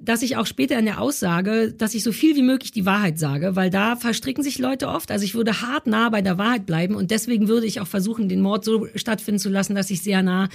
dass 0.00 0.22
ich 0.22 0.36
auch 0.36 0.46
später 0.46 0.78
in 0.78 0.84
der 0.84 1.00
Aussage, 1.00 1.72
dass 1.76 1.94
ich 1.94 2.02
so 2.02 2.12
viel 2.12 2.36
wie 2.36 2.42
möglich 2.42 2.70
die 2.70 2.86
Wahrheit 2.86 3.18
sage, 3.18 3.56
weil 3.56 3.68
da 3.68 3.96
verstricken 3.96 4.44
sich 4.44 4.58
Leute 4.58 4.88
oft. 4.88 5.10
Also 5.10 5.24
ich 5.24 5.34
würde 5.34 5.60
hart 5.60 5.86
nah 5.86 6.08
bei 6.08 6.22
der 6.22 6.38
Wahrheit 6.38 6.66
bleiben 6.66 6.94
und 6.94 7.10
deswegen 7.10 7.48
würde 7.48 7.66
ich 7.66 7.80
auch 7.80 7.86
versuchen, 7.86 8.28
den 8.28 8.40
Mord 8.40 8.64
so 8.64 8.86
stattfinden 8.94 9.40
zu 9.40 9.48
lassen, 9.48 9.74
dass 9.74 9.90
ich 9.90 10.02
sehr 10.02 10.22
nah 10.22 10.48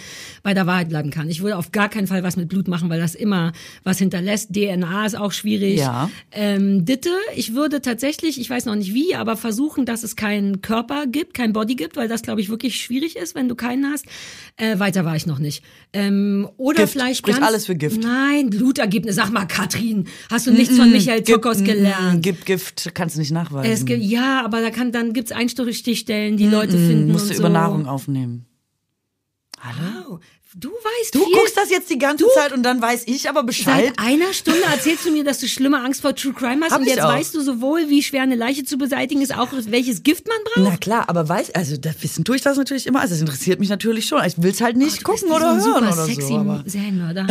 bei 0.43 0.53
der 0.53 0.65
Wahrheit 0.65 0.89
bleiben 0.89 1.09
kann. 1.09 1.29
Ich 1.29 1.41
würde 1.41 1.57
auf 1.57 1.71
gar 1.71 1.89
keinen 1.89 2.07
Fall 2.07 2.23
was 2.23 2.37
mit 2.37 2.47
Blut 2.47 2.67
machen, 2.67 2.89
weil 2.89 2.99
das 2.99 3.15
immer 3.15 3.51
was 3.83 3.97
hinterlässt. 3.97 4.53
DNA 4.53 5.05
ist 5.05 5.17
auch 5.17 5.33
schwierig. 5.33 5.79
Ja. 5.79 6.09
Ähm, 6.31 6.85
Ditte, 6.85 7.11
ich 7.35 7.53
würde 7.53 7.81
tatsächlich, 7.81 8.39
ich 8.39 8.49
weiß 8.49 8.65
noch 8.65 8.75
nicht 8.75 8.93
wie, 8.93 9.15
aber 9.15 9.35
versuchen, 9.35 9.85
dass 9.85 10.03
es 10.03 10.15
keinen 10.15 10.61
Körper 10.61 11.05
gibt, 11.05 11.33
kein 11.33 11.51
Body 11.51 11.75
gibt, 11.75 11.97
weil 11.97 12.07
das, 12.07 12.21
glaube 12.21 12.39
ich, 12.39 12.49
wirklich 12.49 12.81
schwierig 12.81 13.17
ist, 13.17 13.35
wenn 13.35 13.49
du 13.49 13.55
keinen 13.55 13.91
hast. 13.91 14.05
Äh, 14.55 14.79
weiter 14.79 15.03
war 15.03 15.15
ich 15.15 15.25
noch 15.25 15.39
nicht. 15.39 15.63
Ähm, 15.91 16.47
oder 16.57 16.81
Gift. 16.81 16.93
vielleicht 16.93 17.17
Sprich 17.19 17.35
ganz, 17.35 17.45
alles 17.45 17.65
für 17.65 17.75
Gift. 17.75 18.01
Nein, 18.01 18.49
Blutergebnis. 18.49 19.15
Sag 19.15 19.32
mal, 19.34 19.45
Katrin, 19.45 20.07
hast 20.29 20.47
du 20.47 20.51
nichts 20.51 20.77
von 20.77 20.91
Michael 20.91 21.23
Zokos 21.23 21.63
gelernt? 21.63 22.23
Gibt 22.23 22.45
Gift, 22.45 22.91
kannst 22.93 23.15
du 23.15 23.19
nicht 23.19 23.31
nachweisen. 23.31 23.71
Es 23.71 23.86
gibt, 23.86 24.03
ja, 24.03 24.43
aber 24.45 24.61
da 24.61 24.69
kann, 24.69 24.91
dann 24.91 25.13
gibt's 25.13 25.31
Einstichstellen, 25.31 26.38
die 26.38 26.47
Leute 26.47 26.77
finden 26.77 27.11
musst 27.11 27.29
du 27.29 27.34
so. 27.34 27.39
über 27.39 27.49
Nahrung 27.49 27.88
aufnehmen. 27.88 28.45
Hallo? 29.59 30.09
Wow. 30.09 30.19
Du 30.56 30.70
weißt 30.70 31.16
Du 31.16 31.24
viel. 31.26 31.34
guckst 31.34 31.58
das 31.58 31.72
jetzt 31.72 31.89
die 31.89 31.97
ganze 31.97 32.26
Zeit 32.36 32.51
und 32.51 32.62
dann 32.62 32.80
weiß 32.80 33.04
ich 33.08 33.28
aber 33.28 33.41
Bescheid. 33.43 33.86
Seit 33.88 33.99
einer 33.99 34.34
Stunde 34.34 34.62
erzählst 34.72 35.04
du 35.04 35.12
mir, 35.12 35.24
dass 35.24 35.39
du 35.39 35.47
schlimme 35.47 35.82
Angst 35.82 36.01
vor 36.01 36.14
True 36.16 36.34
Crime 36.34 36.64
hast 36.64 36.72
Hab 36.74 36.82
und 36.82 36.88
jetzt 36.88 37.01
auch. 37.01 37.10
weißt 37.10 37.34
du 37.34 37.41
sowohl, 37.41 37.89
wie 37.89 38.04
schwer 38.04 38.22
eine 38.22 38.36
Leiche 38.36 38.64
zu 38.64 38.78
beseitigen 38.78 39.22
ist, 39.22 39.36
auch 39.36 39.49
welches 39.51 40.04
Gift 40.04 40.28
man 40.28 40.38
braucht. 40.45 40.70
Na 40.72 40.78
klar, 40.78 41.10
aber 41.10 41.28
weiß, 41.28 41.56
also 41.56 41.76
da 41.78 41.89
wissen 42.01 42.24
tue 42.24 42.36
ich 42.36 42.43
das 42.43 42.58
natürlich 42.58 42.86
immer. 42.86 43.01
Also 43.01 43.16
das 43.16 43.22
interessiert 43.22 43.60
mich 43.60 43.70
natürlich 43.70 44.06
schon. 44.06 44.24
Ich 44.26 44.39
will 44.41 44.51
es 44.51 44.62
halt 44.62 44.78
nicht 44.78 45.01
Du 45.01 45.12
bist 45.12 45.24
gucken 45.24 45.30
so 45.30 45.36
oder 45.36 45.51
ein 45.54 45.62
hören 45.64 45.88
oder 45.88 46.06
sexy 46.06 46.28
so. 46.28 46.38
Aber 46.38 46.64
Serienmörder. 46.68 47.26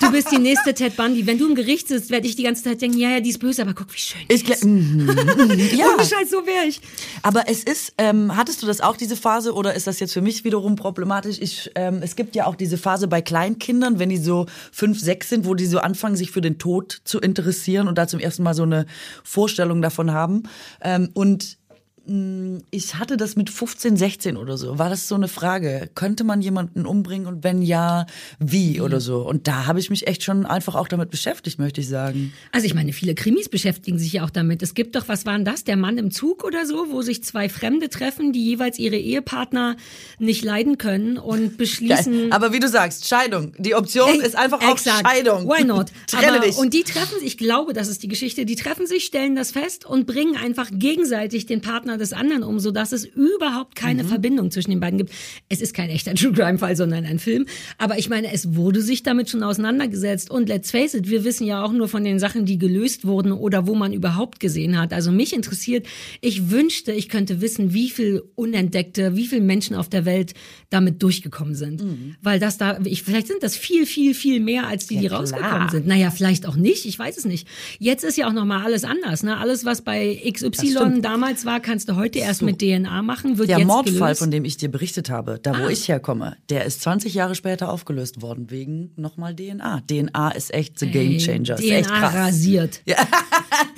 Du 0.00 0.12
bist 0.12 0.30
die 0.30 0.38
nächste 0.38 0.72
Ted 0.72 0.96
Bundy. 0.96 1.26
Wenn 1.26 1.38
du 1.38 1.48
im 1.48 1.56
Gericht 1.56 1.88
sitzt, 1.88 2.10
werde 2.10 2.28
ich 2.28 2.36
die 2.36 2.44
ganze 2.44 2.62
Zeit 2.62 2.80
denken, 2.80 2.98
ja, 2.98 3.10
ja, 3.10 3.20
die 3.20 3.30
ist 3.30 3.38
böse, 3.38 3.62
aber 3.62 3.74
guck, 3.74 3.92
wie 3.92 3.98
schön 3.98 4.20
die 4.30 4.34
ich, 4.34 4.48
ist. 4.48 4.64
Mhm, 4.64 5.08
ja. 5.74 5.86
Ohne 5.86 6.04
Scheiß, 6.04 6.30
so 6.30 6.46
wäre 6.46 6.66
ich. 6.68 6.80
Aber 7.22 7.48
es 7.48 7.64
ist, 7.64 7.94
ähm, 7.98 8.36
hattest 8.36 8.62
du 8.62 8.66
das 8.66 8.80
auch, 8.80 8.96
diese 8.96 9.16
Phase, 9.16 9.54
oder 9.54 9.74
ist 9.74 9.88
das 9.88 9.98
jetzt 9.98 10.12
für 10.12 10.20
mich 10.22 10.44
wiederum 10.44 10.76
problematisch? 10.76 11.38
Ich, 11.40 11.70
ähm, 11.74 12.00
es 12.02 12.14
gibt 12.14 12.36
ja 12.36 12.46
auch 12.46 12.54
diese 12.60 12.78
Phase 12.78 13.08
bei 13.08 13.22
Kleinkindern, 13.22 13.98
wenn 13.98 14.08
die 14.08 14.16
so 14.16 14.46
fünf, 14.72 15.00
sechs 15.00 15.28
sind, 15.28 15.46
wo 15.46 15.54
die 15.54 15.66
so 15.66 15.78
anfangen, 15.78 16.16
sich 16.16 16.30
für 16.30 16.40
den 16.40 16.58
Tod 16.58 17.00
zu 17.04 17.18
interessieren 17.20 17.88
und 17.88 17.98
da 17.98 18.06
zum 18.06 18.20
ersten 18.20 18.42
Mal 18.42 18.54
so 18.54 18.62
eine 18.62 18.86
Vorstellung 19.24 19.82
davon 19.82 20.12
haben. 20.12 20.44
Ähm, 20.82 21.10
und 21.14 21.59
ich 22.06 22.94
hatte 22.96 23.16
das 23.16 23.36
mit 23.36 23.50
15, 23.50 23.96
16 23.96 24.36
oder 24.36 24.56
so. 24.56 24.78
War 24.78 24.88
das 24.88 25.06
so 25.06 25.14
eine 25.14 25.28
Frage? 25.28 25.90
Könnte 25.94 26.24
man 26.24 26.40
jemanden 26.40 26.84
umbringen 26.84 27.26
und 27.28 27.44
wenn 27.44 27.62
ja, 27.62 28.06
wie 28.38 28.80
oder 28.80 29.00
so? 29.00 29.18
Und 29.20 29.46
da 29.46 29.66
habe 29.66 29.78
ich 29.78 29.90
mich 29.90 30.06
echt 30.08 30.24
schon 30.24 30.44
einfach 30.44 30.74
auch 30.74 30.88
damit 30.88 31.10
beschäftigt, 31.10 31.58
möchte 31.58 31.82
ich 31.82 31.88
sagen. 31.88 32.32
Also 32.52 32.66
ich 32.66 32.74
meine, 32.74 32.92
viele 32.92 33.14
Krimis 33.14 33.48
beschäftigen 33.48 33.98
sich 33.98 34.14
ja 34.14 34.24
auch 34.24 34.30
damit. 34.30 34.62
Es 34.62 34.74
gibt 34.74 34.96
doch, 34.96 35.08
was 35.08 35.24
waren 35.24 35.44
das? 35.44 35.62
Der 35.64 35.76
Mann 35.76 35.98
im 35.98 36.10
Zug 36.10 36.42
oder 36.42 36.66
so, 36.66 36.86
wo 36.90 37.02
sich 37.02 37.22
zwei 37.22 37.48
Fremde 37.48 37.90
treffen, 37.90 38.32
die 38.32 38.44
jeweils 38.44 38.78
ihre 38.78 38.96
Ehepartner 38.96 39.76
nicht 40.18 40.44
leiden 40.44 40.78
können 40.78 41.16
und 41.16 41.56
beschließen. 41.58 42.32
Aber 42.32 42.52
wie 42.52 42.60
du 42.60 42.68
sagst, 42.68 43.06
Scheidung. 43.06 43.52
Die 43.58 43.74
Option 43.74 44.08
Ey, 44.08 44.26
ist 44.26 44.36
einfach 44.36 44.60
auch 44.62 44.72
exakt. 44.72 45.06
Scheidung. 45.06 45.46
Why 45.48 45.64
not? 45.64 45.88
Trenne 46.08 46.38
Aber, 46.38 46.46
dich. 46.46 46.56
Und 46.56 46.74
die 46.74 46.82
treffen 46.82 47.20
sich, 47.20 47.28
ich 47.28 47.38
glaube, 47.38 47.72
das 47.72 47.88
ist 47.88 48.02
die 48.02 48.08
Geschichte, 48.08 48.46
die 48.46 48.56
treffen 48.56 48.86
sich, 48.86 49.04
stellen 49.04 49.36
das 49.36 49.52
fest 49.52 49.84
und 49.84 50.06
bringen 50.06 50.36
einfach 50.36 50.70
gegenseitig 50.72 51.46
den 51.46 51.60
Partner 51.60 51.89
des 51.98 52.12
anderen 52.12 52.42
um, 52.42 52.60
sodass 52.60 52.92
es 52.92 53.04
überhaupt 53.04 53.74
keine 53.74 54.04
Mhm. 54.04 54.08
Verbindung 54.08 54.50
zwischen 54.50 54.70
den 54.70 54.80
beiden 54.80 54.98
gibt. 54.98 55.12
Es 55.48 55.60
ist 55.60 55.74
kein 55.74 55.90
echter 55.90 56.14
True 56.14 56.32
Crime 56.32 56.58
Fall, 56.58 56.76
sondern 56.76 57.04
ein 57.04 57.18
Film. 57.18 57.46
Aber 57.78 57.98
ich 57.98 58.08
meine, 58.08 58.32
es 58.32 58.54
wurde 58.54 58.82
sich 58.82 59.02
damit 59.02 59.30
schon 59.30 59.42
auseinandergesetzt. 59.42 60.30
Und 60.30 60.48
let's 60.48 60.70
face 60.70 60.94
it, 60.94 61.08
wir 61.08 61.24
wissen 61.24 61.46
ja 61.46 61.62
auch 61.62 61.72
nur 61.72 61.88
von 61.88 62.04
den 62.04 62.18
Sachen, 62.18 62.44
die 62.44 62.58
gelöst 62.58 63.06
wurden 63.06 63.32
oder 63.32 63.66
wo 63.66 63.74
man 63.74 63.92
überhaupt 63.92 64.40
gesehen 64.40 64.78
hat. 64.78 64.92
Also 64.92 65.10
mich 65.12 65.32
interessiert, 65.32 65.86
ich 66.20 66.50
wünschte, 66.50 66.92
ich 66.92 67.08
könnte 67.08 67.40
wissen, 67.40 67.72
wie 67.74 67.90
viel 67.90 68.22
Unentdeckte, 68.34 69.16
wie 69.16 69.26
viele 69.26 69.42
Menschen 69.42 69.76
auf 69.76 69.88
der 69.88 70.04
Welt 70.04 70.34
damit 70.70 71.02
durchgekommen 71.02 71.54
sind. 71.54 71.82
Mhm. 71.82 72.16
Weil 72.22 72.38
das 72.40 72.58
da, 72.58 72.78
ich, 72.84 73.02
vielleicht 73.02 73.26
sind 73.28 73.42
das 73.42 73.56
viel, 73.56 73.86
viel, 73.86 74.14
viel 74.14 74.40
mehr, 74.40 74.66
als 74.66 74.86
die, 74.86 74.98
die 74.98 75.06
klar. 75.06 75.20
rausgekommen 75.20 75.68
sind. 75.70 75.86
Naja, 75.86 76.10
vielleicht 76.10 76.46
auch 76.46 76.56
nicht, 76.56 76.86
ich 76.86 76.98
weiß 76.98 77.16
es 77.18 77.24
nicht. 77.24 77.46
Jetzt 77.78 78.04
ist 78.04 78.16
ja 78.16 78.28
auch 78.28 78.32
nochmal 78.32 78.64
alles 78.64 78.84
anders. 78.84 79.22
Ne? 79.22 79.36
Alles, 79.36 79.64
was 79.64 79.82
bei 79.82 80.20
XY 80.30 81.00
damals 81.00 81.44
war, 81.44 81.60
kannst 81.80 81.88
du 81.88 81.96
heute 81.96 82.18
erst 82.18 82.42
mit 82.42 82.58
DNA 82.60 83.00
machen, 83.00 83.38
wird 83.38 83.48
Der 83.48 83.58
jetzt 83.58 83.66
Mordfall, 83.66 83.94
gelöst. 84.08 84.18
von 84.20 84.30
dem 84.30 84.44
ich 84.44 84.58
dir 84.58 84.68
berichtet 84.70 85.08
habe, 85.08 85.38
da 85.42 85.52
wo 85.58 85.64
Ah. 85.64 85.70
ich 85.70 85.88
herkomme, 85.88 86.36
der 86.50 86.66
ist 86.66 86.82
20 86.82 87.14
Jahre 87.14 87.34
später 87.34 87.72
aufgelöst 87.72 88.20
worden 88.20 88.50
wegen 88.50 88.90
nochmal 88.96 89.34
DNA. 89.34 89.80
DNA 89.88 90.30
ist 90.32 90.52
echt 90.52 90.78
the 90.78 90.90
game 90.90 91.16
changer. 91.18 91.54
ist 91.58 91.64
echt 91.64 91.88
DNA 91.88 91.98
krass. 92.00 92.14
rasiert. 92.14 92.82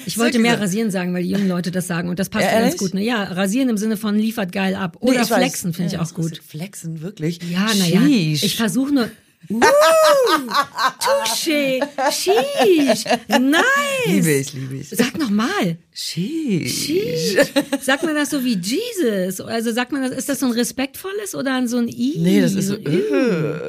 Ich 0.05 0.18
wollte 0.18 0.40
mehr 0.40 0.55
so. 0.57 0.61
rasieren 0.62 0.90
sagen, 0.90 1.14
weil 1.14 1.22
die 1.22 1.30
jungen 1.30 1.46
Leute 1.48 1.70
das 1.70 1.86
sagen 1.86 2.09
und 2.09 2.18
das 2.18 2.28
passt 2.28 2.44
Ja, 2.46 2.61
ganz 2.61 2.76
gut. 2.76 2.92
Ne? 2.92 3.05
Ja, 3.05 3.22
rasieren 3.22 3.68
im 3.68 3.76
Sinne 3.76 3.96
von 3.96 4.16
liefert 4.16 4.50
geil 4.50 4.74
ab. 4.74 4.96
Nee, 5.00 5.11
Oder 5.11 5.22
ich 5.22 5.30
weiß. 5.30 5.38
flexen 5.38 5.72
finde 5.72 5.86
ich 5.88 5.92
Ja, 5.92 5.98
auch 6.00 6.03
das 6.05 6.14
gut. 6.14 6.40
Flexen, 6.44 7.03
wirklich? 7.03 7.38
Ja, 7.48 7.66
naja. 7.78 8.00
Ich 8.07 8.57
versuche 8.57 8.92
nur. 8.92 9.09
Uh, 9.51 9.61
touché, 11.01 11.80
sheesh, 12.11 13.05
nice. 13.28 13.62
Liebe 14.07 14.30
ich, 14.32 14.53
liebe 14.55 14.76
ich. 14.76 14.88
Sag 14.90 15.18
noch 15.18 15.30
mal. 15.30 15.76
Sheesh. 15.95 16.86
Sheesh. 16.86 17.36
Sagt 17.82 18.03
man 18.05 18.14
das 18.14 18.30
so 18.30 18.43
wie 18.45 18.57
Jesus? 18.57 19.40
Also 19.40 19.72
sagt 19.72 19.93
man 19.93 20.03
das, 20.03 20.12
ist 20.12 20.28
das 20.28 20.40
so 20.40 20.47
ein 20.47 20.53
respektvolles 20.53 21.34
oder 21.34 21.55
ein 21.55 21.68
so 21.68 21.76
ein 21.78 21.88
I? 21.88 22.14
Nee, 22.18 22.40
das 22.40 22.55
ist 22.55 22.68
so, 22.68 22.74
ein 22.76 22.86
Ü? 22.86 23.03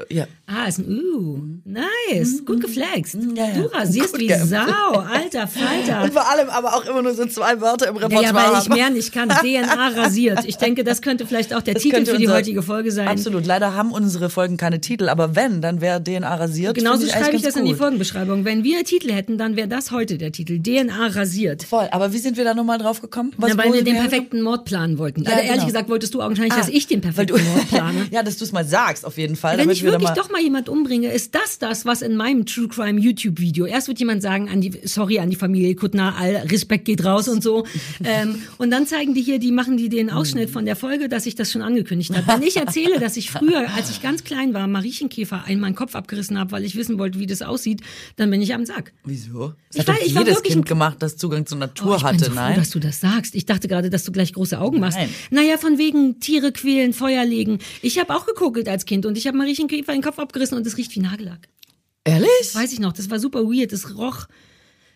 äh, 0.10 0.14
ja. 0.16 0.28
Ah, 0.48 0.68
ist 0.68 0.78
ein 0.80 0.86
U. 0.90 1.42
Nice. 1.66 2.46
Gut 2.46 2.62
geflext. 2.62 3.18
Ja, 3.36 3.48
ja. 3.48 3.54
Du 3.56 3.66
rasierst 3.74 4.12
Gut 4.14 4.22
wie 4.22 4.28
ge- 4.28 4.40
Sau. 4.46 4.58
Alter 5.00 5.48
Falter. 5.48 6.04
Und 6.04 6.14
vor 6.14 6.30
allem 6.30 6.50
aber 6.50 6.76
auch 6.76 6.86
immer 6.86 7.02
nur 7.02 7.14
so 7.14 7.26
zwei 7.26 7.60
Wörter 7.60 7.88
im 7.88 7.98
Repertoire 7.98 8.24
ja, 8.24 8.34
weil 8.54 8.62
ich 8.62 8.70
mehr 8.70 8.90
nicht 8.90 9.12
kann. 9.12 9.28
DNA 9.42 9.90
rasiert. 9.90 10.46
Ich 10.46 10.58
denke, 10.58 10.84
das 10.84 11.02
könnte 11.02 11.26
vielleicht 11.26 11.54
auch 11.54 11.62
der 11.62 11.74
Das 11.74 11.84
Titel 11.84 12.06
für 12.06 12.18
die 12.18 12.30
heutige 12.30 12.62
Folge 12.62 12.92
sein. 12.92 13.08
Absolut. 13.08 13.46
Leider 13.46 13.74
haben 13.74 13.92
unsere 13.92 14.30
Folgen 14.30 14.56
keine 14.58 14.80
Titel, 14.80 15.10
aber 15.10 15.36
wenn, 15.36 15.62
dann 15.64 15.82
wäre 15.82 16.04
DNA 16.04 16.36
rasiert. 16.36 16.76
Genauso 16.76 17.02
Finde 17.02 17.14
schreibe 17.14 17.36
ich 17.36 17.42
das 17.42 17.56
ganz 17.56 17.58
in 17.58 17.66
die 17.66 17.72
gut. 17.72 17.80
Folgenbeschreibung. 17.80 18.46
Wenn 18.46 18.64
wir 18.64 18.84
Titel 18.84 19.12
hätten, 19.12 19.38
dann 19.38 19.56
wäre 19.56 19.68
das 19.68 19.92
heute 19.92 20.18
der 20.18 20.32
Titel. 20.32 20.60
DNA 20.60 21.08
rasiert. 21.08 21.64
Voll. 21.64 21.88
Aber 21.92 22.14
wie 22.14 22.18
sind 22.18 22.38
wir 22.38 22.44
da 22.44 22.54
nochmal 22.54 22.78
drauf 22.78 23.02
gekommen? 23.02 23.32
Was, 23.38 23.54
Na, 23.56 23.64
weil 23.64 23.74
wir 23.74 23.84
den 23.84 23.96
perfekten 23.96 24.42
Mord 24.42 24.66
planen 24.66 24.98
wollten. 24.98 25.24
Ja, 25.24 25.32
also 25.32 25.42
ehrlich 25.42 25.54
genau. 25.56 25.66
gesagt 25.66 25.90
wolltest 25.90 26.14
du 26.14 26.22
augenscheinlich, 26.22 26.54
dass 26.54 26.68
Ah, 26.68 26.74
ich 26.74 26.88
den 26.88 27.02
perfekten 27.02 27.44
Mord 27.44 27.68
plane. 27.70 28.08
ja, 28.12 28.24
dass 28.24 28.38
du 28.38 28.44
es 28.44 28.52
mal 28.52 28.66
sagst, 28.66 29.06
auf 29.06 29.18
jeden 29.18 29.36
Fall. 29.36 29.54
Wenn 29.54 29.66
damit 29.66 29.78
ich 29.78 29.84
wirklich 29.84 30.04
mal 30.04 30.14
doch 30.14 30.30
mal 30.30 30.42
jemand 30.42 30.70
umbringe, 30.70 31.12
ist 31.12 31.36
das 31.36 31.60
das, 31.60 31.86
was 31.86 32.02
in 32.02 32.16
meinem 32.16 32.46
True 32.46 32.68
Crime 32.68 33.00
YouTube 33.00 33.40
Video. 33.40 33.66
Erst 33.66 33.88
wird 33.88 34.00
jemand 34.00 34.22
sagen, 34.22 34.50
an 34.50 34.62
die, 34.62 34.72
sorry 34.84 35.20
an 35.20 35.30
die 35.30 35.36
Familie 35.36 35.76
Kuttner, 35.76 36.16
all 36.20 36.36
Respekt 36.48 36.86
geht 36.86 37.04
raus 37.06 37.28
und 37.28 37.42
so. 37.42 37.66
ähm, 38.04 38.42
und 38.58 38.72
dann 38.72 38.86
zeigen 38.88 39.14
die 39.14 39.22
hier, 39.22 39.40
die 39.40 39.52
machen 39.52 39.78
die 39.78 39.90
den 39.90 40.10
Ausschnitt 40.10 40.50
von 40.50 40.66
der 40.66 40.76
Folge, 40.76 41.10
dass 41.10 41.26
ich 41.26 41.36
das 41.36 41.52
schon 41.52 41.62
angekündigt 41.62 42.16
habe. 42.16 42.28
Wenn 42.28 42.48
ich 42.48 42.58
erzähle, 42.58 43.00
dass 43.00 43.18
ich 43.18 43.32
früher, 43.32 43.68
als 43.76 43.90
ich 43.90 44.02
ganz 44.02 44.24
klein 44.24 44.54
war, 44.54 44.68
Mariechenkäfer 44.68 45.44
einmal 45.54 45.70
meinen 45.70 45.76
Kopf 45.76 45.96
abgerissen 45.96 46.38
habe, 46.38 46.52
weil 46.52 46.64
ich 46.66 46.76
wissen 46.76 47.00
wollte, 47.00 47.20
wie 47.20 47.26
das 47.26 47.42
aussieht, 47.42 47.82
dann 48.18 48.30
bin 48.30 48.42
ich 48.42 48.54
am 48.54 48.66
Sack. 48.66 48.94
Wieso? 49.06 49.54
Das 49.72 49.76
Ich 49.76 49.80
hat 49.80 49.88
war- 49.88 49.96
doch 49.96 50.02
ich 50.06 50.16
war 50.16 50.22
jedes 50.26 50.44
Kind 50.44 50.66
gemacht, 50.66 50.98
das 51.00 51.18
Zugang 51.18 51.46
zur 51.46 51.58
Oh, 51.58 51.60
Natur 51.62 51.96
ich 51.98 52.04
hatte, 52.04 52.16
bin 52.18 52.26
so 52.26 52.32
froh, 52.32 52.36
nein? 52.36 52.56
dass 52.56 52.70
du 52.72 52.80
das 52.80 53.00
sagst. 53.00 53.36
Ich 53.36 53.46
dachte 53.46 53.68
gerade, 53.68 53.90
dass 53.90 54.04
du 54.04 54.12
gleich 54.12 54.34
große 54.34 54.60
Augen 54.60 54.80
machst. 54.80 54.98
Nein. 54.98 55.10
Naja, 55.32 55.58
von 55.58 55.78
wegen 55.78 56.20
Tiere 56.20 56.52
quälen, 56.52 56.94
Feuer 56.94 57.26
legen. 57.26 57.60
Ich 57.82 57.98
habe 58.00 58.14
auch 58.16 58.26
gekokelt 58.26 58.68
als 58.68 58.86
Kind 58.86 59.06
und 59.06 59.18
ich 59.18 59.26
habe 59.28 59.38
Mariechenkäfer 59.38 59.94
den 59.94 60.02
Kopf 60.02 60.20
abgerissen 60.20 60.58
und 60.58 60.68
es 60.68 60.78
riecht 60.78 60.96
wie 60.96 61.00
Nagellack. 61.00 61.48
Ehrlich? 62.04 62.30
Weiß 62.54 62.74
ich 62.74 62.80
noch, 62.80 62.92
das 62.94 63.10
war 63.10 63.20
super 63.20 63.44
weird, 63.46 63.72
das 63.72 63.96
roch. 63.96 64.28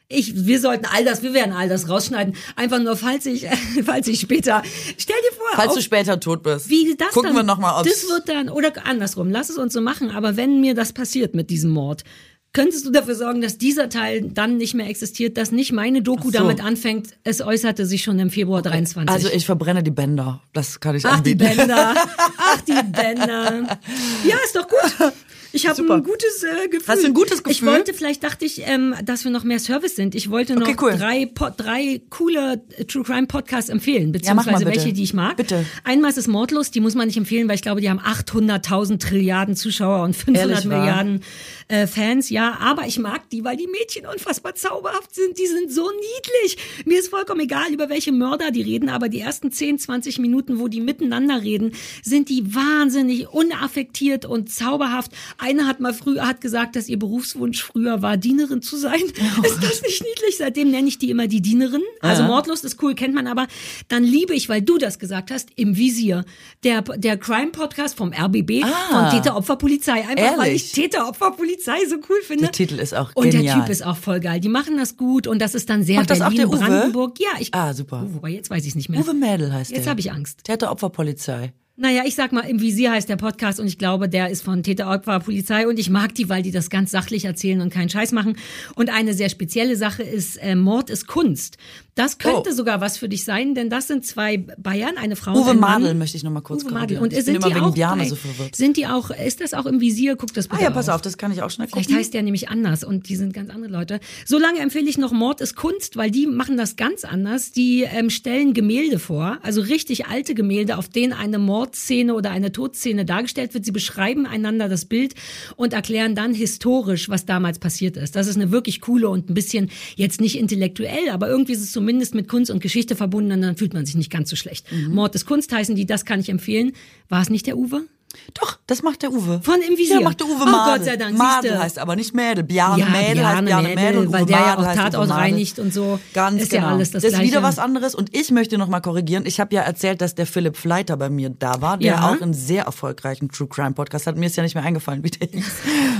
Ich, 0.10 0.46
wir 0.46 0.62
sollten 0.62 0.86
all 0.86 1.04
das, 1.04 1.22
wir 1.22 1.34
werden 1.34 1.52
all 1.52 1.68
das 1.68 1.90
rausschneiden. 1.90 2.34
Einfach 2.56 2.80
nur, 2.80 2.96
falls 2.96 3.26
ich, 3.26 3.46
falls 3.86 4.08
ich 4.08 4.22
später, 4.22 4.64
stell 4.98 5.16
dir 5.30 5.36
vor, 5.36 5.46
Falls 5.56 5.70
auf, 5.70 5.76
du 5.76 5.82
später 5.82 6.20
tot 6.20 6.44
bist. 6.44 6.70
wie 6.70 6.96
das 6.98 7.10
Gucken 7.10 7.30
dann, 7.32 7.36
wir 7.36 7.44
nochmal, 7.44 7.80
ob 7.82 7.86
Das 7.86 8.08
wird 8.08 8.30
dann, 8.30 8.48
oder 8.50 8.72
andersrum, 8.86 9.30
lass 9.30 9.50
es 9.50 9.58
uns 9.58 9.74
so 9.74 9.82
machen, 9.82 10.12
aber 10.12 10.38
wenn 10.38 10.62
mir 10.62 10.76
das 10.76 10.94
passiert 10.94 11.36
mit 11.36 11.50
diesem 11.50 11.72
Mord, 11.72 12.06
könntest 12.54 12.86
du 12.86 12.90
dafür 12.92 13.16
sorgen, 13.16 13.42
dass 13.42 13.58
dieser 13.58 13.90
Teil 13.90 14.22
dann 14.22 14.56
nicht 14.56 14.74
mehr 14.74 14.88
existiert, 14.88 15.38
dass 15.38 15.52
nicht 15.52 15.74
meine 15.74 16.02
Doku 16.02 16.30
Ach 16.30 16.32
so. 16.34 16.40
damit 16.40 16.64
anfängt, 16.64 17.10
es 17.26 17.42
äußerte 17.42 17.86
sich 17.86 18.02
schon 18.04 18.18
im 18.18 18.30
Februar 18.30 18.62
23. 18.62 19.14
Also 19.14 19.28
ich 19.28 19.46
verbrenne 19.46 19.84
die 19.84 19.92
Bänder. 19.92 20.42
Das 20.54 20.80
kann 20.80 20.96
ich 20.96 21.06
Ach, 21.06 21.20
die 21.20 21.34
anbieten. 21.34 21.58
Bänder. 21.58 21.94
Ach, 22.38 22.62
die 22.62 22.82
Bänder. 22.92 23.78
Ja, 24.26 24.36
ist 24.46 24.56
doch 24.56 24.68
gut. 24.68 25.14
Ich 25.58 25.68
habe 25.68 25.94
ein 25.94 26.04
gutes 26.04 26.44
äh, 26.44 26.68
Gefühl. 26.68 26.88
Hast 26.88 27.04
du 27.04 27.08
ein 27.08 27.14
gutes 27.14 27.38
Ich 27.40 27.44
Gefühl? 27.44 27.68
wollte, 27.70 27.94
vielleicht 27.94 28.24
dachte 28.24 28.46
ich, 28.46 28.62
ähm, 28.68 28.94
dass 29.04 29.24
wir 29.24 29.32
noch 29.32 29.44
mehr 29.44 29.60
Service 29.60 29.96
sind. 29.96 30.14
Ich 30.16 30.30
wollte 30.30 30.54
noch 30.56 30.68
Okay, 30.68 30.76
cool. 30.82 30.94
drei, 30.98 31.26
Po- 31.26 31.50
drei 31.56 32.02
coole 32.10 32.62
äh, 32.78 32.86
True 32.86 33.04
Crime 33.04 33.28
Podcasts 33.28 33.70
empfehlen, 33.70 34.08
Ja, 34.08 34.12
beziehungsweise 34.12 34.66
bitte. 34.66 34.78
welche, 34.78 34.94
die 34.94 35.04
ich 35.04 35.14
mag. 35.14 35.36
Bitte. 35.38 35.66
Einmal 35.84 36.12
ist 36.12 36.18
es 36.18 36.28
Mordlos, 36.28 36.72
die 36.72 36.80
muss 36.80 36.96
man 36.96 37.08
nicht 37.08 37.18
empfehlen, 37.18 37.48
weil 37.48 37.56
ich 37.56 37.62
glaube, 37.62 37.82
die 37.82 37.90
haben 37.90 38.00
800.000 38.00 39.00
Trilliarden 39.00 39.56
Zuschauer 39.56 40.04
und 40.04 40.16
500 40.16 40.50
Ehrlich? 40.50 40.66
Milliarden 40.66 41.24
äh, 41.68 41.88
Fans. 41.88 42.30
Ja, 42.30 42.58
aber 42.62 42.86
ich 42.88 43.00
mag 43.00 43.30
die, 43.30 43.44
weil 43.44 43.58
die 43.58 43.68
Mädchen 43.68 44.06
unfassbar 44.06 44.56
zauberhaft 44.56 45.14
sind. 45.16 45.38
Die 45.38 45.48
sind 45.48 45.72
so 45.72 45.90
niedlich. 45.92 46.58
Mir 46.86 47.00
ist 47.00 47.10
vollkommen 47.10 47.42
egal, 47.42 47.74
über 47.74 47.90
welche 47.90 48.12
Mörder 48.12 48.52
die 48.52 48.62
reden, 48.62 48.90
aber 48.90 49.10
die 49.10 49.20
ersten 49.20 49.52
10, 49.52 49.80
20 49.80 50.20
Minuten, 50.20 50.60
wo 50.60 50.68
die 50.68 50.82
miteinander 50.82 51.42
reden, 51.42 51.72
sind 52.04 52.30
die 52.30 52.54
wahnsinnig 52.56 53.28
unaffektiert 53.30 54.26
und 54.26 54.52
zauberhaft. 54.52 55.12
Eine 55.48 55.66
hat 55.66 55.80
mal 55.80 55.94
früher 55.94 56.28
hat 56.28 56.42
gesagt, 56.42 56.76
dass 56.76 56.90
ihr 56.90 57.00
Berufswunsch 57.00 57.64
früher 57.64 58.02
war, 58.02 58.18
Dienerin 58.18 58.62
zu 58.62 58.76
sein. 58.76 59.00
ist 59.44 59.64
das 59.64 59.82
nicht 59.82 60.04
niedlich? 60.04 60.38
Seitdem 60.38 60.72
nenne 60.72 60.88
ich 60.88 60.98
die 60.98 61.10
immer 61.10 61.28
die 61.28 61.42
Dienerin. 61.42 61.82
Also 62.02 62.24
Ja. 62.24 62.28
Mordlust 62.28 62.66
ist 62.66 62.82
cool, 62.84 62.96
kennt 62.96 63.14
man 63.16 63.28
aber. 63.28 63.48
Dann 63.88 64.04
liebe 64.04 64.34
ich, 64.34 64.50
weil 64.50 64.62
du 64.62 64.78
das 64.78 65.00
gesagt 65.00 65.32
hast, 65.32 65.50
im 65.56 65.78
Visier. 65.78 66.26
Der, 66.64 66.82
der 66.82 67.18
Crime-Podcast 67.18 67.96
vom 67.96 68.12
RBB 68.14 68.64
Ah. 68.64 69.10
von 69.12 69.20
Täter-Opfer-Polizei. 69.22 69.94
Einfach 70.08 70.38
weil 70.38 70.48
Ehrlich? 70.48 70.66
ich 70.66 70.72
Täter-Opfer-Polizei 70.74 71.86
so 71.90 71.96
cool 72.10 72.22
finde. 72.24 72.44
Der 72.46 72.52
Titel 72.52 72.76
ist 72.80 72.94
auch 72.94 73.12
und 73.16 73.30
genial. 73.30 73.56
der 73.58 73.64
Typ 73.66 73.72
ist 73.72 73.86
auch 73.86 73.98
voll 73.98 74.20
geil. 74.20 74.40
Die 74.40 74.50
machen 74.50 74.78
das 74.78 74.98
gut 74.98 75.28
und 75.28 75.40
das 75.42 75.56
ist 75.56 75.70
dann 75.70 75.84
sehr 75.84 75.98
Macht 76.00 76.10
das 76.10 76.22
auch 76.22 76.34
der 76.34 76.48
Uwe? 76.48 76.58
Berlin-Brandenburg. 76.58 77.20
Ja, 77.20 77.30
ich. 77.40 77.54
Ah, 77.54 77.74
super. 77.74 78.06
Oh, 78.06 78.16
wobei 78.16 78.30
jetzt 78.30 78.50
weiß 78.50 78.64
ich 78.64 78.70
es 78.70 78.76
nicht 78.76 78.90
mehr. 78.90 79.00
Uwe 79.00 79.14
Mädel 79.14 79.54
heißt 79.54 79.72
Jetzt 79.72 79.86
der. 79.86 79.92
habe 79.92 80.00
ich 80.02 80.12
Angst. 80.12 80.44
Täteropferpolizei. 80.44 81.54
Naja, 81.80 82.02
ich 82.08 82.16
sag 82.16 82.32
mal, 82.32 82.42
im 82.42 82.60
Visier 82.60 82.90
heißt 82.90 83.08
der 83.08 83.18
Podcast 83.18 83.60
und 83.60 83.68
ich 83.68 83.78
glaube, 83.78 84.10
der 84.10 84.32
ist 84.32 84.42
von 84.42 84.64
Täter 84.64 84.90
Opfer 84.90 85.20
Polizei 85.20 85.68
und 85.68 85.78
ich 85.78 85.92
mag 85.92 86.16
die, 86.16 86.28
weil 86.28 86.42
die 86.42 86.50
das 86.50 86.72
ganz 86.72 86.90
sachlich 86.90 87.26
erzählen 87.26 87.62
und 87.62 87.72
keinen 87.72 87.90
Scheiß 87.90 88.14
machen. 88.14 88.36
Und 88.74 88.92
eine 88.92 89.14
sehr 89.14 89.30
spezielle 89.30 89.76
Sache 89.76 90.02
ist, 90.02 90.38
äh, 90.38 90.56
Mord 90.56 90.90
ist 90.90 91.06
Kunst. 91.06 91.60
Das 91.98 92.18
könnte 92.20 92.50
Oh. 92.52 92.54
sogar 92.54 92.80
was 92.80 92.98
für 92.98 93.10
dich 93.10 93.26
sein, 93.26 93.56
denn 93.56 93.70
das 93.70 93.88
sind 93.88 94.06
zwei 94.06 94.38
Bayern, 94.38 94.98
eine 94.98 95.16
Frau 95.16 95.32
Uwe 95.34 95.42
und 95.42 95.48
ein 95.50 95.60
Mann. 95.60 95.82
Madel 95.82 95.96
möchte 95.96 96.16
ich 96.16 96.24
noch 96.24 96.32
mal 96.32 96.42
kurz 96.42 96.64
Uwe 96.64 96.72
Madel. 96.72 97.00
Und 97.00 97.12
Ich 97.12 97.26
sind 97.26 97.44
die 97.44 97.56
auch 97.56 97.76
bei, 97.76 98.08
so 98.08 98.16
verwirrt. 98.16 98.56
Sind 98.56 98.78
die 98.78 98.86
auch, 98.88 99.10
ist 99.10 99.42
das 99.42 99.54
auch 99.54 99.66
im 99.66 99.82
Visier? 99.82 100.16
Guck 100.16 100.32
das 100.34 100.46
Ah 100.50 100.52
bitte 100.52 100.64
ja, 100.64 100.70
pass 100.70 100.88
auf. 100.90 100.96
auf, 100.96 101.02
das 101.02 101.18
kann 101.18 101.32
ich 101.32 101.42
auch 101.42 101.50
schnell 101.50 101.68
Vielleicht 101.68 101.88
gucken. 101.90 102.00
heißt 102.00 102.14
der 102.14 102.22
nämlich 102.22 102.50
anders 102.50 102.84
und 102.84 103.10
die 103.10 103.16
sind 103.16 103.34
ganz 103.34 103.50
andere 103.50 103.72
Leute. 103.72 104.00
Solange 104.26 104.60
empfehle 104.60 104.88
ich 104.88 104.98
noch 105.00 105.12
Mord 105.12 105.42
ist 105.42 105.56
Kunst, 105.56 105.98
weil 105.98 106.12
die 106.12 106.28
machen 106.28 106.56
das 106.56 106.76
ganz 106.76 107.04
anders. 107.04 107.52
Die 107.52 107.82
ähm, 107.84 108.12
stellen 108.12 108.54
Gemälde 108.54 109.00
vor, 109.00 109.40
also 109.42 109.62
richtig 109.62 110.06
alte 110.06 110.36
Gemälde, 110.36 110.78
auf 110.78 110.88
denen 110.90 111.14
eine 111.14 111.40
Mordszene 111.40 112.14
oder 112.14 112.30
eine 112.30 112.52
Todszene 112.52 113.06
dargestellt 113.06 113.56
wird. 113.56 113.66
Sie 113.66 113.72
beschreiben 113.72 114.28
einander 114.28 114.70
das 114.70 114.86
Bild 114.86 115.16
und 115.56 115.74
erklären 115.74 116.14
dann 116.14 116.36
historisch, 116.36 117.10
was 117.10 117.26
damals 117.26 117.58
passiert 117.58 117.98
ist. 117.98 118.16
Das 118.16 118.28
ist 118.28 118.36
eine 118.36 118.52
wirklich 118.52 118.82
coole 118.82 119.10
und 119.10 119.32
ein 119.32 119.34
bisschen 119.34 119.72
jetzt 119.96 120.22
nicht 120.22 120.38
intellektuell, 120.38 121.10
aber 121.12 121.28
irgendwie 121.28 121.54
ist 121.54 121.62
es 121.62 121.72
zumindest 121.72 121.87
mit 122.14 122.28
Kunst 122.28 122.52
und 122.52 122.62
Geschichte 122.62 122.96
verbunden 122.96 123.32
und 123.32 123.42
dann 123.42 123.58
fühlt 123.58 123.74
man 123.74 123.86
sich 123.86 123.96
nicht 123.96 124.12
ganz 124.12 124.30
so 124.30 124.36
schlecht. 124.36 124.72
Mhm. 124.72 124.94
Mord 124.94 125.16
ist 125.16 125.26
Kunst 125.26 125.52
heißen 125.52 125.76
die, 125.76 125.86
das 125.86 126.06
kann 126.06 126.20
ich 126.20 126.30
empfehlen. 126.30 126.74
War 127.10 127.22
es 127.22 127.30
nicht 127.30 127.48
der 127.48 127.58
Uwe? 127.58 127.88
Doch, 128.34 128.58
das 128.68 128.82
macht 128.84 129.02
der 129.04 129.12
Uwe. 129.12 129.42
Von 129.44 129.62
im 129.62 129.78
Visier. 129.78 129.96
Ja, 129.96 130.02
macht 130.02 130.20
der 130.20 130.28
Uwe 130.28 130.42
Oh, 130.42 130.46
Madel. 130.46 130.78
Gott 130.78 130.86
sei 130.86 130.98
Dank, 130.98 131.18
Madel 131.18 131.60
heißt 131.60 131.78
aber 131.78 131.96
nicht 131.96 132.14
Mädel. 132.16 132.44
Bjarne 132.44 132.80
Ja, 132.84 132.90
Mädel 132.90 133.26
heißt 133.28 133.46
Bjarne 133.46 133.68
Mädel, 133.70 133.84
Mädel 133.86 133.98
und 134.08 134.12
weil 134.14 134.22
Uwe 134.24 134.28
der 134.28 134.38
ja 134.40 134.58
auch 134.58 134.74
Tatort 134.76 135.10
reinigt 135.12 135.60
und 135.60 135.74
so. 135.74 136.00
Ganz 136.14 136.42
Ist 136.42 136.52
ja 136.52 136.62
genau. 136.62 136.74
alles 136.74 136.92
das 136.92 137.04
ist 137.04 137.20
wieder 137.20 137.44
was 137.44 137.60
anderes 137.60 137.94
und 137.96 138.16
ich 138.16 138.32
möchte 138.32 138.58
noch 138.58 138.68
mal 138.70 138.80
korrigieren. 138.82 139.26
Ich 139.26 139.40
habe 139.40 139.54
ja 139.56 139.62
erzählt, 139.62 140.02
dass 140.02 140.16
der 140.16 140.26
Philipp 140.26 140.58
Fleiter 140.58 140.98
bei 140.98 141.10
mir 141.10 141.30
da 141.30 141.62
war, 141.62 141.78
der 141.78 141.88
Ja. 141.94 142.10
auch 142.10 142.22
einen 142.22 142.34
sehr 142.34 142.64
erfolgreichen 142.64 143.30
True 143.30 143.48
Crime 143.48 143.72
Podcast 143.74 144.08
hat. 144.08 144.18
Mir 144.18 144.26
ist 144.28 144.36
ja 144.36 144.44
nicht 144.44 144.56
mehr 144.56 144.64
eingefallen, 144.64 145.04
wie 145.04 145.12
der 145.12 145.28
hieß. 145.28 145.46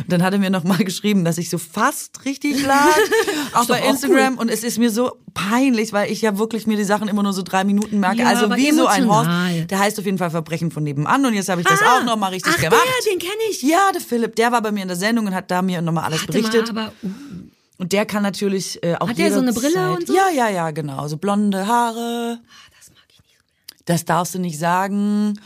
Und 0.04 0.12
dann 0.12 0.24
hat 0.24 0.34
er 0.34 0.40
mir 0.40 0.50
noch 0.50 0.64
mal 0.64 0.78
geschrieben, 0.78 1.24
dass 1.26 1.38
ich 1.38 1.50
so 1.50 1.58
fast 1.58 2.26
richtig 2.26 2.66
lag, 2.66 2.88
auch 3.54 3.62
Ist 3.62 3.68
bei 3.68 3.84
auch 3.84 3.90
Instagram 3.90 4.38
und 4.38 4.50
es 4.50 4.64
ist 4.64 4.78
mir 4.80 4.90
so 4.90 5.12
peinlich, 5.34 5.94
weil 5.94 6.12
ich 6.12 6.22
ja 6.24 6.38
wirklich 6.40 6.66
mir 6.66 6.78
die 6.78 6.84
Sachen 6.84 7.08
immer 7.08 7.22
nur 7.22 7.34
so 7.34 7.44
drei 7.44 7.64
Minuten 7.64 8.00
merke. 8.00 8.20
Ja, 8.22 8.28
also 8.28 8.50
wie 8.56 8.72
so 8.72 8.88
ein 8.88 9.08
Horst. 9.08 9.30
Der 9.70 9.78
heißt 9.80 10.00
auf 10.00 10.06
jeden 10.06 10.18
Fall 10.18 10.32
Verbrechen 10.32 10.72
von 10.72 10.84
nebenan 10.84 11.24
und 11.26 11.34
jetzt 11.36 11.50
habe 11.50 11.62
ich 11.62 11.68
das 11.68 11.80
Ah, 11.82 11.97
auch 11.97 11.97
noch 12.04 12.18
mal 12.18 12.30
richtig 12.30 12.54
ach, 12.56 12.62
gemacht. 12.62 12.82
Der, 12.86 13.12
den 13.12 13.20
kenne 13.20 13.42
ich. 13.50 13.62
Ja, 13.62 13.92
der 13.92 14.02
Philipp, 14.02 14.36
der 14.36 14.52
war 14.52 14.62
bei 14.62 14.72
mir 14.72 14.82
in 14.82 14.88
der 14.88 14.98
Sendung 14.98 15.28
und 15.28 15.36
hat 15.36 15.52
da 15.52 15.62
mir 15.62 15.82
nochmal 15.82 16.06
alles 16.06 16.22
Warte 16.22 16.32
berichtet. 16.34 16.74
Mal, 16.74 16.86
aber, 16.86 16.94
uh, 17.04 17.10
und 17.80 17.94
der 17.94 18.06
kann 18.06 18.24
natürlich 18.24 18.84
äh, 18.84 18.96
auch 18.96 19.10
Hat 19.10 19.18
der 19.18 19.32
so 19.32 19.40
eine 19.40 19.54
Brille 19.54 19.70
jederzeit- 19.70 19.98
und 20.00 20.08
so? 20.08 20.16
Ja, 20.16 20.30
ja, 20.30 20.50
ja, 20.50 20.72
genau. 20.72 21.08
So 21.08 21.18
blonde 21.18 21.68
Haare. 21.68 22.40
das 22.78 22.90
mag 22.90 23.06
ich 23.10 23.22
nicht. 23.24 23.38
Das 23.86 24.06
darfst 24.06 24.36
du 24.36 24.40
nicht 24.40 24.58
sagen. 24.58 25.40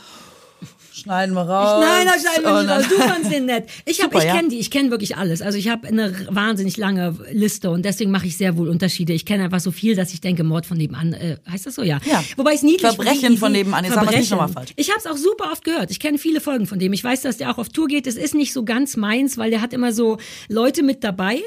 Schneiden 0.94 1.34
wir 1.34 1.42
raus. 1.42 1.84
Nein, 1.84 2.06
das 2.06 2.20
schneiden 2.20 2.44
wir 2.44 2.62
nicht 2.62 2.70
raus. 2.70 2.84
Du 2.88 2.96
fandst 2.96 3.32
den 3.32 3.46
nett. 3.46 3.68
Ich 3.86 4.00
hab, 4.00 4.12
Super, 4.12 4.18
ich 4.18 4.24
ja. 4.28 4.36
kenne 4.36 4.48
die, 4.48 4.58
ich 4.58 4.70
kenne 4.70 4.90
wirklich 4.90 5.16
alles. 5.16 5.40
Also 5.42 5.58
ich 5.58 5.68
habe 5.68 5.88
eine 5.88 6.14
wahnsinnig 6.28 6.76
lange 6.76 7.16
Liste 7.32 7.70
und 7.70 7.84
deswegen 7.84 8.10
mache 8.10 8.26
ich 8.26 8.36
sehr 8.36 8.56
wohl 8.56 8.68
Unterschiede. 8.68 9.12
Ich 9.12 9.24
kenne 9.24 9.44
einfach 9.44 9.60
so 9.60 9.70
viel, 9.70 9.96
dass 9.96 10.12
ich 10.12 10.20
denke, 10.20 10.44
Mord 10.44 10.66
von 10.66 10.76
nebenan, 10.76 11.14
äh, 11.14 11.36
heißt 11.50 11.66
das 11.66 11.76
so? 11.76 11.82
Ja. 11.82 11.98
Ja. 12.04 12.22
Wobei 12.36 12.54
es 12.54 12.62
niedlich 12.62 12.82
Verbrechen 12.82 13.38
von 13.38 13.52
nebenan. 13.52 13.84
Jetzt 13.84 13.94
wir 13.94 14.02
es 14.02 14.16
nicht 14.16 14.28
Verbrechen. 14.28 14.54
falsch. 14.54 14.72
Ich 14.76 14.90
habe 14.90 14.98
es 14.98 15.06
auch 15.06 15.16
super 15.16 15.50
oft 15.50 15.64
gehört. 15.64 15.90
Ich 15.90 15.98
kenne 15.98 16.18
viele 16.18 16.40
Folgen 16.40 16.66
von 16.66 16.78
dem. 16.78 16.92
Ich 16.92 17.02
weiß, 17.02 17.22
dass 17.22 17.38
der 17.38 17.50
auch 17.50 17.58
auf 17.58 17.70
Tour 17.70 17.88
geht. 17.88 18.06
Es 18.06 18.16
ist 18.16 18.34
nicht 18.34 18.52
so 18.52 18.64
ganz 18.64 18.96
meins, 18.96 19.38
weil 19.38 19.50
der 19.50 19.60
hat 19.60 19.72
immer 19.72 19.92
so 19.92 20.18
Leute 20.48 20.82
mit 20.82 21.02
dabei. 21.04 21.42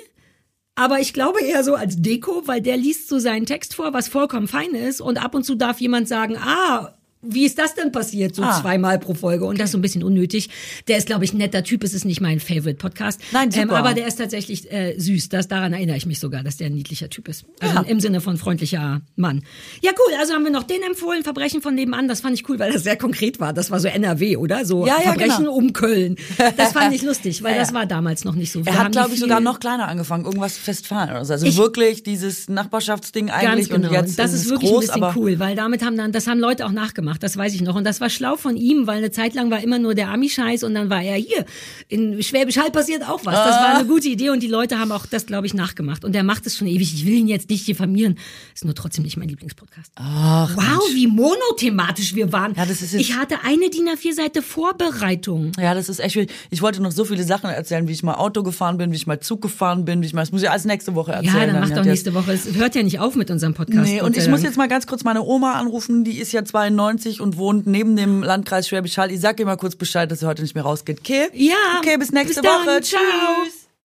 Aber 0.75 0.99
ich 0.99 1.13
glaube 1.13 1.41
eher 1.41 1.63
so 1.63 1.75
als 1.75 2.01
Deko, 2.01 2.43
weil 2.47 2.61
der 2.61 2.75
liest 2.75 3.07
so 3.07 3.17
seinen 3.17 3.45
Text 3.45 3.75
vor, 3.75 3.93
was 3.93 4.09
vollkommen 4.09 4.47
fein 4.49 4.75
ist. 4.75 4.99
Und 4.99 5.23
ab 5.23 5.33
und 5.33 5.43
zu 5.45 5.55
darf 5.55 5.79
jemand 5.79 6.09
sagen, 6.09 6.35
ah, 6.37 6.94
wie 7.27 7.45
ist 7.45 7.57
das 7.57 7.75
denn 7.75 7.91
passiert? 7.91 8.35
So 8.35 8.43
Ah. 8.43 8.59
zweimal 8.61 8.99
pro 8.99 9.13
Folge. 9.13 9.45
Und 9.45 9.59
das 9.59 9.65
ist 9.65 9.71
so 9.73 9.77
ein 9.77 9.81
bisschen 9.81 10.03
unnötig. 10.03 10.49
Der 10.87 10.97
ist, 10.97 11.07
glaube 11.07 11.25
ich, 11.25 11.33
ein 11.33 11.37
netter 11.37 11.63
Typ. 11.63 11.83
Es 11.83 11.93
ist 11.93 12.05
nicht 12.05 12.21
mein 12.21 12.39
Favorite-Podcast. 12.39 13.19
Nein, 13.31 13.51
super. 13.51 13.63
Ähm, 13.63 13.69
aber 13.71 13.93
der 13.93 14.07
ist 14.07 14.15
tatsächlich 14.17 14.71
äh, 14.71 14.95
süß. 14.97 15.29
Das, 15.29 15.47
daran 15.47 15.73
erinnere 15.73 15.97
ich 15.97 16.05
mich 16.05 16.19
sogar, 16.19 16.43
dass 16.43 16.57
der 16.57 16.67
ein 16.67 16.73
niedlicher 16.73 17.09
Typ 17.09 17.27
ist. 17.27 17.45
Also 17.59 17.75
Ja. 17.75 17.81
im 17.81 17.99
Sinne 17.99 18.21
von 18.21 18.37
freundlicher 18.37 19.01
Mann. 19.15 19.43
Ja, 19.81 19.91
cool. 19.97 20.13
Also 20.19 20.33
haben 20.33 20.43
wir 20.43 20.51
noch 20.51 20.63
den 20.63 20.81
empfohlen, 20.83 21.23
Verbrechen 21.23 21.61
von 21.61 21.75
nebenan. 21.75 22.07
Das 22.07 22.21
fand 22.21 22.33
ich 22.39 22.47
cool, 22.49 22.59
weil 22.59 22.71
das 22.71 22.83
sehr 22.83 22.97
konkret 22.97 23.39
war. 23.39 23.53
Das 23.53 23.71
war 23.71 23.79
so 23.79 23.87
NRW, 23.87 24.37
oder? 24.37 24.65
So 24.65 24.85
Ja, 24.85 24.95
ja, 24.97 25.11
Verbrechen 25.11 25.37
genau. 25.45 25.53
um 25.55 25.73
Köln. 25.73 26.15
Das 26.57 26.73
fand 26.73 26.93
ich 26.95 27.01
lustig, 27.01 27.43
weil 27.43 27.55
das 27.57 27.73
war 27.73 27.85
damals 27.85 28.23
noch 28.25 28.35
nicht 28.35 28.51
so. 28.51 28.61
Da 28.61 28.71
Er 28.71 28.77
hat, 28.85 28.91
glaube 28.91 29.13
ich, 29.13 29.19
sogar 29.19 29.39
noch 29.39 29.59
kleiner 29.59 29.87
angefangen. 29.87 30.25
Irgendwas 30.25 30.59
Westfalen 30.65 31.09
oder 31.11 31.25
so. 31.25 31.33
Also 31.33 31.45
Ich- 31.45 31.57
wirklich 31.57 32.03
dieses 32.03 32.49
Nachbarschaftsding 32.49 33.29
eigentlich. 33.29 33.69
Ganz 33.69 33.81
genau. 33.81 33.87
Und 33.89 33.93
jetzt 33.93 34.19
das 34.19 34.33
ist, 34.33 34.43
ist 34.45 34.49
wirklich 34.49 34.71
groß, 34.71 34.89
ein 34.89 35.01
bisschen 35.01 35.17
cool, 35.21 35.39
weil 35.39 35.55
damit 35.55 35.83
haben 35.83 35.97
dann, 35.97 36.11
das 36.11 36.27
haben 36.27 36.39
Leute 36.39 36.65
auch 36.65 36.71
nachgemacht, 36.71 37.14
das 37.17 37.37
weiß 37.37 37.53
ich 37.53 37.61
noch. 37.61 37.75
Und 37.75 37.83
das 37.85 38.01
war 38.01 38.09
schlau 38.09 38.35
von 38.35 38.57
ihm, 38.57 38.87
weil 38.87 38.97
eine 38.97 39.11
Zeit 39.11 39.33
lang 39.33 39.51
war 39.51 39.61
immer 39.61 39.79
nur 39.79 39.95
der 39.95 40.09
Ami-Scheiß 40.09 40.63
und 40.63 40.73
dann 40.75 40.89
war 40.89 41.01
er 41.01 41.15
hier. 41.15 41.45
In 41.87 42.21
Schwäbisch 42.23 42.57
Hall 42.57 42.71
passiert 42.71 43.03
auch 43.07 43.25
was. 43.25 43.35
Das 43.35 43.55
Ah. 43.55 43.63
war 43.63 43.75
eine 43.77 43.87
gute 43.87 44.07
Idee 44.07 44.29
und 44.29 44.41
die 44.43 44.47
Leute 44.47 44.79
haben 44.79 44.91
auch 44.91 45.05
das, 45.05 45.25
glaube 45.25 45.47
ich, 45.47 45.53
nachgemacht. 45.53 46.03
Und 46.05 46.13
der 46.13 46.23
macht 46.23 46.45
es 46.45 46.57
schon 46.57 46.67
ewig. 46.67 46.93
Ich 46.93 47.05
will 47.05 47.13
ihn 47.13 47.27
jetzt 47.27 47.49
nicht 47.49 47.67
diffamieren. 47.67 48.17
Ist 48.53 48.65
nur 48.65 48.75
trotzdem 48.75 49.03
nicht 49.03 49.17
mein 49.17 49.29
Lieblingspodcast. 49.29 49.91
Ach, 49.95 50.55
wow, 50.55 50.83
wie 50.93 51.07
monothematisch 51.07 52.15
wir 52.15 52.31
waren. 52.31 52.53
Ja, 52.55 52.65
das 52.65 52.81
ist 52.81 52.93
ich 52.93 53.15
hatte 53.15 53.35
eine 53.43 53.69
DIN 53.69 53.87
A4-Seite 53.89 54.41
Vorbereitung. 54.41 55.51
Ja, 55.59 55.73
das 55.73 55.89
ist 55.89 55.99
echt. 55.99 56.17
Ich 56.49 56.61
wollte 56.61 56.81
noch 56.81 56.91
so 56.91 57.05
viele 57.05 57.23
Sachen 57.23 57.49
erzählen, 57.49 57.87
wie 57.87 57.91
ich 57.91 58.03
mal 58.03 58.15
Auto 58.15 58.43
gefahren 58.43 58.77
bin, 58.77 58.91
wie 58.91 58.95
ich 58.95 59.07
mal 59.07 59.19
Zug 59.19 59.41
gefahren 59.41 59.85
bin, 59.85 60.01
wie 60.01 60.05
ich 60.05 60.13
mal, 60.13 60.21
das 60.21 60.31
muss 60.31 60.41
ich 60.41 60.49
alles 60.49 60.65
nächste 60.65 60.95
Woche 60.95 61.11
erzählen. 61.13 61.35
Ja, 61.35 61.45
dann 61.47 61.59
mach 61.61 61.69
hat 61.69 61.77
doch 61.77 61.83
nächste 61.85 62.13
Woche. 62.13 62.31
Es 62.33 62.53
hört 62.55 62.75
ja 62.75 62.83
nicht 62.83 62.99
auf 62.99 63.15
mit 63.15 63.29
unserem 63.31 63.53
Podcast. 63.53 63.89
Nee, 63.89 64.01
und 64.01 64.17
ich 64.17 64.27
muss 64.27 64.43
jetzt 64.43 64.57
mal 64.57 64.67
ganz 64.67 64.87
kurz 64.87 65.03
meine 65.03 65.21
Oma 65.23 65.53
anrufen, 65.53 66.03
die 66.03 66.17
ist 66.19 66.31
ja 66.31 66.43
92 66.43 67.04
und 67.21 67.37
wohnt 67.37 67.67
neben 67.67 67.95
dem 67.95 68.23
Landkreis 68.23 68.67
Schwäbisch 68.67 68.97
Hall. 68.97 69.11
Ich 69.11 69.21
sag 69.21 69.39
ihr 69.39 69.45
mal 69.45 69.57
kurz 69.57 69.75
Bescheid, 69.75 70.09
dass 70.09 70.19
sie 70.19 70.27
heute 70.27 70.41
nicht 70.41 70.55
mehr 70.55 70.63
rausgeht. 70.63 70.99
Okay? 70.99 71.27
Ja. 71.33 71.55
Okay, 71.79 71.97
bis 71.97 72.11
nächste 72.11 72.41
bis 72.41 72.51
dann. 72.51 72.65
Woche. 72.65 72.81
Ciao. 72.81 73.01
Tschüss. 73.43 73.64